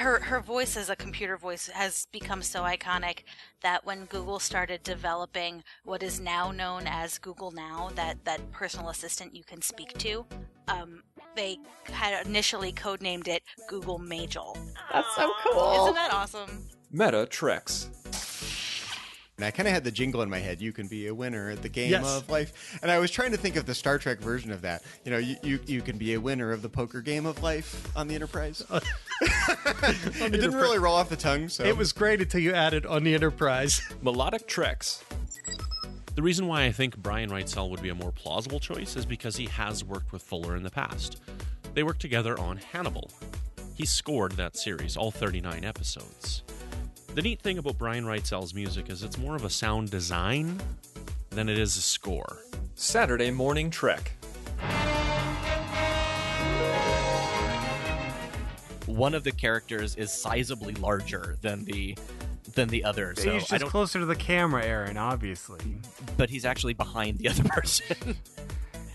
Her 0.00 0.20
her 0.20 0.40
voice 0.40 0.76
as 0.76 0.90
a 0.90 0.96
computer 0.96 1.36
voice 1.36 1.68
has 1.68 2.06
become 2.10 2.42
so 2.42 2.62
iconic 2.62 3.20
that 3.62 3.84
when 3.84 4.06
Google 4.06 4.38
started 4.38 4.82
developing 4.82 5.62
what 5.84 6.02
is 6.02 6.20
now 6.20 6.50
known 6.50 6.84
as 6.86 7.18
Google 7.18 7.50
Now, 7.50 7.90
that 7.94 8.24
that 8.24 8.50
personal 8.50 8.88
assistant 8.88 9.36
you 9.36 9.44
can 9.44 9.60
speak 9.62 9.92
to, 9.98 10.24
um, 10.68 11.02
they 11.36 11.58
had 11.84 12.26
initially 12.26 12.72
codenamed 12.72 13.28
it 13.28 13.42
Google 13.68 13.98
Majel. 13.98 14.56
That's 14.92 15.14
so 15.14 15.30
cool. 15.44 15.82
Isn't 15.84 15.94
that 15.94 16.12
awesome? 16.12 16.68
Meta 16.90 17.26
Treks. 17.26 17.90
And 19.40 19.46
I 19.46 19.50
kind 19.50 19.66
of 19.66 19.72
had 19.72 19.84
the 19.84 19.90
jingle 19.90 20.20
in 20.20 20.28
my 20.28 20.38
head. 20.38 20.60
You 20.60 20.70
can 20.70 20.86
be 20.86 21.06
a 21.06 21.14
winner 21.14 21.48
at 21.48 21.62
the 21.62 21.70
game 21.70 21.92
Yes. 21.92 22.04
of 22.04 22.28
life. 22.28 22.78
And 22.82 22.90
I 22.90 22.98
was 22.98 23.10
trying 23.10 23.30
to 23.30 23.38
think 23.38 23.56
of 23.56 23.64
the 23.64 23.74
Star 23.74 23.96
Trek 23.96 24.18
version 24.20 24.52
of 24.52 24.60
that. 24.60 24.82
You 25.02 25.12
know, 25.12 25.16
you, 25.16 25.36
you, 25.42 25.58
you 25.66 25.80
can 25.80 25.96
be 25.96 26.12
a 26.12 26.20
winner 26.20 26.52
of 26.52 26.60
the 26.60 26.68
poker 26.68 27.00
game 27.00 27.24
of 27.24 27.42
life 27.42 27.90
on 27.96 28.06
the 28.06 28.14
Enterprise. 28.14 28.62
it 29.22 30.30
didn't 30.32 30.52
really 30.54 30.78
roll 30.78 30.94
off 30.94 31.08
the 31.08 31.16
tongue. 31.16 31.48
So 31.48 31.64
It 31.64 31.74
was 31.74 31.94
great 31.94 32.20
until 32.20 32.42
you 32.42 32.52
added 32.52 32.84
on 32.84 33.02
the 33.02 33.14
Enterprise. 33.14 33.80
Melodic 34.02 34.46
Treks. 34.46 35.02
The 36.16 36.22
reason 36.22 36.46
why 36.46 36.64
I 36.64 36.72
think 36.72 36.98
Brian 36.98 37.30
Reitzell 37.30 37.70
would 37.70 37.80
be 37.80 37.88
a 37.88 37.94
more 37.94 38.12
plausible 38.12 38.60
choice 38.60 38.94
is 38.94 39.06
because 39.06 39.36
he 39.36 39.46
has 39.46 39.82
worked 39.82 40.12
with 40.12 40.20
Fuller 40.22 40.54
in 40.54 40.64
the 40.64 40.70
past. 40.70 41.18
They 41.72 41.82
worked 41.82 42.02
together 42.02 42.38
on 42.38 42.58
Hannibal. 42.58 43.10
He 43.74 43.86
scored 43.86 44.32
that 44.32 44.58
series, 44.58 44.98
all 44.98 45.10
39 45.10 45.64
episodes. 45.64 46.42
The 47.14 47.22
neat 47.22 47.40
thing 47.42 47.58
about 47.58 47.76
Brian 47.76 48.04
Reitzell's 48.04 48.54
music 48.54 48.88
is 48.88 49.02
it's 49.02 49.18
more 49.18 49.34
of 49.34 49.44
a 49.44 49.50
sound 49.50 49.90
design 49.90 50.60
than 51.30 51.48
it 51.48 51.58
is 51.58 51.76
a 51.76 51.80
score. 51.82 52.38
Saturday 52.76 53.30
Morning 53.32 53.68
Trek. 53.68 54.12
One 58.86 59.14
of 59.14 59.24
the 59.24 59.32
characters 59.32 59.96
is 59.96 60.10
sizably 60.10 60.80
larger 60.80 61.36
than 61.42 61.64
the 61.64 61.96
than 62.54 62.68
the 62.68 62.84
other. 62.84 63.14
So 63.16 63.32
he's 63.32 63.44
I 63.44 63.46
just 63.46 63.60
don't, 63.60 63.70
closer 63.70 64.00
to 64.00 64.06
the 64.06 64.16
camera, 64.16 64.64
Aaron, 64.64 64.96
obviously. 64.96 65.78
but 66.16 66.30
he's 66.30 66.44
actually 66.44 66.74
behind 66.74 67.18
the 67.18 67.28
other 67.28 67.44
person. 67.48 68.16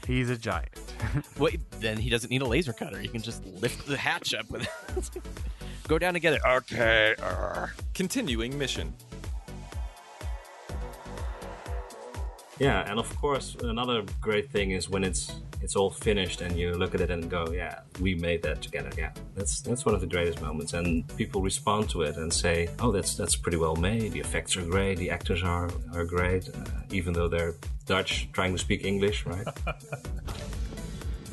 He's 0.07 0.29
a 0.29 0.37
giant. 0.37 0.69
Wait, 1.37 1.59
then 1.79 1.97
he 1.97 2.09
doesn't 2.09 2.29
need 2.29 2.41
a 2.41 2.47
laser 2.47 2.73
cutter. 2.73 2.99
He 2.99 3.07
can 3.07 3.21
just 3.21 3.45
lift 3.45 3.87
the 3.87 3.97
hatch 3.97 4.33
up 4.33 4.49
with 4.49 4.63
it. 4.63 5.23
Go 5.87 5.99
down 5.99 6.13
together. 6.13 6.39
Okay. 6.45 7.15
uh. 7.21 7.67
Continuing 7.93 8.57
mission. 8.57 8.93
Yeah, 12.57 12.89
and 12.89 12.99
of 12.99 13.13
course, 13.17 13.55
another 13.61 14.03
great 14.21 14.49
thing 14.49 14.71
is 14.71 14.89
when 14.89 15.03
it's 15.03 15.31
it's 15.61 15.75
all 15.75 15.89
finished 15.89 16.41
and 16.41 16.57
you 16.57 16.71
look 16.73 16.95
at 16.95 17.01
it 17.01 17.11
and 17.11 17.29
go, 17.29 17.51
"Yeah, 17.51 17.79
we 17.99 18.15
made 18.15 18.41
that 18.43 18.61
together." 18.61 18.89
Yeah, 18.97 19.11
that's 19.35 19.61
that's 19.61 19.85
one 19.85 19.93
of 19.93 20.01
the 20.01 20.07
greatest 20.07 20.41
moments, 20.41 20.73
and 20.73 21.05
people 21.17 21.41
respond 21.41 21.89
to 21.89 22.03
it 22.03 22.15
and 22.15 22.31
say, 22.31 22.69
"Oh, 22.79 22.91
that's 22.91 23.15
that's 23.15 23.35
pretty 23.35 23.57
well 23.57 23.75
made. 23.75 24.13
The 24.13 24.19
effects 24.21 24.55
are 24.55 24.65
great. 24.65 24.97
The 24.97 25.09
actors 25.09 25.43
are 25.43 25.69
are 25.93 26.05
great, 26.05 26.47
uh, 26.49 26.63
even 26.91 27.11
though 27.13 27.27
they're 27.27 27.55
Dutch 27.85 28.29
trying 28.31 28.53
to 28.53 28.59
speak 28.59 28.85
English, 28.85 29.25
right?" 29.25 29.47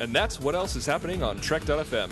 And 0.01 0.13
that's 0.13 0.41
what 0.41 0.57
else 0.57 0.75
is 0.75 0.85
happening 0.85 1.23
on 1.23 1.39
Trek.fm. 1.41 2.11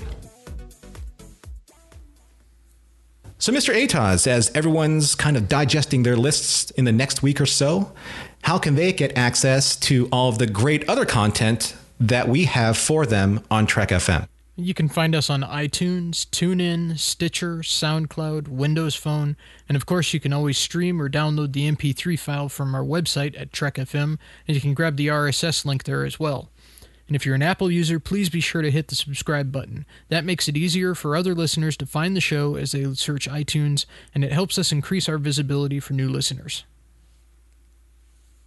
So, 3.40 3.54
Mr. 3.54 3.74
Atoz, 3.74 4.26
as 4.26 4.50
everyone's 4.54 5.14
kind 5.14 5.34
of 5.34 5.48
digesting 5.48 6.02
their 6.02 6.14
lists 6.14 6.70
in 6.72 6.84
the 6.84 6.92
next 6.92 7.22
week 7.22 7.40
or 7.40 7.46
so, 7.46 7.90
how 8.42 8.58
can 8.58 8.74
they 8.74 8.92
get 8.92 9.16
access 9.16 9.76
to 9.76 10.10
all 10.12 10.28
of 10.28 10.36
the 10.36 10.46
great 10.46 10.86
other 10.90 11.06
content 11.06 11.74
that 11.98 12.28
we 12.28 12.44
have 12.44 12.76
for 12.76 13.06
them 13.06 13.42
on 13.50 13.64
Trek 13.64 13.88
FM? 13.88 14.28
You 14.56 14.74
can 14.74 14.90
find 14.90 15.14
us 15.14 15.30
on 15.30 15.40
iTunes, 15.40 16.26
TuneIn, 16.26 16.98
Stitcher, 16.98 17.60
SoundCloud, 17.60 18.48
Windows 18.48 18.94
Phone, 18.94 19.38
and 19.70 19.74
of 19.74 19.86
course, 19.86 20.12
you 20.12 20.20
can 20.20 20.34
always 20.34 20.58
stream 20.58 21.00
or 21.00 21.08
download 21.08 21.54
the 21.54 21.66
MP3 21.66 22.18
file 22.18 22.50
from 22.50 22.74
our 22.74 22.84
website 22.84 23.40
at 23.40 23.54
Trek 23.54 23.76
FM, 23.76 24.18
and 24.46 24.54
you 24.54 24.60
can 24.60 24.74
grab 24.74 24.98
the 24.98 25.06
RSS 25.06 25.64
link 25.64 25.84
there 25.84 26.04
as 26.04 26.20
well. 26.20 26.50
And 27.10 27.16
if 27.16 27.26
you're 27.26 27.34
an 27.34 27.42
Apple 27.42 27.72
user, 27.72 27.98
please 27.98 28.28
be 28.28 28.38
sure 28.38 28.62
to 28.62 28.70
hit 28.70 28.86
the 28.86 28.94
subscribe 28.94 29.50
button. 29.50 29.84
That 30.10 30.24
makes 30.24 30.46
it 30.46 30.56
easier 30.56 30.94
for 30.94 31.16
other 31.16 31.34
listeners 31.34 31.76
to 31.78 31.86
find 31.86 32.14
the 32.14 32.20
show 32.20 32.54
as 32.54 32.70
they 32.70 32.84
search 32.94 33.28
iTunes, 33.28 33.84
and 34.14 34.22
it 34.22 34.30
helps 34.30 34.58
us 34.58 34.70
increase 34.70 35.08
our 35.08 35.18
visibility 35.18 35.80
for 35.80 35.92
new 35.92 36.08
listeners. 36.08 36.62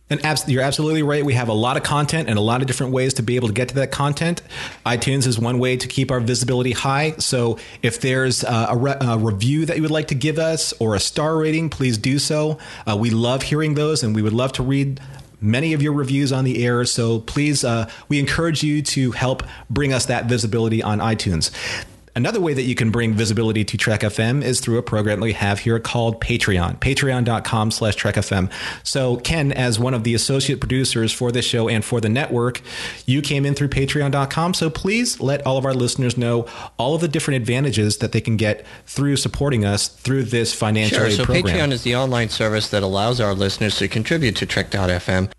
And 0.10 0.26
abs- 0.26 0.48
you're 0.48 0.64
absolutely 0.64 1.04
right. 1.04 1.26
We 1.26 1.34
have 1.34 1.50
a 1.50 1.54
lot 1.54 1.76
of 1.76 1.84
content 1.84 2.30
and 2.30 2.38
a 2.38 2.42
lot 2.42 2.62
of 2.62 2.68
different 2.68 2.94
ways 2.94 3.16
to 3.16 3.22
be 3.22 3.36
able 3.36 3.50
to 3.50 3.54
get 3.54 3.68
to 3.70 3.76
that 3.76 3.92
content. 3.92 4.42
iTunes 4.86 5.28
is 5.28 5.38
one 5.38 5.60
way 5.60 5.76
to 5.76 5.88
keep 5.90 6.10
our 6.10 6.22
visibility 6.22 6.72
high. 6.72 7.16
So 7.18 7.60
if 7.82 8.00
there's 8.00 8.46
uh, 8.46 8.68
a, 8.70 8.78
re- 8.78 8.96
a 9.02 9.18
review 9.18 9.66
that 9.66 9.76
you 9.76 9.82
would 9.82 9.92
like 9.92 10.08
to 10.08 10.16
give 10.16 10.40
us 10.40 10.74
or 10.80 10.96
a 10.96 11.02
star 11.02 11.36
rating, 11.36 11.70
please 11.70 11.98
do 11.98 12.18
so. 12.18 12.60
Uh, 12.90 12.96
we 12.96 13.10
love 13.10 13.42
hearing 13.42 13.74
those 13.74 14.04
and 14.04 14.16
we 14.16 14.22
would 14.22 14.32
love 14.32 14.54
to 14.54 14.64
read 14.64 15.02
many 15.44 15.74
of 15.74 15.82
your 15.82 15.94
reviews 15.94 16.32
on 16.32 16.46
the 16.46 16.66
air. 16.66 16.86
So 16.86 17.20
please, 17.20 17.64
uh, 17.64 17.90
we 18.08 18.18
encourage 18.20 18.64
you 18.64 18.82
to 18.82 19.12
help 19.12 19.44
bring 19.70 19.94
us 19.94 20.06
that 20.08 20.26
visibility 20.26 20.82
on 20.82 21.00
iTunes. 21.00 21.52
Another 22.16 22.40
way 22.40 22.54
that 22.54 22.64
you 22.64 22.76
can 22.76 22.92
bring 22.92 23.16
visibility 23.16 23.66
to 23.66 23.76
Trek 23.76 24.02
FM 24.02 24.44
is 24.44 24.60
through 24.60 24.78
a 24.78 24.84
program 24.84 25.20
that 25.20 25.24
we 25.24 25.34
have 25.34 25.60
here 25.60 25.80
called 25.80 26.22
Patreon, 26.22 26.80
patreon.com 26.80 27.72
slash 27.72 27.96
Trek 27.96 28.16
FM. 28.16 28.52
So 28.84 29.18
Ken, 29.18 29.52
as 29.52 29.80
one 29.80 29.96
of 29.96 30.04
the 30.04 30.14
associate 30.14 30.60
producers 30.60 31.12
for 31.12 31.32
this 31.32 31.44
show 31.44 31.68
and 31.68 31.84
for 31.84 32.00
the 32.00 32.10
network, 32.10 32.62
you 33.08 33.24
came 33.24 33.48
in 33.48 33.56
through 33.56 33.70
patreon.com. 33.70 34.54
So 34.54 34.70
please 34.70 35.20
let 35.22 35.44
all 35.46 35.58
of 35.58 35.66
our 35.66 35.74
listeners 35.74 36.16
know 36.16 36.48
all 36.78 36.94
of 36.94 37.02
the 37.02 37.08
different 37.08 37.42
advantages 37.42 37.98
that 37.98 38.12
they 38.12 38.22
can 38.22 38.38
get 38.38 38.64
through 38.86 39.18
supporting 39.18 39.66
us 39.66 39.88
through 39.88 40.24
this 40.24 40.54
financial 40.54 41.00
Sure. 41.00 41.10
So 41.10 41.26
program. 41.26 41.56
Patreon 41.56 41.72
is 41.72 41.82
the 41.82 41.96
online 41.96 42.30
service 42.30 42.70
that 42.70 42.84
allows 42.84 43.20
our 43.20 43.34
listeners 43.34 43.78
to 43.78 43.88
contribute 43.88 44.36
to 44.36 44.46
Trek.fm. 44.46 45.32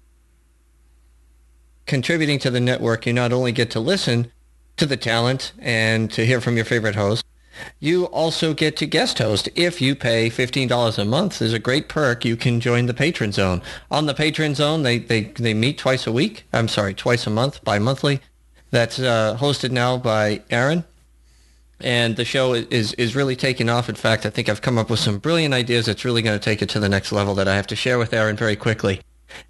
Contributing 1.87 2.41
to 2.41 2.51
the 2.51 2.61
network, 2.61 3.07
you 3.07 3.13
not 3.13 3.33
only 3.33 3.53
get 3.53 3.71
to 3.71 3.79
listen 3.79 4.33
to 4.77 4.87
the 4.87 4.97
talent 4.97 5.53
and 5.59 6.11
to 6.13 6.27
hear 6.27 6.41
from 6.41 6.57
your 6.57 6.65
favorite 6.65 6.95
host, 6.95 7.25
you 7.79 8.07
also 8.07 8.53
get 8.53 8.77
to 8.79 8.87
guest 8.87 9.19
host. 9.19 9.49
If 9.55 9.81
you 9.81 9.95
pay 9.95 10.29
$15 10.29 10.99
a 10.99 11.05
month, 11.05 11.39
there's 11.39 11.53
a 11.53 11.59
great 11.59 11.89
perk. 11.89 12.25
You 12.25 12.37
can 12.37 12.61
join 12.61 12.87
the 12.87 12.95
Patron 12.95 13.33
Zone. 13.33 13.63
On 13.91 14.07
the 14.07 14.15
Patron 14.15 14.55
Zone, 14.55 14.83
they, 14.83 14.99
they, 14.99 15.25
they 15.25 15.55
meet 15.55 15.79
twice 15.79 16.07
a 16.07 16.13
week. 16.13 16.45
I'm 16.53 16.69
sorry, 16.69 16.95
twice 16.95 17.27
a 17.27 17.31
month, 17.31 17.63
bi-monthly. 17.63 18.21
That's 18.71 18.99
uh, 18.99 19.37
hosted 19.39 19.71
now 19.71 19.97
by 19.97 20.43
Aaron 20.51 20.85
and 21.81 22.17
the 22.17 22.25
show 22.25 22.55
is 22.55 22.93
is 22.95 23.15
really 23.15 23.37
taking 23.37 23.69
off. 23.69 23.89
In 23.89 23.95
fact, 23.95 24.25
I 24.27 24.31
think 24.31 24.49
I've 24.49 24.63
come 24.63 24.79
up 24.79 24.91
with 24.91 25.01
some 25.01 25.19
brilliant 25.19 25.55
ideas 25.55 25.87
that's 25.87 26.05
really 26.05 26.23
going 26.23 26.39
to 26.39 26.43
take 26.45 26.63
it 26.63 26.69
to 26.71 26.81
the 26.81 26.89
next 26.89 27.13
level 27.13 27.35
that 27.35 27.49
I 27.49 27.57
have 27.57 27.67
to 27.69 27.77
share 27.77 27.99
with 27.99 28.13
Aaron 28.13 28.37
very 28.37 28.57
quickly. 28.57 29.01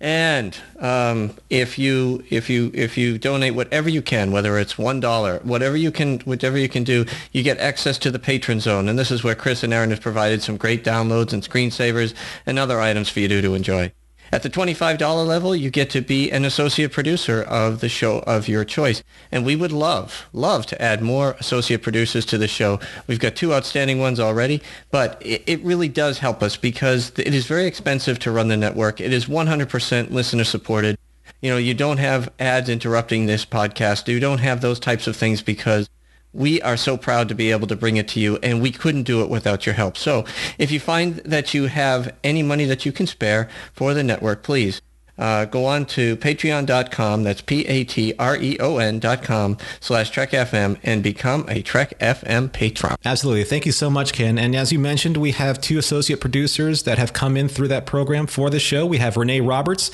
And 0.01 0.57
um, 0.79 1.37
if 1.51 1.79
you 1.79 2.25
if 2.31 2.51
you 2.51 2.71
if 2.75 2.97
you 2.97 3.19
donate 3.19 3.55
whatever 3.55 3.89
you 3.89 4.03
can, 4.03 4.33
whether 4.33 4.59
it's 4.59 4.79
one 4.79 5.01
dollar, 5.01 5.41
whatever 5.43 5.77
you 5.77 5.91
can, 5.91 6.21
whatever 6.21 6.59
you 6.59 6.69
can 6.69 6.85
do, 6.85 7.05
you 7.33 7.43
get 7.43 7.59
access 7.59 7.99
to 7.99 8.11
the 8.11 8.19
patron 8.19 8.61
zone. 8.61 8.89
And 8.89 8.99
this 8.99 9.11
is 9.11 9.25
where 9.25 9.35
Chris 9.35 9.63
and 9.63 9.73
Aaron 9.73 9.91
have 9.91 10.01
provided 10.01 10.43
some 10.43 10.57
great 10.57 10.85
downloads 10.85 11.33
and 11.33 11.43
screensavers 11.43 12.15
and 12.47 12.59
other 12.59 12.81
items 12.81 13.09
for 13.09 13.21
you 13.21 13.29
to, 13.29 13.43
to 13.43 13.55
enjoy. 13.55 13.93
At 14.35 14.43
the 14.43 14.51
$25 14.51 15.25
level, 15.29 15.55
you 15.55 15.71
get 15.71 15.91
to 15.91 16.01
be 16.01 16.29
an 16.33 16.45
associate 16.45 16.91
producer 16.91 17.41
of 17.41 17.79
the 17.79 17.89
show 17.89 18.19
of 18.27 18.49
your 18.49 18.65
choice. 18.65 19.05
And 19.31 19.47
we 19.47 19.55
would 19.55 19.71
love, 19.71 20.27
love 20.33 20.67
to 20.67 20.83
add 20.83 21.01
more 21.01 21.37
associate 21.39 21.83
producers 21.83 22.27
to 22.27 22.37
the 22.37 22.49
show. 22.49 22.81
We've 23.07 23.21
got 23.21 23.37
two 23.37 23.55
outstanding 23.55 24.01
ones 24.01 24.19
already, 24.19 24.61
but 24.91 25.23
it, 25.25 25.45
it 25.47 25.63
really 25.63 25.89
does 25.89 26.19
help 26.19 26.43
us 26.43 26.57
because 26.57 27.13
it 27.17 27.33
is 27.33 27.47
very 27.47 27.67
expensive 27.67 28.19
to 28.19 28.33
run 28.33 28.49
the 28.49 28.57
network. 28.57 29.01
It 29.01 29.13
is 29.13 29.27
100% 29.27 30.11
listener 30.11 30.43
supported. 30.43 30.99
You 31.41 31.51
know, 31.51 31.57
you 31.57 31.73
don't 31.73 31.99
have 31.99 32.29
ads 32.41 32.69
interrupting 32.69 33.27
this 33.27 33.47
podcast. 33.47 34.09
You 34.09 34.19
don't 34.19 34.39
have 34.39 34.63
those 34.63 34.81
types 34.81 35.07
of 35.07 35.15
things 35.15 35.43
because 35.43 35.89
we 36.35 36.61
are 36.63 36.77
so 36.77 36.97
proud 36.97 37.29
to 37.29 37.35
be 37.35 37.51
able 37.51 37.67
to 37.69 37.77
bring 37.77 37.97
it 37.97 38.09
to 38.09 38.21
you, 38.21 38.39
and 38.43 38.61
we 38.61 38.73
couldn't 38.73 39.05
do 39.05 39.23
it 39.23 39.31
without 39.31 39.65
your 39.65 39.75
help. 39.75 39.97
So 39.97 40.25
if 40.59 40.71
you 40.71 40.81
find 40.81 41.17
that 41.19 41.55
you 41.55 41.67
have 41.67 42.15
any 42.23 42.43
money 42.43 42.65
that 42.67 42.85
you 42.85 42.93
can 42.93 43.07
spare 43.07 43.49
for 43.73 43.95
the 43.95 44.03
network, 44.03 44.43
please 44.43 44.83
uh, 45.19 45.45
go 45.45 45.65
on 45.65 45.87
to 45.87 46.17
patreon.com, 46.17 47.23
that's 47.23 47.41
P-A-T-R-E-O-N 47.43 48.99
dot 48.99 49.23
com 49.23 49.57
slash 49.81 50.11
Trek 50.11 50.31
FM 50.31 50.79
and 50.83 51.03
become 51.03 51.45
a 51.49 51.63
Trek 51.63 51.99
FM 51.99 52.53
patron. 52.53 52.97
Absolutely. 53.05 53.45
Thank 53.45 53.67
you 53.67 53.73
so 53.73 53.91
much, 53.91 54.13
Ken. 54.13 54.39
And 54.39 54.57
as 54.57 54.73
you 54.73 54.79
mentioned, 54.79 55.17
we 55.17 55.33
have 55.33 55.61
two 55.61 55.79
associate 55.79 56.21
producers 56.21 56.83
that 56.85 56.99
have 56.99 57.13
come 57.13 57.37
in 57.37 57.49
through 57.49 57.69
that 57.69 57.87
program 57.87 58.27
for 58.27 58.51
the 58.51 58.59
show. 58.59 58.87
We 58.87 58.99
have 58.99 59.17
Renee 59.17 59.41
Roberts, 59.41 59.91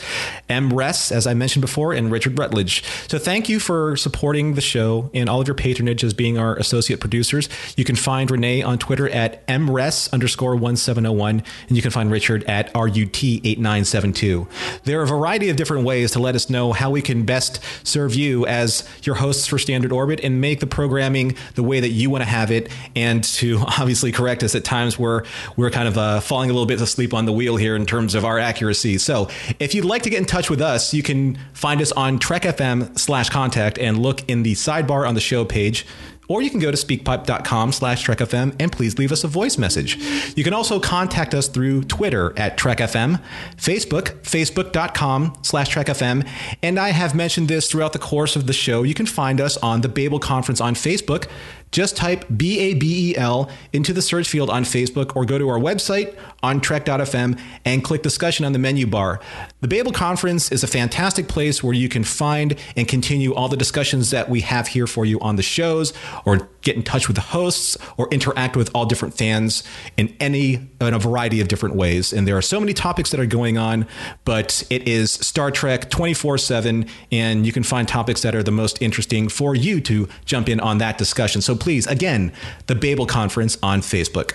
M. 0.48 0.72
Ress, 0.72 1.12
as 1.12 1.26
I 1.26 1.34
mentioned 1.34 1.60
before, 1.60 1.92
and 1.92 2.10
Richard 2.10 2.38
Rutledge. 2.38 2.82
So 3.08 3.18
thank 3.18 3.48
you 3.48 3.60
for 3.60 3.96
supporting 3.96 4.54
the 4.54 4.60
show 4.60 5.10
and 5.12 5.28
all 5.28 5.40
of 5.40 5.48
your 5.48 5.54
patronage 5.54 6.02
as 6.04 6.14
being 6.14 6.38
our 6.38 6.56
associate 6.56 7.00
producers. 7.00 7.48
You 7.76 7.84
can 7.84 7.96
find 7.96 8.30
Renee 8.30 8.62
on 8.62 8.78
Twitter 8.78 9.08
at 9.08 9.46
mress 9.46 10.10
underscore 10.12 10.56
1701, 10.56 11.42
and 11.68 11.76
you 11.76 11.82
can 11.82 11.90
find 11.90 12.10
Richard 12.10 12.44
at 12.44 12.72
RUT8972. 12.74 14.46
There 14.84 15.00
are 15.00 15.09
variety 15.10 15.48
of 15.48 15.56
different 15.56 15.84
ways 15.84 16.12
to 16.12 16.20
let 16.20 16.36
us 16.36 16.48
know 16.48 16.72
how 16.72 16.88
we 16.88 17.02
can 17.02 17.24
best 17.24 17.60
serve 17.82 18.14
you 18.14 18.46
as 18.46 18.88
your 19.02 19.16
hosts 19.16 19.46
for 19.46 19.58
Standard 19.58 19.90
Orbit 19.90 20.20
and 20.22 20.40
make 20.40 20.60
the 20.60 20.68
programming 20.68 21.36
the 21.56 21.64
way 21.64 21.80
that 21.80 21.88
you 21.88 22.08
want 22.10 22.22
to 22.22 22.28
have 22.28 22.52
it, 22.52 22.70
and 22.94 23.24
to 23.24 23.58
obviously 23.78 24.12
correct 24.12 24.42
us 24.42 24.54
at 24.54 24.64
times 24.64 24.98
where 24.98 25.24
we're 25.56 25.70
kind 25.70 25.88
of 25.88 25.98
uh, 25.98 26.20
falling 26.20 26.48
a 26.48 26.52
little 26.52 26.66
bit 26.66 26.80
asleep 26.80 27.12
on 27.12 27.26
the 27.26 27.32
wheel 27.32 27.56
here 27.56 27.74
in 27.74 27.86
terms 27.86 28.14
of 28.14 28.24
our 28.24 28.38
accuracy. 28.38 28.98
So 28.98 29.28
if 29.58 29.74
you'd 29.74 29.84
like 29.84 30.02
to 30.02 30.10
get 30.10 30.20
in 30.20 30.26
touch 30.26 30.48
with 30.48 30.60
us, 30.60 30.94
you 30.94 31.02
can 31.02 31.38
find 31.52 31.82
us 31.82 31.90
on 31.92 32.18
Trek 32.20 32.42
FM 32.42 32.96
slash 32.98 33.28
contact 33.30 33.78
and 33.78 33.98
look 33.98 34.28
in 34.28 34.44
the 34.44 34.52
sidebar 34.52 35.08
on 35.08 35.14
the 35.14 35.20
show 35.20 35.44
page 35.44 35.84
or 36.30 36.40
you 36.40 36.48
can 36.48 36.60
go 36.60 36.70
to 36.70 36.76
speakpipe.com 36.76 37.72
slash 37.72 38.06
trekfm 38.06 38.54
and 38.60 38.70
please 38.70 38.96
leave 38.98 39.10
us 39.10 39.24
a 39.24 39.28
voice 39.28 39.58
message. 39.58 39.96
You 40.36 40.44
can 40.44 40.54
also 40.54 40.78
contact 40.78 41.34
us 41.34 41.48
through 41.48 41.82
Twitter 41.84 42.32
at 42.38 42.56
trekfm, 42.56 43.20
Facebook, 43.56 44.20
facebook.com 44.22 45.34
slash 45.42 45.74
trekfm, 45.74 46.26
and 46.62 46.78
I 46.78 46.90
have 46.90 47.16
mentioned 47.16 47.48
this 47.48 47.68
throughout 47.68 47.92
the 47.92 47.98
course 47.98 48.36
of 48.36 48.46
the 48.46 48.52
show. 48.52 48.84
You 48.84 48.94
can 48.94 49.06
find 49.06 49.40
us 49.40 49.56
on 49.56 49.80
the 49.80 49.88
Babel 49.88 50.20
Conference 50.20 50.60
on 50.60 50.74
Facebook. 50.74 51.28
Just 51.72 51.96
type 51.96 52.24
B 52.36 52.58
A 52.58 52.74
B 52.74 53.10
E 53.10 53.16
L 53.16 53.50
into 53.72 53.92
the 53.92 54.02
search 54.02 54.28
field 54.28 54.50
on 54.50 54.64
Facebook 54.64 55.14
or 55.14 55.24
go 55.24 55.38
to 55.38 55.48
our 55.48 55.58
website 55.58 56.16
on 56.42 56.60
trek.fm 56.60 57.38
and 57.64 57.84
click 57.84 58.02
discussion 58.02 58.44
on 58.44 58.52
the 58.52 58.58
menu 58.58 58.86
bar. 58.86 59.20
The 59.60 59.68
Babel 59.68 59.92
Conference 59.92 60.50
is 60.50 60.64
a 60.64 60.66
fantastic 60.66 61.28
place 61.28 61.62
where 61.62 61.74
you 61.74 61.88
can 61.88 62.02
find 62.02 62.56
and 62.76 62.88
continue 62.88 63.34
all 63.34 63.48
the 63.48 63.56
discussions 63.56 64.10
that 64.10 64.28
we 64.28 64.40
have 64.40 64.68
here 64.68 64.86
for 64.86 65.04
you 65.04 65.20
on 65.20 65.36
the 65.36 65.42
shows 65.42 65.92
or 66.24 66.48
get 66.62 66.76
in 66.76 66.82
touch 66.82 67.08
with 67.08 67.16
the 67.16 67.22
hosts 67.22 67.76
or 67.96 68.08
interact 68.10 68.56
with 68.56 68.70
all 68.74 68.84
different 68.84 69.16
fans 69.16 69.62
in 69.96 70.14
any 70.20 70.68
in 70.80 70.94
a 70.94 70.98
variety 70.98 71.40
of 71.40 71.48
different 71.48 71.76
ways. 71.76 72.12
And 72.12 72.26
there 72.26 72.36
are 72.36 72.42
so 72.42 72.58
many 72.58 72.74
topics 72.74 73.10
that 73.10 73.20
are 73.20 73.26
going 73.26 73.58
on, 73.58 73.86
but 74.24 74.62
it 74.70 74.88
is 74.88 75.12
Star 75.12 75.50
Trek 75.50 75.90
24/7 75.90 76.88
and 77.12 77.46
you 77.46 77.52
can 77.52 77.62
find 77.62 77.86
topics 77.86 78.22
that 78.22 78.34
are 78.34 78.42
the 78.42 78.50
most 78.50 78.80
interesting 78.82 79.28
for 79.28 79.54
you 79.54 79.80
to 79.82 80.08
jump 80.24 80.48
in 80.48 80.58
on 80.60 80.78
that 80.78 80.98
discussion. 80.98 81.40
So 81.40 81.54
please, 81.60 81.86
again, 81.86 82.32
the 82.66 82.74
Babel 82.74 83.06
Conference 83.06 83.56
on 83.62 83.80
Facebook. 83.80 84.32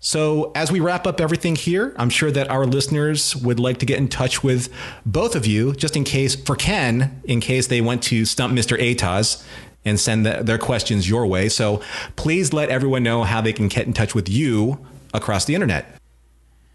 So, 0.00 0.50
as 0.56 0.72
we 0.72 0.80
wrap 0.80 1.06
up 1.06 1.20
everything 1.20 1.54
here, 1.54 1.94
I'm 1.96 2.10
sure 2.10 2.32
that 2.32 2.50
our 2.50 2.66
listeners 2.66 3.36
would 3.36 3.60
like 3.60 3.78
to 3.78 3.86
get 3.86 3.98
in 3.98 4.08
touch 4.08 4.42
with 4.42 4.68
both 5.06 5.36
of 5.36 5.46
you, 5.46 5.74
just 5.74 5.96
in 5.96 6.02
case, 6.02 6.34
for 6.34 6.56
Ken, 6.56 7.22
in 7.22 7.40
case 7.40 7.68
they 7.68 7.80
went 7.80 8.02
to 8.04 8.24
Stump 8.24 8.52
Mr. 8.52 8.76
Atoz 8.76 9.46
and 9.84 10.00
send 10.00 10.26
the, 10.26 10.42
their 10.42 10.58
questions 10.58 11.08
your 11.08 11.24
way. 11.28 11.48
So, 11.48 11.80
please 12.16 12.52
let 12.52 12.68
everyone 12.68 13.04
know 13.04 13.22
how 13.22 13.40
they 13.40 13.52
can 13.52 13.68
get 13.68 13.86
in 13.86 13.92
touch 13.92 14.12
with 14.12 14.28
you 14.28 14.84
across 15.14 15.44
the 15.44 15.54
internet. 15.54 15.96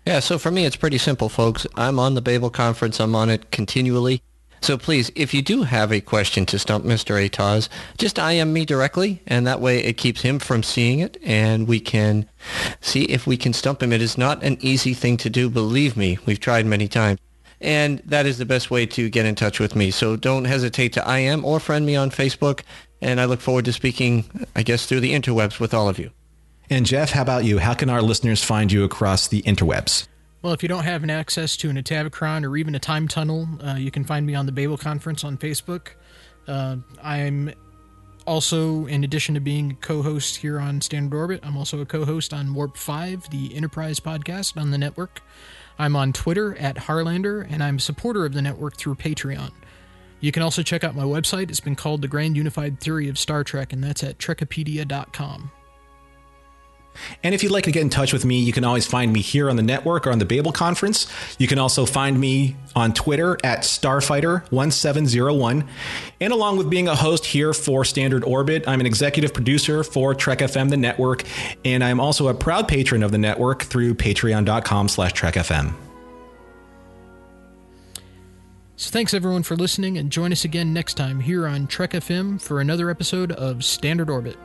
Yeah, 0.05 0.21
so 0.21 0.39
for 0.39 0.49
me, 0.49 0.63
it's 0.63 0.77
pretty 0.77 0.97
simple, 0.97 1.27
folks. 1.27 1.67
I'm 1.75 1.99
on 1.99 2.13
the 2.13 2.21
Babel 2.21 2.49
Conference. 2.49 3.01
I'm 3.01 3.13
on 3.13 3.29
it 3.29 3.51
continually. 3.51 4.21
So 4.61 4.77
please, 4.77 5.11
if 5.15 5.33
you 5.33 5.41
do 5.41 5.63
have 5.63 5.91
a 5.91 6.01
question 6.01 6.45
to 6.47 6.59
stump 6.59 6.83
Mr. 6.83 7.23
Atoz, 7.29 7.69
just 7.97 8.17
IM 8.17 8.53
me 8.53 8.65
directly, 8.65 9.21
and 9.27 9.45
that 9.45 9.61
way 9.61 9.83
it 9.83 9.97
keeps 9.97 10.21
him 10.21 10.39
from 10.39 10.63
seeing 10.63 10.99
it, 10.99 11.17
and 11.23 11.67
we 11.67 11.79
can 11.79 12.27
see 12.81 13.03
if 13.03 13.27
we 13.27 13.37
can 13.37 13.53
stump 13.53 13.81
him. 13.81 13.93
It 13.93 14.01
is 14.01 14.17
not 14.17 14.43
an 14.43 14.57
easy 14.61 14.93
thing 14.93 15.17
to 15.17 15.29
do, 15.29 15.49
believe 15.49 15.95
me. 15.95 16.17
We've 16.25 16.39
tried 16.39 16.65
many 16.65 16.87
times. 16.87 17.19
And 17.59 17.99
that 18.05 18.25
is 18.25 18.37
the 18.37 18.45
best 18.45 18.69
way 18.69 18.85
to 18.87 19.09
get 19.09 19.25
in 19.25 19.35
touch 19.35 19.59
with 19.59 19.75
me. 19.75 19.89
So 19.89 20.15
don't 20.15 20.45
hesitate 20.45 20.93
to 20.93 21.11
IM 21.11 21.43
or 21.43 21.59
friend 21.59 21.85
me 21.85 21.95
on 21.95 22.11
Facebook, 22.11 22.61
and 23.01 23.19
I 23.19 23.25
look 23.25 23.41
forward 23.41 23.65
to 23.65 23.73
speaking, 23.73 24.25
I 24.55 24.63
guess, 24.63 24.85
through 24.85 24.99
the 24.99 25.13
interwebs 25.13 25.59
with 25.59 25.73
all 25.73 25.89
of 25.89 25.97
you. 25.97 26.11
And 26.69 26.85
Jeff, 26.85 27.11
how 27.11 27.21
about 27.21 27.45
you? 27.45 27.59
How 27.59 27.73
can 27.73 27.89
our 27.89 28.01
listeners 28.01 28.43
find 28.43 28.71
you 28.71 28.83
across 28.83 29.27
the 29.27 29.41
interwebs? 29.43 30.07
Well, 30.41 30.53
if 30.53 30.61
you 30.61 30.69
don't 30.69 30.83
have 30.83 31.03
an 31.03 31.09
access 31.09 31.57
to 31.57 31.69
an 31.69 31.77
Atavachron 31.77 32.45
or 32.45 32.55
even 32.57 32.75
a 32.75 32.79
time 32.79 33.07
tunnel, 33.07 33.47
uh, 33.65 33.75
you 33.75 33.91
can 33.91 34.03
find 34.03 34.25
me 34.25 34.35
on 34.35 34.45
the 34.45 34.51
Babel 34.51 34.77
Conference 34.77 35.23
on 35.23 35.37
Facebook. 35.37 35.89
Uh, 36.47 36.77
I'm 37.01 37.53
also, 38.25 38.85
in 38.85 39.03
addition 39.03 39.35
to 39.35 39.41
being 39.41 39.71
a 39.71 39.75
co-host 39.75 40.37
here 40.37 40.59
on 40.59 40.81
Standard 40.81 41.17
Orbit, 41.17 41.39
I'm 41.43 41.57
also 41.57 41.81
a 41.81 41.85
co-host 41.85 42.33
on 42.33 42.53
Warp 42.53 42.77
Five, 42.77 43.29
the 43.29 43.55
Enterprise 43.55 43.99
podcast 43.99 44.61
on 44.61 44.69
the 44.71 44.77
network. 44.77 45.21
I'm 45.79 45.95
on 45.95 46.13
Twitter 46.13 46.55
at 46.57 46.75
Harlander, 46.75 47.47
and 47.49 47.63
I'm 47.63 47.77
a 47.77 47.79
supporter 47.79 48.25
of 48.25 48.33
the 48.33 48.41
network 48.41 48.77
through 48.77 48.95
Patreon. 48.95 49.51
You 50.19 50.31
can 50.31 50.43
also 50.43 50.63
check 50.63 50.83
out 50.83 50.95
my 50.95 51.03
website. 51.03 51.49
It's 51.49 51.59
been 51.59 51.75
called 51.75 52.01
The 52.01 52.07
Grand 52.07 52.35
Unified 52.35 52.79
Theory 52.79 53.07
of 53.07 53.17
Star 53.19 53.43
Trek, 53.43 53.71
and 53.71 53.83
that's 53.83 54.03
at 54.03 54.17
trekopedia.com. 54.17 55.51
And 57.23 57.35
if 57.35 57.43
you'd 57.43 57.51
like 57.51 57.65
to 57.65 57.71
get 57.71 57.81
in 57.81 57.89
touch 57.89 58.13
with 58.13 58.23
me, 58.25 58.39
you 58.39 58.53
can 58.53 58.63
always 58.63 58.85
find 58.85 59.11
me 59.13 59.21
here 59.21 59.49
on 59.49 59.55
the 59.55 59.63
network 59.63 60.05
or 60.07 60.11
on 60.11 60.19
the 60.19 60.25
Babel 60.25 60.51
Conference. 60.51 61.07
You 61.37 61.47
can 61.47 61.59
also 61.59 61.85
find 61.85 62.19
me 62.19 62.55
on 62.75 62.93
Twitter 62.93 63.37
at 63.43 63.59
Starfighter1701. 63.59 65.67
And 66.21 66.33
along 66.33 66.57
with 66.57 66.69
being 66.69 66.87
a 66.87 66.95
host 66.95 67.25
here 67.25 67.53
for 67.53 67.83
Standard 67.85 68.23
Orbit, 68.23 68.67
I'm 68.67 68.79
an 68.79 68.85
executive 68.85 69.33
producer 69.33 69.83
for 69.83 70.13
Trek 70.15 70.39
FM, 70.39 70.69
the 70.69 70.77
network, 70.77 71.23
and 71.65 71.83
I'm 71.83 71.99
also 71.99 72.27
a 72.27 72.33
proud 72.33 72.67
patron 72.67 73.03
of 73.03 73.11
the 73.11 73.17
network 73.17 73.63
through 73.63 73.95
patreon.com 73.95 74.87
slash 74.87 75.13
trekfm. 75.13 75.73
So 78.79 78.91
thanks 78.91 79.15
everyone 79.15 79.41
for 79.41 79.55
listening, 79.55 79.97
and 79.97 80.11
join 80.11 80.31
us 80.31 80.45
again 80.45 80.71
next 80.71 80.97
time 80.97 81.19
here 81.19 81.47
on 81.47 81.65
Trek 81.65 81.93
FM 81.93 82.39
for 82.39 82.61
another 82.61 82.91
episode 82.91 83.31
of 83.31 83.65
Standard 83.65 84.07
Orbit. 84.07 84.37